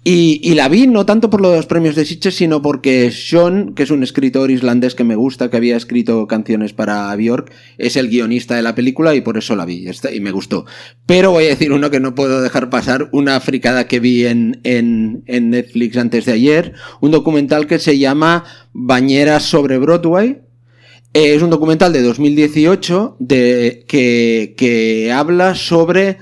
Y, 0.08 0.38
y 0.40 0.54
la 0.54 0.68
vi 0.68 0.86
no 0.86 1.04
tanto 1.04 1.30
por 1.30 1.40
los 1.40 1.66
premios 1.66 1.96
de 1.96 2.04
Sitges, 2.04 2.36
sino 2.36 2.62
porque 2.62 3.10
Sean, 3.10 3.74
que 3.74 3.82
es 3.82 3.90
un 3.90 4.04
escritor 4.04 4.52
islandés 4.52 4.94
que 4.94 5.02
me 5.02 5.16
gusta, 5.16 5.50
que 5.50 5.56
había 5.56 5.76
escrito 5.76 6.28
canciones 6.28 6.72
para 6.72 7.12
Björk, 7.16 7.50
es 7.76 7.96
el 7.96 8.08
guionista 8.08 8.54
de 8.54 8.62
la 8.62 8.76
película 8.76 9.16
y 9.16 9.20
por 9.20 9.36
eso 9.36 9.56
la 9.56 9.64
vi 9.64 9.84
y 10.12 10.20
me 10.20 10.30
gustó. 10.30 10.64
Pero 11.06 11.32
voy 11.32 11.46
a 11.46 11.48
decir 11.48 11.72
uno 11.72 11.90
que 11.90 11.98
no 11.98 12.14
puedo 12.14 12.40
dejar 12.40 12.70
pasar, 12.70 13.08
una 13.10 13.40
fricada 13.40 13.88
que 13.88 13.98
vi 13.98 14.26
en, 14.26 14.60
en, 14.62 15.24
en 15.26 15.50
Netflix 15.50 15.96
antes 15.96 16.24
de 16.24 16.34
ayer, 16.34 16.74
un 17.00 17.10
documental 17.10 17.66
que 17.66 17.80
se 17.80 17.98
llama 17.98 18.44
Bañeras 18.72 19.42
sobre 19.42 19.76
Broadway. 19.78 20.38
Eh, 21.14 21.34
es 21.34 21.42
un 21.42 21.50
documental 21.50 21.92
de 21.92 22.02
2018 22.02 23.16
de, 23.18 23.84
que, 23.88 24.54
que 24.56 25.10
habla 25.10 25.56
sobre... 25.56 26.18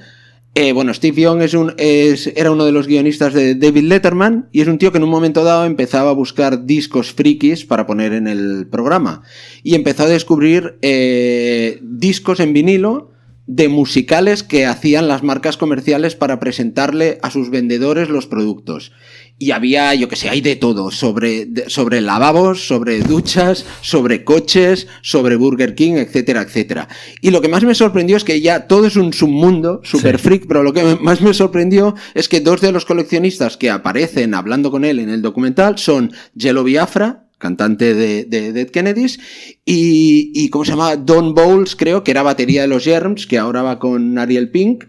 eh, 0.56 0.72
bueno, 0.72 0.94
Steve 0.94 1.20
Young 1.22 1.42
es 1.42 1.54
un, 1.54 1.74
es- 1.78 2.28
era 2.36 2.50
uno 2.52 2.64
de 2.64 2.70
los 2.72 2.86
guionistas 2.86 3.34
de 3.34 3.54
David 3.56 3.84
Letterman 3.84 4.48
y 4.52 4.60
es 4.60 4.68
un 4.68 4.78
tío 4.78 4.92
que 4.92 4.98
en 4.98 5.04
un 5.04 5.10
momento 5.10 5.42
dado 5.42 5.64
empezaba 5.64 6.10
a 6.10 6.14
buscar 6.14 6.64
discos 6.64 7.12
frikis 7.12 7.64
para 7.64 7.86
poner 7.86 8.12
en 8.12 8.28
el 8.28 8.66
programa. 8.70 9.22
Y 9.64 9.74
empezó 9.74 10.04
a 10.04 10.08
descubrir 10.08 10.78
eh, 10.82 11.80
discos 11.82 12.38
en 12.40 12.52
vinilo 12.52 13.10
de 13.46 13.68
musicales 13.68 14.42
que 14.42 14.64
hacían 14.66 15.06
las 15.06 15.22
marcas 15.22 15.56
comerciales 15.56 16.14
para 16.16 16.40
presentarle 16.40 17.18
a 17.22 17.30
sus 17.30 17.50
vendedores 17.50 18.08
los 18.08 18.26
productos. 18.26 18.92
Y 19.36 19.50
había, 19.50 19.92
yo 19.94 20.08
que 20.08 20.14
sé, 20.16 20.30
hay 20.30 20.40
de 20.40 20.54
todo, 20.56 20.90
sobre, 20.92 21.44
de- 21.44 21.68
sobre 21.68 22.00
lavabos, 22.00 22.66
sobre 22.68 23.00
duchas, 23.00 23.66
sobre 23.82 24.24
coches, 24.24 24.86
sobre 25.02 25.36
Burger 25.36 25.74
King, 25.74 25.94
etcétera, 25.94 26.42
etcétera. 26.42 26.88
Y 27.20 27.30
lo 27.32 27.40
que 27.42 27.48
más 27.48 27.64
me 27.64 27.74
sorprendió 27.74 28.16
es 28.16 28.24
que 28.24 28.40
ya 28.40 28.66
todo 28.68 28.86
es 28.86 28.96
un 28.96 29.12
submundo, 29.12 29.80
super 29.82 30.18
Sí. 30.18 30.22
freak, 30.24 30.46
pero 30.46 30.62
lo 30.62 30.72
que 30.72 30.82
más 31.00 31.20
me 31.20 31.34
sorprendió 31.34 31.94
es 32.14 32.28
que 32.28 32.40
dos 32.40 32.60
de 32.60 32.72
los 32.72 32.84
coleccionistas 32.84 33.56
que 33.56 33.70
aparecen 33.70 34.34
hablando 34.34 34.70
con 34.70 34.84
él 34.84 35.00
en 35.00 35.10
el 35.10 35.20
documental 35.20 35.78
son 35.78 36.12
Jello 36.38 36.62
Biafra, 36.64 37.23
cantante 37.44 37.92
de, 37.94 38.24
de 38.24 38.52
Dead 38.52 38.68
Kennedys, 38.70 39.18
y, 39.64 40.32
y 40.34 40.48
¿cómo 40.48 40.64
se 40.64 40.70
llama? 40.72 40.96
Don 40.96 41.34
Bowles, 41.34 41.76
creo, 41.76 42.02
que 42.02 42.10
era 42.10 42.22
batería 42.22 42.62
de 42.62 42.68
los 42.68 42.84
Germs, 42.84 43.26
que 43.26 43.38
ahora 43.38 43.62
va 43.62 43.78
con 43.78 44.16
Ariel 44.18 44.50
Pink. 44.50 44.84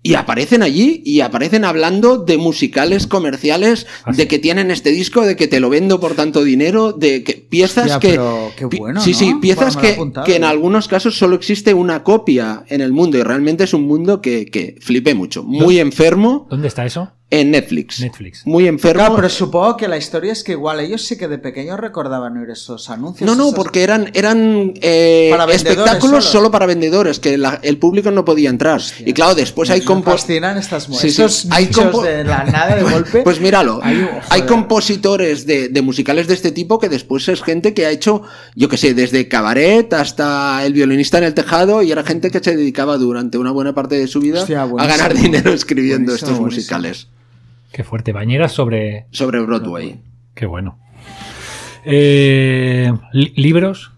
Y 0.00 0.14
aparecen 0.14 0.62
allí 0.62 1.02
y 1.04 1.20
aparecen 1.22 1.64
hablando 1.64 2.18
de 2.24 2.38
musicales 2.38 3.08
comerciales, 3.08 3.84
Ah, 4.04 4.12
de 4.12 4.28
que 4.28 4.38
tienen 4.38 4.70
este 4.70 4.90
disco, 4.90 5.26
de 5.26 5.34
que 5.34 5.48
te 5.48 5.58
lo 5.58 5.68
vendo 5.70 5.98
por 5.98 6.14
tanto 6.14 6.44
dinero, 6.44 6.92
de 6.92 7.24
que 7.24 7.34
piezas 7.34 7.86
Hostia, 7.90 7.98
que... 7.98 8.10
pero 8.10 8.52
qué 8.56 8.68
pi- 8.68 8.78
bueno, 8.78 9.00
sí, 9.00 9.10
¿no? 9.10 9.18
sí, 9.18 9.34
piezas 9.42 9.74
Bueno, 9.74 9.80
que, 9.88 9.94
apuntado. 9.94 10.24
que 10.26 10.36
en 10.36 10.44
algunos 10.44 10.86
casos 10.86 11.18
solo 11.18 11.34
existe 11.34 11.74
una 11.74 12.04
copia 12.04 12.64
en 12.68 12.80
el 12.80 12.92
mundo 12.92 13.18
y 13.18 13.22
realmente 13.22 13.64
es 13.64 13.74
un 13.74 13.82
mundo 13.88 14.22
que, 14.22 14.46
que 14.46 14.76
flipé 14.80 15.14
mucho. 15.14 15.42
Muy 15.42 15.78
enfermo 15.80 16.46
¿Dónde 16.48 16.68
está 16.68 16.86
eso? 16.86 17.12
En 17.30 17.50
Netflix. 17.50 18.00
Netflix. 18.00 18.46
Muy 18.46 18.66
enfermo. 18.66 19.00
Claro, 19.00 19.16
pero 19.16 19.28
supongo 19.28 19.76
que 19.76 19.86
la 19.86 19.98
historia 19.98 20.32
es 20.32 20.42
que 20.42 20.52
igual 20.52 20.80
ellos 20.80 21.04
sí 21.04 21.18
que 21.18 21.28
de 21.28 21.36
pequeños 21.36 21.78
recordaban 21.78 22.38
oír 22.38 22.48
esos 22.48 22.88
anuncios. 22.88 23.26
No, 23.28 23.34
no, 23.36 23.52
porque 23.52 23.82
eran, 23.82 24.10
eran 24.14 24.72
eh, 24.80 25.28
Para 25.30 25.44
vendedores 25.44 25.78
espectáculos 25.78 26.24
solo. 26.24 26.38
solo. 26.38 26.50
para 26.50 26.64
vendedores, 26.64 27.20
que 27.20 27.36
la- 27.36 27.60
el 27.62 27.76
público 27.76 28.10
no 28.10 28.24
podía 28.24 28.48
entrar. 28.48 28.80
y 29.04 29.12
claro, 29.12 29.34
después 29.34 29.68
hay 29.68 29.80
me 29.80 29.84
compo- 29.86 30.12
fascinan 30.12 30.56
estas 30.56 30.88
mu- 30.88 30.96
Sí, 30.96 31.10
sí. 31.10 31.22
Hay 31.50 31.66
compo- 31.66 32.02
de 32.02 32.24
la 32.24 32.44
nada 32.44 32.76
de 32.76 32.82
golpe. 32.90 33.20
Pues 33.24 33.40
míralo, 33.40 33.80
Hay 33.82 33.96
un- 33.98 34.08
hay 34.30 34.42
compositores 34.46 35.44
de, 35.46 35.68
de 35.68 35.82
musicales 35.82 36.28
de 36.28 36.34
este 36.34 36.50
tipo 36.50 36.78
que 36.78 36.88
después 36.88 37.28
es 37.28 37.42
gente 37.42 37.74
que 37.74 37.84
ha 37.84 37.90
hecho, 37.90 38.22
yo 38.54 38.70
que 38.70 38.78
sé, 38.78 38.94
desde 38.94 39.28
cabaret 39.28 39.92
hasta 39.92 40.64
el 40.64 40.72
violinista 40.72 41.18
en 41.18 41.24
el 41.24 41.34
tejado 41.34 41.82
y 41.82 41.92
era 41.92 42.04
gente 42.04 42.30
que 42.30 42.38
se 42.42 42.56
dedicaba 42.56 42.96
durante 42.96 43.36
una 43.36 43.50
buena 43.50 43.74
parte 43.74 43.96
de 43.96 44.06
su 44.06 44.20
vida 44.20 44.40
Hostia, 44.40 44.62
a 44.62 44.86
ganar 44.86 45.12
dinero 45.14 45.52
escribiendo 45.52 46.12
Buenísimo, 46.12 46.14
estos 46.30 46.38
buenísimo. 46.38 46.78
musicales 46.78 47.08
Qué 47.72 47.84
fuerte. 47.84 48.12
Bañeras 48.12 48.52
sobre. 48.52 49.06
sobre 49.10 49.40
Broadway. 49.40 50.00
Qué 50.34 50.46
bueno. 50.46 50.78
Eh, 51.84 52.92
li- 53.12 53.32
¿Libros? 53.36 53.92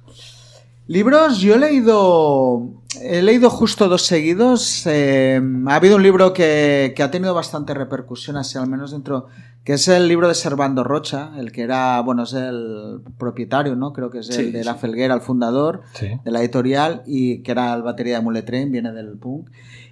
Libros, 0.86 1.38
yo 1.40 1.54
he 1.54 1.58
leído. 1.58 2.68
He 3.00 3.22
leído 3.22 3.48
justo 3.50 3.88
dos 3.88 4.02
seguidos. 4.02 4.82
eh, 4.86 5.40
ha 5.68 5.74
habido 5.74 5.96
un 5.96 6.02
libro 6.02 6.32
que, 6.32 6.92
que 6.96 7.02
ha 7.02 7.10
tenido 7.10 7.32
bastante 7.34 7.72
repercusión, 7.74 8.36
así 8.36 8.58
al 8.58 8.68
menos 8.68 8.90
dentro. 8.90 9.26
Que 9.62 9.74
es 9.74 9.86
el 9.88 10.08
libro 10.08 10.26
de 10.26 10.34
Servando 10.34 10.82
Rocha, 10.84 11.32
el 11.38 11.52
que 11.52 11.60
era, 11.62 12.00
bueno, 12.00 12.22
es 12.24 12.32
el 12.32 13.02
propietario, 13.18 13.76
¿no? 13.76 13.92
Creo 13.92 14.10
que 14.10 14.20
es 14.20 14.30
el 14.30 14.46
Sí, 14.46 14.50
de 14.50 14.60
sí. 14.60 14.64
la 14.64 14.74
Felguera, 14.74 15.14
el 15.14 15.20
fundador 15.20 15.82
Sí. 15.92 16.08
de 16.24 16.30
la 16.30 16.40
editorial, 16.40 17.02
y 17.06 17.42
que 17.42 17.52
era 17.52 17.74
el 17.74 17.82
batería 17.82 18.16
de 18.16 18.24
Mulet 18.24 18.46
Train, 18.46 18.72
viene 18.72 18.90
del 18.92 19.18
punk. 19.18 19.50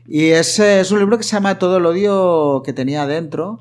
Y 0.09 0.31
ese 0.31 0.81
es 0.81 0.91
un 0.91 1.01
libro 1.01 1.19
que 1.19 1.25
se 1.25 1.37
llama 1.37 1.59
Todo 1.59 1.77
el 1.77 1.87
odio 1.87 2.63
que 2.65 2.73
tenía 2.73 3.07
dentro. 3.07 3.61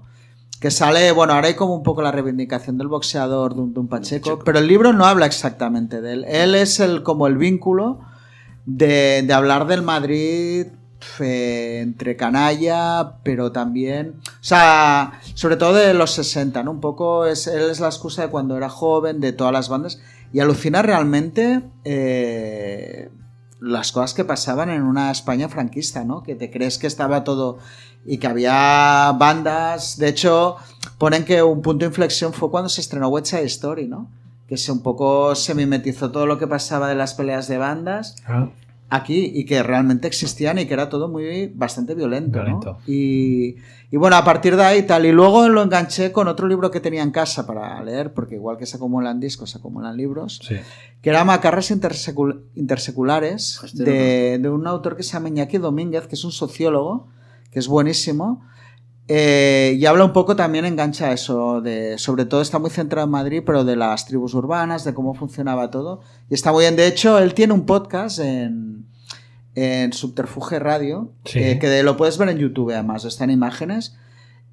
Que 0.61 0.71
sale, 0.71 1.11
bueno, 1.11 1.33
ahora 1.33 1.49
hay 1.49 1.53
como 1.53 1.75
un 1.75 1.83
poco 1.83 2.01
la 2.01 2.11
reivindicación 2.11 2.77
del 2.79 2.87
boxeador 2.87 3.53
de 3.53 3.61
un, 3.61 3.73
de 3.73 3.79
un 3.81 3.87
Pacheco, 3.87 4.39
pero 4.43 4.57
el 4.57 4.67
libro 4.67 4.91
no 4.91 5.05
habla 5.05 5.27
exactamente 5.27 6.01
de 6.01 6.13
él. 6.13 6.25
Él 6.27 6.55
es 6.55 6.79
el, 6.79 7.03
como 7.03 7.27
el 7.27 7.37
vínculo 7.37 7.99
de, 8.65 9.21
de 9.21 9.33
hablar 9.33 9.67
del 9.67 9.83
Madrid 9.83 10.67
eh, 11.19 11.79
entre 11.81 12.15
canalla, 12.15 13.17
pero 13.23 13.51
también, 13.51 14.15
o 14.25 14.43
sea, 14.43 15.19
sobre 15.35 15.55
todo 15.55 15.75
de 15.75 15.93
los 15.93 16.11
60, 16.11 16.63
¿no? 16.63 16.71
Un 16.71 16.81
poco 16.81 17.27
es, 17.27 17.45
él 17.45 17.69
es 17.69 17.79
la 17.79 17.87
excusa 17.87 18.23
de 18.23 18.29
cuando 18.29 18.57
era 18.57 18.69
joven, 18.69 19.19
de 19.19 19.31
todas 19.31 19.53
las 19.53 19.69
bandas, 19.69 19.99
y 20.33 20.39
alucina 20.39 20.81
realmente 20.81 21.61
eh, 21.83 23.09
las 23.59 23.91
cosas 23.91 24.13
que 24.13 24.23
pasaban 24.23 24.69
en 24.69 24.83
una 24.83 25.11
España 25.11 25.49
franquista, 25.49 26.03
¿no? 26.03 26.23
Que 26.23 26.35
te 26.35 26.51
crees 26.51 26.77
que 26.77 26.87
estaba 26.87 27.23
todo 27.23 27.57
y 28.05 28.19
que 28.19 28.27
había 28.27 29.11
bandas, 29.17 29.97
de 29.97 30.09
hecho, 30.09 30.57
ponen 30.97 31.25
que 31.25 31.41
un 31.43 31.61
punto 31.61 31.83
de 31.83 31.89
inflexión 31.89 32.33
fue 32.33 32.49
cuando 32.51 32.69
se 32.69 32.81
estrenó 32.81 33.09
West 33.09 33.27
Side 33.27 33.43
Story, 33.45 33.87
¿no? 33.87 34.09
Que 34.47 34.57
se 34.57 34.71
un 34.71 34.81
poco 34.81 35.35
se 35.35 35.53
mimetizó 35.55 36.11
todo 36.11 36.25
lo 36.25 36.37
que 36.37 36.47
pasaba 36.47 36.87
de 36.87 36.95
las 36.95 37.13
peleas 37.15 37.47
de 37.47 37.57
bandas 37.57 38.15
Ah, 38.25 38.47
aquí 38.89 39.31
y 39.35 39.45
que 39.45 39.61
realmente 39.63 40.07
existían 40.07 40.59
y 40.59 40.65
que 40.65 40.73
era 40.73 40.87
todo 40.89 41.07
muy 41.09 41.47
bastante 41.53 41.93
violento, 41.93 42.39
¿no? 42.39 42.45
Violento. 42.45 42.77
Y, 42.87 43.57
y 43.91 43.97
bueno, 43.97 44.15
a 44.15 44.23
partir 44.23 44.55
de 44.55 44.63
ahí 44.63 44.83
tal. 44.83 45.05
Y 45.05 45.11
luego 45.11 45.47
lo 45.49 45.61
enganché 45.61 46.11
con 46.11 46.27
otro 46.27 46.47
libro 46.47 46.71
que 46.71 46.79
tenía 46.79 47.03
en 47.03 47.11
casa 47.11 47.45
para 47.45 47.83
leer, 47.83 48.13
porque 48.13 48.35
igual 48.35 48.57
que 48.57 48.65
se 48.65 48.77
acumulan 48.77 49.19
discos, 49.19 49.49
se 49.51 49.57
acumulan 49.57 49.97
libros, 49.97 50.39
sí. 50.41 50.55
que 51.01 51.09
era 51.09 51.23
Macarras 51.25 51.71
Intersecul- 51.71 52.43
Interseculares, 52.55 53.59
de, 53.73 54.39
de 54.39 54.49
un 54.49 54.65
autor 54.67 54.95
que 54.95 55.03
se 55.03 55.13
llama 55.13 55.29
Iñaki 55.29 55.57
Domínguez, 55.57 56.07
que 56.07 56.15
es 56.15 56.23
un 56.23 56.31
sociólogo, 56.31 57.07
que 57.51 57.59
es 57.59 57.67
buenísimo. 57.67 58.45
Eh, 59.09 59.77
y 59.79 59.85
habla 59.85 60.03
un 60.03 60.11
poco 60.11 60.35
también, 60.35 60.65
engancha 60.65 61.13
eso, 61.13 61.61
de, 61.61 61.97
sobre 61.97 62.25
todo 62.25 62.41
está 62.41 62.59
muy 62.59 62.69
centrado 62.69 63.05
en 63.05 63.11
Madrid, 63.11 63.41
pero 63.45 63.63
de 63.63 63.75
las 63.77 64.05
tribus 64.05 64.33
urbanas, 64.33 64.83
de 64.83 64.93
cómo 64.93 65.13
funcionaba 65.13 65.71
todo. 65.71 66.01
Y 66.29 66.33
está 66.33 66.51
muy 66.51 66.63
bien. 66.65 66.75
De 66.75 66.87
hecho, 66.87 67.17
él 67.17 67.33
tiene 67.33 67.53
un 67.53 67.65
podcast 67.65 68.19
en, 68.19 68.85
en 69.55 69.93
Subterfuge 69.93 70.59
Radio, 70.59 71.11
Sí. 71.23 71.39
eh, 71.39 71.57
que 71.59 71.83
lo 71.83 71.95
puedes 71.95 72.17
ver 72.17 72.29
en 72.29 72.37
YouTube 72.37 72.71
además, 72.73 73.05
están 73.05 73.29
imágenes, 73.29 73.95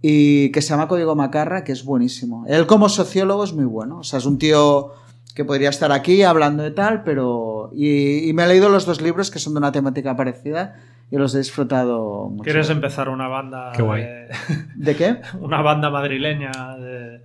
y 0.00 0.52
que 0.52 0.62
se 0.62 0.68
llama 0.68 0.86
Código 0.86 1.16
Macarra, 1.16 1.64
que 1.64 1.72
es 1.72 1.84
buenísimo. 1.84 2.44
Él 2.46 2.66
como 2.66 2.88
sociólogo 2.88 3.42
es 3.42 3.52
muy 3.54 3.64
bueno, 3.64 3.98
o 3.98 4.04
sea, 4.04 4.18
es 4.20 4.26
un 4.26 4.38
tío 4.38 4.92
que 5.34 5.44
podría 5.44 5.70
estar 5.70 5.90
aquí 5.90 6.22
hablando 6.22 6.62
de 6.62 6.70
tal, 6.70 7.02
pero... 7.02 7.70
Y, 7.74 8.28
y 8.28 8.32
me 8.34 8.44
he 8.44 8.46
leído 8.46 8.68
los 8.68 8.86
dos 8.86 9.00
libros 9.00 9.32
que 9.32 9.40
son 9.40 9.54
de 9.54 9.58
una 9.58 9.72
temática 9.72 10.14
parecida 10.14 10.76
y 11.10 11.16
los 11.16 11.34
he 11.34 11.38
disfrutado 11.38 12.28
mucho. 12.30 12.42
¿Quieres 12.44 12.70
empezar 12.70 13.08
una 13.08 13.28
banda? 13.28 13.72
Qué 13.74 13.82
guay. 13.82 14.02
de- 14.02 14.28
¿De 14.76 14.96
qué? 14.96 15.16
una 15.40 15.62
banda 15.62 15.90
madrileña 15.90 16.50
de... 16.78 17.22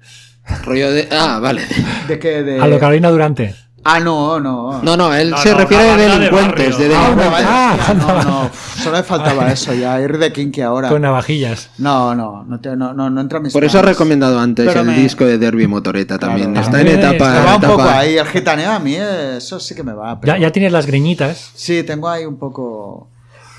Rollo 0.66 0.92
de. 0.92 1.08
Ah, 1.12 1.40
vale. 1.40 1.62
¿De 2.08 2.18
qué? 2.18 2.42
De... 2.44 2.60
A 2.60 2.68
lo 2.68 2.80
Carolina 2.80 3.10
Durante. 3.12 3.54
Ah, 3.84 4.00
no, 4.00 4.40
no. 4.42 4.82
No, 4.84 4.98
no, 4.98 5.14
él 5.14 5.30
No, 5.30 5.38
se 5.38 5.52
no, 5.52 5.58
refiere 5.60 5.90
a 5.90 5.96
de 5.96 6.10
delincuentes. 6.10 6.78
de 6.78 6.86
Ah, 6.86 6.90
delincuentes. 6.90 7.32
banda- 7.32 7.78
Ah, 7.88 7.94
no, 7.94 8.24
no, 8.24 8.50
solo 8.54 8.98
me 8.98 9.04
faltaba 9.04 9.48
eso 9.52 9.74
ya, 9.74 10.02
ir 10.02 10.18
de 10.18 10.34
kinky 10.34 10.62
ahora. 10.62 10.90
Con 10.90 11.02
navajillas. 11.04 11.70
No, 11.78 12.14
no, 12.14 12.44
no, 12.44 12.60
te- 12.60 12.76
no, 12.76 12.94
no, 12.94 13.10
no 13.10 13.22
entra 13.22 13.38
en 13.38 13.44
mis 13.44 13.54
Por 13.54 13.64
eso 13.64 13.80
he 13.80 13.82
recomendado 13.84 14.38
antes 14.40 14.68
Pero 14.68 14.82
el 14.82 14.88
me- 14.88 14.98
disco 14.98 15.24
de 15.24 15.38
Derby 15.38 15.68
Motoreta 15.68 16.20
también. 16.20 16.52
Claro. 16.54 16.66
Está 16.68 16.82
en 16.82 16.88
Ah, 16.88 16.92
etapa. 16.92 17.30
Me 17.32 17.40
va 17.46 17.56
un 17.56 17.64
etapa- 17.64 17.68
poco 17.78 17.84
ahí, 17.90 18.18
el 18.18 18.26
gitaneo 18.28 18.72
a 18.72 18.80
mí, 18.80 18.96
eso 18.98 19.60
sí 19.62 19.76
que 19.76 19.84
me 19.84 19.94
va. 19.94 20.20
pero- 20.20 20.34
Ya, 20.34 20.40
ya 20.40 20.52
tienes 20.52 20.72
las 20.74 20.86
greñitas. 20.86 21.52
Sí, 21.56 21.84
tengo 21.84 22.10
ahí 22.10 22.26
un 22.26 22.38
poco... 22.38 23.09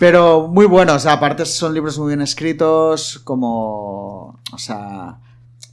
Pero 0.01 0.49
muy 0.49 0.65
buenos, 0.65 1.05
aparte 1.05 1.45
son 1.45 1.75
libros 1.75 1.99
muy 1.99 2.09
bien 2.09 2.23
escritos, 2.23 3.21
como... 3.23 4.41
O 4.51 4.59
sea, 4.59 5.19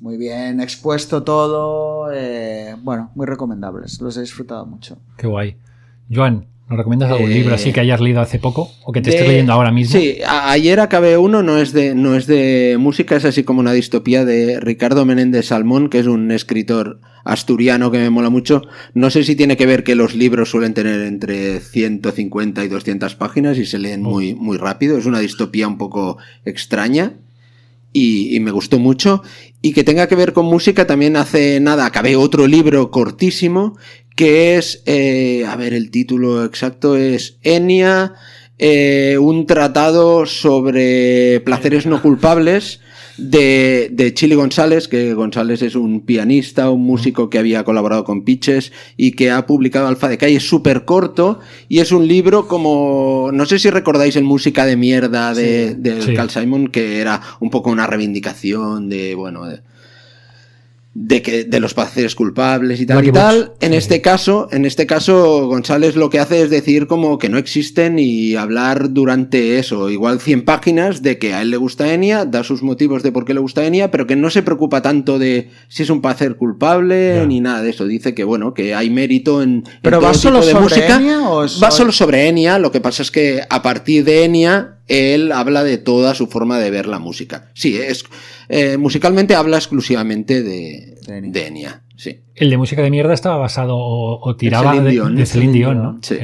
muy 0.02 0.18
bien 0.18 0.60
expuesto 0.60 1.24
todo, 1.24 2.12
eh, 2.12 2.76
bueno, 2.84 3.10
muy 3.16 3.26
recomendables, 3.26 4.02
los 4.02 4.18
he 4.18 4.22
disfrutado 4.22 4.66
mucho. 4.66 4.98
Qué 5.16 5.28
guay. 5.28 5.58
Joan, 6.12 6.46
¿nos 6.70 6.78
recomiendas 6.78 7.12
algún 7.12 7.32
Eh, 7.32 7.36
libro 7.36 7.56
así 7.56 7.72
que 7.72 7.80
hayas 7.80 8.02
leído 8.02 8.20
hace 8.22 8.40
poco 8.40 8.72
o 8.84 8.92
que 8.92 9.02
te 9.02 9.10
de- 9.10 9.16
estés 9.16 9.28
leyendo 9.30 9.54
ahora 9.54 9.72
mismo? 9.72 10.00
Sí, 10.00 10.18
ayer 10.28 10.80
acabé 10.80 11.18
uno, 11.18 11.44
no 11.44 11.58
es, 11.60 11.72
de, 11.74 11.96
no 11.96 12.16
es 12.16 12.28
de 12.28 12.78
música, 12.80 13.16
es 13.16 13.26
así 13.26 13.44
como 13.44 13.60
una 13.62 13.74
distopía 13.74 14.26
de 14.26 14.60
Ricardo 14.60 15.06
Menéndez 15.06 15.48
Salmón, 15.48 15.90
que 15.90 16.00
es 16.00 16.08
un 16.08 16.32
escritor 16.32 17.00
asturiano 17.24 17.92
que 17.92 17.98
me 18.00 18.10
mola 18.10 18.30
mucho. 18.30 18.62
No 18.94 19.10
sé 19.10 19.24
si 19.24 19.36
tiene 19.36 19.58
que 19.58 19.66
ver 19.66 19.84
que 19.84 19.96
los 19.96 20.16
libros 20.16 20.50
suelen 20.50 20.74
tener 20.74 21.02
entre 21.02 21.60
150 21.60 22.64
y 22.64 22.68
200 22.70 23.16
páginas 23.16 23.58
y 23.58 23.66
se 23.66 23.80
leen 23.80 24.02
muy, 24.02 24.34
muy 24.34 24.58
rápido. 24.58 24.98
Es 24.98 25.06
una 25.06 25.20
distopía 25.20 25.68
un 25.68 25.78
poco 25.78 26.18
extraña. 26.46 27.14
Y, 27.94 28.36
y 28.36 28.40
me 28.42 28.52
gustó 28.52 28.78
mucho. 28.80 29.24
Y 29.62 29.74
que 29.74 29.84
tenga 29.84 30.08
que 30.08 30.16
ver 30.16 30.32
con 30.34 30.46
música, 30.46 30.86
también 30.88 31.16
hace 31.16 31.60
nada 31.60 31.86
acabé 31.86 32.16
otro 32.16 32.46
libro 32.46 32.92
cortísimo 32.92 33.76
que 34.18 34.58
es, 34.58 34.82
eh, 34.88 35.46
a 35.48 35.56
ver, 35.56 35.76
el 35.76 35.92
título 35.92 36.44
exacto 36.44 36.98
es 36.98 37.38
Enya, 37.44 38.16
eh, 38.58 39.16
un 39.22 39.46
tratado 39.46 40.26
sobre 40.26 41.40
placeres 41.42 41.86
no 41.86 42.02
culpables 42.02 42.80
de, 43.18 43.90
de 43.92 44.16
Chili 44.16 44.34
González, 44.34 44.88
que 44.88 45.14
González 45.14 45.62
es 45.62 45.76
un 45.76 46.02
pianista, 46.02 46.72
un 46.72 46.82
músico 46.82 47.30
que 47.30 47.38
había 47.38 47.64
colaborado 47.64 48.04
con 48.06 48.24
Pitches 48.24 48.72
y 48.98 49.12
que 49.12 49.30
ha 49.30 49.46
publicado 49.46 49.88
Alfa 49.88 50.10
de 50.10 50.18
Calle, 50.18 50.38
es 50.38 50.50
súper 50.50 50.84
corto 50.84 51.40
y 51.70 51.78
es 51.78 51.92
un 51.92 52.08
libro 52.08 52.48
como, 52.48 53.30
no 53.32 53.46
sé 53.46 53.60
si 53.60 53.70
recordáis 53.70 54.16
el 54.16 54.24
Música 54.24 54.66
de 54.66 54.78
Mierda 54.78 55.36
de, 55.36 55.76
del 55.76 56.02
Sí. 56.02 56.16
Carl 56.16 56.32
Simon, 56.32 56.70
que 56.70 57.02
era 57.02 57.22
un 57.40 57.52
poco 57.52 57.70
una 57.70 57.86
reivindicación 57.86 58.90
de, 58.90 59.14
bueno, 59.14 59.46
de, 59.46 59.62
de 61.00 61.22
que 61.22 61.44
de 61.44 61.60
los 61.60 61.76
placeres 61.76 62.16
culpables 62.16 62.82
y 62.82 62.88
tal 62.88 63.06
y 63.06 63.12
tal. 63.12 63.54
En 63.60 63.72
Sí, 63.72 63.78
este 63.78 64.02
caso, 64.02 64.48
en 64.52 64.66
este 64.66 64.88
caso 64.88 65.46
González 65.46 65.96
lo 65.96 66.10
que 66.10 66.18
hace 66.18 66.42
es 66.42 66.50
decir 66.50 66.88
como 66.88 67.20
que 67.20 67.30
no 67.30 67.38
existen 67.38 68.00
y 68.00 68.36
hablar 68.36 68.92
durante 68.94 69.60
eso, 69.60 69.92
igual 69.92 70.20
100 70.20 70.44
páginas 70.44 71.04
de 71.04 71.20
que 71.20 71.36
a 71.36 71.44
él 71.44 71.52
le 71.52 71.58
gusta 71.58 71.94
Enya, 71.94 72.26
da 72.26 72.44
sus 72.44 72.64
motivos 72.64 73.04
de 73.04 73.12
por 73.12 73.26
qué 73.26 73.36
le 73.36 73.40
gusta 73.40 73.64
Enya, 73.64 73.92
pero 73.92 74.08
que 74.08 74.16
no 74.16 74.32
se 74.32 74.42
preocupa 74.42 74.82
tanto 74.82 75.20
de 75.20 75.52
si 75.68 75.84
es 75.84 75.92
un 75.92 76.02
placer 76.02 76.36
culpable 76.36 77.28
ni 77.28 77.42
nada 77.42 77.62
de 77.62 77.70
eso. 77.70 77.86
Dice 77.86 78.16
que 78.16 78.24
bueno, 78.24 78.56
que 78.56 78.74
hay 78.74 78.90
mérito 78.90 79.44
en, 79.44 79.50
en 79.50 79.64
¿Pero 79.84 80.00
todo 80.00 80.08
va 80.08 80.14
solo 80.16 80.40
tipo 80.40 80.48
de 80.48 80.52
sobre 80.54 80.64
música. 80.64 80.96
Enya 80.96 81.30
o 81.30 81.46
Va 81.62 81.70
solo 81.70 81.92
sobre 81.92 82.28
Enya, 82.28 82.58
lo 82.58 82.72
que 82.72 82.82
pasa 82.82 83.04
es 83.04 83.12
que 83.12 83.42
a 83.48 83.62
partir 83.62 84.04
de 84.04 84.26
Enya 84.26 84.77
él 84.88 85.32
habla 85.32 85.64
de 85.64 85.78
toda 85.78 86.14
su 86.16 86.28
forma 86.28 86.60
de 86.60 86.70
ver 86.72 86.88
la 86.88 87.00
música. 87.00 87.50
Sí, 87.54 87.78
es 87.78 88.06
eh, 88.50 88.78
musicalmente 88.78 89.36
habla 89.36 89.58
exclusivamente 89.58 90.42
de, 90.44 90.96
De 91.08 91.48
Enya. 91.48 91.82
Sí. 91.98 92.22
El 92.36 92.50
de 92.52 92.58
música 92.58 92.82
de 92.84 92.92
mierda 92.92 93.14
estaba 93.14 93.38
basado 93.38 93.76
o, 93.76 94.20
o 94.22 94.36
tiraba 94.36 94.70
Celine 94.72 94.86
de, 94.86 94.92
Dion. 94.92 95.16
de 95.16 95.26
Celine 95.26 95.54
Dion, 95.54 95.82
¿no? 95.84 96.00
Sí. 96.04 96.18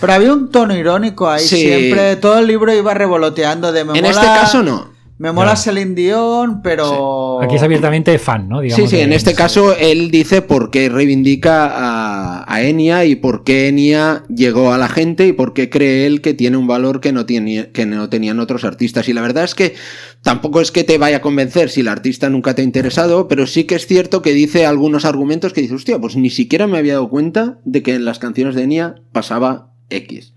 Pero 0.00 0.12
había 0.12 0.32
un 0.34 0.50
tono 0.50 0.76
irónico 0.76 1.28
ahí 1.30 1.42
Sí. 1.42 1.56
siempre, 1.56 2.16
todo 2.16 2.38
el 2.38 2.46
libro 2.46 2.74
iba 2.74 2.92
revoloteando 2.92 3.72
de 3.72 3.84
me 3.84 3.98
En 3.98 4.04
mola- 4.04 4.10
este 4.10 4.26
caso 4.26 4.62
no. 4.62 4.93
Me 5.16 5.30
mola. 5.30 5.54
Celine 5.54 5.94
Dion, 5.94 6.60
pero... 6.60 7.40
Aquí 7.40 7.54
es 7.54 7.62
abiertamente 7.62 8.18
fan, 8.18 8.48
¿no? 8.48 8.60
Digamos, 8.60 8.90
Sí, 8.90 8.96
sí, 8.96 9.00
en 9.00 9.12
este 9.12 9.34
caso 9.34 9.76
él 9.76 10.10
dice 10.10 10.42
por 10.42 10.72
qué 10.72 10.88
reivindica 10.88 11.66
a, 11.66 12.52
a 12.52 12.62
Enya 12.62 13.04
y 13.04 13.14
por 13.14 13.44
qué 13.44 13.68
Enya 13.68 14.24
llegó 14.28 14.72
a 14.72 14.78
la 14.78 14.88
gente 14.88 15.28
y 15.28 15.32
por 15.32 15.54
qué 15.54 15.70
cree 15.70 16.06
él 16.06 16.20
que 16.20 16.34
tiene 16.34 16.56
un 16.56 16.66
valor 16.66 17.00
que 17.00 17.12
no, 17.12 17.26
tiene, 17.26 17.70
que 17.70 17.86
no 17.86 18.08
tenían 18.08 18.40
otros 18.40 18.64
artistas. 18.64 19.08
Y 19.08 19.12
la 19.12 19.22
verdad 19.22 19.44
es 19.44 19.54
que 19.54 19.74
tampoco 20.22 20.60
es 20.60 20.72
que 20.72 20.82
te 20.82 20.98
vaya 20.98 21.18
a 21.18 21.22
convencer 21.22 21.70
si 21.70 21.82
el 21.82 21.88
artista 21.88 22.28
nunca 22.28 22.54
te 22.54 22.62
ha 22.62 22.64
interesado, 22.64 23.28
pero 23.28 23.46
sí 23.46 23.64
que 23.64 23.76
es 23.76 23.86
cierto 23.86 24.20
que 24.20 24.32
dice 24.32 24.66
algunos 24.66 25.04
argumentos 25.04 25.52
que 25.52 25.60
dice, 25.60 25.74
hostia, 25.74 26.00
pues 26.00 26.16
ni 26.16 26.30
siquiera 26.30 26.66
me 26.66 26.78
había 26.78 26.94
dado 26.94 27.08
cuenta 27.08 27.60
de 27.64 27.84
que 27.84 27.94
en 27.94 28.04
las 28.04 28.18
canciones 28.18 28.56
de 28.56 28.64
Enya 28.64 28.96
pasaba 29.12 29.70
X. 29.90 30.34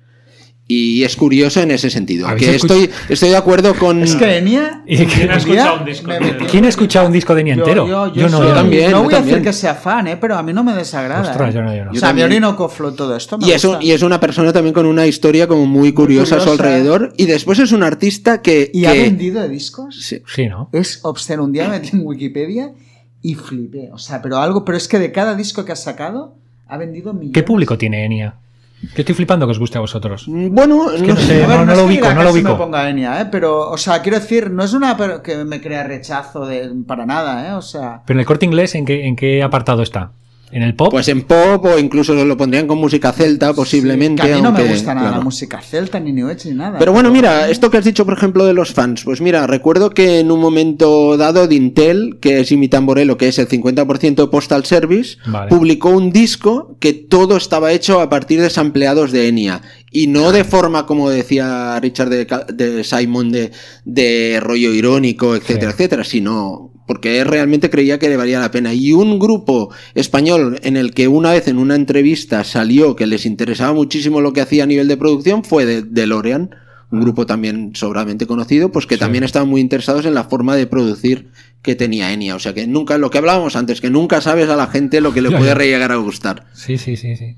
Y 0.69 1.03
es 1.03 1.15
curioso 1.15 1.61
en 1.61 1.71
ese 1.71 1.89
sentido. 1.89 2.27
¿Habéis 2.27 2.49
Que 2.49 2.55
estoy, 2.57 2.89
estoy 3.07 3.29
de 3.29 3.37
acuerdo 3.37 3.73
con... 3.73 4.03
Es 4.03 4.15
que. 4.15 4.37
¿Y 4.85 4.97
¿Quién 5.05 5.31
ha 5.31 5.37
escuchado 5.37 5.79
un 5.79 5.85
disco? 5.85 6.11
de- 6.11 6.37
¿Quién 6.51 6.65
ha 6.65 6.67
escuchado 6.67 7.07
un 7.07 7.13
disco 7.13 7.33
de 7.35 7.45
Yo- 7.45 7.53
entero? 7.53 7.87
Yo, 7.87 8.13
yo 8.13 8.27
no, 8.27 8.37
soy- 8.39 8.53
también, 8.53 8.91
no 8.91 9.03
voy 9.03 9.13
a 9.13 9.21
decir 9.21 9.41
que 9.41 9.53
sea 9.53 9.75
fan, 9.75 10.07
¿eh? 10.07 10.17
pero 10.17 10.35
a 10.35 10.43
mí 10.43 10.51
no 10.51 10.65
me 10.65 10.73
desagrada. 10.73 11.21
Ostras, 11.21 11.51
¿eh? 11.51 11.53
yo 11.55 11.61
no, 11.61 11.73
yo 11.73 11.85
no. 11.85 11.91
O 11.91 11.95
sea, 11.95 12.09
a 12.09 12.13
mí 12.13 12.19
también. 12.21 12.43
Orinoco 12.43 12.67
Flow, 12.67 12.91
todo 12.91 13.15
esto 13.15 13.37
me 13.37 13.47
Y 13.47 13.51
es, 13.51 13.65
y 13.79 13.91
es 13.91 14.01
una 14.01 14.19
persona 14.19 14.51
también 14.51 14.73
con 14.73 14.85
una 14.85 15.07
historia 15.07 15.47
como 15.47 15.65
muy 15.65 15.93
curiosa, 15.93 16.35
a 16.35 16.39
su 16.41 16.51
alrededor. 16.51 17.13
Y 17.15 17.27
después 17.27 17.59
es 17.59 17.71
un 17.71 17.83
artista 17.83 18.41
que... 18.41 18.69
¿Y 18.73 18.81
que- 18.81 18.87
ha 18.89 18.91
vendido 18.93 19.41
de 19.41 19.47
discos? 19.47 19.95
Sí. 20.01 20.21
Sí, 20.27 20.47
¿no? 20.47 20.69
Es 20.73 20.99
obsceno. 21.03 21.45
Un 21.45 21.53
día 21.53 21.63
me 21.69 21.79
metí 21.79 21.95
en 21.95 22.05
Wikipedia 22.05 22.73
y 23.21 23.35
flipé. 23.35 23.89
O 23.93 23.97
sea, 23.97 24.21
pero 24.21 24.37
algo... 24.39 24.65
Pero 24.65 24.77
es 24.77 24.89
que 24.89 24.99
de 24.99 25.13
cada 25.13 25.33
disco 25.35 25.63
que 25.63 25.71
ha 25.71 25.77
sacado, 25.77 26.35
ha 26.67 26.77
vendido 26.77 27.13
millones. 27.13 27.33
¿Qué 27.33 27.43
público 27.43 27.77
tiene 27.77 28.03
Enya? 28.03 28.35
Yo 28.81 28.89
estoy 28.97 29.15
flipando 29.15 29.47
que 29.47 29.51
os 29.51 29.59
guste 29.59 29.77
a 29.77 29.81
vosotros. 29.81 30.25
Bueno, 30.27 30.85
que 30.95 31.07
no 31.07 31.15
sé. 31.15 31.25
sé. 31.27 31.43
A 31.43 31.47
ver, 31.47 31.57
no 31.59 31.65
no, 31.65 31.71
lo 31.71 31.77
que 31.79 31.83
ubico, 31.85 32.09
no 32.13 32.19
que 32.19 32.23
lo 32.25 32.31
se 32.31 32.41
me 32.43 32.49
ubico. 32.49 32.57
ponga 32.57 32.89
Enya, 32.89 33.21
¿eh? 33.21 33.27
Pero, 33.31 33.71
o 33.71 33.77
sea, 33.77 34.01
quiero 34.03 34.19
decir, 34.19 34.51
no 34.51 34.63
es 34.63 34.73
una 34.73 34.95
que 35.23 35.43
me 35.45 35.59
crea 35.61 35.83
rechazo 35.83 36.45
de, 36.45 36.71
para 36.85 37.05
nada, 37.05 37.47
¿eh? 37.49 37.53
O 37.53 37.61
sea... 37.61 38.03
Pero 38.05 38.17
en 38.17 38.21
el 38.21 38.25
corte 38.27 38.45
inglés, 38.45 38.75
¿en 38.75 38.85
qué, 38.85 39.07
en 39.07 39.15
qué 39.15 39.41
apartado 39.41 39.81
está? 39.81 40.11
¿En 40.49 40.63
el 40.63 40.75
pop? 40.75 40.91
Pues 40.91 41.07
en 41.09 41.23
pop 41.23 41.65
o 41.65 41.77
incluso 41.77 42.13
lo 42.13 42.37
pondrían 42.37 42.67
con 42.67 42.77
música 42.77 43.11
celta 43.11 43.53
posiblemente. 43.53 44.23
que 44.23 44.31
a 44.31 44.35
mí 44.37 44.41
no 44.41 44.53
me 44.53 44.63
gusta 44.63 44.93
nada 44.93 45.07
claro. 45.07 45.17
la 45.17 45.23
música 45.23 45.59
celta, 45.61 45.99
ni 45.99 46.13
New 46.13 46.29
Age, 46.29 46.49
ni 46.49 46.55
nada. 46.55 46.79
Pero 46.79 46.93
bueno, 46.93 47.11
mira, 47.11 47.49
esto 47.49 47.69
que 47.69 47.77
has 47.77 47.83
dicho, 47.83 48.05
por 48.05 48.13
ejemplo, 48.17 48.45
de 48.45 48.53
los 48.53 48.71
fans. 48.71 49.03
Pues 49.03 49.19
mira, 49.19 49.45
recuerdo 49.45 49.89
que 49.89 50.19
en 50.19 50.31
un 50.31 50.39
momento 50.39 51.17
dado, 51.17 51.47
Dintel, 51.47 52.17
que 52.21 52.39
es 52.39 52.51
Imitamborelo, 52.53 53.17
que 53.17 53.27
es 53.27 53.39
el 53.39 53.49
50% 53.49 54.15
de 54.15 54.27
Postal 54.27 54.63
Service, 54.63 55.17
Vale. 55.25 55.49
publicó 55.49 55.89
un 55.89 56.11
disco 56.11 56.77
que 56.79 56.93
todo 56.93 57.35
estaba 57.35 57.73
hecho 57.73 57.99
a 57.99 58.09
partir 58.09 58.39
de 58.41 58.49
sampleados 58.49 59.11
de 59.11 59.27
Enya. 59.27 59.61
Y 59.91 60.07
no 60.07 60.31
de 60.31 60.45
forma, 60.45 60.85
como 60.85 61.09
decía 61.09 61.77
Richard 61.81 62.09
de, 62.09 62.25
de 62.53 62.83
Simon, 62.85 63.31
de, 63.33 63.51
de 63.83 64.39
rollo 64.41 64.73
irónico, 64.73 65.35
etcétera, 65.35 65.71
Sí. 65.71 65.75
etcétera, 65.75 66.03
sino 66.03 66.71
porque 66.87 67.19
él 67.19 67.27
realmente 67.27 67.69
creía 67.69 67.99
que 67.99 68.09
le 68.09 68.17
valía 68.17 68.39
la 68.39 68.49
pena. 68.49 68.73
Y 68.73 68.93
un 68.93 69.19
grupo 69.19 69.69
español 69.93 70.59
en 70.63 70.75
el 70.77 70.93
que 70.95 71.07
una 71.07 71.31
vez 71.33 71.47
en 71.47 71.59
una 71.59 71.75
entrevista 71.75 72.43
salió 72.43 72.95
que 72.95 73.05
les 73.05 73.27
interesaba 73.27 73.73
muchísimo 73.73 74.21
lo 74.21 74.33
que 74.33 74.41
hacía 74.41 74.63
a 74.63 74.67
nivel 74.67 74.87
de 74.87 74.97
producción 74.97 75.43
fue 75.43 75.65
de, 75.65 75.83
DeLorean, 75.83 76.49
un 76.89 77.01
grupo 77.01 77.25
también 77.25 77.71
sobradamente 77.75 78.25
conocido, 78.25 78.71
pues 78.71 78.87
que 78.87 78.95
Sí. 78.95 78.99
también 78.99 79.23
estaban 79.25 79.49
muy 79.49 79.59
interesados 79.61 80.05
en 80.05 80.13
la 80.15 80.23
forma 80.23 80.55
de 80.55 80.65
producir 80.67 81.27
que 81.61 81.75
tenía 81.75 82.13
Enya. 82.13 82.33
O 82.35 82.39
sea 82.39 82.53
que 82.53 82.65
nunca, 82.65 82.97
lo 82.97 83.09
que 83.09 83.17
hablábamos 83.17 83.57
antes, 83.57 83.81
que 83.81 83.89
nunca 83.89 84.21
sabes 84.21 84.47
a 84.49 84.55
la 84.55 84.67
gente 84.67 85.01
lo 85.01 85.13
que 85.13 85.21
le 85.21 85.29
Ya, 85.29 85.37
puede 85.37 85.53
llegar 85.67 85.91
a 85.91 85.97
gustar. 85.97 86.45
Sí, 86.53 86.77
sí, 86.77 86.95
sí, 86.95 87.15
sí. 87.17 87.35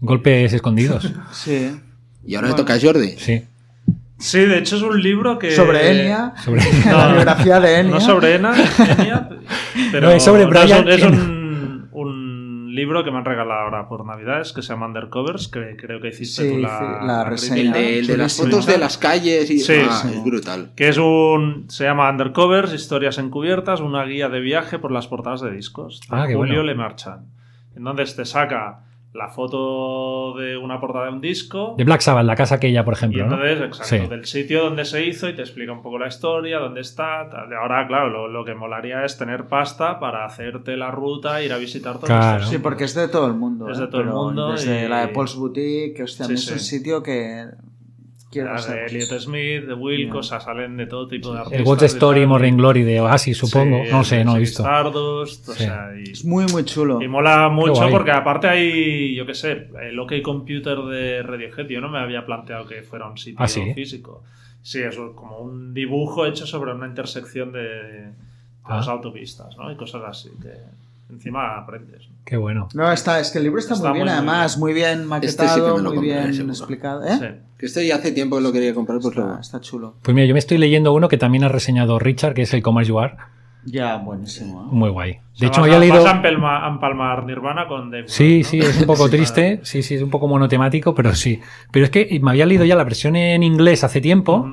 Golpes 0.00 0.52
escondidos. 0.52 1.12
Sí. 1.32 1.70
Y 2.26 2.34
ahora 2.34 2.48
le 2.48 2.54
toca 2.54 2.74
a 2.74 2.80
Jordi. 2.80 3.14
Sí. 3.18 3.42
Sí, 4.18 4.40
de 4.40 4.58
hecho 4.58 4.76
es 4.76 4.82
un 4.82 5.00
libro 5.00 5.38
que... 5.38 5.50
Sobre 5.52 6.02
Enya. 6.02 6.34
Sobre- 6.44 6.60
la 6.86 7.12
biografía 7.12 7.60
de 7.60 7.80
Enya. 7.80 7.90
No 7.92 8.00
sobre 8.00 8.34
Enya, 8.34 8.52
Enya, 8.98 9.28
pero 9.92 10.08
No, 10.08 10.12
es 10.12 10.22
sobre 10.24 10.42
es 10.42 10.48
Brian 10.48 10.82
un- 10.84 10.88
es, 10.92 11.02
un, 11.04 11.88
un 11.92 12.74
libro 12.74 13.04
que 13.04 13.10
me 13.10 13.18
han 13.18 13.24
regalado 13.24 13.60
ahora 13.60 13.88
por 13.88 14.04
Navidades 14.04 14.52
que 14.52 14.62
se 14.62 14.68
llama 14.72 14.86
Undercovers, 14.86 15.48
que 15.48 15.76
creo 15.76 16.00
que 16.00 16.08
hiciste 16.08 16.42
Sí, 16.42 16.48
tú 16.50 16.56
sí, 16.56 16.62
la, 16.62 16.80
la 17.00 17.04
la 17.06 17.24
reseña. 17.24 17.60
El 17.60 17.72
de, 17.72 17.98
el 18.00 18.06
de 18.08 18.16
las 18.16 18.36
fotos 18.36 18.66
de 18.66 18.78
las 18.78 18.98
calles 18.98 19.50
y 19.50 19.58
Sí, 19.60 19.74
ah, 19.88 20.00
sí. 20.02 20.14
es 20.14 20.24
brutal. 20.24 20.72
que 20.76 20.88
es 20.88 20.98
un 20.98 21.66
se 21.68 21.84
llama 21.84 22.10
Undercovers, 22.10 22.72
historias 22.74 23.18
encubiertas, 23.18 23.80
una 23.80 24.04
guía 24.04 24.28
de 24.28 24.40
viaje 24.40 24.78
por 24.78 24.90
las 24.92 25.06
portadas 25.06 25.40
de 25.42 25.50
discos. 25.52 26.00
de 26.00 26.06
Ah, 26.16 26.26
qué 26.26 26.34
Julio 26.34 26.54
bueno. 26.54 26.62
Le 26.64 26.74
Marchand. 26.74 27.26
Entonces 27.76 28.16
te 28.16 28.24
saca 28.24 28.80
la 29.14 29.28
foto 29.28 30.34
de 30.38 30.56
una 30.56 30.78
portada 30.80 31.06
de 31.06 31.12
un 31.12 31.20
disco. 31.20 31.74
De 31.78 31.84
Black 31.84 32.00
Sabbath, 32.02 32.24
la 32.26 32.36
casa 32.36 32.56
aquella, 32.56 32.84
por 32.84 32.94
Y 32.94 32.96
ejemplo. 32.96 33.26
¿no? 33.26 33.34
entonces, 33.44 33.60
exacto, 33.80 33.84
Sí. 34.04 34.06
del 34.10 34.24
sitio 34.26 34.64
donde 34.64 34.84
se 34.84 35.04
hizo 35.06 35.28
y 35.28 35.34
te 35.34 35.42
explica 35.42 35.72
un 35.72 35.82
poco 35.82 35.98
la 35.98 36.08
historia, 36.08 36.58
dónde 36.58 36.82
está. 36.82 37.28
Tal. 37.30 37.50
Y 37.50 37.54
Ahora, 37.54 37.86
claro, 37.88 38.10
lo, 38.10 38.28
lo 38.28 38.44
que 38.44 38.54
molaría 38.54 39.04
es 39.04 39.16
tener 39.18 39.46
pasta 39.46 39.98
para 39.98 40.24
hacerte 40.26 40.76
la 40.76 40.90
ruta, 40.90 41.42
ir 41.42 41.52
a 41.52 41.56
visitar 41.58 41.94
todo 41.94 42.06
Claro. 42.06 42.44
Sí, 42.44 42.58
porque 42.58 42.84
es 42.84 42.94
de 42.94 43.08
todo 43.08 43.26
el 43.26 43.34
mundo. 43.34 43.68
Es 43.70 43.78
¿eh? 43.78 43.82
de 43.82 43.86
todo 43.88 44.00
el 44.02 44.08
mundo 44.08 44.52
Desde 44.52 44.84
y- 44.84 44.88
la 44.88 45.00
de 45.06 45.08
Paul's 45.08 45.34
Boutique, 45.36 45.94
que 45.96 46.02
hostia, 46.04 46.26
Sí, 46.26 46.34
es 46.34 46.50
un 46.52 46.58
sitio 46.58 47.02
que 47.02 47.46
quiero 48.30 48.52
Las 48.52 48.68
de. 48.68 48.86
Elliot 48.86 49.20
Smith, 49.20 49.64
de 49.64 49.74
Wilco, 49.74 50.18
o 50.18 50.22
sea, 50.22 50.40
salen 50.40 50.76
de 50.76 50.86
todo 50.86 51.06
tipo 51.08 51.32
de 51.32 51.40
artistas. 51.40 51.66
El 51.66 51.82
y 51.82 51.86
Story. 51.86 52.26
Morning 52.26 52.54
Glory 52.54 52.82
de 52.82 53.00
Oasis, 53.00 53.36
supongo. 53.38 53.84
Sí, 53.84 53.90
no 53.90 54.04
sé, 54.04 54.24
no 54.24 54.36
he 54.36 54.40
visto. 54.40 54.62
Stardust, 54.62 55.48
o 55.48 55.52
sea, 55.54 55.90
y- 55.96 56.10
Es 56.10 56.24
muy, 56.24 56.46
muy 56.46 56.64
chulo. 56.64 57.00
Y 57.02 57.08
mola 57.08 57.48
mucho 57.48 57.88
porque 57.90 58.10
aparte 58.12 58.48
hay, 58.48 59.14
yo 59.14 59.24
qué 59.26 59.34
sé, 59.34 59.68
el 59.82 59.98
OK 59.98 60.14
Computer 60.22 60.78
de 60.78 61.22
Radiohead, 61.22 61.66
yo 61.68 61.80
no 61.80 61.88
me 61.88 61.98
había 61.98 62.24
planteado 62.26 62.66
que 62.66 62.82
fuera 62.82 63.06
un 63.08 63.16
sitio 63.18 63.36
Ah, 63.44 63.48
¿sí? 63.48 63.72
físico. 63.74 64.22
Sí, 64.62 64.80
es 64.82 64.96
como 65.14 65.38
un 65.38 65.72
dibujo 65.72 66.26
hecho 66.26 66.46
sobre 66.46 66.72
una 66.72 66.86
intersección 66.86 67.52
de, 67.52 67.60
de 67.62 68.04
las 68.68 68.88
Ah. 68.88 68.92
autopistas, 68.92 69.56
¿no? 69.56 69.70
Y 69.72 69.76
cosas 69.76 70.02
así 70.06 70.30
que 70.42 70.52
encima 71.10 71.56
aprendes. 71.56 72.06
Qué 72.26 72.36
bueno. 72.36 72.68
No, 72.74 72.92
está, 72.92 73.18
es 73.20 73.30
que 73.30 73.38
el 73.38 73.44
libro 73.44 73.60
está, 73.60 73.74
Está 73.74 73.88
muy 73.90 74.00
bien, 74.00 74.06
muy, 74.08 74.12
además, 74.14 74.58
muy 74.58 74.72
bien 74.74 74.90
Este 74.90 75.02
sí 75.02 75.08
maquetado, 75.08 75.74
que 75.76 75.82
me 75.82 75.88
lo 75.88 75.94
muy 75.94 76.04
bien 76.04 76.34
seguro. 76.34 76.52
explicado. 76.52 77.06
¿eh? 77.06 77.16
Sí. 77.18 77.47
Que 77.58 77.66
este 77.66 77.86
ya 77.86 77.96
hace 77.96 78.12
tiempo 78.12 78.36
que 78.36 78.42
lo 78.42 78.52
quería 78.52 78.72
comprar, 78.72 78.98
pues 79.00 79.16
Está, 79.16 79.26
lo... 79.26 79.40
está 79.40 79.60
chulo. 79.60 79.96
Pues 80.02 80.14
mira, 80.14 80.26
yo 80.26 80.32
me 80.34 80.38
estoy 80.38 80.58
leyendo 80.58 80.92
uno 80.92 81.08
que 81.08 81.16
también 81.18 81.44
ha 81.44 81.48
reseñado 81.48 81.98
Richard, 81.98 82.34
que 82.34 82.42
es 82.42 82.54
el 82.54 82.62
Commerce 82.62 82.88
You 82.90 82.98
Are. 83.00 83.16
Ya, 83.64 83.96
buenísimo. 83.96 84.62
¿eh? 84.62 84.68
Muy 84.70 84.88
guay. 84.90 85.10
O 85.12 85.14
De 85.14 85.38
sea, 85.38 85.48
hecho, 85.48 85.60
vas 85.60 85.68
me 85.70 85.76
había 85.76 85.88
leído. 85.90 86.04
vas 86.04 86.14
a 86.14 86.68
empalmar 86.68 87.24
Nirvana 87.26 87.66
con 87.66 87.90
Dave 87.90 88.04
Sí, 88.06 88.44
sí, 88.44 88.60
es 88.60 88.78
un 88.80 88.86
poco 88.86 89.08
triste. 89.10 89.60
Sí, 89.64 89.82
sí, 89.82 89.96
es 89.96 90.02
un 90.02 90.10
poco 90.10 90.28
monotemático, 90.28 90.94
pero 90.94 91.14
sí. 91.14 91.40
Pero 91.72 91.84
es 91.84 91.90
que 91.90 92.18
me 92.22 92.30
había 92.30 92.46
leído 92.46 92.64
ya 92.64 92.76
la 92.76 92.84
versión 92.84 93.16
en 93.16 93.42
inglés 93.42 93.82
hace 93.84 94.00
tiempo. 94.00 94.52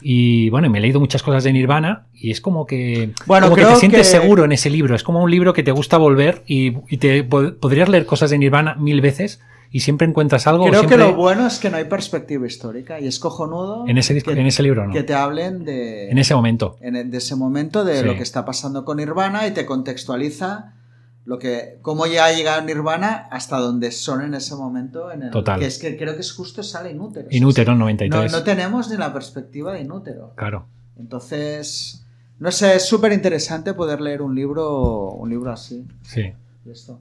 Y 0.00 0.50
bueno, 0.50 0.68
me 0.68 0.78
he 0.78 0.80
leído 0.80 0.98
muchas 1.00 1.22
cosas 1.22 1.44
de 1.44 1.52
Nirvana 1.52 2.06
y 2.12 2.30
es 2.32 2.40
como 2.40 2.66
que, 2.66 3.12
Bueno, 3.26 3.46
como 3.46 3.56
que 3.56 3.64
te 3.64 3.76
sientes 3.76 4.00
que- 4.12 4.18
seguro 4.20 4.44
en 4.44 4.52
ese 4.52 4.68
libro. 4.68 4.94
Es 4.96 5.02
como 5.04 5.22
un 5.22 5.30
libro 5.30 5.52
que 5.54 5.62
te 5.62 5.70
gusta 5.70 5.96
volver 5.96 6.42
y, 6.46 6.74
y 6.88 6.96
te 6.98 7.22
po- 7.24 7.54
podrías 7.60 7.88
leer 7.88 8.04
cosas 8.04 8.30
de 8.30 8.38
Nirvana 8.38 8.74
mil 8.74 9.00
veces 9.00 9.40
y 9.72 9.80
siempre 9.80 10.06
encuentras 10.06 10.46
algo. 10.46 10.66
Creo 10.66 10.86
que 10.86 10.96
lo 10.96 11.14
bueno 11.14 11.46
es 11.46 11.58
que 11.58 11.70
no 11.70 11.78
hay 11.78 11.84
perspectiva 11.86 12.46
histórica 12.46 13.00
y 13.00 13.06
es 13.06 13.18
cojonudo 13.18 13.88
en 13.88 13.96
ese 13.98 14.12
disco, 14.14 14.32
que, 14.32 14.38
en 14.38 14.46
ese 14.46 14.62
libro, 14.62 14.86
¿no? 14.86 14.92
que 14.92 15.02
te 15.02 15.14
hablen 15.14 15.64
de, 15.64 16.10
En 16.10 16.18
ese 16.18 16.34
momento. 16.34 16.76
en 16.80 17.10
de 17.10 17.16
ese 17.16 17.34
momento 17.36 17.84
de 17.84 18.00
Sí. 18.00 18.04
lo 18.04 18.14
que 18.14 18.22
está 18.22 18.44
pasando 18.44 18.84
con 18.84 18.98
Nirvana 18.98 19.46
y 19.46 19.52
te 19.52 19.64
contextualiza 19.64 20.74
lo 21.24 21.38
que 21.38 21.78
cómo 21.82 22.06
ya 22.06 22.24
ha 22.26 22.32
llegado 22.32 22.62
Nirvana 22.62 23.28
hasta 23.30 23.56
donde 23.58 23.92
son 23.92 24.22
en 24.22 24.34
ese 24.34 24.56
momento 24.56 25.10
en 25.12 25.22
el, 25.22 25.30
Total. 25.30 25.58
que 25.60 25.66
es 25.66 25.78
que 25.78 25.96
creo 25.96 26.14
que 26.16 26.20
es 26.20 26.32
justo 26.32 26.62
sale 26.64 26.90
Inútero 26.90 27.28
Inútero, 27.30 27.72
no, 27.72 27.78
93. 27.84 28.32
no 28.32 28.42
tenemos 28.42 28.90
ni 28.90 28.96
la 28.96 29.12
perspectiva 29.12 29.72
de 29.72 29.82
Inútero 29.82 30.32
Claro. 30.36 30.66
entonces 30.98 32.04
no 32.40 32.50
sé 32.50 32.74
es 32.76 32.84
súper 32.86 33.12
interesante 33.12 33.72
poder 33.72 34.00
leer 34.00 34.20
un 34.20 34.34
libro 34.34 35.10
un 35.12 35.30
libro 35.30 35.52
así 35.52 35.86
Sí. 36.02 36.32
de 36.64 36.72
esto. 36.72 36.98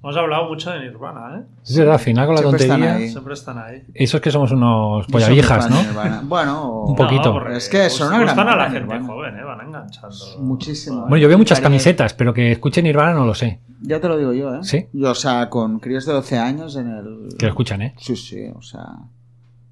Hemos 0.00 0.16
hablado 0.16 0.48
mucho 0.48 0.70
de 0.70 0.78
Nirvana, 0.80 1.38
¿eh? 1.38 1.42
Es 1.64 1.76
verdad, 1.76 1.94
al 1.94 2.00
final 2.00 2.26
con 2.26 2.34
la 2.36 2.40
Siempre 2.42 2.62
están 2.62 2.80
tontería. 2.80 2.96
ahí. 3.04 3.08
Siempre 3.10 3.34
están 3.34 3.58
ahí. 3.58 3.82
Eso 3.94 4.16
es 4.18 4.22
que 4.22 4.30
somos 4.30 4.52
unos 4.52 5.06
Yo 5.06 5.12
polla 5.12 5.26
soy 5.26 5.34
muy 5.34 5.40
viejas, 5.40 5.64
fan 5.66 5.72
de 5.72 5.82
¿no? 5.82 5.88
Nirvana. 5.88 6.22
bueno 6.24 6.72
Un 6.86 6.94
poquito. 6.96 7.48
Es 7.48 7.68
que 7.68 7.90
son 7.90 8.08
una 8.14 8.32
gran 8.32 8.48
a 8.48 8.56
la 8.56 8.64
gente 8.70 8.80
Nirvana. 8.80 9.06
joven, 9.06 9.36
¿eh? 9.38 9.42
Van 9.42 9.60
enganchando. 9.66 10.16
Muchísimo. 10.38 11.00
Bueno, 11.02 11.16
yo 11.16 11.26
veo 11.28 11.36
muchas 11.36 11.60
camisetas, 11.60 12.14
pero 12.14 12.32
que 12.32 12.52
escuche 12.52 12.80
Nirvana 12.80 13.12
no 13.12 13.24
lo 13.26 13.34
sé. 13.34 13.60
Ya 13.82 14.00
te 14.00 14.06
lo 14.08 14.16
digo 14.16 14.32
yo, 14.32 14.54
¿eh? 14.54 14.58
¿Sí? 14.62 14.86
Yo, 14.92 15.10
o 15.10 15.14
sea, 15.16 15.50
con 15.50 15.80
críos 15.80 16.06
de 16.06 16.12
12 16.12 16.38
años 16.38 16.76
en 16.76 16.88
el... 16.88 17.28
Que 17.38 17.46
lo 17.46 17.50
escuchan, 17.50 17.82
¿eh? 17.82 17.94
Sí, 17.98 18.14
sí, 18.16 18.46
o 18.54 18.62
sea... 18.62 18.84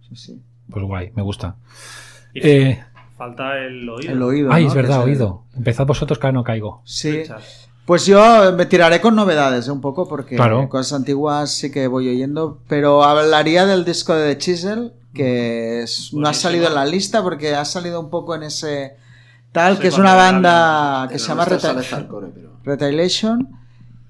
Sí, 0.09 0.17
sí. 0.17 0.43
Pues 0.71 0.85
guay, 0.85 1.13
me 1.15 1.23
gusta. 1.23 1.57
Y 2.35 2.41
Eh, 2.49 2.85
Falta 3.17 3.57
el 3.59 3.89
oído. 3.89 4.13
El 4.13 4.23
oído, 4.23 4.53
ay, 4.53 4.65
¿no? 4.65 4.69
es 4.71 4.75
verdad, 4.75 5.03
el- 5.05 5.09
oído. 5.11 5.45
Empezad 5.57 5.87
vosotros 5.87 6.19
que 6.19 6.27
ahora 6.27 6.35
no 6.35 6.45
caigo. 6.45 6.83
Sí. 6.85 7.13
Richard. 7.23 7.41
Pues 7.87 8.05
yo 8.05 8.53
me 8.57 8.67
tiraré 8.67 9.01
con 9.01 9.15
novedades 9.15 9.69
¿eh? 9.69 9.71
un 9.71 9.81
poco 9.81 10.09
porque 10.09 10.35
Claro. 10.37 10.69
cosas 10.69 10.93
antiguas 10.95 11.51
sí 11.53 11.71
que 11.71 11.87
voy 11.87 12.09
oyendo, 12.09 12.59
pero 12.69 13.05
hablaría 13.05 13.65
del 13.65 13.85
disco 13.85 14.13
de 14.15 14.35
The 14.35 14.39
Chisel, 14.39 14.93
que 15.15 15.83
es- 15.83 16.13
no 16.13 16.29
ha 16.29 16.35
salido 16.35 16.67
en 16.67 16.75
la 16.75 16.85
lista 16.85 17.23
porque 17.23 17.55
ha 17.55 17.65
salido 17.65 18.01
un 18.01 18.11
poco 18.11 18.35
en 18.35 18.43
ese 18.43 18.97
tal, 19.53 19.77
Sí, 19.77 19.83
que 19.83 19.89
es 19.89 19.99
una 19.99 20.15
banda 20.15 21.03
la- 21.05 21.09
que 21.09 21.19
se 21.21 21.29
llama 21.29 21.47
no 21.47 21.55
está 21.55 21.69
Reta- 21.73 21.83
sale 21.83 21.87
hardcore, 22.03 22.27
pero- 22.35 22.51
Retaliation. 22.65 23.49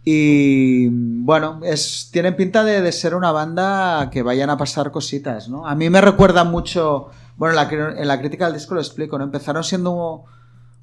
Y 0.08 0.88
bueno, 0.88 1.60
es, 1.64 2.08
tienen 2.12 2.36
pinta 2.36 2.64
de, 2.64 2.80
de 2.80 2.92
ser 2.92 3.14
una 3.14 3.32
banda 3.32 4.08
que 4.10 4.22
vayan 4.22 4.48
a 4.50 4.56
pasar 4.56 4.90
cositas, 4.92 5.48
¿no? 5.48 5.66
A 5.66 5.74
mí 5.74 5.90
me 5.90 6.00
recuerda 6.00 6.44
mucho, 6.44 7.08
bueno, 7.36 7.60
en 7.60 7.68
la, 7.84 7.92
en 8.00 8.08
la 8.08 8.18
crítica 8.20 8.46
del 8.46 8.54
disco 8.54 8.74
lo 8.74 8.80
explico, 8.80 9.18
¿no? 9.18 9.24
Empezaron 9.24 9.64
siendo, 9.64 10.24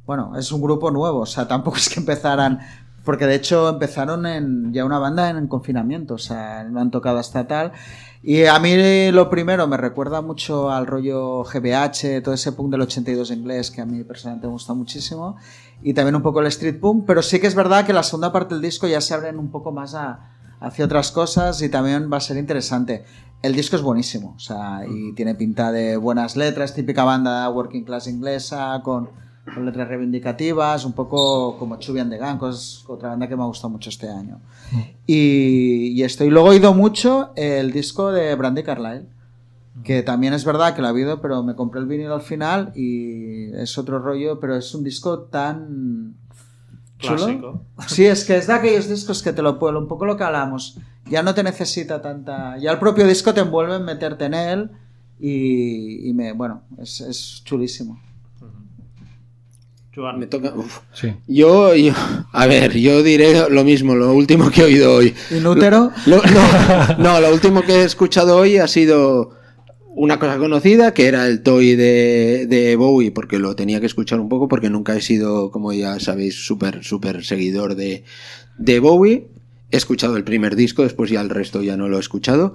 bueno, 0.06 0.34
es 0.38 0.52
un 0.52 0.62
grupo 0.62 0.92
nuevo, 0.92 1.20
o 1.22 1.26
sea, 1.26 1.48
tampoco 1.48 1.78
es 1.78 1.88
que 1.90 2.00
empezaran, 2.02 2.60
porque 3.04 3.28
de 3.28 3.36
hecho 3.36 3.70
empezaron 3.70 4.26
en 4.26 4.74
ya 4.74 4.86
una 4.86 5.00
banda 5.00 5.30
en, 5.30 5.48
confinamiento, 5.48 6.16
o 6.16 6.18
sea, 6.18 6.64
no 6.64 6.80
han 6.80 6.92
tocado 6.92 7.20
hasta 7.20 7.48
tal. 7.48 7.74
Y 8.22 8.46
a 8.46 8.58
mí 8.60 9.12
lo 9.12 9.30
primero 9.30 9.68
me 9.68 9.76
recuerda 9.76 10.22
mucho 10.22 10.72
al 10.72 10.88
rollo 10.88 11.44
GBH, 11.44 12.22
todo 12.24 12.34
ese 12.34 12.54
punk 12.54 12.72
del 12.72 12.82
82 12.82 13.32
inglés 13.32 13.72
que 13.72 13.82
a 13.82 13.86
mí 13.86 14.04
personalmente 14.04 14.48
me 14.48 14.54
gusta 14.54 14.74
muchísimo. 14.74 15.36
Y 15.82 15.94
también 15.94 16.16
un 16.16 16.22
poco 16.22 16.40
el 16.40 16.48
street 16.48 16.80
punk, 16.80 17.04
pero 17.06 17.22
sí 17.22 17.40
que 17.42 17.48
es 17.48 17.56
verdad 17.56 17.86
que 17.86 17.92
la 17.92 18.04
segunda 18.04 18.32
parte 18.32 18.56
del 18.56 18.62
disco 18.62 18.88
ya 18.88 19.02
se 19.02 19.14
abren 19.14 19.38
un 19.38 19.52
poco 19.52 19.74
más 19.74 19.94
a, 19.96 20.32
hacia 20.62 20.86
otras 20.86 21.12
cosas 21.12 21.62
y 21.62 21.68
también 21.68 22.10
va 22.12 22.18
a 22.18 22.22
ser 22.22 22.38
interesante. 22.38 23.04
El 23.42 23.54
disco 23.54 23.76
es 23.76 23.82
buenísimo, 23.82 24.36
o 24.38 24.40
sea, 24.40 24.84
y 24.88 25.12
tiene 25.16 25.36
pinta 25.36 25.74
de 25.74 25.98
buenas 25.98 26.38
letras, 26.38 26.74
típica 26.74 27.04
banda 27.04 27.50
working 27.50 27.84
class 27.84 28.08
inglesa, 28.08 28.80
con, 28.82 29.10
con 29.54 29.66
letras 29.66 29.88
reivindicativas, 29.88 30.86
un 30.86 30.94
poco 30.94 31.58
como 31.58 31.78
Chubby 31.78 32.00
and 32.00 32.12
the 32.12 32.18
Gang, 32.18 32.38
cosas- 32.38 32.84
otra 32.88 33.10
banda 33.10 33.28
que 33.28 33.36
me 33.36 33.44
ha 33.44 33.48
gustado 33.48 33.70
mucho 33.70 33.90
este 33.90 34.10
año. 34.10 34.40
Y, 35.06 35.88
y 35.90 36.04
esto, 36.04 36.24
y 36.24 36.30
luego 36.30 36.48
he 36.48 36.56
oído 36.56 36.74
mucho 36.74 37.32
el 37.36 37.72
disco 37.72 38.12
de 38.12 38.34
Brandy 38.36 38.64
Carlile, 38.64 39.06
que 39.84 40.02
también 40.04 40.34
es 40.34 40.46
verdad 40.46 40.76
que 40.76 40.82
lo 40.82 40.88
ha 40.88 40.92
habido, 40.92 41.20
pero 41.22 41.44
me 41.44 41.56
compré 41.56 41.82
el 41.82 41.88
vinilo 41.88 42.14
al 42.16 42.22
final 42.22 42.72
y 42.76 43.52
es 43.56 43.78
otro 43.78 44.00
rollo, 44.00 44.40
pero 44.40 44.56
es 44.56 44.74
un 44.76 44.84
disco 44.84 45.20
tan 45.24 46.16
chulo. 47.00 47.18
Clásico. 47.18 47.62
Sí, 47.88 48.06
es 48.06 48.24
que 48.24 48.38
es 48.38 48.48
de 48.48 48.54
aquellos 48.54 48.88
discos 48.88 49.22
que 49.22 49.34
te 49.34 49.42
lo 49.42 49.60
puedo, 49.60 49.78
un 49.80 49.88
poco 49.88 50.06
lo 50.06 50.16
que 50.16 50.24
hablamos. 50.24 50.78
Ya 51.10 51.22
no 51.22 51.34
te 51.34 51.44
necesita 51.44 52.02
tanta. 52.02 52.58
Ya 52.60 52.72
el 52.72 52.80
propio 52.80 53.06
disco 53.06 53.34
te 53.34 53.42
envuelve 53.42 53.76
en 53.76 53.84
meterte 53.84 54.24
en 54.26 54.34
él 54.36 54.72
y, 55.20 56.08
y 56.10 56.14
me, 56.14 56.32
bueno, 56.32 56.62
es, 56.78 57.02
es 57.02 57.42
chulísimo. 57.44 58.00
Joan, 59.96 60.18
Me 60.20 60.26
toca. 60.28 60.54
uf. 60.56 60.80
Sí. 60.94 61.14
Yo, 61.28 61.76
yo- 61.76 61.94
a 62.32 62.48
ver, 62.48 62.74
yo 62.78 63.04
diré 63.04 63.48
lo 63.50 63.64
mismo, 63.64 63.94
lo 63.96 64.12
último 64.14 64.50
que 64.50 64.62
he 64.62 64.66
oído 64.66 64.96
hoy. 64.96 65.14
Inútero. 65.30 65.92
Lo- 66.08 66.22
no, 66.24 66.98
no, 66.98 67.22
lo 67.22 67.32
último 67.32 67.62
que 67.62 67.74
he 67.76 67.84
escuchado 67.84 68.38
hoy 68.38 68.58
ha 68.58 68.68
sido 68.68 69.32
una 69.96 70.18
cosa 70.20 70.40
conocida, 70.40 70.94
que 70.96 71.06
era 71.06 71.28
el 71.28 71.44
toy 71.44 71.76
de, 71.76 72.48
de 72.48 72.76
Bowie, 72.76 73.12
porque 73.12 73.38
lo 73.38 73.56
tenía 73.56 73.80
que 73.80 73.86
escuchar 73.86 74.20
un 74.20 74.30
poco, 74.30 74.48
porque 74.48 74.72
nunca 74.72 74.96
he 74.96 75.02
sido, 75.02 75.52
como 75.52 75.72
ya 75.74 76.00
sabéis, 76.00 76.44
súper, 76.44 76.84
súper 76.84 77.24
seguidor 77.24 77.76
de, 77.76 78.04
de 78.58 78.80
Bowie. 78.80 79.28
He 79.74 79.78
escuchado 79.78 80.18
el 80.18 80.24
primer 80.24 80.56
disco, 80.56 80.84
después 80.84 81.10
ya 81.10 81.20
el 81.20 81.32
resto 81.32 81.64
ya 81.64 81.76
no 81.76 81.90
lo 81.90 81.98
he 81.98 82.00
escuchado. 82.00 82.54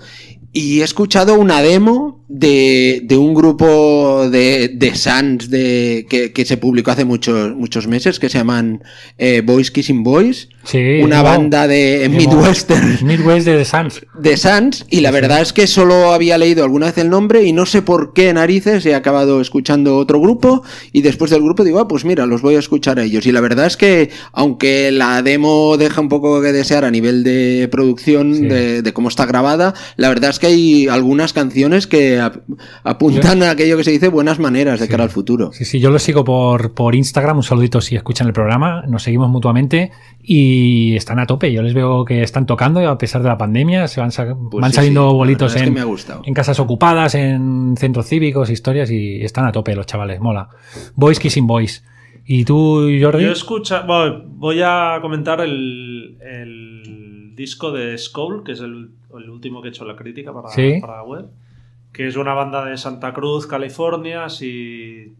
Y 0.52 0.82
he 0.82 0.84
escuchado 0.84 1.34
una 1.34 1.62
demo 1.62 2.24
de, 2.28 3.00
de 3.02 3.16
un 3.16 3.34
grupo 3.34 4.28
de, 4.30 4.68
de 4.68 4.94
Sans 4.94 5.50
de, 5.50 6.06
que, 6.08 6.32
que 6.32 6.44
se 6.44 6.58
publicó 6.58 6.92
hace 6.92 7.04
muchos, 7.04 7.56
muchos 7.56 7.88
meses, 7.88 8.20
que 8.20 8.28
se 8.28 8.38
llaman 8.38 8.84
eh, 9.16 9.42
Boys 9.44 9.72
Kissing 9.72 10.04
Boys. 10.04 10.48
Sí, 10.62 11.00
una 11.02 11.18
no, 11.18 11.22
banda 11.24 11.66
de. 11.66 12.08
Midwestern 12.10 12.98
Midwest 13.02 13.46
de 13.46 13.56
The 13.56 13.64
Suns. 13.64 14.06
de 14.18 14.36
Sans 14.36 14.86
y 14.90 15.00
la 15.00 15.10
verdad 15.10 15.40
es 15.40 15.54
que 15.54 15.66
solo 15.66 16.12
había 16.12 16.36
leído 16.36 16.62
alguna 16.62 16.86
vez 16.86 16.98
el 16.98 17.08
nombre 17.08 17.44
y 17.44 17.52
no 17.54 17.64
sé 17.64 17.80
por 17.80 18.12
qué 18.12 18.32
narices 18.34 18.84
he 18.84 18.94
acabado 18.94 19.40
escuchando 19.40 19.96
otro 19.96 20.20
grupo 20.20 20.62
y 20.92 21.00
después 21.00 21.30
del 21.30 21.42
grupo 21.42 21.64
digo, 21.64 21.80
ah, 21.80 21.88
pues 21.88 22.04
mira, 22.04 22.26
los 22.26 22.42
voy 22.42 22.56
a 22.56 22.58
escuchar 22.58 22.98
a 22.98 23.04
ellos. 23.04 23.24
Y 23.26 23.32
la 23.32 23.40
verdad 23.40 23.66
es 23.66 23.78
que 23.78 24.10
aunque 24.32 24.92
la 24.92 25.22
demo 25.22 25.78
deja 25.78 26.02
un 26.02 26.10
poco 26.10 26.42
que 26.42 26.52
desear 26.52 26.84
a 26.84 26.90
nivel 26.90 27.07
de 27.24 27.68
producción, 27.70 28.34
Sí. 28.34 28.46
de, 28.46 28.82
de 28.82 28.92
cómo 28.92 29.08
está 29.08 29.26
grabada, 29.26 29.74
la 29.96 30.08
verdad 30.08 30.30
es 30.30 30.38
que 30.38 30.46
hay 30.48 30.88
algunas 30.88 31.32
canciones 31.32 31.86
que 31.86 32.20
ap- 32.20 32.42
apuntan 32.84 33.42
a 33.42 33.50
aquello 33.50 33.76
que 33.76 33.84
se 33.84 33.90
dice 33.90 34.08
buenas 34.08 34.38
maneras 34.38 34.80
de 34.80 34.86
Sí. 34.86 34.90
cara 34.90 35.04
al 35.04 35.10
futuro. 35.10 35.50
Sí, 35.52 35.64
sí, 35.64 35.80
yo 35.80 35.90
lo 35.90 35.98
sigo 35.98 36.24
por, 36.24 36.74
por 36.74 36.94
Instagram. 36.94 37.36
Un 37.38 37.42
saludito 37.42 37.80
si 37.80 37.96
escuchan 37.96 38.26
el 38.26 38.32
programa. 38.32 38.84
Nos 38.86 39.02
seguimos 39.02 39.28
mutuamente 39.30 39.90
y 40.22 40.94
están 40.96 41.18
a 41.18 41.26
tope. 41.26 41.52
Yo 41.52 41.62
les 41.62 41.74
veo 41.74 42.04
que 42.04 42.22
están 42.22 42.46
tocando 42.46 42.86
a 42.88 42.98
pesar 42.98 43.22
de 43.22 43.28
la 43.28 43.38
pandemia. 43.38 43.88
Se 43.88 44.00
van, 44.00 44.12
sa- 44.12 44.36
Pues 44.50 44.60
van 44.62 44.70
sí, 44.70 44.76
saliendo 44.76 45.12
bolitos 45.14 45.54
verdad 45.54 45.68
es 45.68 45.74
que 45.74 46.12
en, 46.12 46.18
en 46.24 46.34
casas 46.34 46.60
ocupadas, 46.60 47.14
en 47.14 47.74
centros 47.78 48.06
cívicos, 48.06 48.50
historias 48.50 48.90
y 48.90 49.22
están 49.22 49.46
a 49.46 49.52
tope 49.52 49.74
los 49.74 49.86
chavales. 49.86 50.20
Mola. 50.20 50.48
Boys 50.94 51.18
Kissing 51.18 51.46
Boys. 51.46 51.84
¿Y 52.30 52.44
tú, 52.44 52.86
Jordi? 53.00 53.24
Yo 53.24 53.32
escucha, 53.32 53.80
bueno, 53.86 54.22
voy 54.26 54.60
a 54.62 54.98
comentar 55.00 55.40
el, 55.40 56.18
el 56.20 56.77
disco 57.38 57.72
de 57.72 57.96
Skull, 57.96 58.44
que 58.44 58.52
es 58.52 58.60
el, 58.60 58.90
el 59.16 59.30
último 59.30 59.62
que 59.62 59.68
he 59.68 59.70
hecho 59.70 59.86
la 59.86 59.96
crítica 59.96 60.34
para, 60.34 60.48
Sí. 60.48 60.78
para 60.82 60.96
la 60.96 61.02
web, 61.04 61.26
que 61.92 62.06
es 62.06 62.16
una 62.16 62.34
banda 62.34 62.64
de 62.66 62.76
Santa 62.76 63.14
Cruz, 63.14 63.46
California, 63.46 64.24
así 64.26 65.14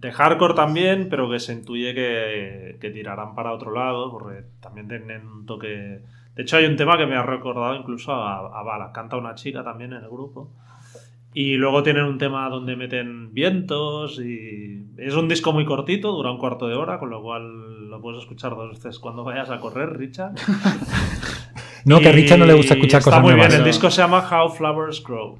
de 0.00 0.10
hardcore 0.10 0.54
también, 0.54 1.08
pero 1.08 1.30
que 1.30 1.38
se 1.38 1.52
intuye 1.52 1.94
que, 1.94 2.76
que 2.80 2.90
tirarán 2.90 3.36
para 3.36 3.52
otro 3.52 3.70
lado, 3.70 4.10
porque 4.10 4.42
también 4.60 4.88
tienen 4.88 5.24
un 5.28 5.46
toque... 5.46 6.00
De 6.34 6.42
hecho, 6.42 6.56
hay 6.56 6.64
un 6.64 6.74
tema 6.76 6.96
que 6.98 7.06
me 7.06 7.14
ha 7.14 7.22
recordado 7.22 7.76
incluso 7.76 8.10
a, 8.12 8.38
a 8.58 8.62
Bala. 8.64 8.90
Canta 8.90 9.16
una 9.16 9.34
chica 9.36 9.62
también 9.62 9.92
en 9.92 10.02
el 10.02 10.08
grupo. 10.10 10.50
Y 11.34 11.54
luego 11.54 11.82
tienen 11.82 12.04
un 12.04 12.18
tema 12.18 12.48
donde 12.50 12.74
meten 12.74 13.32
vientos 13.32 14.18
y 14.20 14.84
es 14.98 15.14
un 15.14 15.28
disco 15.28 15.52
muy 15.52 15.64
cortito, 15.64 16.10
dura 16.12 16.30
un 16.32 16.38
cuarto 16.38 16.66
de 16.68 16.74
hora, 16.74 16.98
con 16.98 17.08
lo 17.10 17.22
cual 17.22 17.88
lo 17.88 18.00
puedes 18.02 18.20
escuchar 18.22 18.54
dos 18.56 18.70
veces 18.70 18.98
cuando 18.98 19.24
vayas 19.24 19.48
a 19.50 19.60
correr, 19.60 19.96
Richard. 19.96 20.34
No, 21.84 22.00
que 22.00 22.08
a 22.08 22.12
Richard 22.12 22.38
no 22.38 22.46
le 22.46 22.54
gusta 22.54 22.74
escuchar 22.74 22.98
está 23.00 23.10
cosas 23.10 23.22
muy 23.22 23.32
nuevas. 23.32 23.48
bien, 23.48 23.60
el 23.60 23.66
disco 23.66 23.90
se 23.90 24.00
llama 24.02 24.26
How 24.30 24.50
Flowers 24.50 25.02
Grow. 25.02 25.38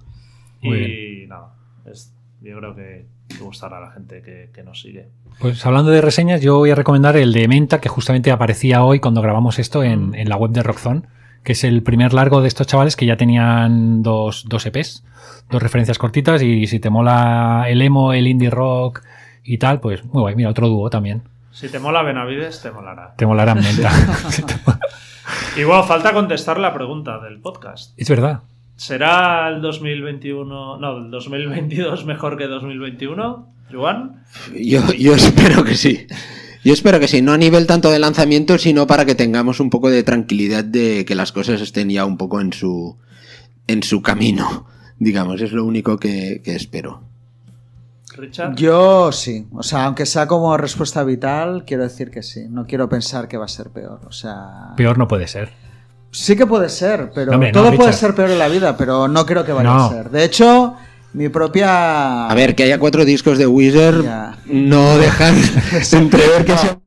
Muy 0.62 0.78
y 1.24 1.26
nada, 1.26 1.54
es- 1.90 2.12
yo 2.40 2.58
creo 2.58 2.74
que, 2.74 3.06
gustará 3.40 3.78
a 3.78 3.80
la 3.80 3.90
gente 3.92 4.20
que, 4.22 4.50
que 4.52 4.62
nos 4.62 4.80
sigue. 4.80 5.08
Pues 5.40 5.64
hablando 5.64 5.90
de 5.90 6.00
reseñas, 6.00 6.40
yo 6.42 6.58
voy 6.58 6.70
a 6.70 6.74
recomendar 6.74 7.16
el 7.16 7.32
de 7.32 7.48
Menta, 7.48 7.80
que 7.80 7.88
justamente 7.88 8.30
aparecía 8.30 8.84
hoy 8.84 9.00
cuando 9.00 9.22
grabamos 9.22 9.58
esto 9.58 9.80
Mm. 9.80 9.84
en, 9.84 10.14
en 10.14 10.28
la 10.28 10.36
web 10.36 10.50
de 10.50 10.62
Rockzone, 10.62 11.02
que 11.44 11.52
es 11.52 11.64
el 11.64 11.82
primer 11.82 12.12
largo 12.14 12.40
de 12.42 12.48
estos 12.48 12.66
chavales 12.66 12.94
que 12.96 13.06
ya 13.06 13.16
tenían 13.16 14.02
dos, 14.02 14.44
dos 14.48 14.66
EPs, 14.66 15.04
dos 15.50 15.62
referencias 15.62 15.98
cortitas, 15.98 16.42
y 16.42 16.66
si 16.66 16.78
te 16.78 16.90
mola 16.90 17.64
el 17.68 17.80
emo, 17.82 18.12
el 18.12 18.26
indie 18.26 18.50
rock 18.50 19.02
y 19.44 19.58
tal, 19.58 19.80
pues 19.80 20.04
muy 20.04 20.20
guay. 20.20 20.34
Mira, 20.36 20.50
otro 20.50 20.68
dúo 20.68 20.90
también. 20.90 21.22
Si 21.52 21.68
te 21.68 21.78
mola 21.78 22.02
Benavides, 22.02 22.62
te 22.62 22.70
molará. 22.70 23.14
Te 23.16 23.26
molará 23.26 23.54
Menta. 23.54 23.92
Y 25.56 25.64
bueno, 25.64 25.84
falta 25.84 26.14
contestar 26.14 26.58
la 26.58 26.72
pregunta 26.72 27.20
del 27.20 27.40
podcast. 27.40 27.92
es 27.96 28.08
verdad. 28.08 28.40
¿Será 28.76 29.48
el 29.48 29.60
2021, 29.60 30.78
no, 30.78 30.98
el 30.98 31.10
2022 31.10 32.06
mejor 32.06 32.38
que 32.38 32.46
2021, 32.46 33.54
Joan? 33.70 34.24
Yo, 34.54 34.80
yo 34.94 35.14
espero 35.14 35.62
que 35.62 35.74
sí. 35.74 36.06
Yo 36.64 36.72
espero 36.72 36.98
que 36.98 37.08
sí, 37.08 37.20
no 37.20 37.32
a 37.32 37.38
nivel 37.38 37.66
tanto 37.66 37.90
de 37.90 37.98
lanzamiento, 37.98 38.56
sino 38.56 38.86
para 38.86 39.04
que 39.04 39.14
tengamos 39.14 39.60
un 39.60 39.68
poco 39.68 39.90
de 39.90 40.02
tranquilidad 40.02 40.64
de 40.64 41.04
que 41.04 41.14
las 41.14 41.32
cosas 41.32 41.60
estén 41.60 41.90
ya 41.90 42.06
un 42.06 42.16
poco 42.16 42.40
en 42.40 42.52
su, 42.52 42.96
en 43.66 43.82
su 43.82 44.00
camino. 44.00 44.66
Digamos, 44.98 45.40
es 45.42 45.52
lo 45.52 45.64
único 45.64 45.98
que, 45.98 46.40
que 46.42 46.54
espero. 46.56 47.11
Richard. 48.16 48.54
Yo 48.56 49.10
sí, 49.12 49.46
o 49.52 49.62
sea, 49.62 49.84
aunque 49.86 50.06
sea 50.06 50.26
como 50.26 50.56
respuesta 50.56 51.02
vital, 51.04 51.64
quiero 51.66 51.82
decir 51.82 52.10
que 52.10 52.22
sí. 52.22 52.46
No 52.48 52.66
quiero 52.66 52.88
pensar 52.88 53.28
que 53.28 53.36
va 53.36 53.44
a 53.46 53.48
ser 53.48 53.70
peor. 53.70 54.00
O 54.06 54.12
sea, 54.12 54.72
Peor 54.76 54.98
no 54.98 55.08
puede 55.08 55.26
ser. 55.28 55.50
sí 56.10 56.36
que 56.36 56.46
puede 56.46 56.68
ser, 56.68 57.10
pero 57.14 57.30
No, 57.30 57.36
hombre, 57.36 57.52
no, 57.52 57.62
todo 57.62 57.74
puede 57.76 57.92
ser 57.92 58.14
peor 58.14 58.30
en 58.30 58.38
la 58.38 58.48
vida, 58.48 58.76
pero 58.76 59.08
no 59.08 59.24
creo 59.26 59.44
que 59.44 59.52
vaya 59.52 59.70
No. 59.72 59.84
a 59.86 59.88
ser. 59.90 60.10
De 60.10 60.24
hecho, 60.24 60.76
mi 61.14 61.28
propia. 61.28 62.26
A 62.28 62.34
ver, 62.34 62.54
que 62.54 62.64
haya 62.64 62.78
cuatro 62.78 63.04
discos 63.04 63.38
de 63.38 63.46
Wizard 63.46 64.04
no 64.46 64.96
dejan 64.98 65.34
entrever 65.92 66.44
que 66.44 66.56
sea... 66.58 66.78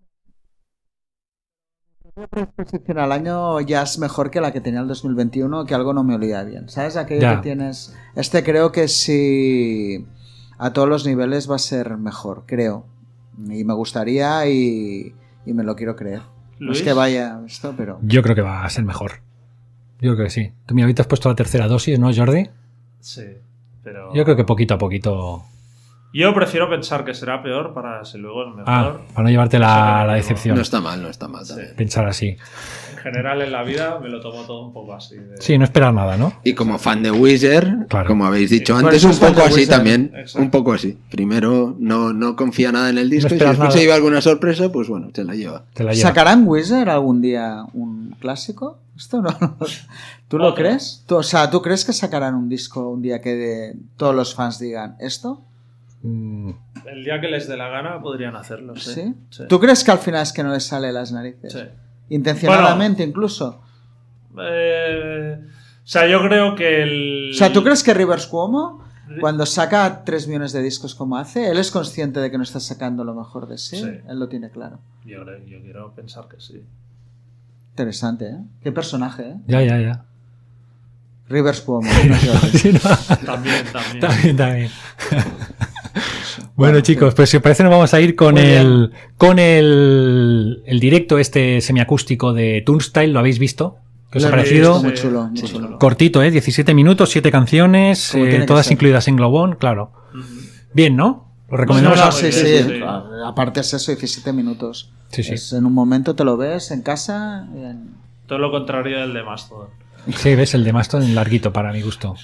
exposición 2.35 2.97
al 2.97 3.11
año 3.11 3.59
ya 3.61 3.81
es 3.83 3.99
mejor 3.99 4.31
que 4.31 4.41
la 4.41 4.51
que 4.51 4.61
tenía 4.61 4.79
el 4.81 4.87
2021, 4.87 5.65
que 5.65 5.75
algo 5.75 5.93
no 5.93 6.03
me 6.03 6.15
olía 6.15 6.43
bien. 6.43 6.69
¿Sabes? 6.69 6.95
Aquello 6.97 7.29
que 7.35 7.41
tienes. 7.41 7.93
Este 8.15 8.43
creo 8.43 8.71
que 8.71 8.87
sí. 8.87 10.05
A 10.57 10.73
todos 10.73 10.87
los 10.87 11.05
niveles 11.05 11.49
va 11.49 11.55
a 11.55 11.59
ser 11.59 11.97
mejor, 11.97 12.43
creo. 12.45 12.85
Y 13.37 13.63
me 13.63 13.73
gustaría 13.73 14.47
y, 14.47 15.13
y 15.45 15.53
me 15.53 15.63
lo 15.63 15.75
quiero 15.75 15.95
creer. 15.95 16.21
No 16.59 16.71
es 16.71 16.81
que 16.81 16.93
vaya 16.93 17.41
esto, 17.45 17.73
pero. 17.75 17.99
Yo 18.01 18.21
creo 18.23 18.35
que 18.35 18.41
va 18.41 18.63
a 18.63 18.69
ser 18.69 18.85
mejor. 18.85 19.21
Yo 19.99 20.13
creo 20.15 20.25
que 20.25 20.29
sí. 20.29 20.51
Tú, 20.65 20.75
mira, 20.75 20.85
ahorita 20.85 21.01
has 21.01 21.07
puesto 21.07 21.29
la 21.29 21.35
tercera 21.35 21.67
dosis, 21.67 21.99
¿no, 21.99 22.13
Jordi? 22.13 22.49
Sí, 22.99 23.25
pero... 23.83 24.13
Yo 24.13 24.23
creo 24.23 24.35
que 24.35 24.43
poquito 24.43 24.73
a 24.73 24.77
poquito. 24.77 25.43
Yo 26.17 26.33
prefiero 26.33 26.69
pensar 26.69 27.03
que 27.03 27.13
será 27.13 27.43
peor 27.43 27.73
para 27.73 28.05
si 28.05 28.17
luego 28.17 28.43
es 28.43 28.55
mejor. 28.55 28.63
Ah, 28.67 28.97
para 29.13 29.23
no 29.25 29.29
llevarte 29.29 29.59
la, 29.59 30.05
la 30.07 30.13
decepción. 30.13 30.55
No 30.55 30.61
está 30.61 30.79
mal, 30.79 31.01
no 31.01 31.09
está 31.09 31.27
mal 31.27 31.45
también. 31.45 31.73
Pensar 31.75 32.07
así. 32.07 32.37
En 32.93 32.97
general 32.99 33.41
en 33.41 33.51
la 33.51 33.63
vida 33.63 33.99
me 33.99 34.07
lo 34.07 34.21
tomo 34.21 34.43
todo 34.45 34.65
un 34.65 34.71
poco 34.73 34.93
así. 34.93 35.15
de- 35.17 35.35
Sí, 35.41 35.57
no 35.57 35.65
esperar 35.65 35.93
nada, 35.93 36.15
¿no? 36.15 36.31
Y 36.45 36.53
como 36.53 36.79
fan 36.79 37.03
de 37.03 37.11
Wizard, 37.11 37.87
Claro. 37.89 38.07
como 38.07 38.25
habéis 38.25 38.49
dicho 38.49 38.75
Sí. 38.77 38.81
Por 38.81 38.93
antes, 38.93 39.03
un 39.03 39.17
poco 39.19 39.41
así 39.45 39.55
Wizard. 39.61 39.75
también. 39.75 40.11
Exacto. 40.15 40.39
Un 40.41 40.51
poco 40.51 40.71
así. 40.73 40.97
Primero 41.11 41.75
no, 41.79 42.13
no 42.13 42.35
confía 42.37 42.71
nada 42.71 42.89
en 42.89 42.97
el 42.97 43.09
disco 43.09 43.27
y 43.27 43.37
si 43.37 43.43
después 43.43 43.59
nada. 43.59 43.71
se 43.71 43.79
lleva 43.79 43.95
alguna 43.95 44.21
sorpresa, 44.21 44.71
pues 44.71 44.87
bueno, 44.87 45.09
se 45.13 45.23
la 45.25 45.35
lleva. 45.35 45.65
Te 45.73 45.83
la 45.83 45.91
lleva. 45.93 46.07
¿Sacarán 46.09 46.47
Wizard 46.47 46.87
algún 46.89 47.21
día 47.21 47.65
un 47.73 48.15
clásico? 48.21 48.79
Esto 48.95 49.21
no. 49.21 49.29
¿Tú 50.29 50.37
lo 50.37 50.45
Otro. 50.45 50.63
crees? 50.63 51.03
¿Tú- 51.07 51.17
o 51.17 51.23
sea, 51.23 51.49
¿tú 51.51 51.61
crees 51.61 51.83
que 51.83 51.91
sacarán 51.93 52.35
un 52.35 52.47
disco 52.47 52.89
un 52.89 53.01
día 53.01 53.19
que 53.21 53.35
de- 53.35 53.75
todos 53.97 54.15
los 54.15 54.33
fans 54.33 54.57
digan 54.59 54.95
esto? 55.01 55.41
Mm, 56.05 56.51
El 56.85 57.03
día 57.03 57.19
que 57.19 57.27
les 57.27 57.47
dé 57.47 57.57
la 57.57 57.67
gana 57.69 57.99
podrían 57.99 58.35
hacerlo, 58.35 58.75
sí. 58.75 58.93
¿Sí? 58.93 59.15
Sí. 59.31 59.43
¿Tú 59.49 59.59
crees 59.59 59.83
que 59.83 59.91
al 59.91 59.97
final 59.97 60.21
es 60.21 60.31
que 60.31 60.43
no 60.43 60.51
les 60.51 60.63
sale 60.63 60.91
las 60.91 61.11
narices? 61.11 61.51
Sí. 61.51 61.59
Intencionadamente 62.09 63.03
incluso. 63.03 63.63
Eh, 64.39 65.39
o 65.43 65.87
sea, 65.87 66.07
yo 66.07 66.21
creo 66.21 66.55
que 66.55 66.83
el... 66.83 67.29
O 67.33 67.35
sea, 67.35 67.51
¿tú 67.51 67.63
crees 67.63 67.81
que 67.83 67.93
Rivers 67.93 68.27
Cuomo, 68.27 68.83
cuando 69.19 69.45
saca 69.45 70.03
3 70.03 70.27
millones 70.27 70.51
de 70.53 70.61
discos 70.61 70.93
como 70.93 71.17
hace, 71.17 71.49
él 71.49 71.57
es 71.57 71.71
consciente 71.71 72.19
de 72.19 72.29
que 72.29 72.37
no 72.37 72.43
está 72.43 72.59
sacando 72.59 73.03
lo 73.03 73.15
mejor 73.15 73.47
de 73.47 73.57
sí? 73.57 73.77
Sí. 73.77 73.89
Él 74.07 74.19
lo 74.19 74.27
tiene 74.27 74.49
claro. 74.51 74.79
Yo, 75.05 75.23
yo 75.47 75.61
quiero 75.61 75.93
pensar 75.95 76.27
que 76.27 76.39
sí. 76.39 76.63
Interesante, 77.71 78.27
¿eh? 78.27 78.37
Qué 78.61 78.71
personaje, 78.71 79.23
¿eh? 79.29 79.35
ya, 79.47 79.61
ya, 79.61 79.79
ya. 79.79 80.05
Rivers 81.27 81.61
Cuomo. 81.61 81.89
Sí, 82.53 82.71
no. 82.71 82.79
También, 83.25 83.65
también. 83.71 83.99
También, 83.99 84.37
también. 84.37 84.71
Bueno, 86.55 86.79
chicos, 86.81 87.13
pues 87.13 87.29
si 87.29 87.37
os 87.37 87.43
parece 87.43 87.63
nos 87.63 87.71
vamos 87.71 87.93
a 87.93 87.99
ir 87.99 88.15
con 88.15 88.37
el 88.37 88.91
con 89.17 89.39
el, 89.39 90.63
el 90.65 90.79
directo 90.79 91.17
este 91.19 91.59
semiacústico 91.61 92.33
de 92.33 92.63
Turnstile, 92.65 93.07
¿lo 93.09 93.19
habéis 93.19 93.39
visto? 93.39 93.77
¿Qué 94.11 94.19
os 94.19 94.25
ha 94.25 94.29
parecido? 94.29 94.81
Muy 94.81 94.93
chulo, 94.93 95.27
muy 95.27 95.37
Sí, 95.37 95.47
chulo. 95.47 95.77
Cortito, 95.79 96.23
¿eh? 96.23 96.31
17 96.31 96.73
minutos, 96.73 97.09
7 97.09 97.29
canciones, 97.31 98.15
eh, 98.15 98.43
todas 98.47 98.71
incluidas 98.71 99.07
en 99.09 99.17
Globón, 99.17 99.55
claro. 99.57 99.91
Bien, 100.73 100.95
¿no? 100.95 101.29
Lo 101.51 101.57
recomendamos. 101.57 101.99
No, 101.99 102.11
sí, 102.13 102.31
sí. 102.31 102.79
Aparte 103.25 103.59
es 103.59 103.73
eso, 103.73 103.91
17 103.91 104.31
minutos. 104.31 104.89
Sí, 105.09 105.23
sí. 105.23 105.33
Es 105.33 105.51
en 105.53 105.65
un 105.65 105.73
momento 105.73 106.15
te 106.15 106.23
lo 106.23 106.37
ves 106.37 106.71
en 106.71 106.81
casa. 106.81 107.47
en- 107.53 107.89
Todo 108.27 108.39
lo 108.39 108.51
contrario 108.51 108.99
del 109.01 109.13
de 109.13 109.23
Mastodon. 109.23 109.67
Sí, 110.15 110.35
ves 110.35 110.53
el 110.53 110.63
de 110.63 110.71
Maston 110.71 111.13
larguito 111.15 111.51
para 111.51 111.73
mi 111.73 111.81
gusto. 111.81 112.15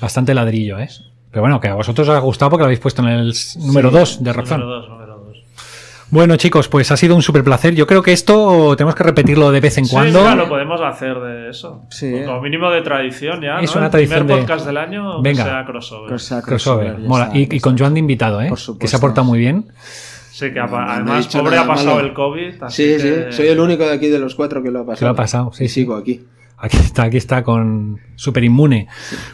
Bastante 0.00 0.34
ladrillo, 0.34 0.78
¿eh? 0.78 0.88
Pero 1.32 1.40
bueno, 1.42 1.60
que 1.60 1.66
a 1.68 1.74
vosotros 1.74 2.08
os 2.08 2.14
ha 2.14 2.18
gustado 2.20 2.50
porque 2.50 2.60
lo 2.60 2.66
habéis 2.66 2.78
puesto 2.78 3.02
en 3.02 3.08
el 3.08 3.34
número 3.58 3.90
2 3.90 4.22
de 4.22 4.32
Roxanne. 4.32 4.62
Número 4.64 4.80
dos, 4.80 4.88
número 4.90 5.18
dos. 5.18 5.38
Bueno, 6.10 6.36
chicos, 6.36 6.68
pues 6.68 6.90
ha 6.92 6.96
sido 6.98 7.16
un 7.16 7.22
súper 7.22 7.42
placer. 7.42 7.74
Yo 7.74 7.86
creo 7.86 8.02
que 8.02 8.12
esto 8.12 8.76
tenemos 8.76 8.94
que 8.94 9.02
repetirlo 9.02 9.50
de 9.50 9.60
vez 9.60 9.78
en 9.78 9.86
Sí, 9.86 9.92
cuando. 9.94 10.20
mira, 10.20 10.34
lo 10.34 10.46
podemos 10.46 10.78
hacer 10.82 11.18
de 11.18 11.48
eso. 11.48 11.84
Sí. 11.88 12.12
Como 12.26 12.42
mínimo 12.42 12.70
de 12.70 12.82
tradición 12.82 13.40
ya, 13.40 13.60
Es 13.60 13.70
¿no? 13.74 13.78
una 13.78 13.86
El 13.86 13.92
tradición 13.92 14.18
primer 14.18 14.36
de- 14.36 14.42
podcast 14.42 14.66
del 14.66 14.76
año 14.76 15.22
Venga. 15.22 15.42
que 15.44 15.50
sea 15.50 15.64
crossover. 15.64 16.42
Crossover. 16.44 16.98
Mola. 16.98 17.30
está, 17.34 17.38
Y, 17.56 17.60
con. 17.60 17.78
Joan 17.78 17.94
de 17.94 18.00
invitado, 18.00 18.42
¿eh? 18.42 18.48
Por 18.50 18.58
Que 18.58 18.62
supuesto. 18.64 18.88
se 18.88 18.96
ha 18.96 19.00
portado 19.00 19.24
muy 19.24 19.38
bien. 19.38 19.68
Sí, 20.32 20.52
que 20.52 20.60
apa- 20.60 20.84
no, 20.84 20.90
además 20.92 21.28
pobre 21.28 21.56
ha 21.56 21.66
pasado 21.66 21.94
malo. 21.94 22.06
el 22.06 22.12
COVID. 22.12 22.62
así 22.62 22.94
Sí, 22.94 23.00
sí, 23.00 23.08
que- 23.08 23.32
soy 23.32 23.46
el 23.48 23.58
único 23.60 23.84
de 23.84 23.92
aquí 23.94 24.08
de 24.08 24.18
los 24.18 24.34
cuatro 24.34 24.62
que 24.62 24.70
lo 24.70 24.80
ha 24.80 24.82
pasado. 24.86 24.98
Que 24.98 25.04
lo 25.06 25.10
ha 25.12 25.14
pasado, 25.14 25.52
sí, 25.54 25.64
Y 25.64 25.68
sí. 25.68 25.74
sigo 25.80 25.94
aquí. 25.96 26.26
Aquí 26.64 26.76
está, 26.76 27.02
aquí 27.02 27.16
está 27.16 27.42
con 27.42 27.98
super 28.14 28.44
inmune. 28.44 28.86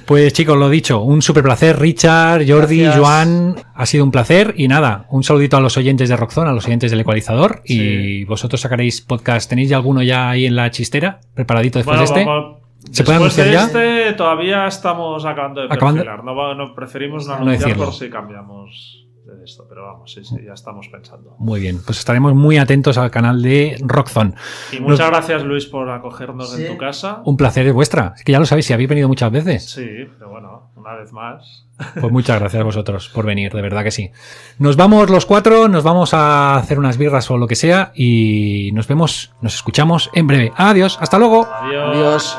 Pues 0.06 0.32
chicos, 0.32 0.56
lo 0.56 0.70
dicho, 0.70 1.02
un 1.02 1.20
súper 1.20 1.42
placer. 1.42 1.78
Richard, 1.78 2.42
Jordi, 2.48 2.78
Gracias. 2.80 2.98
Joan, 2.98 3.54
ha 3.74 3.84
sido 3.86 4.02
un 4.04 4.10
placer. 4.10 4.54
Y 4.56 4.66
nada, 4.66 5.06
un 5.10 5.22
saludito 5.22 5.58
a 5.58 5.60
los 5.60 5.76
oyentes 5.76 6.08
de 6.08 6.16
Rockzone, 6.16 6.48
a 6.48 6.52
los 6.54 6.64
oyentes 6.66 6.90
del 6.90 7.00
ecualizador. 7.00 7.60
Y 7.66 7.76
Sí. 7.78 8.24
vosotros 8.24 8.60
sacaréis 8.62 9.02
podcast. 9.02 9.50
¿Tenéis 9.50 9.68
ya 9.68 9.76
alguno 9.76 10.02
ya 10.02 10.30
ahí 10.30 10.46
en 10.46 10.56
la 10.56 10.70
chistera? 10.70 11.20
¿Preparadito 11.34 11.78
después 11.78 11.98
Bueno, 11.98 12.12
de 12.14 12.18
este? 12.20 12.24
vamos- 12.30 12.56
¿Se 12.92 13.04
puede 13.04 13.18
Después 13.18 13.36
de 13.36 13.42
anunciar 13.42 13.50
ya? 13.50 13.64
este 13.66 14.12
todavía 14.16 14.66
estamos 14.66 15.26
acabando 15.26 15.60
de 15.60 15.66
Acabando- 15.66 15.96
perfilar. 16.02 16.24
No, 16.24 16.34
va- 16.34 16.54
no 16.54 16.74
preferimos 16.74 17.26
no 17.26 17.34
No 17.34 17.42
anunciar 17.42 17.60
decirlo. 17.70 17.84
por 17.86 17.94
si 17.94 18.08
cambiamos 18.08 19.04
de 19.36 19.44
esto. 19.44 19.66
Pero 19.68 19.84
vamos, 19.86 20.12
sí, 20.12 20.24
sí, 20.24 20.36
ya 20.44 20.52
estamos 20.54 20.88
pensando. 20.88 21.36
Muy 21.38 21.60
bien, 21.60 21.80
pues 21.84 21.98
estaremos 21.98 22.34
muy 22.34 22.58
atentos 22.58 22.98
al 22.98 23.10
canal 23.10 23.42
de 23.42 23.76
Rockzone. 23.84 24.34
Y 24.72 24.80
muchas 24.80 25.08
gracias, 25.10 25.42
Luis, 25.44 25.66
por 25.66 25.88
acogernos 25.90 26.50
Sí. 26.52 26.64
en 26.64 26.72
tu 26.72 26.78
casa. 26.78 27.22
Un 27.24 27.36
placer 27.36 27.66
es 27.66 27.72
vuestra. 27.74 28.14
Es 28.16 28.24
que 28.24 28.32
ya 28.32 28.38
lo 28.40 28.46
sabéis, 28.46 28.66
si 28.66 28.72
habéis 28.72 28.88
venido 28.88 29.08
muchas 29.08 29.30
veces. 29.30 29.70
Sí, 29.70 29.86
pero 30.18 30.30
bueno, 30.30 30.70
una 30.76 30.94
vez 30.94 31.12
más. 31.12 31.66
Pues 32.00 32.12
muchas 32.12 32.38
gracias 32.40 32.60
a 32.60 32.64
vosotros 32.64 33.08
por 33.10 33.24
venir, 33.26 33.52
de 33.52 33.62
verdad 33.62 33.84
que 33.84 33.90
sí. 33.90 34.10
Nos 34.58 34.76
vamos 34.76 35.10
los 35.10 35.26
cuatro, 35.26 35.68
nos 35.68 35.84
vamos 35.84 36.14
a 36.14 36.56
hacer 36.56 36.78
unas 36.78 36.96
birras 36.98 37.30
o 37.30 37.36
lo 37.38 37.46
que 37.46 37.54
sea 37.56 37.92
y 37.94 38.70
nos 38.74 38.88
vemos, 38.88 39.32
nos 39.42 39.54
escuchamos 39.54 40.10
en 40.14 40.26
breve. 40.26 40.52
Adiós, 40.56 40.98
hasta 41.00 41.18
luego. 41.18 41.46
Adiós. 41.46 42.38